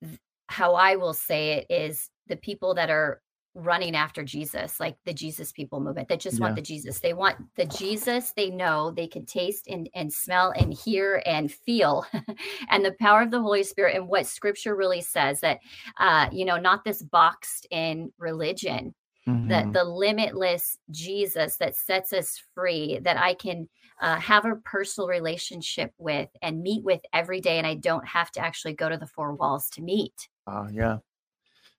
th- 0.04 0.18
how 0.48 0.74
I 0.76 0.96
will 0.96 1.14
say 1.14 1.52
it 1.54 1.66
is 1.70 2.10
the 2.28 2.36
people 2.36 2.74
that 2.74 2.90
are 2.90 3.20
running 3.54 3.94
after 3.94 4.24
Jesus, 4.24 4.80
like 4.80 4.96
the 5.04 5.12
Jesus 5.12 5.52
people 5.52 5.80
movement 5.80 6.08
that 6.08 6.20
just 6.20 6.38
Yeah. 6.38 6.46
want 6.46 6.56
the 6.56 6.62
Jesus. 6.62 7.00
They 7.00 7.12
want 7.12 7.36
the 7.56 7.66
Jesus 7.66 8.32
they 8.32 8.48
know 8.48 8.90
they 8.90 9.06
can 9.06 9.26
taste 9.26 9.68
and, 9.68 9.90
and 9.94 10.10
smell 10.12 10.52
and 10.56 10.72
hear 10.72 11.22
and 11.26 11.52
feel 11.52 12.06
and 12.70 12.84
the 12.84 12.96
power 12.98 13.20
of 13.20 13.30
the 13.30 13.42
Holy 13.42 13.62
Spirit 13.62 13.96
and 13.96 14.08
what 14.08 14.26
scripture 14.26 14.74
really 14.74 15.02
says 15.02 15.40
that 15.40 15.60
uh, 15.98 16.28
you 16.32 16.44
know, 16.44 16.56
not 16.56 16.84
this 16.84 17.02
boxed 17.02 17.66
in 17.70 18.12
religion, 18.18 18.94
that 19.26 19.66
mhm. 19.66 19.72
the 19.72 19.84
limitless 19.84 20.78
Jesus 20.90 21.56
that 21.58 21.76
sets 21.76 22.12
us 22.12 22.42
free, 22.54 22.98
that 23.02 23.18
I 23.18 23.34
can 23.34 23.68
uh, 24.00 24.16
have 24.16 24.44
a 24.46 24.56
personal 24.56 25.08
relationship 25.08 25.92
with 25.98 26.28
and 26.40 26.62
meet 26.62 26.82
with 26.84 27.02
every 27.12 27.40
day, 27.40 27.58
and 27.58 27.66
I 27.66 27.74
don't 27.74 28.06
have 28.06 28.30
to 28.32 28.40
actually 28.40 28.74
go 28.74 28.88
to 28.88 28.96
the 28.96 29.06
four 29.06 29.34
walls 29.34 29.68
to 29.70 29.82
meet. 29.82 30.28
Ah, 30.46 30.68
yeah 30.72 30.98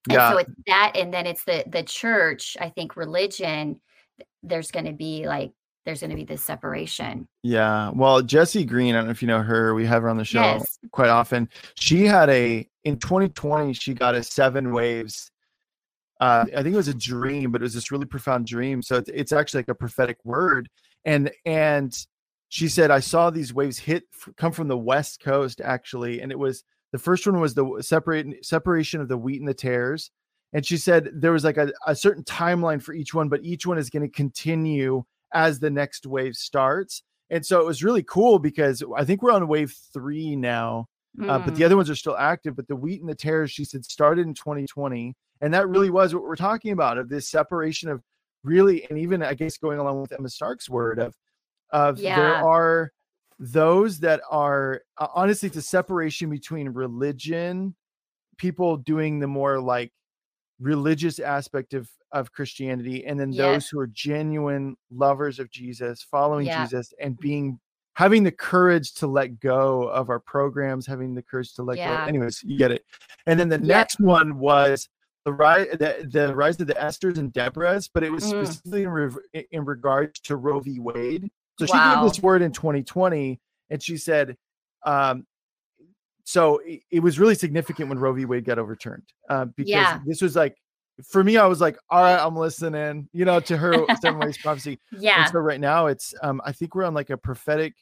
And 0.09 0.15
yeah 0.15 0.31
so 0.31 0.37
it's 0.37 0.51
that, 0.67 0.93
and 0.95 1.13
then 1.13 1.25
it's 1.25 1.43
the 1.43 1.63
the 1.67 1.83
church. 1.83 2.57
I 2.59 2.69
think 2.69 2.95
religion. 2.95 3.79
There's 4.43 4.71
going 4.71 4.85
to 4.85 4.91
be 4.93 5.25
like 5.25 5.53
there's 5.85 5.99
going 6.01 6.09
to 6.11 6.15
be 6.15 6.23
this 6.23 6.43
separation. 6.43 7.27
Yeah. 7.43 7.91
Well, 7.93 8.21
Jessi 8.21 8.65
Green, 8.67 8.95
I 8.95 8.99
don't 8.99 9.05
know 9.05 9.11
if 9.11 9.21
you 9.21 9.27
know 9.27 9.41
her. 9.41 9.73
We 9.73 9.85
have 9.85 10.03
her 10.03 10.09
on 10.09 10.17
the 10.17 10.25
show 10.25 10.41
Yes. 10.41 10.79
quite 10.91 11.09
often. 11.09 11.49
She 11.75 12.05
had 12.05 12.29
a 12.29 12.67
in 12.83 12.97
2020, 12.99 13.73
she 13.73 13.93
got 13.93 14.15
a 14.15 14.23
seven 14.23 14.73
waves. 14.73 15.31
Uh, 16.19 16.45
I 16.55 16.63
think 16.63 16.73
it 16.73 16.77
was 16.77 16.87
a 16.87 16.93
dream, 16.93 17.51
but 17.51 17.61
it 17.61 17.63
was 17.63 17.73
this 17.73 17.91
really 17.91 18.05
profound 18.05 18.45
dream. 18.45 18.81
So 18.81 18.97
it's, 18.97 19.09
it's 19.13 19.31
actually 19.33 19.59
like 19.59 19.69
a 19.69 19.75
prophetic 19.75 20.17
word. 20.23 20.69
And 21.05 21.31
and 21.45 21.93
she 22.49 22.67
said, 22.69 22.91
I 22.91 22.99
saw 22.99 23.29
these 23.29 23.53
waves 23.53 23.77
hit 23.79 24.03
f- 24.13 24.33
come 24.37 24.51
from 24.51 24.67
the 24.67 24.77
west 24.77 25.21
coast 25.21 25.59
actually, 25.59 26.21
and 26.21 26.31
it 26.31 26.39
was 26.39 26.63
the 26.93 26.99
first 26.99 27.25
one 27.27 27.41
was 27.41 27.55
the 27.55 27.79
separate 27.81 28.45
separation 28.45 29.01
of 29.01 29.09
the 29.09 29.17
wheat 29.17 29.41
and 29.41 29.49
the 29.49 29.53
tares. 29.53 30.11
And 30.53 30.63
she 30.63 30.77
said 30.77 31.09
there 31.11 31.31
was 31.31 31.43
like 31.43 31.57
a, 31.57 31.73
a 31.87 31.95
certain 31.95 32.23
timeline 32.23 32.81
for 32.81 32.93
each 32.93 33.13
one, 33.15 33.27
but 33.27 33.43
each 33.43 33.65
one 33.65 33.79
is 33.79 33.89
going 33.89 34.03
to 34.03 34.15
continue 34.15 35.03
as 35.33 35.59
the 35.59 35.71
next 35.71 36.05
wave 36.05 36.35
starts. 36.35 37.01
And 37.31 37.43
so 37.43 37.59
it 37.59 37.65
was 37.65 37.83
really 37.83 38.03
cool 38.03 38.37
because 38.37 38.83
I 38.95 39.03
think 39.03 39.23
we're 39.23 39.31
on 39.31 39.47
wave 39.47 39.75
three 39.91 40.35
now, 40.35 40.87
uh, 41.27 41.39
but 41.39 41.53
Mm. 41.53 41.55
the 41.55 41.63
other 41.63 41.75
ones 41.75 41.89
are 41.89 41.95
still 41.95 42.15
active. 42.15 42.55
But 42.55 42.67
the 42.67 42.75
wheat 42.75 43.01
and 43.01 43.09
the 43.09 43.15
tares, 43.15 43.49
she 43.51 43.65
said, 43.65 43.83
started 43.83 44.27
in 44.27 44.35
2020. 44.35 45.15
And 45.41 45.53
that 45.53 45.67
really 45.67 45.89
was 45.89 46.13
what 46.13 46.23
we're 46.23 46.35
talking 46.35 46.71
about 46.73 46.99
of 46.99 47.09
this 47.09 47.27
separation 47.27 47.89
of 47.89 48.03
really, 48.43 48.87
and 48.89 48.99
even 48.99 49.23
I 49.23 49.33
guess 49.33 49.57
going 49.57 49.79
along 49.79 49.99
with 49.99 50.11
Emma 50.11 50.29
Stark's 50.29 50.69
word 50.69 50.99
of 50.99 51.15
of 51.71 51.99
there 52.15 52.35
are 52.35 52.91
those 53.39 53.99
that 53.99 54.21
are 54.29 54.81
uh, 54.97 55.07
honestly 55.13 55.47
it's 55.47 55.57
a 55.57 55.61
separation 55.61 56.29
between 56.29 56.69
religion, 56.69 57.75
people 58.37 58.77
doing 58.77 59.19
the 59.19 59.27
more 59.27 59.59
like 59.59 59.91
religious 60.59 61.19
aspect 61.19 61.73
of 61.73 61.89
of 62.11 62.31
Christianity, 62.31 63.05
and 63.05 63.19
then 63.19 63.31
Yeah. 63.31 63.53
those 63.53 63.67
who 63.67 63.79
are 63.79 63.87
genuine 63.87 64.75
lovers 64.91 65.39
of 65.39 65.49
Jesus, 65.49 66.03
following 66.03 66.45
Yeah. 66.45 66.63
Jesus, 66.63 66.93
and 66.99 67.17
being 67.17 67.59
having 67.95 68.23
the 68.23 68.31
courage 68.31 68.93
to 68.95 69.07
let 69.07 69.39
go 69.39 69.83
of 69.89 70.09
our 70.09 70.19
programs, 70.19 70.85
having 70.87 71.13
the 71.15 71.21
courage 71.23 71.53
to 71.55 71.63
let 71.63 71.77
Yeah. 71.77 71.97
go. 71.97 72.07
Anyways, 72.07 72.43
you 72.43 72.57
get 72.57 72.71
it. 72.71 72.85
And 73.27 73.39
then 73.39 73.49
the 73.49 73.57
next 73.59 73.99
one 73.99 74.37
was 74.39 74.89
the 75.25 75.33
rise, 75.33 75.67
the, 75.71 76.07
the 76.11 76.35
rise 76.35 76.59
of 76.59 76.67
the 76.67 76.73
Esthers 76.73 77.17
and 77.17 77.31
Deborahs, 77.31 77.89
but 77.93 78.03
it 78.03 78.11
was 78.11 78.23
Mm. 78.25 78.29
specifically 78.29 78.83
in, 78.83 78.89
re- 78.89 79.47
in 79.51 79.65
regards 79.65 80.19
to 80.21 80.35
Roe 80.37 80.59
v. 80.59 80.79
Wade. 80.79 81.31
So 81.59 81.65
she 81.65 81.73
Wow. 81.73 81.95
gave 82.03 82.09
this 82.13 82.21
word 82.23 82.41
in 82.41 82.51
2020, 82.51 83.39
and 83.69 83.81
she 83.81 83.97
said, 83.97 84.35
um, 84.85 85.25
so 86.23 86.59
it, 86.59 86.81
it 86.89 86.99
was 87.01 87.19
really 87.19 87.35
significant 87.35 87.89
when 87.89 87.99
Roe 87.99 88.13
v. 88.13 88.25
Wade 88.25 88.45
got 88.45 88.57
overturned 88.59 89.03
uh, 89.29 89.45
because 89.45 89.69
Yeah. 89.87 89.99
this 90.05 90.21
was 90.21 90.35
like, 90.35 90.55
for 91.03 91.23
me, 91.23 91.37
I 91.37 91.45
was 91.45 91.59
like, 91.59 91.77
all 91.89 92.01
right, 92.01 92.19
I'm 92.23 92.35
listening, 92.35 93.09
you 93.13 93.25
know, 93.25 93.39
to 93.41 93.57
her 93.57 93.85
seven 94.01 94.19
ways 94.19 94.37
prophecy. 94.37 94.79
Yeah. 94.91 95.17
And 95.19 95.27
so 95.27 95.39
right 95.39 95.59
now 95.59 95.87
it's 95.87 96.13
um 96.21 96.39
I 96.45 96.51
think 96.51 96.75
we're 96.75 96.83
on 96.85 96.93
like 96.93 97.09
a 97.09 97.17
prophetic 97.17 97.73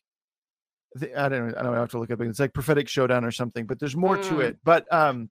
I 1.17 1.29
don't 1.29 1.49
know, 1.49 1.53
I 1.57 1.63
don't 1.63 1.73
have 1.75 1.91
to 1.91 1.99
look 1.99 2.09
up 2.11 2.19
it's 2.21 2.39
like 2.39 2.53
prophetic 2.53 2.87
showdown 2.87 3.23
or 3.25 3.31
something, 3.31 3.65
but 3.65 3.79
there's 3.79 3.95
more 3.95 4.17
to 4.17 4.35
Mm. 4.35 4.43
it. 4.45 4.57
But 4.63 4.91
um 4.93 5.29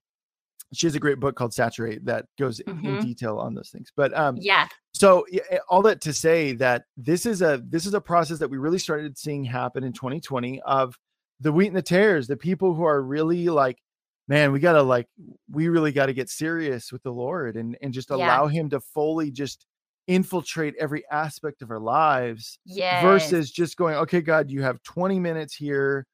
she 0.73 0.87
has 0.87 0.95
a 0.95 0.99
great 0.99 1.19
book 1.19 1.35
called 1.35 1.53
Saturate 1.53 2.05
that 2.05 2.25
goes 2.39 2.59
in 2.61 2.75
Mhm. 2.77 3.01
detail 3.01 3.37
on 3.39 3.55
those 3.55 3.69
things. 3.71 3.91
But 3.95 4.15
um 4.17 4.37
Yeah. 4.39 4.67
So 5.01 5.25
eh, 5.33 5.57
all 5.67 5.81
that 5.81 5.99
to 6.01 6.13
say 6.13 6.53
that 6.53 6.83
this 6.95 7.25
is 7.25 7.41
a 7.41 7.59
this 7.67 7.87
is 7.87 7.95
a 7.95 8.01
process 8.01 8.37
that 8.37 8.49
we 8.51 8.57
really 8.59 8.77
started 8.77 9.17
seeing 9.17 9.43
happen 9.43 9.83
in 9.83 9.93
2020 9.93 10.61
of 10.61 10.95
the 11.39 11.51
wheat 11.51 11.69
and 11.69 11.75
the 11.75 11.81
tares, 11.81 12.27
the 12.27 12.37
people 12.37 12.75
who 12.75 12.83
are 12.83 13.01
really 13.01 13.47
like, 13.49 13.79
man, 14.27 14.51
we 14.51 14.59
gotta 14.59 14.83
like 14.83 15.07
we 15.49 15.69
really 15.69 15.91
got 15.91 16.05
to 16.05 16.13
get 16.13 16.29
serious 16.29 16.91
with 16.91 17.01
the 17.01 17.11
Lord 17.11 17.55
and 17.55 17.75
and 17.81 17.91
just 17.91 18.11
Yeah. 18.11 18.15
allow 18.17 18.45
Him 18.47 18.69
to 18.69 18.79
fully 18.79 19.31
just 19.31 19.65
infiltrate 20.07 20.75
every 20.79 21.03
aspect 21.09 21.63
of 21.63 21.71
our 21.71 21.79
lives 21.79 22.59
Yes. 22.65 23.01
versus 23.01 23.51
just 23.51 23.77
going, 23.77 23.95
okay, 23.95 24.21
God, 24.21 24.51
you 24.51 24.61
have 24.61 24.83
20 24.83 25.19
minutes 25.19 25.55
here, 25.55 26.05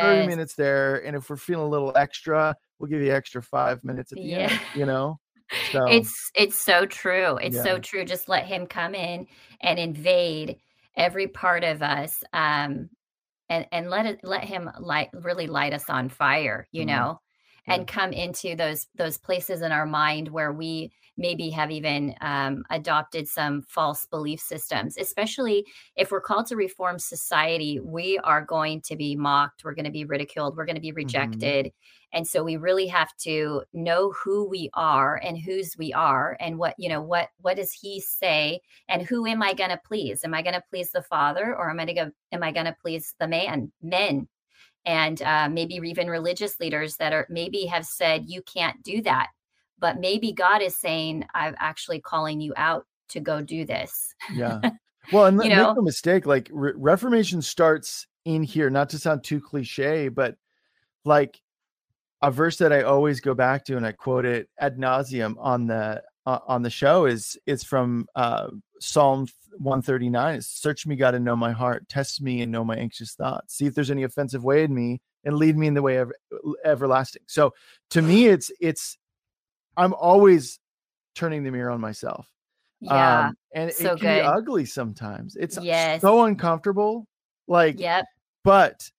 30 0.00 0.22
minutes 0.28 0.54
there, 0.54 1.04
and 1.04 1.14
if 1.14 1.28
we're 1.28 1.36
feeling 1.36 1.66
a 1.66 1.68
little 1.68 1.92
extra, 1.94 2.56
we'll 2.78 2.88
give 2.88 3.02
you 3.02 3.12
extra 3.12 3.42
five 3.42 3.84
minutes 3.84 4.12
at 4.12 4.18
the 4.22 4.32
end. 4.34 4.60
You 4.72 4.86
know, 4.86 5.20
so 5.58 5.80
It's 5.86 6.30
it's 6.34 6.56
so 6.56 6.86
true. 6.86 7.36
It's 7.38 7.56
Yeah. 7.56 7.66
so 7.66 7.78
true. 7.78 8.04
Just 8.04 8.28
let 8.28 8.46
him 8.46 8.66
come 8.66 8.94
in 8.94 9.26
and 9.60 9.78
invade 9.78 10.58
every 10.96 11.28
part 11.28 11.64
of 11.64 11.82
us. 11.82 12.22
Um 12.32 12.90
and 13.50 13.66
and 13.72 13.90
let 13.90 14.06
it 14.06 14.20
let 14.24 14.44
him 14.44 14.70
light 14.80 15.10
really 15.14 15.46
light 15.48 15.74
us 15.74 15.90
on 15.90 16.08
fire, 16.10 16.68
you 16.72 16.84
Mhm. 16.84 16.86
know. 16.86 17.20
And 17.66 17.86
come 17.86 18.12
into 18.12 18.54
those 18.54 18.86
those 18.96 19.18
places 19.18 19.62
in 19.62 19.72
our 19.72 19.86
mind 19.86 20.28
where 20.28 20.52
we 20.52 20.90
maybe 21.16 21.50
have 21.50 21.70
even 21.70 22.14
um, 22.20 22.62
adopted 22.70 23.28
some 23.28 23.62
false 23.62 24.06
belief 24.06 24.40
systems 24.40 24.96
especially 24.96 25.64
if 25.96 26.10
we're 26.10 26.20
called 26.20 26.46
to 26.46 26.56
reform 26.56 26.98
society 26.98 27.80
we 27.80 28.18
are 28.18 28.44
going 28.44 28.80
to 28.80 28.96
be 28.96 29.16
mocked 29.16 29.64
we're 29.64 29.74
going 29.74 29.84
to 29.84 29.90
be 29.90 30.04
ridiculed 30.04 30.56
we're 30.56 30.64
going 30.66 30.76
to 30.76 30.80
be 30.80 30.92
rejected. 30.92 31.72
And 32.12 32.26
so 32.26 32.42
we 32.42 32.56
really 32.56 32.88
have 32.88 33.16
to 33.18 33.62
know 33.72 34.12
who 34.12 34.48
we 34.48 34.68
are 34.74 35.20
and 35.22 35.38
whose 35.38 35.76
we 35.78 35.92
are 35.92 36.36
and 36.40 36.58
what 36.58 36.74
you 36.76 36.88
know 36.88 37.00
what 37.00 37.28
what 37.40 37.56
does 37.56 37.72
he 37.72 38.00
say 38.00 38.60
and 38.88 39.02
who 39.02 39.26
am 39.26 39.42
i 39.42 39.54
going 39.54 39.70
to 39.70 39.80
please? 39.86 40.24
Am 40.24 40.34
i 40.34 40.42
going 40.42 40.54
to 40.54 40.62
please 40.70 40.90
the 40.90 41.02
father 41.02 41.54
or 41.54 41.70
am 41.70 41.80
i 41.80 41.84
going 41.84 41.96
to 41.96 42.12
am 42.32 42.42
i 42.42 42.50
going 42.50 42.66
to 42.66 42.76
please 42.82 43.14
the 43.18 43.28
man 43.28 43.70
men 43.82 44.28
and 44.86 45.22
uh, 45.22 45.48
maybe 45.50 45.74
even 45.74 46.08
religious 46.08 46.58
leaders 46.60 46.96
that 46.96 47.12
are 47.12 47.26
maybe 47.28 47.66
have 47.66 47.84
said 47.84 48.24
you 48.26 48.42
can't 48.42 48.82
do 48.82 49.02
that 49.02 49.28
but 49.78 50.00
maybe 50.00 50.32
god 50.32 50.62
is 50.62 50.76
saying 50.76 51.24
i'm 51.34 51.54
actually 51.58 52.00
calling 52.00 52.40
you 52.40 52.52
out 52.56 52.86
to 53.08 53.20
go 53.20 53.40
do 53.40 53.64
this 53.64 54.14
yeah. 54.34 54.60
Well, 55.12 55.26
and 55.26 55.36
You 55.42 55.48
make 55.48 55.56
know? 55.56 55.74
no 55.74 55.82
mistake, 55.82 56.26
like 56.26 56.48
re- 56.52 56.72
Reformation 56.76 57.42
starts 57.42 58.06
in 58.24 58.42
here, 58.42 58.70
not 58.70 58.90
to 58.90 58.98
sound 58.98 59.24
too 59.24 59.40
cliche, 59.40 60.08
but 60.08 60.36
like 61.04 61.40
a 62.22 62.30
verse 62.30 62.58
that 62.58 62.72
I 62.72 62.82
always 62.82 63.20
go 63.20 63.34
back 63.34 63.64
to 63.64 63.76
and 63.76 63.86
I 63.86 63.92
quote 63.92 64.24
it 64.24 64.48
ad 64.58 64.76
nauseum 64.76 65.36
on 65.38 65.66
the 65.66 66.02
uh, 66.26 66.38
on 66.46 66.62
the 66.62 66.70
show 66.70 67.06
is 67.06 67.38
is 67.46 67.64
from 67.64 68.06
uh, 68.14 68.48
Psalm 68.80 69.26
139. 69.58 70.36
It's 70.36 70.46
search 70.46 70.86
me, 70.86 70.96
God, 70.96 71.14
and 71.14 71.24
know 71.24 71.36
my 71.36 71.52
heart. 71.52 71.88
Test 71.88 72.22
me 72.22 72.42
and 72.42 72.50
know 72.50 72.64
my 72.64 72.76
anxious 72.76 73.14
thoughts. 73.14 73.54
See 73.56 73.66
if 73.66 73.74
there's 73.74 73.90
any 73.90 74.02
offensive 74.04 74.44
way 74.44 74.64
in 74.64 74.74
me, 74.74 75.00
and 75.24 75.36
lead 75.36 75.56
me 75.56 75.66
in 75.66 75.74
the 75.74 75.82
way 75.82 75.96
of 75.96 76.12
everlasting. 76.64 77.22
So 77.26 77.52
to 77.90 78.02
me, 78.02 78.26
it's 78.34 78.50
it's 78.60 78.98
I'm 79.76 79.94
always 79.94 80.58
turning 81.14 81.42
the 81.44 81.50
mirror 81.50 81.70
on 81.70 81.80
myself. 81.80 82.28
yeah 82.80 83.28
Um, 83.28 83.36
and 83.54 83.72
so 83.72 83.92
it 83.94 84.00
can 84.00 84.14
be 84.14 84.20
ugly 84.22 84.64
sometimes. 84.64 85.36
It's 85.36 85.58
Yes. 85.60 86.00
so 86.00 86.24
uncomfortable. 86.24 87.06
Like, 87.46 87.78
yep 87.78 88.06
but 88.42 88.90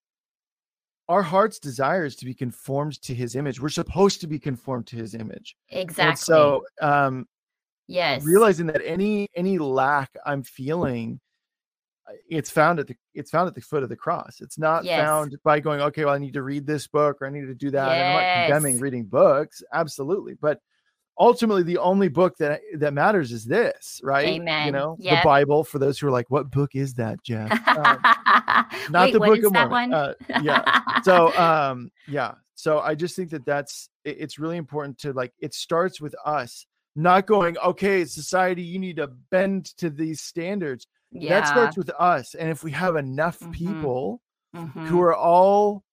our 1.08 1.22
heart's 1.22 1.58
desire 1.58 2.04
is 2.04 2.14
to 2.16 2.24
be 2.24 2.32
conformed 2.34 3.00
to 3.02 3.14
his 3.14 3.34
image. 3.34 3.60
We're 3.60 3.68
supposed 3.70 4.20
to 4.20 4.26
be 4.26 4.38
conformed 4.38 4.86
to 4.88 4.96
his 4.96 5.14
image. 5.14 5.56
exactly 5.70 6.08
And 6.08 6.18
so 6.18 6.64
um 6.80 7.26
yes 7.92 8.24
realizing 8.24 8.66
that 8.66 8.80
any 8.84 9.28
any 9.34 9.58
lack 9.58 10.10
I'm 10.26 10.42
feeling 10.42 11.20
uh, 12.08 12.12
it's 12.28 12.50
found 12.50 12.80
at 12.80 12.86
the 12.88 12.96
it's 13.14 13.30
found 13.30 13.46
at 13.48 13.54
the 13.54 13.60
foot 13.60 13.82
of 13.84 13.88
the 13.88 13.96
cross. 13.96 14.40
It's 14.40 14.58
not 14.58 14.84
Yes. 14.84 15.00
found 15.00 15.36
by 15.44 15.60
going, 15.60 15.80
okay, 15.82 16.04
well, 16.04 16.14
I 16.14 16.18
need 16.18 16.32
to 16.32 16.42
read 16.42 16.66
this 16.66 16.88
book 16.88 17.20
or 17.22 17.26
I 17.28 17.30
need 17.30 17.46
to 17.46 17.54
do 17.54 17.70
that. 17.70 17.88
And 17.92 18.02
I'm 18.08 18.14
not 18.14 18.46
condemning 18.46 18.80
reading 18.80 19.04
books, 19.04 19.62
absolutely. 19.72 20.34
But 20.34 20.58
ultimately 21.20 21.62
the 21.62 21.78
only 21.78 22.08
book 22.08 22.36
that 22.38 22.60
that 22.78 22.92
matters 22.94 23.30
is 23.30 23.44
this, 23.44 24.00
right? 24.02 24.26
Amen. 24.26 24.66
You 24.66 24.72
know, 24.72 24.96
Yep. 24.98 25.22
the 25.22 25.24
Bible 25.24 25.62
for 25.62 25.78
those 25.78 25.98
who 26.00 26.08
are 26.08 26.10
like, 26.10 26.28
what 26.30 26.50
book 26.50 26.70
is 26.74 26.94
that, 26.94 27.22
Jeff? 27.22 27.52
Um, 27.68 27.98
not 28.90 29.04
Wait, 29.04 29.12
the 29.12 29.20
Book 29.20 29.44
of 29.44 29.52
Mormon. 29.52 29.70
one? 29.70 29.94
Uh, 29.94 30.14
yeah. 30.42 30.80
so 31.04 31.32
um 31.38 31.90
yeah 32.08 32.34
so 32.54 32.80
i 32.80 32.94
just 32.94 33.14
think 33.16 33.30
that 33.30 33.44
that's 33.44 33.88
it- 34.04 34.16
it's 34.20 34.38
really 34.38 34.56
important 34.56 34.98
to 34.98 35.12
like 35.12 35.32
it 35.40 35.52
starts 35.54 36.00
with 36.00 36.14
us 36.24 36.66
not 36.94 37.26
going 37.26 37.56
okay 37.58 38.04
society 38.04 38.62
you 38.62 38.78
need 38.78 38.96
to 38.96 39.06
bend 39.30 39.66
to 39.78 39.88
these 39.90 40.20
standards 40.20 40.86
yeah. 41.10 41.28
that 41.40 41.48
starts 41.48 41.76
with 41.76 41.90
us 41.98 42.34
and 42.34 42.50
if 42.50 42.62
we 42.62 42.70
have 42.70 42.96
enough 42.96 43.38
Mhm. 43.40 43.52
people 43.52 44.20
Mhm, 44.54 44.86
who 44.88 45.00
are 45.00 45.14
all 45.14 45.84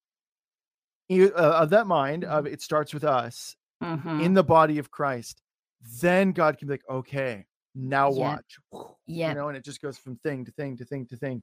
uh, 1.12 1.32
of 1.34 1.70
that 1.72 1.88
mind 1.88 2.24
of 2.26 2.46
it 2.46 2.62
starts 2.62 2.94
with 2.94 3.04
us 3.04 3.56
mhm. 3.82 4.22
in 4.22 4.34
the 4.34 4.44
body 4.44 4.78
of 4.78 4.92
christ 4.92 5.42
then 6.02 6.32
god 6.34 6.58
can 6.58 6.68
be 6.68 6.74
like 6.74 6.90
okay 6.90 7.46
now 7.74 8.10
Yep. 8.10 8.18
watch 8.20 8.58
Yep. 9.08 9.30
you 9.30 9.36
know 9.36 9.48
and 9.48 9.58
it 9.58 9.64
just 9.64 9.82
goes 9.82 9.98
from 9.98 10.18
thing 10.18 10.44
to 10.46 10.52
thing 10.52 10.76
to 10.78 10.86
thing 10.86 11.06
to 11.08 11.16
thing 11.16 11.42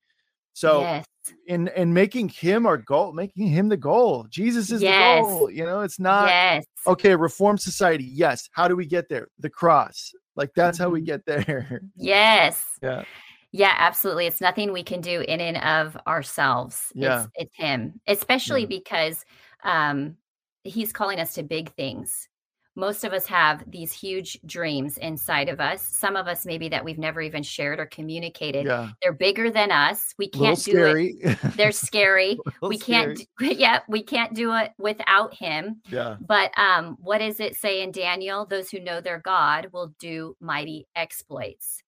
so 0.56 0.80
yes. 0.80 1.04
in 1.48 1.68
in 1.76 1.92
making 1.92 2.30
him 2.30 2.64
our 2.64 2.78
goal, 2.78 3.12
making 3.12 3.48
him 3.48 3.68
the 3.68 3.76
goal. 3.76 4.26
Jesus 4.30 4.72
is 4.72 4.80
Yes. 4.80 5.22
the 5.22 5.28
goal. 5.28 5.50
You 5.50 5.66
know, 5.66 5.82
it's 5.82 5.98
not 6.00 6.28
yes. 6.28 6.64
okay. 6.86 7.14
Reform 7.14 7.58
society, 7.58 8.04
yes. 8.04 8.48
How 8.52 8.66
do 8.66 8.74
we 8.74 8.86
get 8.86 9.10
there? 9.10 9.28
The 9.38 9.50
cross. 9.50 10.14
Like 10.34 10.50
that's 10.56 10.78
how 10.78 10.88
we 10.88 11.02
Mhm. 11.02 11.06
get 11.06 11.26
there. 11.26 11.82
Yes. 11.96 12.64
yeah, 12.82 13.04
Yeah, 13.52 13.74
absolutely. 13.76 14.26
It's 14.26 14.40
nothing 14.40 14.72
we 14.72 14.82
can 14.82 15.02
do 15.02 15.20
in 15.28 15.40
and 15.42 15.58
of 15.58 15.94
ourselves. 16.06 16.90
Yeah. 16.94 17.24
It's 17.24 17.30
it's 17.36 17.56
him. 17.56 18.00
Especially 18.06 18.62
Yeah. 18.62 18.78
because 18.78 19.26
um 19.62 20.16
he's 20.64 20.90
calling 20.90 21.20
us 21.20 21.34
to 21.34 21.42
big 21.42 21.70
things. 21.74 22.28
Most 22.76 23.04
of 23.04 23.12
us 23.14 23.24
have 23.26 23.64
these 23.70 23.90
huge 23.92 24.38
dreams 24.44 24.98
inside 24.98 25.48
of 25.48 25.60
us. 25.60 25.82
Some 25.82 26.14
of 26.14 26.28
us 26.28 26.44
maybe 26.44 26.68
that 26.68 26.84
we've 26.84 26.98
never 26.98 27.22
even 27.22 27.42
shared 27.42 27.80
or 27.80 27.86
communicated. 27.86 28.66
yeah. 28.66 28.90
They're 29.02 29.14
bigger 29.14 29.50
than 29.50 29.72
us. 29.72 30.14
We 30.18 30.28
can't 30.28 30.62
do 30.62 30.84
it. 30.84 31.38
They're 31.56 31.72
scary. 31.72 32.38
We 32.60 32.78
can't 32.78 33.18
scary. 33.18 33.54
d- 33.54 33.56
yeah, 33.58 33.80
we 33.88 34.02
can't 34.02 34.34
do 34.34 34.54
it 34.54 34.72
without 34.78 35.32
him. 35.34 35.80
Yeah, 35.88 36.16
But 36.20 36.56
um, 36.58 36.98
what 37.00 37.18
does 37.18 37.40
it 37.40 37.56
say 37.56 37.82
in 37.82 37.92
Daniel? 37.92 38.44
Those 38.44 38.70
who 38.70 38.78
know 38.80 39.00
their 39.00 39.20
God 39.20 39.68
will 39.72 39.94
do 39.98 40.36
mighty 40.40 40.86
exploits. 40.94 41.82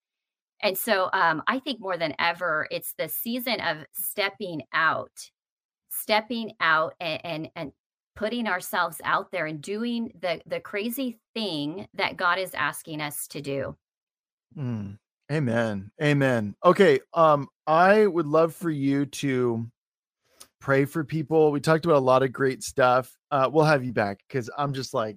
And 0.63 0.77
so 0.77 1.11
um, 1.13 1.43
I 1.47 1.59
think 1.61 1.81
more 1.81 1.97
than 1.99 2.15
ever, 2.19 2.67
it's 2.71 2.95
the 2.99 3.09
season 3.09 3.61
of 3.61 3.77
stepping 3.93 4.63
out, 4.73 5.31
stepping 5.91 6.53
out 6.61 6.95
and, 6.99 7.21
and, 7.25 7.49
and 7.55 7.73
putting 8.19 8.49
ourselves 8.49 9.01
out 9.05 9.31
there 9.31 9.47
and 9.47 9.63
doing 9.63 10.13
the, 10.21 10.41
the 10.45 10.59
crazy 10.59 11.21
thing 11.37 11.87
that 11.95 12.17
God 12.17 12.37
is 12.41 12.53
asking 12.53 13.01
us 13.01 13.29
to 13.29 13.41
do. 13.41 13.77
Mm. 14.59 14.99
Amen. 15.31 15.93
Amen. 16.03 16.57
Okay. 16.65 16.99
Um, 17.15 17.47
I 17.69 18.09
would 18.09 18.27
love 18.27 18.57
for 18.57 18.71
you 18.71 19.07
to 19.07 19.71
pray 20.61 20.85
for 20.85 21.05
people. 21.05 21.53
We 21.53 21.61
talked 21.61 21.85
about 21.85 21.99
a 21.99 22.01
lot 22.01 22.25
of 22.25 22.33
great 22.33 22.65
stuff. 22.65 23.17
Uh, 23.31 23.49
we'll 23.53 23.65
have 23.65 23.85
you 23.85 23.93
back 23.93 24.19
because 24.27 24.51
I'm 24.59 24.73
just 24.73 24.95
like 24.95 25.17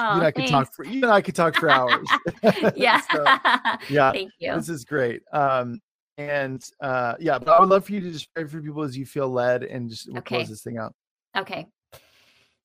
Oh, 0.00 0.10
you 0.10 0.16
and 0.16 0.26
I 0.26 0.32
could 0.32 0.48
talk 0.48 0.74
for 0.74 0.84
you 0.84 1.02
and 1.02 1.12
I 1.12 1.20
could 1.20 1.36
talk 1.36 1.54
for 1.54 1.70
hours. 1.70 2.10
yeah. 2.74 3.00
so, 3.12 3.24
yeah. 3.88 4.10
Thank 4.10 4.32
you. 4.40 4.52
This 4.52 4.68
is 4.68 4.84
great. 4.84 5.22
Um, 5.32 5.80
and 6.18 6.62
uh, 6.80 7.14
yeah, 7.20 7.38
but 7.38 7.50
I 7.50 7.60
would 7.60 7.68
love 7.68 7.84
for 7.86 7.92
you 7.92 8.00
to 8.00 8.10
just 8.10 8.34
pray 8.34 8.46
for 8.46 8.60
people 8.60 8.82
as 8.82 8.98
you 8.98 9.06
feel 9.06 9.28
led, 9.28 9.62
and 9.62 9.88
just 9.88 10.08
we'll 10.08 10.18
Okay. 10.18 10.36
close 10.36 10.48
this 10.48 10.62
thing 10.62 10.76
out. 10.76 10.92
Okay. 11.36 11.68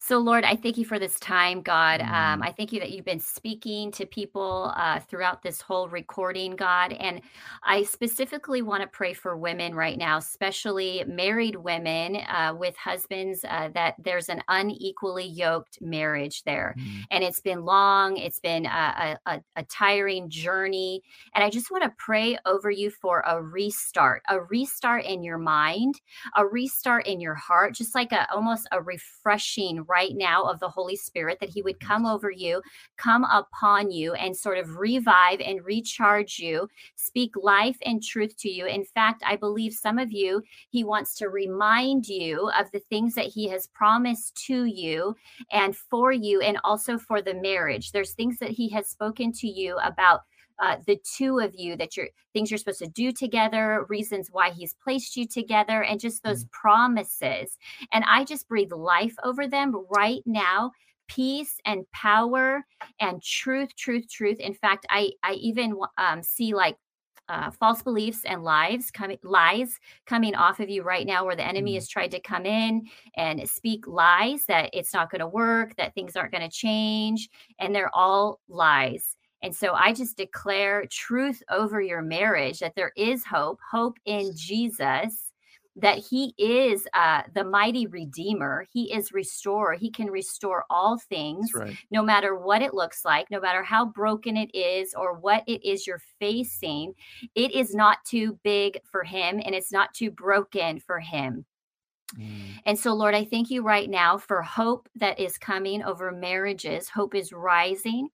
So, 0.03 0.17
Lord, 0.17 0.43
I 0.43 0.55
thank 0.55 0.79
you 0.79 0.85
for 0.85 0.97
this 0.97 1.19
time, 1.19 1.61
God. 1.61 2.01
Um, 2.01 2.41
Mm. 2.41 2.43
I 2.47 2.51
thank 2.51 2.73
you 2.73 2.79
that 2.79 2.89
you've 2.91 3.05
been 3.05 3.19
speaking 3.19 3.91
to 3.91 4.05
people 4.07 4.73
uh, 4.75 4.99
throughout 4.99 5.43
this 5.43 5.61
whole 5.61 5.87
recording, 5.89 6.55
God. 6.55 6.91
And 6.93 7.21
I 7.61 7.83
specifically 7.83 8.63
want 8.63 8.81
to 8.81 8.87
pray 8.87 9.13
for 9.13 9.37
women 9.37 9.75
right 9.75 9.99
now, 9.99 10.17
especially 10.17 11.03
married 11.07 11.55
women 11.55 12.15
uh, 12.15 12.55
with 12.57 12.75
husbands, 12.77 13.45
uh, 13.47 13.69
that 13.75 13.93
there's 13.99 14.27
an 14.29 14.41
unequally 14.47 15.27
yoked 15.27 15.79
marriage 15.81 16.41
there. 16.45 16.73
Mm. 16.79 17.03
And 17.11 17.23
it's 17.23 17.39
been 17.41 17.63
long, 17.63 18.17
it's 18.17 18.39
been 18.39 18.65
a, 18.65 19.17
a, 19.27 19.31
a- 19.35 19.43
a 19.55 19.63
tiring 19.65 20.29
journey. 20.31 21.03
And 21.35 21.43
I 21.43 21.49
just 21.51 21.69
want 21.69 21.83
to 21.83 21.93
pray 21.97 22.37
over 22.47 22.71
you 22.71 22.89
for 22.89 23.23
a 23.27 23.39
restart, 23.41 24.23
a 24.29 24.41
restart 24.41 25.05
in 25.05 25.21
your 25.23 25.37
mind, 25.37 26.01
a 26.35 26.45
restart 26.45 27.05
in 27.07 27.19
your 27.21 27.35
heart, 27.35 27.73
just 27.75 27.93
like 27.95 28.11
a 28.11 28.31
almost 28.33 28.67
a 28.71 28.81
refreshing 28.81 29.83
right 29.91 30.13
now 30.15 30.43
of 30.43 30.59
the 30.59 30.69
Holy 30.69 30.95
Spirit 30.95 31.39
that 31.41 31.49
He 31.49 31.61
would 31.61 31.79
come 31.79 32.05
over 32.05 32.31
you, 32.31 32.61
come 32.97 33.25
upon 33.25 33.91
you, 33.91 34.13
and 34.13 34.35
sort 34.35 34.57
of 34.57 34.77
revive 34.77 35.41
and 35.41 35.65
recharge 35.65 36.39
you, 36.39 36.69
speak 36.95 37.31
life 37.35 37.77
and 37.85 38.01
truth 38.01 38.37
to 38.37 38.49
you. 38.49 38.65
In 38.65 38.85
fact, 38.85 39.21
I 39.25 39.35
believe 39.35 39.73
some 39.73 39.99
of 39.99 40.11
you, 40.11 40.41
He 40.69 40.83
wants 40.83 41.15
to 41.15 41.27
remind 41.27 42.07
you 42.07 42.49
of 42.57 42.71
the 42.71 42.79
things 42.89 43.13
that 43.15 43.25
He 43.25 43.49
has 43.49 43.67
promised 43.67 44.35
to 44.47 44.65
you 44.65 45.15
and 45.51 45.75
for 45.75 46.11
you, 46.11 46.41
and 46.41 46.57
also 46.63 46.97
for 46.97 47.21
the 47.21 47.33
marriage. 47.33 47.91
There's 47.91 48.13
things 48.13 48.37
that 48.37 48.51
He 48.51 48.69
has 48.69 48.87
spoken 48.87 49.33
to 49.33 49.47
you 49.47 49.77
about 49.83 50.21
uh, 50.61 50.77
the 50.87 50.97
two 51.17 51.39
of 51.39 51.53
you 51.55 51.75
that 51.77 51.97
you're 51.97 52.07
things 52.33 52.51
you're 52.51 52.57
supposed 52.57 52.79
to 52.79 52.87
do 52.87 53.11
together, 53.11 53.85
reasons 53.89 54.29
why 54.31 54.51
he's 54.51 54.75
placed 54.83 55.17
you 55.17 55.27
together, 55.27 55.83
and 55.83 55.99
just 55.99 56.23
those 56.23 56.45
promises. 56.51 57.57
And 57.91 58.05
I 58.07 58.23
just 58.23 58.47
breathe 58.47 58.71
life 58.71 59.15
over 59.23 59.47
them 59.47 59.75
right 59.89 60.21
now. 60.25 60.71
Peace 61.07 61.57
and 61.65 61.85
power 61.91 62.63
and 63.01 63.21
truth, 63.21 63.75
truth, 63.75 64.07
truth. 64.09 64.39
In 64.39 64.53
fact, 64.53 64.85
I 64.89 65.11
I 65.23 65.33
even 65.33 65.77
um, 65.97 66.23
see 66.23 66.53
like 66.53 66.77
uh, 67.29 67.49
false 67.51 67.81
beliefs 67.81 68.23
and 68.25 68.43
lies 68.43 68.91
coming 68.91 69.17
lies 69.23 69.79
coming 70.05 70.35
off 70.35 70.59
of 70.59 70.69
you 70.69 70.83
right 70.83 71.05
now, 71.07 71.25
where 71.25 71.35
the 71.35 71.45
enemy 71.47 71.71
Mm. 71.73 71.75
has 71.75 71.87
tried 71.89 72.11
to 72.11 72.19
come 72.19 72.45
in 72.45 72.87
and 73.15 73.47
speak 73.49 73.87
lies 73.87 74.45
that 74.47 74.69
it's 74.73 74.93
not 74.93 75.09
going 75.11 75.19
to 75.21 75.27
work, 75.27 75.75
that 75.77 75.93
things 75.95 76.15
aren't 76.15 76.31
going 76.33 76.49
to 76.49 76.55
change, 76.55 77.29
and 77.59 77.73
they're 77.75 77.93
all 77.95 78.39
lies. 78.49 79.15
And 79.43 79.55
so 79.55 79.73
I 79.73 79.93
just 79.93 80.17
declare 80.17 80.85
truth 80.85 81.41
over 81.49 81.81
your 81.81 82.01
marriage 82.01 82.59
that 82.59 82.75
there 82.75 82.91
is 82.95 83.25
hope, 83.25 83.59
hope 83.71 83.97
in 84.05 84.33
Jesus, 84.35 85.31
that 85.77 85.97
He 85.97 86.33
is 86.37 86.87
uh, 86.93 87.23
the 87.33 87.43
mighty 87.43 87.87
Redeemer. 87.87 88.65
He 88.71 88.93
is 88.93 89.13
restorer. 89.13 89.73
He 89.73 89.89
can 89.89 90.07
restore 90.07 90.65
all 90.69 90.99
things, 90.99 91.51
right. 91.55 91.75
no 91.89 92.03
matter 92.03 92.37
what 92.37 92.61
it 92.61 92.73
looks 92.73 93.03
like, 93.05 93.31
no 93.31 93.39
matter 93.39 93.63
how 93.63 93.85
broken 93.85 94.37
it 94.37 94.53
is 94.53 94.93
or 94.93 95.13
what 95.13 95.43
it 95.47 95.65
is 95.67 95.87
you're 95.87 96.01
facing. 96.19 96.93
It 97.35 97.51
is 97.51 97.73
not 97.73 97.99
too 98.05 98.37
big 98.43 98.79
for 98.83 99.03
Him 99.03 99.41
and 99.43 99.55
it's 99.55 99.71
not 99.71 99.93
too 99.93 100.11
broken 100.11 100.79
for 100.79 100.99
Him. 100.99 101.45
Mm. 102.19 102.59
And 102.65 102.77
so, 102.77 102.93
Lord, 102.93 103.15
I 103.15 103.23
thank 103.23 103.49
you 103.49 103.63
right 103.63 103.89
now 103.89 104.17
for 104.17 104.41
hope 104.41 104.89
that 104.95 105.19
is 105.19 105.37
coming 105.37 105.81
over 105.83 106.11
marriages. 106.11 106.89
Hope 106.89 107.15
is 107.15 107.31
rising. 107.31 108.09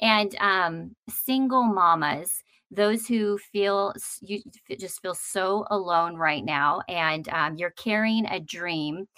And 0.00 0.34
um, 0.40 0.94
single 1.08 1.64
mamas, 1.64 2.42
those 2.70 3.06
who 3.06 3.38
feel 3.38 3.94
you 4.20 4.40
just 4.78 5.00
feel 5.02 5.14
so 5.14 5.66
alone 5.70 6.16
right 6.16 6.44
now, 6.44 6.82
and 6.88 7.28
um, 7.30 7.56
you're 7.56 7.70
carrying 7.70 8.26
a 8.26 8.38
dream. 8.40 9.08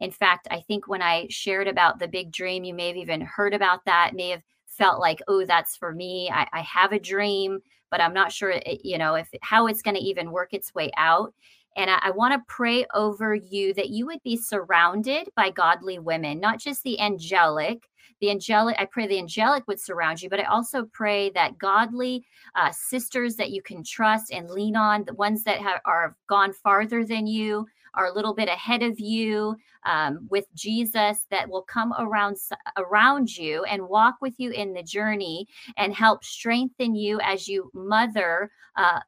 In 0.00 0.10
fact, 0.10 0.48
I 0.50 0.60
think 0.60 0.88
when 0.88 1.02
I 1.02 1.26
shared 1.28 1.68
about 1.68 1.98
the 1.98 2.08
big 2.08 2.32
dream, 2.32 2.64
you 2.64 2.72
may 2.72 2.88
have 2.88 2.96
even 2.96 3.20
heard 3.20 3.52
about 3.52 3.84
that, 3.84 4.14
may 4.14 4.30
have 4.30 4.42
felt 4.66 5.00
like, 5.00 5.20
oh, 5.28 5.44
that's 5.44 5.76
for 5.76 5.92
me. 5.92 6.30
I, 6.32 6.46
I 6.52 6.60
have 6.62 6.92
a 6.92 6.98
dream, 7.00 7.60
but 7.90 8.00
I'm 8.00 8.14
not 8.14 8.32
sure, 8.32 8.50
it- 8.50 8.84
you 8.84 8.96
know, 8.96 9.14
if 9.14 9.28
how 9.42 9.66
it's 9.66 9.82
going 9.82 9.96
to 9.96 10.02
even 10.02 10.30
work 10.30 10.54
its 10.54 10.74
way 10.74 10.90
out. 10.96 11.34
And 11.76 11.90
I, 11.90 11.98
I 12.02 12.10
want 12.10 12.34
to 12.34 12.42
pray 12.48 12.84
over 12.94 13.34
you 13.34 13.72
that 13.74 13.90
you 13.90 14.06
would 14.06 14.22
be 14.22 14.36
surrounded 14.36 15.28
by 15.36 15.50
godly 15.50 15.98
women, 15.98 16.40
not 16.40 16.58
just 16.58 16.82
the 16.82 17.00
angelic. 17.00 17.88
The 18.20 18.30
angelic, 18.30 18.76
I 18.78 18.84
pray 18.84 19.06
the 19.06 19.18
angelic 19.18 19.66
would 19.66 19.80
surround 19.80 20.20
you, 20.20 20.28
but 20.28 20.40
I 20.40 20.44
also 20.44 20.84
pray 20.92 21.30
that 21.30 21.56
godly 21.56 22.22
uh, 22.54 22.70
sisters 22.70 23.36
that 23.36 23.50
you 23.50 23.62
can 23.62 23.82
trust 23.82 24.30
and 24.30 24.50
lean 24.50 24.76
on, 24.76 25.04
the 25.04 25.14
ones 25.14 25.42
that 25.44 25.60
have, 25.60 25.80
are 25.86 26.14
gone 26.28 26.52
farther 26.52 27.02
than 27.06 27.26
you, 27.26 27.66
are 27.94 28.06
a 28.06 28.12
little 28.12 28.34
bit 28.34 28.48
ahead 28.48 28.82
of 28.82 29.00
you 29.00 29.56
um, 29.86 30.26
with 30.30 30.44
Jesus, 30.54 31.24
that 31.30 31.48
will 31.48 31.62
come 31.62 31.94
around 31.98 32.36
around 32.76 33.36
you 33.36 33.64
and 33.64 33.88
walk 33.88 34.16
with 34.20 34.34
you 34.38 34.50
in 34.50 34.74
the 34.74 34.82
journey 34.82 35.46
and 35.76 35.94
help 35.94 36.22
strengthen 36.22 36.94
you 36.94 37.20
as 37.22 37.48
you 37.48 37.70
mother 37.72 38.50
uh, 38.76 39.00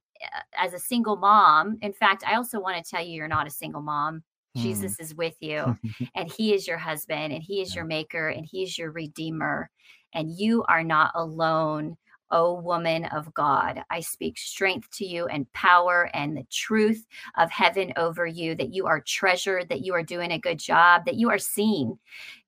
as 0.57 0.73
a 0.75 0.79
single 0.79 1.17
mom. 1.17 1.79
In 1.83 1.93
fact, 1.93 2.25
I 2.27 2.35
also 2.35 2.61
want 2.61 2.83
to 2.83 2.91
tell 2.91 3.03
you, 3.05 3.13
you're 3.13 3.29
not 3.29 3.47
a 3.47 3.51
single 3.51 3.83
mom. 3.83 4.23
Hmm. 4.55 4.63
Jesus 4.63 5.01
is 5.01 5.15
with 5.15 5.37
you, 5.41 5.77
and 6.15 6.31
He 6.31 6.55
is 6.55 6.67
your 6.67 6.79
husband, 6.79 7.33
and 7.33 7.43
He 7.43 7.63
is 7.63 7.71
Yeah. 7.71 7.81
your 7.81 7.85
maker, 7.87 8.29
and 8.29 8.45
He 8.45 8.63
is 8.63 8.77
your 8.79 8.91
redeemer, 8.93 9.71
and 10.15 10.31
you 10.31 10.65
are 10.69 10.85
not 10.85 11.13
alone. 11.15 11.97
O 12.35 12.55
woman 12.55 13.05
of 13.07 13.33
God, 13.35 13.85
I 13.91 14.01
speak 14.01 14.39
strength 14.39 14.89
to 14.93 15.05
you 15.05 15.27
and 15.27 15.53
power 15.53 16.09
and 16.15 16.35
the 16.35 16.47
truth 16.51 17.07
of 17.37 17.51
heaven 17.51 17.93
over 17.99 18.25
you 18.25 18.55
that 18.55 18.73
you 18.73 18.87
are 18.87 19.01
treasured, 19.01 19.69
that 19.69 19.83
you 19.83 19.93
are 19.93 20.03
doing 20.03 20.33
a 20.33 20.39
good 20.39 20.59
job, 20.59 21.05
that 21.05 21.17
you 21.17 21.29
are 21.29 21.39
seen. 21.39 21.99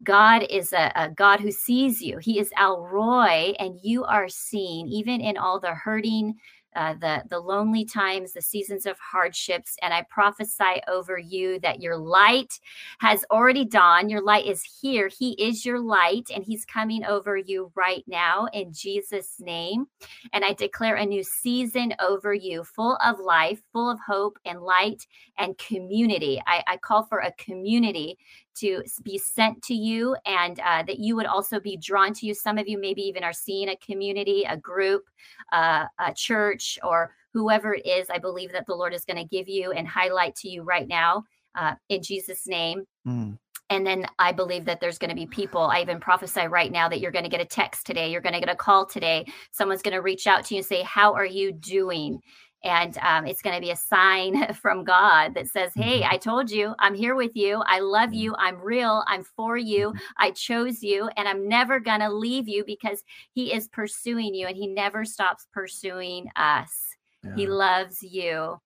God 0.02 0.46
is 0.48 0.72
a, 0.72 0.90
a 0.94 1.10
God 1.10 1.40
who 1.40 1.50
sees 1.50 2.00
you. 2.00 2.16
He 2.18 2.38
is 2.38 2.50
El 2.56 2.80
Roi, 2.80 3.54
and 3.58 3.78
you 3.82 4.04
are 4.04 4.28
seen 4.28 4.88
even 4.88 5.20
in 5.20 5.36
all 5.36 5.60
the 5.60 5.74
hurting, 5.74 6.34
uh, 6.74 6.94
the 6.94 7.22
the 7.28 7.38
lonely 7.38 7.84
times, 7.84 8.32
the 8.32 8.42
seasons 8.42 8.86
of 8.86 8.98
hardships. 8.98 9.76
And 9.82 9.92
I 9.92 10.02
prophesy 10.10 10.80
over 10.88 11.18
you 11.18 11.58
that 11.60 11.80
your 11.80 11.96
light 11.96 12.58
has 13.00 13.24
already 13.30 13.64
dawned. 13.64 14.10
Your 14.10 14.22
light 14.22 14.46
is 14.46 14.62
here. 14.80 15.08
He 15.08 15.32
is 15.32 15.64
your 15.64 15.80
light, 15.80 16.30
and 16.34 16.44
He's 16.44 16.64
coming 16.64 17.04
over 17.04 17.36
you 17.36 17.70
right 17.74 18.04
now 18.06 18.46
in 18.52 18.72
Jesus' 18.72 19.36
name. 19.40 19.86
And 20.32 20.44
I 20.44 20.52
declare 20.52 20.96
a 20.96 21.06
new 21.06 21.22
season 21.22 21.94
over 22.00 22.34
you, 22.34 22.64
full 22.64 22.96
of 23.04 23.18
life, 23.18 23.62
full 23.72 23.90
of 23.90 23.98
hope 24.00 24.38
and 24.44 24.60
light 24.60 25.06
and 25.38 25.56
community. 25.58 26.40
I, 26.46 26.62
I 26.66 26.76
call 26.76 27.04
for 27.04 27.18
a 27.18 27.32
community 27.32 28.18
to 28.56 28.82
be 29.02 29.18
sent 29.18 29.62
to 29.64 29.74
you 29.74 30.16
and 30.26 30.60
uh, 30.60 30.82
that 30.84 30.98
you 30.98 31.16
would 31.16 31.26
also 31.26 31.60
be 31.60 31.76
drawn 31.76 32.12
to 32.14 32.26
you. 32.26 32.34
Some 32.34 32.58
of 32.58 32.68
you 32.68 32.78
maybe 32.78 33.02
even 33.02 33.24
are 33.24 33.32
seeing 33.32 33.68
a 33.68 33.76
community, 33.76 34.44
a 34.48 34.56
group, 34.56 35.04
uh, 35.52 35.86
a 35.98 36.14
church, 36.14 36.78
or 36.82 37.14
whoever 37.32 37.74
it 37.74 37.86
is. 37.86 38.08
I 38.10 38.18
believe 38.18 38.52
that 38.52 38.66
the 38.66 38.74
Lord 38.74 38.94
is 38.94 39.04
going 39.04 39.16
to 39.16 39.24
give 39.24 39.48
you 39.48 39.72
and 39.72 39.86
highlight 39.86 40.36
to 40.36 40.48
you 40.48 40.62
right 40.62 40.86
now 40.86 41.24
uh, 41.54 41.74
in 41.88 42.02
Jesus' 42.02 42.46
name. 42.46 42.84
Mm. 43.06 43.38
And 43.70 43.86
then 43.86 44.06
I 44.18 44.32
believe 44.32 44.66
that 44.66 44.80
there's 44.80 44.98
going 44.98 45.08
to 45.08 45.16
be 45.16 45.26
people. 45.26 45.62
I 45.62 45.80
even 45.80 45.98
prophesy 45.98 46.46
right 46.46 46.70
now 46.70 46.88
that 46.88 47.00
you're 47.00 47.10
going 47.10 47.24
to 47.24 47.30
get 47.30 47.40
a 47.40 47.46
text 47.46 47.86
today. 47.86 48.10
You're 48.10 48.20
going 48.20 48.34
to 48.34 48.40
get 48.40 48.50
a 48.50 48.54
call 48.54 48.84
today. 48.84 49.26
Someone's 49.52 49.82
going 49.82 49.94
to 49.94 50.02
reach 50.02 50.26
out 50.26 50.44
to 50.46 50.54
you 50.54 50.58
and 50.58 50.66
say, 50.66 50.82
How 50.82 51.14
are 51.14 51.24
you 51.24 51.50
doing? 51.52 52.20
And 52.64 52.96
um, 52.98 53.26
it's 53.26 53.42
going 53.42 53.54
to 53.54 53.60
be 53.60 53.70
a 53.70 53.76
sign 53.76 54.52
from 54.62 54.84
God 54.84 55.34
that 55.34 55.48
says, 55.48 55.72
Hey, 55.74 56.00
Mhm. 56.02 56.08
I 56.10 56.16
told 56.16 56.50
you, 56.50 56.74
I'm 56.78 56.94
here 56.94 57.14
with 57.14 57.36
you. 57.36 57.62
I 57.66 57.80
love 57.80 58.14
you. 58.14 58.34
I'm 58.38 58.60
real. 58.60 59.04
I'm 59.06 59.22
for 59.24 59.56
you. 59.56 59.94
I 60.18 60.30
chose 60.32 60.82
you. 60.82 61.08
And 61.16 61.28
I'm 61.28 61.48
never 61.48 61.78
going 61.80 62.00
to 62.00 62.10
leave 62.10 62.48
you 62.48 62.64
because 62.64 63.04
He 63.32 63.52
is 63.52 63.68
pursuing 63.68 64.34
you 64.34 64.46
and 64.46 64.56
He 64.56 64.66
never 64.66 65.04
stops 65.04 65.46
pursuing 65.52 66.28
us. 66.36 66.96
He 67.34 67.46
loves 67.46 68.02
you. 68.02 68.60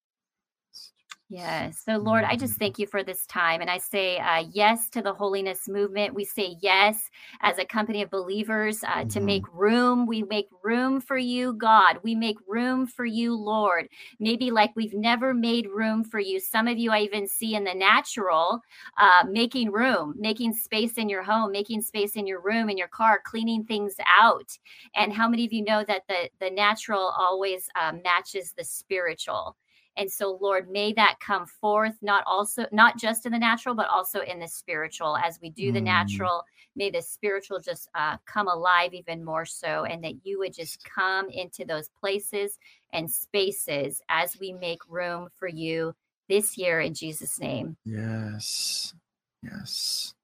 Yes. 1.31 1.83
So, 1.85 1.99
Lord, 1.99 2.25
I 2.25 2.37
just 2.37 2.55
Mhm. 2.55 2.59
thank 2.59 2.79
you 2.79 2.87
for 2.87 3.03
this 3.03 3.27
time. 3.27 3.61
And 3.61 3.69
I 3.69 3.77
say 3.77 4.17
uh, 4.19 4.45
yes 4.51 4.89
to 4.91 5.03
the 5.03 5.13
holiness 5.13 5.69
movement. 5.69 6.15
We 6.15 6.25
say 6.25 6.57
yes 6.63 7.11
as 7.43 7.59
a 7.59 7.67
company 7.67 8.01
of 8.01 8.09
believers 8.09 8.83
uh, 8.83 9.05
to 9.11 9.21
Mhm. 9.21 9.21
make 9.21 9.45
room. 9.53 10.07
We 10.07 10.23
make 10.23 10.47
room 10.63 11.03
for 11.03 11.19
you, 11.19 11.53
God. 11.53 11.99
We 12.03 12.15
make 12.15 12.39
room 12.47 12.87
for 12.87 13.05
you, 13.05 13.35
Lord. 13.35 13.89
Maybe 14.19 14.51
like 14.51 14.73
we've 14.75 14.95
never 14.95 15.35
made 15.35 15.67
room 15.67 16.03
for 16.03 16.19
you. 16.19 16.41
Some 16.41 16.67
of 16.67 16.79
you 16.79 16.93
I 16.93 17.01
even 17.01 17.27
see 17.29 17.55
in 17.55 17.65
the 17.65 17.75
natural 17.75 18.61
uh, 18.97 19.25
making 19.31 19.71
room, 19.71 20.15
making 20.19 20.55
space 20.55 20.95
in 20.97 21.11
your 21.11 21.23
home, 21.25 21.53
making 21.53 21.83
space 21.83 22.17
in 22.17 22.27
your 22.27 22.41
room, 22.41 22.71
in 22.71 22.79
your 22.79 22.89
car, 22.89 23.21
cleaning 23.23 23.65
things 23.65 23.97
out. 24.19 24.57
And 24.95 25.13
how 25.13 25.29
many 25.29 25.45
of 25.45 25.53
you 25.53 25.63
know 25.63 25.85
that 25.85 26.05
the, 26.09 26.31
the 26.41 26.51
natural 26.51 27.13
always 27.19 27.69
uh, 27.79 27.93
matches 28.03 28.55
the 28.57 28.65
spiritual? 28.65 29.57
And 29.99 30.11
so, 30.11 30.39
Lord, 30.41 30.71
may 30.71 30.93
that 30.93 31.17
come 31.21 31.45
forth, 31.45 31.97
not 32.01 32.23
also 32.25 32.67
not 32.71 32.97
just 32.97 33.27
in 33.27 33.33
the 33.33 33.39
natural, 33.39 33.75
but 33.75 33.89
also 33.89 34.21
in 34.21 34.39
the 34.39 34.47
spiritual. 34.47 35.17
As 35.17 35.41
we 35.43 35.51
do 35.51 35.73
the 35.73 35.81
mm. 35.81 35.85
natural, 35.85 36.45
may 36.77 36.89
the 36.89 37.03
spiritual 37.03 37.59
just 37.59 37.89
uh, 37.97 38.17
come 38.25 38.47
alive 38.47 38.95
even 38.95 39.25
more 39.25 39.45
so, 39.45 39.85
and 39.85 40.03
that 40.05 40.15
you 40.23 40.39
would 40.39 40.55
just 40.55 40.85
come 40.85 41.29
into 41.31 41.65
those 41.65 41.89
places 42.01 42.59
and 42.93 43.11
spaces 43.11 44.01
as 44.09 44.39
we 44.39 44.53
make 44.53 44.79
room 44.89 45.29
for 45.35 45.49
you 45.49 45.93
this 46.29 46.57
year 46.57 46.81
in 46.81 46.95
Jesus' 46.95 47.41
name. 47.41 47.77
Yes. 47.85 48.95
Yes. 49.43 50.15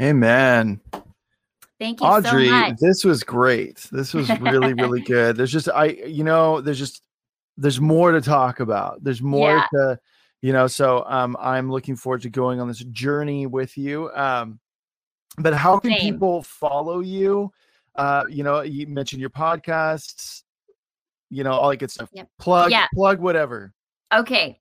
Amen. 0.00 0.80
Thank 1.80 2.00
you, 2.00 2.06
Audrey. 2.06 2.48
So 2.48 2.74
this 2.78 3.04
was 3.04 3.24
great. 3.24 3.88
This 3.90 4.14
was 4.14 4.30
really, 4.38 4.74
really 4.74 5.00
good. 5.04 5.36
There's 5.36 5.50
just 5.50 5.68
I, 5.68 5.86
you 5.86 6.22
know, 6.22 6.60
there's 6.60 6.78
just 6.78 7.02
there's 7.56 7.80
more 7.80 8.12
to 8.12 8.20
talk 8.20 8.60
about. 8.60 9.02
There's 9.02 9.22
more 9.22 9.56
yeah. 9.56 9.66
to, 9.72 9.98
you 10.40 10.52
know. 10.52 10.66
So 10.66 11.04
um, 11.06 11.36
I'm 11.40 11.70
looking 11.70 11.96
forward 11.96 12.22
to 12.22 12.30
going 12.30 12.60
on 12.60 12.68
this 12.68 12.84
journey 12.84 13.46
with 13.46 13.76
you. 13.76 14.10
Um, 14.12 14.58
but 15.38 15.54
how 15.54 15.78
can 15.78 15.90
Same. 15.92 16.00
people 16.00 16.42
follow 16.42 17.00
you? 17.00 17.50
Uh, 17.94 18.24
you 18.28 18.42
know, 18.42 18.62
you 18.62 18.86
mentioned 18.86 19.20
your 19.20 19.30
podcasts, 19.30 20.42
you 21.30 21.44
know, 21.44 21.52
all 21.52 21.70
that 21.70 21.76
good 21.76 21.90
stuff. 21.90 22.08
Yep. 22.12 22.28
Plug, 22.38 22.70
yeah. 22.70 22.86
plug 22.94 23.20
whatever. 23.20 23.72
Okay. 24.12 24.60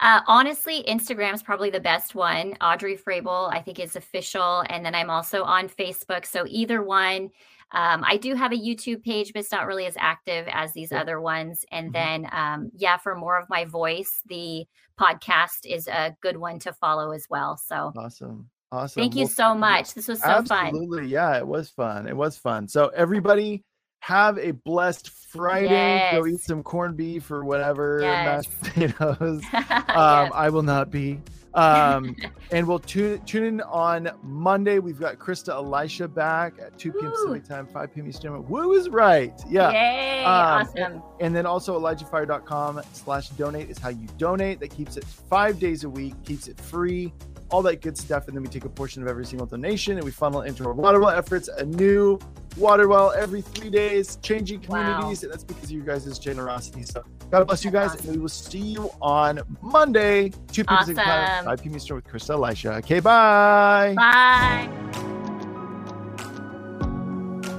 Uh, 0.00 0.20
honestly, 0.26 0.84
Instagram 0.86 1.32
is 1.32 1.42
probably 1.42 1.70
the 1.70 1.80
best 1.80 2.14
one. 2.14 2.54
Audrey 2.60 2.96
Frable, 2.96 3.50
I 3.52 3.60
think, 3.60 3.78
is 3.78 3.96
official. 3.96 4.62
And 4.68 4.84
then 4.84 4.94
I'm 4.94 5.08
also 5.08 5.42
on 5.42 5.68
Facebook. 5.68 6.26
So 6.26 6.44
either 6.46 6.82
one. 6.82 7.30
Um, 7.72 8.04
I 8.06 8.16
do 8.16 8.34
have 8.34 8.52
a 8.52 8.56
YouTube 8.56 9.02
page, 9.02 9.32
but 9.32 9.40
it's 9.40 9.52
not 9.52 9.66
really 9.66 9.86
as 9.86 9.96
active 9.98 10.46
as 10.50 10.72
these 10.72 10.92
other 10.92 11.20
ones. 11.20 11.64
And 11.70 11.92
mm-hmm. 11.92 12.22
then, 12.24 12.30
um, 12.32 12.70
yeah, 12.74 12.96
for 12.96 13.14
more 13.14 13.38
of 13.38 13.48
my 13.48 13.64
voice, 13.64 14.22
the 14.26 14.66
podcast 14.98 15.64
is 15.64 15.86
a 15.88 16.16
good 16.20 16.36
one 16.36 16.58
to 16.60 16.72
follow 16.72 17.12
as 17.12 17.26
well. 17.30 17.56
So 17.56 17.92
awesome. 17.96 18.48
Awesome. 18.72 19.00
Thank 19.00 19.16
you 19.16 19.22
well, 19.22 19.28
so 19.28 19.54
much. 19.54 19.94
This 19.94 20.06
was 20.06 20.20
so 20.20 20.28
absolutely, 20.28 20.48
fun. 20.48 20.66
Absolutely. 20.66 21.06
Yeah, 21.08 21.38
it 21.38 21.46
was 21.46 21.70
fun. 21.70 22.06
It 22.06 22.16
was 22.16 22.36
fun. 22.36 22.68
So, 22.68 22.88
everybody, 22.88 23.64
have 24.00 24.38
a 24.38 24.52
blessed 24.52 25.10
Friday. 25.10 25.70
Yes. 25.70 26.14
Go 26.14 26.26
eat 26.26 26.40
some 26.40 26.62
corned 26.62 26.96
beef 26.96 27.30
or 27.30 27.44
whatever, 27.44 28.00
yes. 28.00 28.46
mashed 28.46 28.60
potatoes. 28.62 29.42
um, 29.52 29.64
yes. 29.88 30.32
I 30.34 30.48
will 30.50 30.62
not 30.62 30.90
be. 30.90 31.20
Um, 31.54 32.16
and 32.52 32.66
we'll 32.66 32.78
tune 32.78 33.20
tune 33.24 33.44
in 33.44 33.60
on 33.62 34.10
Monday. 34.22 34.78
We've 34.78 35.00
got 35.00 35.18
Christa 35.18 35.48
Elisha 35.48 36.08
back 36.08 36.54
at 36.60 36.78
2 36.78 36.92
p.m. 36.92 37.10
Pacific 37.10 37.44
time, 37.44 37.66
5 37.66 37.94
p.m. 37.94 38.08
Eastern. 38.08 38.48
Woo 38.48 38.72
is 38.72 38.88
right. 38.88 39.38
Yeah. 39.48 39.70
Yay. 39.70 40.24
Um, 40.24 40.26
awesome. 40.26 40.76
And, 40.76 41.02
and, 41.20 41.36
then 41.36 41.46
also 41.46 41.78
ElijahFire.com 41.78 42.82
slash 42.92 43.30
donate 43.30 43.70
is 43.70 43.78
how 43.78 43.88
you 43.88 44.06
donate. 44.18 44.60
That 44.60 44.70
keeps 44.70 44.96
it 44.96 45.04
five 45.04 45.58
days 45.58 45.84
a 45.84 45.88
week, 45.88 46.14
keeps 46.24 46.48
it 46.48 46.60
free 46.60 47.12
all 47.50 47.62
that 47.62 47.80
good 47.80 47.96
stuff. 47.96 48.28
And 48.28 48.36
then 48.36 48.42
we 48.42 48.48
take 48.48 48.64
a 48.64 48.68
portion 48.68 49.02
of 49.02 49.08
every 49.08 49.26
single 49.26 49.46
donation 49.46 49.96
and 49.96 50.04
we 50.04 50.10
funnel 50.10 50.42
into 50.42 50.64
our 50.64 50.72
water 50.72 51.00
well 51.00 51.10
efforts. 51.10 51.48
A 51.48 51.64
new 51.64 52.18
water 52.56 52.88
well 52.88 53.12
every 53.12 53.40
three 53.42 53.70
days, 53.70 54.16
changing 54.22 54.60
communities. 54.60 55.22
Wow. 55.22 55.24
And 55.24 55.32
that's 55.32 55.44
because 55.44 55.64
of 55.64 55.70
your 55.70 55.84
guys' 55.84 56.18
generosity. 56.18 56.82
So 56.82 57.02
God 57.30 57.46
bless 57.46 57.64
you 57.64 57.70
guys. 57.70 57.90
Awesome. 57.90 58.06
And 58.06 58.16
we 58.16 58.22
will 58.22 58.28
see 58.28 58.58
you 58.58 58.90
on 59.00 59.40
Monday, 59.62 60.30
2 60.52 60.64
p.m. 60.64 60.78
Awesome. 60.78 60.94
5 60.96 61.62
p.m. 61.62 61.76
Eastern 61.76 61.96
with 61.96 62.06
Christa 62.06 62.30
Elisha. 62.30 62.74
Okay, 62.76 63.00
bye. 63.00 63.94
Bye. 63.96 64.68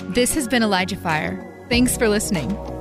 This 0.09 0.33
has 0.35 0.47
been 0.47 0.61
Elijah 0.61 0.97
Fire. 0.97 1.47
Thanks 1.69 1.97
for 1.97 2.09
listening. 2.09 2.49